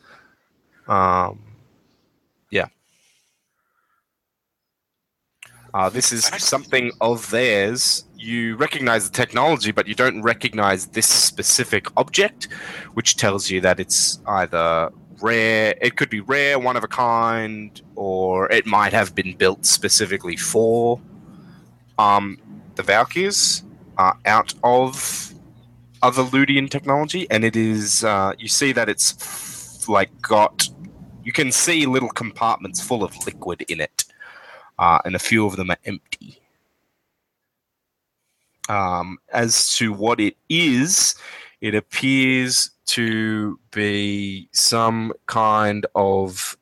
Um, 0.87 1.43
yeah. 2.53 2.69
Uh, 5.75 5.89
this 5.89 6.13
is 6.13 6.25
something 6.25 6.93
of 7.01 7.31
theirs. 7.31 8.05
You 8.17 8.57
recognize 8.57 9.11
the 9.11 9.17
technology, 9.17 9.73
but 9.73 9.87
you 9.87 9.95
don't 9.95 10.21
recognize 10.23 10.87
this 10.89 11.07
specific 11.07 11.87
object, 11.97 12.49
which 12.93 13.17
tells 13.17 13.49
you 13.51 13.61
that 13.63 13.81
it's 13.81 14.21
either 14.27 14.93
rare, 15.23 15.75
it 15.81 15.97
could 15.97 16.11
be 16.11 16.21
rare, 16.21 16.59
one 16.59 16.77
of 16.77 16.85
a 16.85 16.89
kind, 16.89 17.81
or 17.95 18.51
it 18.53 18.67
might 18.67 18.93
have 18.93 19.15
been 19.15 19.35
built 19.37 19.65
specifically 19.65 20.37
for 20.37 21.01
um, 21.99 22.39
the 22.75 22.83
Valkyries 22.83 23.63
uh, 23.97 24.13
out 24.27 24.53
of 24.63 25.33
other 26.03 26.25
Ludian 26.25 26.69
technology, 26.69 27.27
and 27.31 27.45
it 27.45 27.57
is, 27.57 28.05
uh, 28.05 28.33
you 28.39 28.49
see 28.49 28.73
that 28.73 28.89
it's 28.89 29.89
like 29.89 30.11
got, 30.21 30.69
you 31.25 31.33
can 31.33 31.51
see 31.51 31.87
little 31.87 32.11
compartments 32.11 32.81
full 32.81 33.03
of 33.03 33.17
liquid 33.27 33.63
in 33.69 33.81
it 33.81 34.05
uh, 34.83 34.99
and 35.05 35.15
a 35.15 35.19
few 35.21 35.47
of 35.47 35.55
them 35.55 35.71
are 35.71 35.79
empty. 35.85 36.41
Um, 38.69 39.19
as 39.33 39.73
to 39.77 39.93
what 39.93 40.19
it 40.19 40.37
is, 40.49 41.15
it 41.61 41.77
appears 41.77 42.71
to 42.87 43.61
be 43.71 44.49
some 44.51 45.13
kind 45.27 45.87
of 45.95 46.57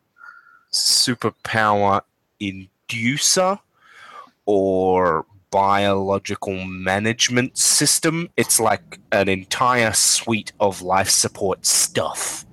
superpower 0.71 2.03
inducer 2.43 3.59
or 4.45 5.25
biological 5.51 6.63
management 6.67 7.57
system. 7.57 8.29
It's 8.37 8.61
like 8.61 9.01
an 9.13 9.31
entire 9.31 9.95
suite 9.95 10.53
of 10.61 10.83
life 10.83 11.09
support 11.09 11.65
stuff. 11.65 12.45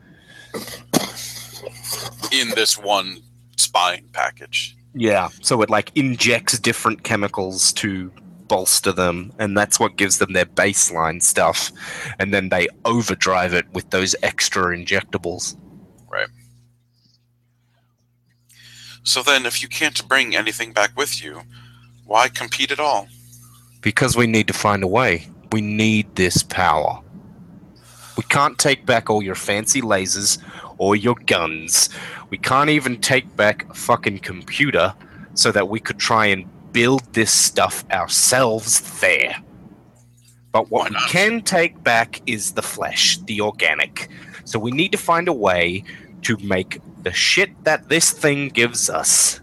in 2.32 2.52
this 2.56 2.78
one 2.78 3.18
spine 3.58 4.08
package. 4.14 4.77
Yeah, 5.00 5.30
so 5.42 5.62
it 5.62 5.70
like 5.70 5.92
injects 5.94 6.58
different 6.58 7.04
chemicals 7.04 7.72
to 7.74 8.12
bolster 8.48 8.92
them, 8.92 9.32
and 9.38 9.56
that's 9.56 9.80
what 9.80 9.96
gives 9.96 10.18
them 10.18 10.34
their 10.34 10.48
baseline 10.48 11.22
stuff. 11.22 11.72
And 12.18 12.34
then 12.34 12.50
they 12.50 12.68
overdrive 12.84 13.54
it 13.54 13.72
with 13.74 13.92
those 13.92 14.16
extra 14.24 14.76
injectables. 14.76 15.56
Right. 16.10 16.30
So 19.04 19.22
then, 19.22 19.46
if 19.46 19.62
you 19.62 19.68
can't 19.68 20.08
bring 20.08 20.36
anything 20.36 20.74
back 20.74 20.98
with 20.98 21.24
you, 21.24 21.44
why 22.06 22.28
compete 22.28 22.72
at 22.72 22.80
all? 22.80 23.08
Because 23.82 24.18
we 24.18 24.26
need 24.26 24.48
to 24.48 24.54
find 24.54 24.84
a 24.84 24.88
way. 24.88 25.28
We 25.52 25.62
need 25.62 26.16
this 26.16 26.42
power. 26.42 27.02
We 28.18 28.24
can't 28.24 28.58
take 28.58 28.88
back 28.88 29.12
all 29.12 29.22
your 29.22 29.36
fancy 29.36 29.82
lasers 29.82 30.40
or 30.78 30.96
your 30.96 31.16
guns. 31.26 31.90
We 32.30 32.38
can't 32.38 32.70
even 32.70 33.02
take 33.02 33.36
back 33.36 33.70
a 33.70 33.74
fucking 33.74 34.20
computer 34.20 34.94
so 35.34 35.52
that 35.52 35.70
we 35.70 35.80
could 35.80 36.00
try 36.00 36.28
and 36.28 36.46
build 36.72 37.14
this 37.14 37.32
stuff 37.32 37.86
ourselves 37.92 39.00
there. 39.00 39.36
But 40.52 40.72
what 40.72 40.90
we 40.90 40.96
can 41.08 41.42
take 41.42 41.84
back 41.84 42.22
is 42.26 42.54
the 42.54 42.62
flesh, 42.62 43.18
the 43.20 43.42
organic. 43.42 44.10
So 44.46 44.60
we 44.60 44.72
need 44.72 44.92
to 44.92 44.98
find 44.98 45.28
a 45.28 45.34
way 45.34 45.84
to 46.24 46.38
make 46.38 46.82
the 47.04 47.14
shit 47.14 47.64
that 47.64 47.90
this 47.90 48.12
thing 48.12 48.50
gives 48.50 48.90
us 48.90 49.40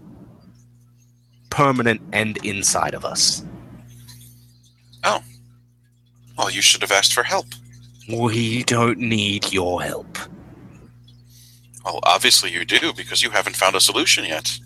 permanent 1.51 2.01
and 2.13 2.37
inside 2.39 2.95
of 2.95 3.05
us. 3.05 3.45
Oh. 5.05 5.23
Well, 6.37 6.51
you 6.51 6.63
should 6.63 6.83
have 6.83 6.91
asked 6.91 7.15
for 7.15 7.23
help. 7.23 7.47
We 8.09 8.65
don't 8.65 8.99
need 8.99 9.53
your 9.53 9.83
help. 9.83 10.19
Well, 11.85 12.01
obviously 12.03 12.51
you 12.51 12.65
do, 12.65 12.93
because 12.93 13.23
you 13.23 13.31
haven't 13.31 13.57
found 13.57 13.77
a 13.77 13.81
solution 13.81 14.25
yet. 14.25 14.59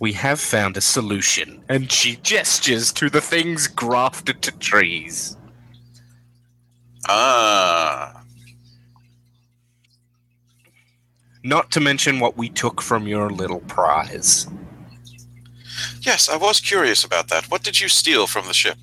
We 0.00 0.12
have 0.12 0.38
found 0.38 0.76
a 0.76 0.80
solution. 0.80 1.64
And 1.68 1.90
she 1.90 2.16
gestures 2.16 2.92
to 2.92 3.10
the 3.10 3.20
things 3.20 3.66
grafted 3.66 4.42
to 4.42 4.52
trees. 4.58 5.36
Ah. 7.08 8.22
Not 11.42 11.70
to 11.72 11.80
mention 11.80 12.20
what 12.20 12.36
we 12.36 12.48
took 12.48 12.82
from 12.82 13.08
your 13.08 13.30
little 13.30 13.60
prize. 13.60 14.46
Yes, 16.02 16.28
I 16.28 16.36
was 16.36 16.60
curious 16.60 17.04
about 17.04 17.28
that. 17.28 17.50
What 17.50 17.62
did 17.62 17.80
you 17.80 17.88
steal 17.88 18.26
from 18.26 18.46
the 18.46 18.54
ship? 18.54 18.78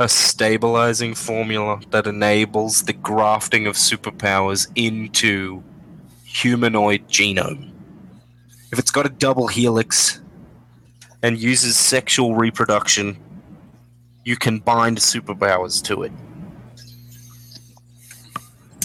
A 0.00 0.08
stabilizing 0.08 1.14
formula 1.14 1.80
that 1.90 2.06
enables 2.06 2.82
the 2.82 2.92
grafting 2.92 3.66
of 3.66 3.76
superpowers 3.76 4.66
into 4.74 5.62
humanoid 6.32 7.08
genome. 7.08 7.70
If 8.72 8.78
it's 8.78 8.90
got 8.90 9.06
a 9.06 9.10
double 9.10 9.48
helix 9.48 10.20
and 11.22 11.38
uses 11.38 11.76
sexual 11.76 12.34
reproduction, 12.34 13.18
you 14.24 14.36
can 14.36 14.58
bind 14.58 14.98
superpowers 14.98 15.82
to 15.84 16.02
it. 16.04 16.12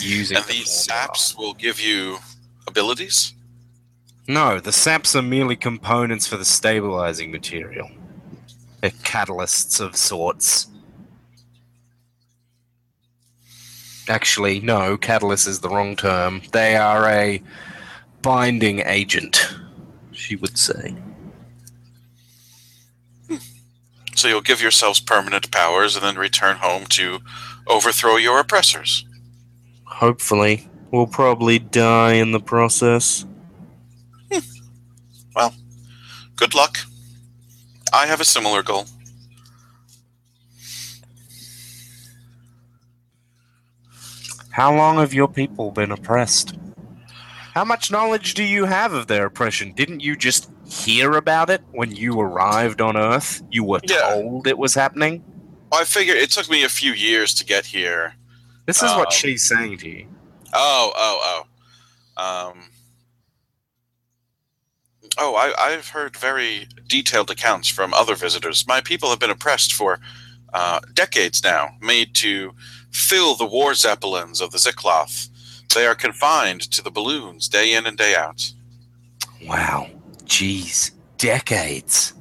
Using 0.02 0.38
And 0.38 0.45
the 0.45 0.53
these 0.53 0.69
saps 0.69 1.36
will 1.36 1.53
give 1.53 1.80
you 1.80 2.18
abilities? 2.68 3.34
No, 4.28 4.60
the 4.60 4.74
saps 4.74 5.15
are 5.15 5.22
merely 5.22 5.56
components 5.56 6.28
for 6.28 6.36
the 6.36 6.45
stabilizing 6.45 7.32
material. 7.32 7.90
They're 8.82 8.91
catalysts 8.91 9.80
of 9.80 9.95
sorts. 9.95 10.68
Actually, 14.10 14.60
no, 14.60 14.98
catalyst 14.98 15.48
is 15.48 15.60
the 15.60 15.70
wrong 15.70 15.96
term. 15.96 16.42
They 16.52 16.76
are 16.76 17.08
a 17.10 17.42
binding 18.22 18.80
agent, 18.80 19.54
she 20.12 20.36
would 20.36 20.58
say. 20.58 20.96
So 24.16 24.28
you'll 24.28 24.42
give 24.42 24.62
yourselves 24.64 25.00
permanent 25.00 25.52
powers 25.52 25.96
and 25.96 26.04
then 26.04 26.16
return 26.16 26.58
home 26.58 26.86
to 26.88 27.20
overthrow 27.68 28.16
your 28.16 28.40
oppressors. 28.40 29.06
Hopefully. 29.84 30.68
We'll 30.92 31.06
probably 31.06 31.60
die 31.60 32.14
in 32.14 32.32
the 32.32 32.40
process. 32.40 33.26
Hmm. 34.32 34.40
Well, 35.36 35.54
good 36.36 36.56
luck. 36.56 36.80
I 37.94 38.08
have 38.08 38.20
a 38.20 38.26
similar 38.26 38.64
goal. 38.64 38.86
How 44.58 44.76
long 44.76 44.98
have 44.98 45.14
your 45.14 45.28
people 45.28 45.70
been 45.70 45.92
oppressed? 45.92 46.58
How 47.54 47.64
much 47.64 47.92
knowledge 47.92 48.34
do 48.34 48.44
you 48.44 48.66
have 48.66 48.92
of 48.92 49.06
their 49.06 49.28
oppression? 49.28 49.72
Didn't 49.76 50.00
you 50.00 50.16
just 50.16 50.50
hear 50.68 51.14
about 51.14 51.52
it 51.52 51.62
when 51.74 51.96
you 51.96 52.20
arrived 52.20 52.82
on 52.82 52.98
Earth? 52.98 53.44
You 53.52 53.64
were 53.64 53.82
Yeah. 53.84 54.16
told 54.16 54.48
it 54.48 54.58
was 54.58 54.74
happening? 54.74 55.24
I 55.72 55.84
figure 55.84 56.16
it 56.16 56.32
took 56.32 56.50
me 56.50 56.64
a 56.64 56.70
few 56.70 56.92
years 56.94 57.36
to 57.36 57.46
get 57.46 57.68
here. 57.68 58.16
This 58.66 58.78
is 58.78 58.90
what 58.96 59.10
Um, 59.10 59.14
she's 59.14 59.48
saying 59.48 59.78
to 59.78 59.90
you. 59.90 60.08
Oh, 60.54 60.92
oh, 60.96 61.46
oh. 62.18 62.50
Um, 62.50 62.72
oh, 65.20 65.36
I, 65.36 65.54
I've 65.68 65.90
heard 65.90 66.18
very 66.18 66.68
detailed 66.88 67.30
accounts 67.30 67.68
from 67.68 67.94
other 67.94 68.16
visitors. 68.16 68.66
My 68.66 68.82
people 68.82 69.12
have 69.12 69.20
been 69.20 69.30
oppressed 69.30 69.72
for 69.72 70.00
uh, 70.53 70.80
decades 70.94 71.44
now, 71.44 71.72
made 71.82 72.14
to 72.15 72.53
fill 72.91 73.36
the 73.36 73.45
war 73.45 73.74
zeppelins 73.74 74.41
of 74.41 74.52
the 74.52 74.57
Zikloth. 74.57 75.30
They 75.74 75.86
are 75.86 75.95
confined 75.95 76.61
to 76.72 76.82
the 76.82 76.91
balloons 76.91 77.48
day 77.48 77.74
in 77.74 77.86
and 77.86 77.98
day 77.98 78.15
out. 78.15 78.53
Wow. 79.45 79.90
Jeez. 80.26 80.91
Decades. 81.18 82.14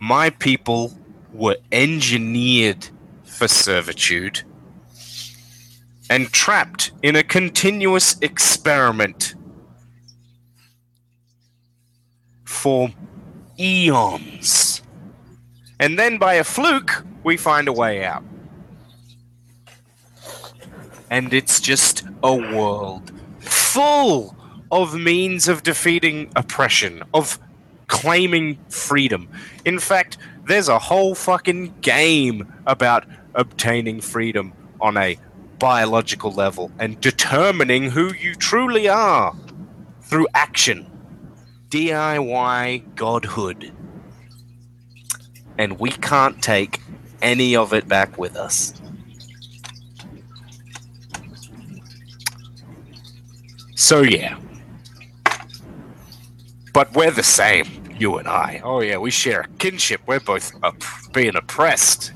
my 0.00 0.28
people 0.28 0.92
were 1.32 1.56
engineered 1.72 2.88
for 3.24 3.48
servitude 3.48 4.42
and 6.10 6.30
trapped 6.30 6.92
in 7.02 7.16
a 7.16 7.22
continuous 7.22 8.16
experiment 8.20 9.34
for 12.44 12.90
eons. 13.58 14.82
And 15.80 15.98
then 15.98 16.18
by 16.18 16.34
a 16.34 16.44
fluke, 16.44 17.04
we 17.22 17.36
find 17.36 17.68
a 17.68 17.72
way 17.72 18.04
out. 18.04 18.24
And 21.10 21.32
it's 21.32 21.60
just 21.60 22.04
a 22.22 22.34
world 22.34 23.12
full 23.40 24.36
of 24.70 24.94
means 24.94 25.48
of 25.48 25.62
defeating 25.62 26.30
oppression, 26.36 27.02
of 27.12 27.38
claiming 27.88 28.58
freedom. 28.68 29.28
In 29.64 29.78
fact, 29.78 30.16
there's 30.46 30.68
a 30.68 30.78
whole 30.78 31.14
fucking 31.14 31.74
game 31.80 32.52
about 32.66 33.04
obtaining 33.34 34.00
freedom 34.00 34.52
on 34.80 34.96
a 34.96 35.18
biological 35.58 36.30
level 36.32 36.70
and 36.78 37.00
determining 37.00 37.90
who 37.90 38.12
you 38.14 38.34
truly 38.34 38.88
are 38.88 39.34
through 40.02 40.28
action. 40.34 40.86
DIY 41.70 42.94
godhood. 42.94 43.72
And 45.58 45.78
we 45.78 45.90
can't 45.90 46.42
take 46.42 46.80
any 47.22 47.54
of 47.56 47.72
it 47.72 47.86
back 47.88 48.18
with 48.18 48.36
us. 48.36 48.74
So, 53.76 54.02
yeah. 54.02 54.38
But 56.72 56.92
we're 56.94 57.10
the 57.10 57.22
same, 57.22 57.66
you 57.98 58.16
and 58.18 58.26
I. 58.28 58.60
Oh, 58.64 58.80
yeah, 58.80 58.98
we 58.98 59.10
share 59.10 59.42
a 59.42 59.48
kinship. 59.58 60.00
We're 60.06 60.20
both 60.20 60.52
op- 60.62 60.82
being 61.12 61.36
oppressed. 61.36 62.12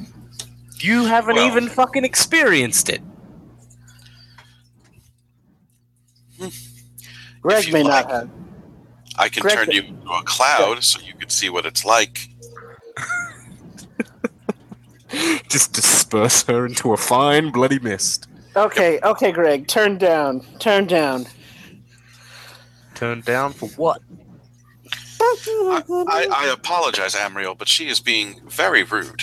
You 0.81 1.05
haven't 1.05 1.37
Well- 1.37 1.47
even 1.47 1.69
fucking 1.69 2.05
experienced 2.05 2.89
it. 2.89 3.03
Greg 7.43 7.73
may 7.73 7.83
like. 7.83 8.07
not 8.09 8.13
have. 8.13 8.31
I 9.17 9.29
can 9.29 9.43
Correct 9.43 9.57
turn 9.59 9.69
it. 9.71 9.75
you 9.75 9.83
into 9.83 10.11
a 10.11 10.23
cloud 10.23 10.83
so 10.85 11.01
you 11.01 11.13
can 11.15 11.29
see 11.29 11.49
what 11.51 11.67
it's 11.67 11.85
like. 11.85 12.29
Just 15.49 15.73
disperse 15.73 16.43
her 16.45 16.67
into 16.67 16.93
a 16.93 16.97
fine 16.97 17.51
bloody 17.51 17.79
mist. 17.79 18.29
Okay, 18.57 18.99
okay, 19.03 19.33
Greg, 19.33 19.69
turn 19.69 19.99
down, 19.99 20.41
turn 20.59 20.87
down. 20.87 21.27
Turn 22.95 23.21
down 23.21 23.53
for 23.53 23.69
what? 23.71 24.03
I, 25.21 25.83
I, 25.89 26.27
I 26.31 26.53
apologize, 26.53 27.15
Amriel, 27.15 27.57
but 27.57 27.69
she 27.69 27.89
is 27.89 28.01
being 28.01 28.41
very 28.49 28.83
rude. 28.83 29.23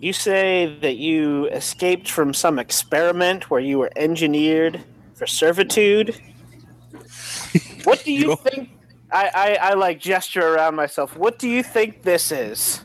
You 0.00 0.12
say 0.12 0.78
that 0.80 0.96
you 0.96 1.46
escaped 1.48 2.08
from 2.08 2.32
some 2.32 2.58
experiment 2.58 3.50
where 3.50 3.60
you 3.60 3.78
were 3.78 3.90
engineered 3.96 4.84
for 5.14 5.26
servitude. 5.26 6.16
What 7.88 8.04
do 8.04 8.12
you 8.20 8.28
Yo. 8.28 8.36
think? 8.36 8.70
I, 9.10 9.30
I, 9.34 9.70
I 9.70 9.74
like 9.74 9.98
gesture 9.98 10.54
around 10.54 10.74
myself. 10.74 11.16
What 11.16 11.38
do 11.38 11.48
you 11.48 11.62
think 11.62 12.02
this 12.02 12.30
is? 12.30 12.82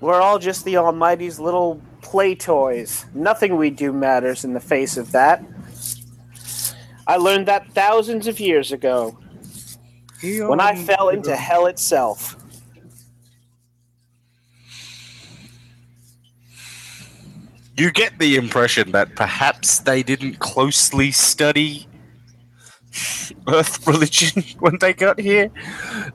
We're 0.00 0.20
all 0.20 0.38
just 0.38 0.64
the 0.64 0.78
Almighty's 0.78 1.38
little 1.38 1.82
play 2.00 2.34
toys. 2.34 3.04
Nothing 3.14 3.56
we 3.56 3.68
do 3.68 3.92
matters 3.92 4.44
in 4.44 4.54
the 4.54 4.60
face 4.60 4.96
of 4.96 5.12
that. 5.12 5.44
I 7.06 7.16
learned 7.16 7.46
that 7.48 7.70
thousands 7.74 8.26
of 8.26 8.40
years 8.40 8.72
ago 8.72 9.18
when 10.22 10.60
I 10.60 10.74
fell 10.76 11.10
into 11.10 11.36
hell 11.36 11.66
itself. 11.66 12.37
You 17.78 17.92
get 17.92 18.18
the 18.18 18.34
impression 18.34 18.90
that 18.90 19.14
perhaps 19.14 19.78
they 19.78 20.02
didn't 20.02 20.40
closely 20.40 21.12
study 21.12 21.86
Earth 23.46 23.86
religion 23.86 24.42
when 24.58 24.78
they 24.80 24.92
got 24.92 25.20
here. 25.20 25.52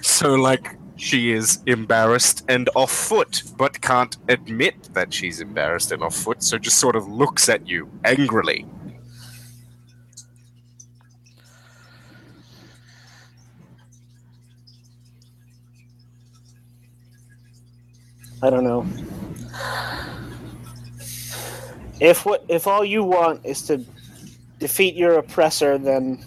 So, 0.02 0.34
like, 0.36 0.76
she 0.98 1.32
is 1.32 1.64
embarrassed 1.66 2.44
and 2.50 2.70
off 2.76 2.92
foot, 2.92 3.44
but 3.58 3.80
can't 3.80 4.18
admit 4.28 4.90
that 4.92 5.14
she's 5.14 5.40
embarrassed 5.40 5.94
and 5.94 6.04
off 6.04 6.18
foot, 6.18 6.44
so 6.44 6.58
just 6.58 6.80
sort 6.80 6.98
of 6.98 7.08
looks 7.08 7.48
at 7.48 7.66
you 7.66 7.90
angrily. 8.04 8.66
I 18.42 18.50
don't 18.50 18.66
know. 18.66 18.86
If 22.04 22.26
what 22.26 22.44
if 22.50 22.68
all 22.68 22.84
you 22.84 23.02
want 23.02 23.46
is 23.46 23.62
to 23.68 23.82
defeat 24.60 24.94
your 24.96 25.18
oppressor, 25.20 25.78
then 25.78 26.22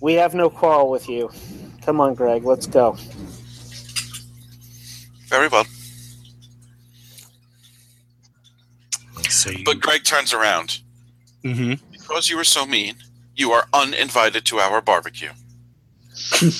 we 0.00 0.14
have 0.14 0.34
no 0.34 0.50
quarrel 0.50 0.90
with 0.90 1.08
you. 1.08 1.30
Come 1.82 2.00
on, 2.00 2.14
Greg, 2.16 2.44
let's 2.44 2.66
go. 2.66 2.96
Very 5.28 5.46
well. 5.46 5.64
So 9.28 9.50
you, 9.50 9.62
But 9.64 9.78
Greg 9.78 10.02
turns 10.02 10.32
around. 10.32 10.80
hmm 11.44 11.74
Because 11.92 12.28
you 12.28 12.36
were 12.36 12.42
so 12.42 12.66
mean, 12.66 12.96
you 13.36 13.52
are 13.52 13.68
uninvited 13.72 14.44
to 14.46 14.58
our 14.58 14.80
barbecue. 14.80 15.30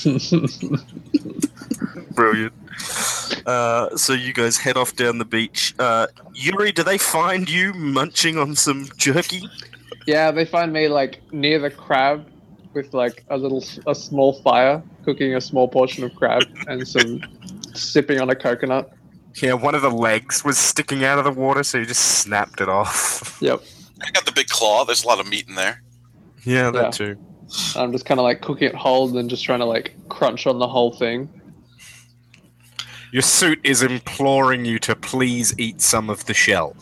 Brilliant. 2.14 2.52
Uh, 3.46 3.96
so 3.96 4.12
you 4.12 4.32
guys 4.32 4.56
head 4.56 4.76
off 4.76 4.96
down 4.96 5.18
the 5.18 5.24
beach. 5.24 5.74
Uh, 5.78 6.06
Yuri, 6.34 6.72
do 6.72 6.82
they 6.82 6.98
find 6.98 7.48
you 7.48 7.72
munching 7.74 8.38
on 8.38 8.54
some 8.56 8.88
jerky? 8.96 9.48
yeah, 10.06 10.30
they 10.30 10.44
find 10.44 10.72
me 10.72 10.88
like 10.88 11.20
near 11.32 11.58
the 11.58 11.70
crab 11.70 12.26
with 12.74 12.92
like 12.94 13.24
a 13.30 13.36
little, 13.36 13.62
a 13.86 13.94
small 13.94 14.32
fire, 14.42 14.82
cooking 15.04 15.34
a 15.34 15.40
small 15.40 15.68
portion 15.68 16.04
of 16.04 16.14
crab 16.14 16.42
and 16.66 16.86
some 16.88 17.20
sipping 17.74 18.20
on 18.20 18.30
a 18.30 18.34
coconut. 18.34 18.90
Yeah, 19.42 19.54
one 19.54 19.74
of 19.74 19.82
the 19.82 19.90
legs 19.90 20.44
was 20.44 20.58
sticking 20.58 21.04
out 21.04 21.18
of 21.18 21.24
the 21.24 21.30
water, 21.30 21.62
so 21.62 21.78
you 21.78 21.86
just 21.86 22.18
snapped 22.20 22.60
it 22.60 22.68
off. 22.68 23.38
Yep. 23.42 23.60
I 24.04 24.10
got 24.10 24.24
the 24.26 24.32
big 24.32 24.48
claw. 24.48 24.84
There's 24.84 25.04
a 25.04 25.06
lot 25.06 25.20
of 25.20 25.28
meat 25.28 25.48
in 25.48 25.54
there. 25.54 25.82
yeah, 26.44 26.70
that 26.70 26.82
Yeah. 26.84 26.90
too. 27.14 27.16
I'm 27.76 27.92
just 27.92 28.04
kind 28.06 28.18
of 28.18 28.24
like 28.24 28.40
cooking 28.40 28.68
it 28.68 28.74
whole 28.74 29.06
and 29.08 29.16
then 29.16 29.28
just 29.28 29.44
trying 29.44 29.58
to 29.60 29.64
like 29.66 29.94
crunch 30.08 30.46
on 30.46 30.58
the 30.58 30.66
whole 30.66 30.90
thing. 30.92 31.28
Your 33.12 33.22
suit 33.22 33.60
is 33.62 33.82
imploring 33.82 34.64
you 34.64 34.78
to 34.80 34.96
please 34.96 35.54
eat 35.58 35.80
some 35.80 36.10
of 36.10 36.24
the 36.24 36.34
shell. 36.34 36.74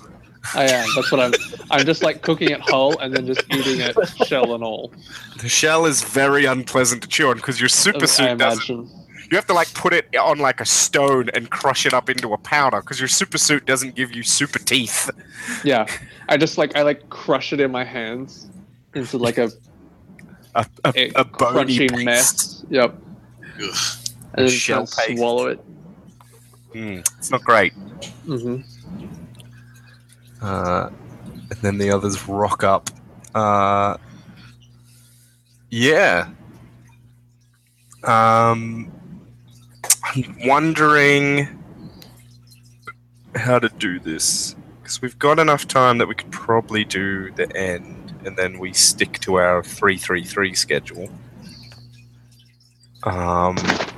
I 0.54 0.62
am. 0.64 0.88
That's 0.94 1.12
what 1.12 1.20
I'm. 1.20 1.32
I'm 1.70 1.84
just 1.84 2.02
like 2.02 2.22
cooking 2.22 2.50
it 2.50 2.60
whole 2.60 2.98
and 2.98 3.14
then 3.14 3.26
just 3.26 3.42
eating 3.52 3.80
it 3.80 3.94
shell 4.26 4.54
and 4.54 4.64
all. 4.64 4.92
The 5.38 5.48
shell 5.48 5.84
is 5.86 6.02
very 6.02 6.46
unpleasant 6.46 7.02
to 7.02 7.08
chew 7.08 7.28
on 7.28 7.36
because 7.36 7.60
your 7.60 7.68
super 7.68 8.04
I 8.04 8.06
suit 8.06 8.38
doesn't. 8.38 8.88
You 9.30 9.36
have 9.36 9.46
to 9.46 9.52
like 9.52 9.72
put 9.74 9.92
it 9.92 10.16
on 10.16 10.38
like 10.38 10.60
a 10.60 10.64
stone 10.64 11.28
and 11.34 11.50
crush 11.50 11.84
it 11.84 11.92
up 11.92 12.08
into 12.08 12.32
a 12.32 12.38
powder 12.38 12.80
because 12.80 12.98
your 12.98 13.08
super 13.08 13.38
suit 13.38 13.66
doesn't 13.66 13.94
give 13.94 14.14
you 14.14 14.22
super 14.22 14.58
teeth. 14.58 15.10
Yeah, 15.62 15.86
I 16.28 16.36
just 16.36 16.56
like 16.58 16.74
I 16.76 16.82
like 16.82 17.08
crush 17.10 17.52
it 17.52 17.60
in 17.60 17.70
my 17.70 17.84
hands 17.84 18.48
into 18.94 19.18
like 19.18 19.36
a, 19.38 19.50
A, 20.54 20.66
a, 20.84 20.92
a, 20.96 21.10
a 21.16 21.24
bony 21.24 21.76
crunchy 21.78 21.90
paste. 21.90 22.04
mess. 22.04 22.64
Yep. 22.70 22.94
Ugh. 23.62 23.76
And 24.34 24.46
then 24.46 24.48
Shell 24.48 24.82
just 24.86 24.98
paste. 24.98 25.18
swallow 25.18 25.46
it. 25.48 25.60
Mm, 26.74 27.04
it's 27.18 27.30
not 27.30 27.42
great. 27.42 27.72
hmm 28.24 28.58
Uh, 30.40 30.88
and 31.50 31.60
then 31.62 31.78
the 31.78 31.90
others 31.90 32.26
rock 32.28 32.64
up. 32.64 32.88
Uh, 33.34 33.96
yeah. 35.70 36.28
Um, 38.04 38.90
I'm 40.04 40.36
wondering 40.46 41.48
how 43.34 43.58
to 43.58 43.68
do 43.68 44.00
this 44.00 44.54
because 44.82 45.02
we've 45.02 45.18
got 45.18 45.38
enough 45.38 45.68
time 45.68 45.98
that 45.98 46.08
we 46.08 46.14
could 46.14 46.32
probably 46.32 46.84
do 46.84 47.30
the 47.32 47.54
end, 47.56 48.14
and 48.24 48.36
then 48.36 48.58
we 48.58 48.72
stick 48.72 49.18
to 49.20 49.34
our 49.36 49.62
three 49.62 49.98
three 49.98 50.24
three 50.24 50.54
schedule. 50.54 51.08
Um, 53.04 53.56
I 53.58 53.89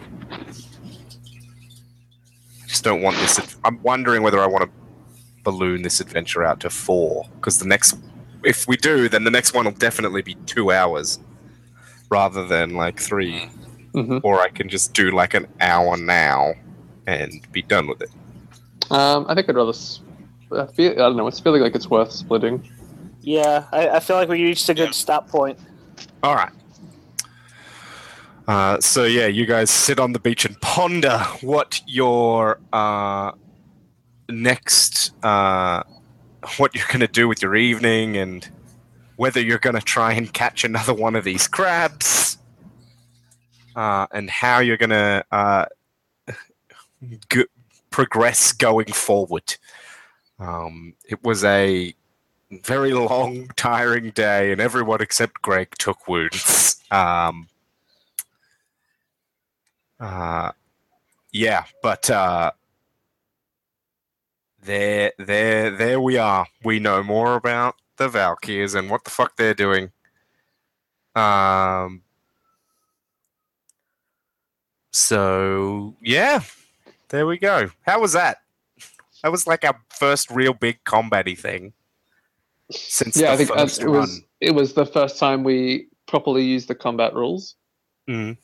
just 2.83 2.85
don't 2.85 3.03
want 3.03 3.17
this. 3.19 3.57
I'm 3.65 3.81
wondering 3.83 4.23
whether 4.25 4.41
I 4.41 4.47
want 4.47 4.65
to 4.65 4.71
balloon 5.45 5.83
this 5.83 6.01
adventure 6.01 6.43
out 6.45 6.59
to 6.61 6.71
four 6.71 7.25
because 7.37 7.59
the 7.59 7.67
next 7.67 7.97
if 8.45 8.67
we 8.69 8.77
do 8.77 9.09
then 9.09 9.25
the 9.25 9.31
next 9.31 9.55
one 9.55 9.65
will 9.65 9.73
definitely 9.73 10.23
be 10.23 10.35
two 10.47 10.71
hours 10.71 11.19
rather 12.11 12.47
than 12.47 12.75
like 12.77 13.01
three 13.01 13.49
hmm 13.93 14.19
or 14.23 14.41
i 14.41 14.49
can 14.49 14.69
just 14.69 14.93
do 14.95 15.11
like 15.11 15.35
an 15.35 15.49
hour 15.61 15.97
now 15.97 16.53
and 17.09 17.45
be 17.51 17.61
done 17.63 17.89
with 17.89 18.01
it 18.03 18.11
Um, 18.93 19.27
I 19.29 19.35
think 19.35 19.49
I'd 19.49 19.57
rather 19.57 19.71
s- 19.71 20.01
I 20.53 20.67
feel 20.67 20.93
I 20.93 20.95
don't 20.97 21.17
know. 21.17 21.27
It's 21.27 21.41
feeling 21.41 21.61
like 21.63 21.75
it's 21.75 21.91
worth 21.91 22.13
splitting. 22.13 22.63
Yeah, 23.23 23.65
I, 23.73 23.89
I 23.97 24.01
feel 24.01 24.15
like 24.17 24.29
we 24.29 24.45
reached 24.45 24.69
a 24.69 24.75
good 24.75 24.87
Yeah. 24.95 25.03
stop 25.05 25.29
point. 25.29 25.59
All 26.23 26.35
right. 26.37 26.53
Uh, 28.49 28.81
so 28.81 29.05
yeah, 29.05 29.27
you 29.27 29.47
guys 29.47 29.71
sit 29.71 30.01
on 30.01 30.13
the 30.13 30.19
beach 30.19 30.45
and 30.45 30.61
ponder 30.61 31.19
what 31.43 31.81
your 31.87 32.59
uh, 32.73 33.33
next, 34.29 35.13
uh, 35.25 35.83
what 36.57 36.75
you're 36.75 36.87
going 36.89 37.01
to 37.01 37.09
do 37.09 37.29
with 37.29 37.41
your 37.41 37.55
evening, 37.55 38.17
and 38.17 38.49
whether 39.17 39.41
you're 39.41 39.59
going 39.59 39.77
to 39.77 39.83
try 39.83 40.13
and 40.13 40.33
catch 40.33 40.65
another 40.65 40.93
one 40.93 41.15
of 41.15 41.23
these 41.23 41.47
crabs, 41.47 42.39
uh, 43.77 44.07
and 44.13 44.29
how 44.29 44.59
you're 44.59 44.77
going 44.77 44.91
to 44.91 45.25
uh, 45.31 45.67
g- 47.31 47.47
progress 47.91 48.53
going 48.53 48.93
forward. 48.93 49.57
Um, 50.41 50.95
it 51.09 51.23
was 51.23 51.45
a 51.45 51.95
very 52.51 52.93
long, 52.93 53.49
tiring 53.55 54.11
day, 54.11 54.51
and 54.51 54.61
everyone 54.61 55.01
except 55.01 55.41
Greg 55.43 55.71
took 55.79 56.09
wounds. 56.09 56.83
Um, 56.91 57.49
uh, 60.03 60.53
yeah, 61.33 61.65
but 61.83 62.11
uh, 62.11 62.53
there, 64.63 65.13
there, 65.19 65.71
there 65.71 66.01
we 66.01 66.19
are. 66.19 66.47
We 66.65 66.79
know 66.79 67.03
more 67.03 67.37
about 67.37 67.77
the 67.97 68.09
Valkyrs 68.09 68.75
and 68.75 68.91
what 68.91 69.05
the 69.05 69.11
fuck 69.11 69.37
they're 69.37 69.55
doing. 69.55 69.91
Um. 71.15 72.03
So 74.93 75.97
yeah, 76.03 76.41
there 77.09 77.27
we 77.27 77.39
go. 77.39 77.71
How 77.83 78.01
was 78.01 78.13
that? 78.13 78.39
That 79.23 79.31
was 79.31 79.47
like 79.47 79.65
our 79.65 79.81
first 79.89 80.31
real 80.31 80.53
big 80.53 80.83
combat-y 80.85 81.35
thing 81.35 81.73
since 82.71 83.17
yeah, 83.17 83.29
the 83.29 83.33
I 83.33 83.37
think 83.37 83.51
first 83.51 83.81
it 83.81 83.89
was 83.89 84.23
it 84.41 84.51
was 84.53 84.75
the 84.75 84.87
first 84.87 85.19
time 85.19 85.45
we 85.45 85.87
properly 86.07 86.45
used 86.45 86.69
the 86.69 86.75
combat 86.75 87.15
rules, 87.15 87.57
Mm, 88.09 88.37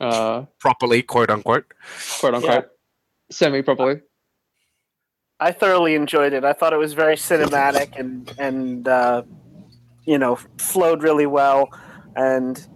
uh, 0.00 0.44
properly, 0.58 1.02
quote 1.02 1.30
unquote. 1.30 1.64
quote 2.20 2.34
unquote, 2.34 2.68
semi 3.30 3.62
properly. 3.62 4.00
I 5.38 5.52
thoroughly 5.52 5.94
enjoyed 5.94 6.32
it. 6.32 6.44
I 6.44 6.52
thought 6.52 6.72
it 6.72 6.78
was 6.78 6.92
very 6.92 7.16
cinematic 7.16 7.98
and 7.98 8.32
and 8.38 8.86
uh, 8.88 9.22
you 10.04 10.18
know 10.18 10.36
flowed 10.58 11.02
really 11.02 11.26
well, 11.26 11.70
and 12.16 12.66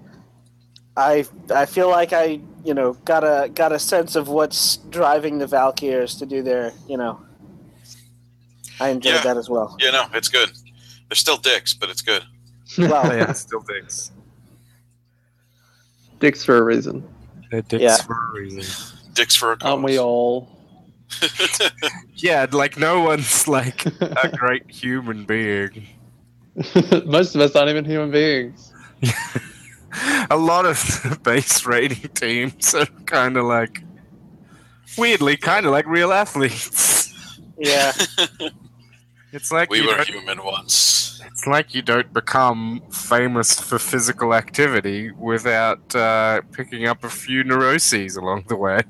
I 0.96 1.26
I 1.54 1.66
feel 1.66 1.88
like 1.90 2.12
I 2.12 2.40
you 2.64 2.72
know 2.74 2.94
got 3.04 3.24
a 3.24 3.48
got 3.50 3.72
a 3.72 3.78
sense 3.78 4.16
of 4.16 4.28
what's 4.28 4.76
driving 4.88 5.38
the 5.38 5.46
Valkyrs 5.46 6.14
to 6.16 6.26
do 6.26 6.42
their 6.42 6.72
you 6.88 6.96
know. 6.96 7.20
I 8.80 8.88
enjoyed 8.88 9.14
Yeah. 9.14 9.22
that 9.22 9.36
as 9.36 9.48
well. 9.48 9.76
Yeah, 9.78 9.90
no, 9.92 10.06
it's 10.14 10.28
good. 10.28 10.50
They're 11.08 11.14
still 11.16 11.36
dicks, 11.36 11.74
but 11.74 11.90
it's 11.90 12.02
good. 12.02 12.24
Well, 12.76 13.06
yeah, 13.16 13.32
still 13.32 13.60
dicks. 13.60 14.10
Dicks 16.18 16.42
for 16.44 16.56
a 16.56 16.62
reason, 16.62 17.06
They're 17.50 17.62
dicks 17.62 17.82
Yeah. 17.82 17.97
for 17.98 18.14
a 18.14 18.32
reason. 18.40 18.98
Dicks 19.14 19.34
for 19.36 19.52
a 19.52 19.56
cause. 19.56 19.70
aren't 19.70 19.84
we 19.84 19.98
all? 19.98 20.48
Yeah, 22.16 22.47
like 22.52 22.78
no 22.78 23.00
one's 23.00 23.47
like 23.47 23.84
a 24.00 24.28
great 24.34 24.70
human 24.70 25.24
being. 25.24 25.86
Most 27.05 27.34
of 27.34 27.40
us 27.42 27.55
aren't 27.55 27.68
even 27.70 27.84
human 27.84 28.10
beings. 28.10 28.73
a 30.31 30.36
lot 30.36 30.64
of 30.64 31.20
base 31.23 31.66
raiding 31.66 32.08
teams 32.14 32.74
are 32.74 32.86
kind 33.06 33.36
of 33.36 33.44
like 33.44 33.82
weirdly 34.97 35.36
kind 35.36 35.66
of 35.66 35.73
like 35.73 35.86
real 35.86 36.12
athletes. 36.12 37.12
yeah, 37.58 37.92
It's 39.32 39.52
like 39.52 39.68
we 39.70 39.84
were 39.86 40.02
human 40.05 40.42
once. 40.42 41.13
It's 41.44 41.50
like 41.50 41.74
you 41.74 41.82
don't 41.82 42.10
become 42.14 42.82
famous 42.90 43.60
for 43.60 43.78
physical 43.78 44.32
activity 44.32 45.10
without 45.10 45.94
uh, 45.94 46.40
picking 46.52 46.86
up 46.86 47.05
a 47.05 47.10
few 47.10 47.44
neuroses 47.44 48.16
along 48.16 48.44
the 48.48 48.56
way. 48.56 48.81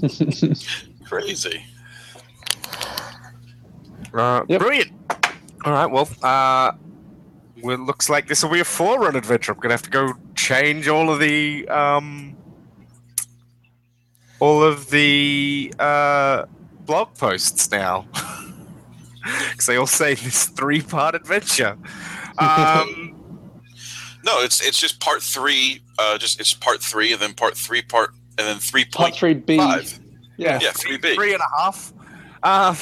Crazy. 1.04 1.62
Uh, 4.14 4.42
Yep. 4.48 4.60
Brilliant. 4.60 4.92
All 5.66 5.72
right. 5.74 5.90
Well, 5.90 6.08
uh, 6.22 6.72
well, 7.62 7.74
it 7.74 7.80
looks 7.80 8.08
like 8.08 8.28
this 8.28 8.42
will 8.42 8.50
be 8.50 8.60
a 8.60 8.64
four-run 8.64 9.14
adventure. 9.14 9.52
I'm 9.52 9.58
gonna 9.58 9.74
have 9.74 9.82
to 9.82 9.90
go 9.90 10.14
change 10.34 10.88
all 10.88 11.10
of 11.10 11.20
the 11.20 11.68
um, 11.68 12.34
all 14.38 14.62
of 14.62 14.88
the 14.88 15.74
uh, 15.78 16.46
blog 16.86 17.14
posts 17.18 17.70
now 17.70 18.06
because 19.50 19.66
they 19.66 19.76
all 19.76 19.86
say 19.86 20.14
this 20.14 20.46
three-part 20.46 21.14
adventure. 21.14 21.76
Um, 22.38 23.14
No, 24.24 24.40
it's 24.40 24.66
it's 24.66 24.78
just 24.80 24.98
part 25.00 25.22
three. 25.22 25.82
Uh, 25.98 26.16
just 26.16 26.40
it's 26.40 26.54
part 26.54 26.80
three, 26.82 27.12
and 27.12 27.20
then 27.20 27.34
part 27.34 27.54
three, 27.56 27.82
part 27.82 28.14
and 28.38 28.46
then 28.46 28.58
three 28.58 28.84
Part 28.86 29.08
point 29.10 29.16
three 29.16 29.34
B. 29.34 29.56
five. 29.58 29.98
Yeah. 30.38 30.58
Yeah, 30.62 30.70
three 30.72 30.96
B. 30.96 31.14
three 31.14 31.34
and 31.34 31.42
a 31.42 31.60
half. 31.62 31.92
Uh, 32.42 32.74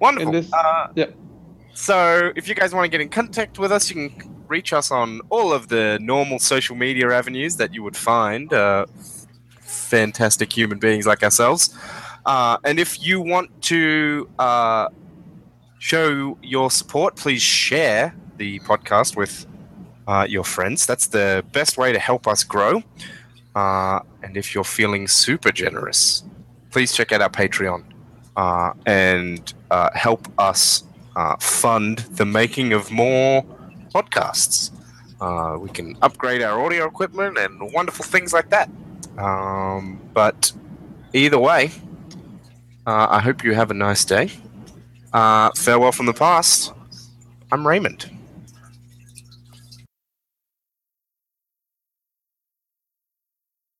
wonderful. 0.00 0.34
And 0.34 0.44
this- 0.44 0.52
uh, 0.52 0.88
yep. 0.94 1.14
So, 1.74 2.30
if 2.36 2.46
you 2.48 2.54
guys 2.54 2.74
want 2.74 2.84
to 2.84 2.88
get 2.90 3.00
in 3.00 3.08
contact 3.08 3.58
with 3.58 3.72
us, 3.72 3.88
you 3.88 4.10
can 4.10 4.44
reach 4.48 4.74
us 4.74 4.90
on 4.90 5.20
all 5.30 5.52
of 5.54 5.68
the 5.68 5.98
normal 6.02 6.38
social 6.38 6.76
media 6.76 7.10
avenues 7.10 7.56
that 7.56 7.72
you 7.72 7.82
would 7.82 7.96
find 7.96 8.52
uh, 8.52 8.84
fantastic 9.60 10.52
human 10.54 10.78
beings 10.78 11.06
like 11.06 11.22
ourselves. 11.22 11.74
Uh, 12.26 12.58
and 12.64 12.78
if 12.78 13.02
you 13.04 13.20
want 13.22 13.48
to 13.62 14.28
uh, 14.38 14.88
show 15.82 16.38
your 16.44 16.70
support, 16.70 17.16
please 17.16 17.42
share 17.42 18.14
the 18.36 18.60
podcast 18.60 19.16
with 19.16 19.46
uh, 20.06 20.24
your 20.28 20.44
friends. 20.44 20.86
That's 20.86 21.08
the 21.08 21.44
best 21.50 21.76
way 21.76 21.92
to 21.92 21.98
help 21.98 22.28
us 22.28 22.44
grow. 22.44 22.84
Uh, 23.56 23.98
and 24.22 24.36
if 24.36 24.54
you're 24.54 24.62
feeling 24.62 25.08
super 25.08 25.50
generous, 25.50 26.22
please 26.70 26.92
check 26.92 27.10
out 27.10 27.20
our 27.20 27.28
Patreon 27.28 27.82
uh, 28.36 28.74
and 28.86 29.52
uh, 29.72 29.90
help 29.94 30.28
us 30.38 30.84
uh, 31.16 31.34
fund 31.40 31.98
the 32.12 32.26
making 32.26 32.72
of 32.72 32.92
more 32.92 33.44
podcasts. 33.92 34.70
Uh, 35.20 35.58
we 35.58 35.68
can 35.68 35.96
upgrade 36.00 36.42
our 36.42 36.64
audio 36.64 36.86
equipment 36.86 37.36
and 37.36 37.72
wonderful 37.72 38.04
things 38.04 38.32
like 38.32 38.50
that. 38.50 38.70
Um, 39.18 40.00
but 40.14 40.52
either 41.12 41.40
way, 41.40 41.72
I 42.86 43.18
hope 43.18 43.42
you 43.42 43.54
have 43.54 43.72
a 43.72 43.74
nice 43.74 44.04
day. 44.04 44.30
Uh, 45.12 45.50
farewell 45.56 45.92
from 45.92 46.06
the 46.06 46.12
past. 46.12 46.72
I'm 47.50 47.66
Raymond. 47.66 48.10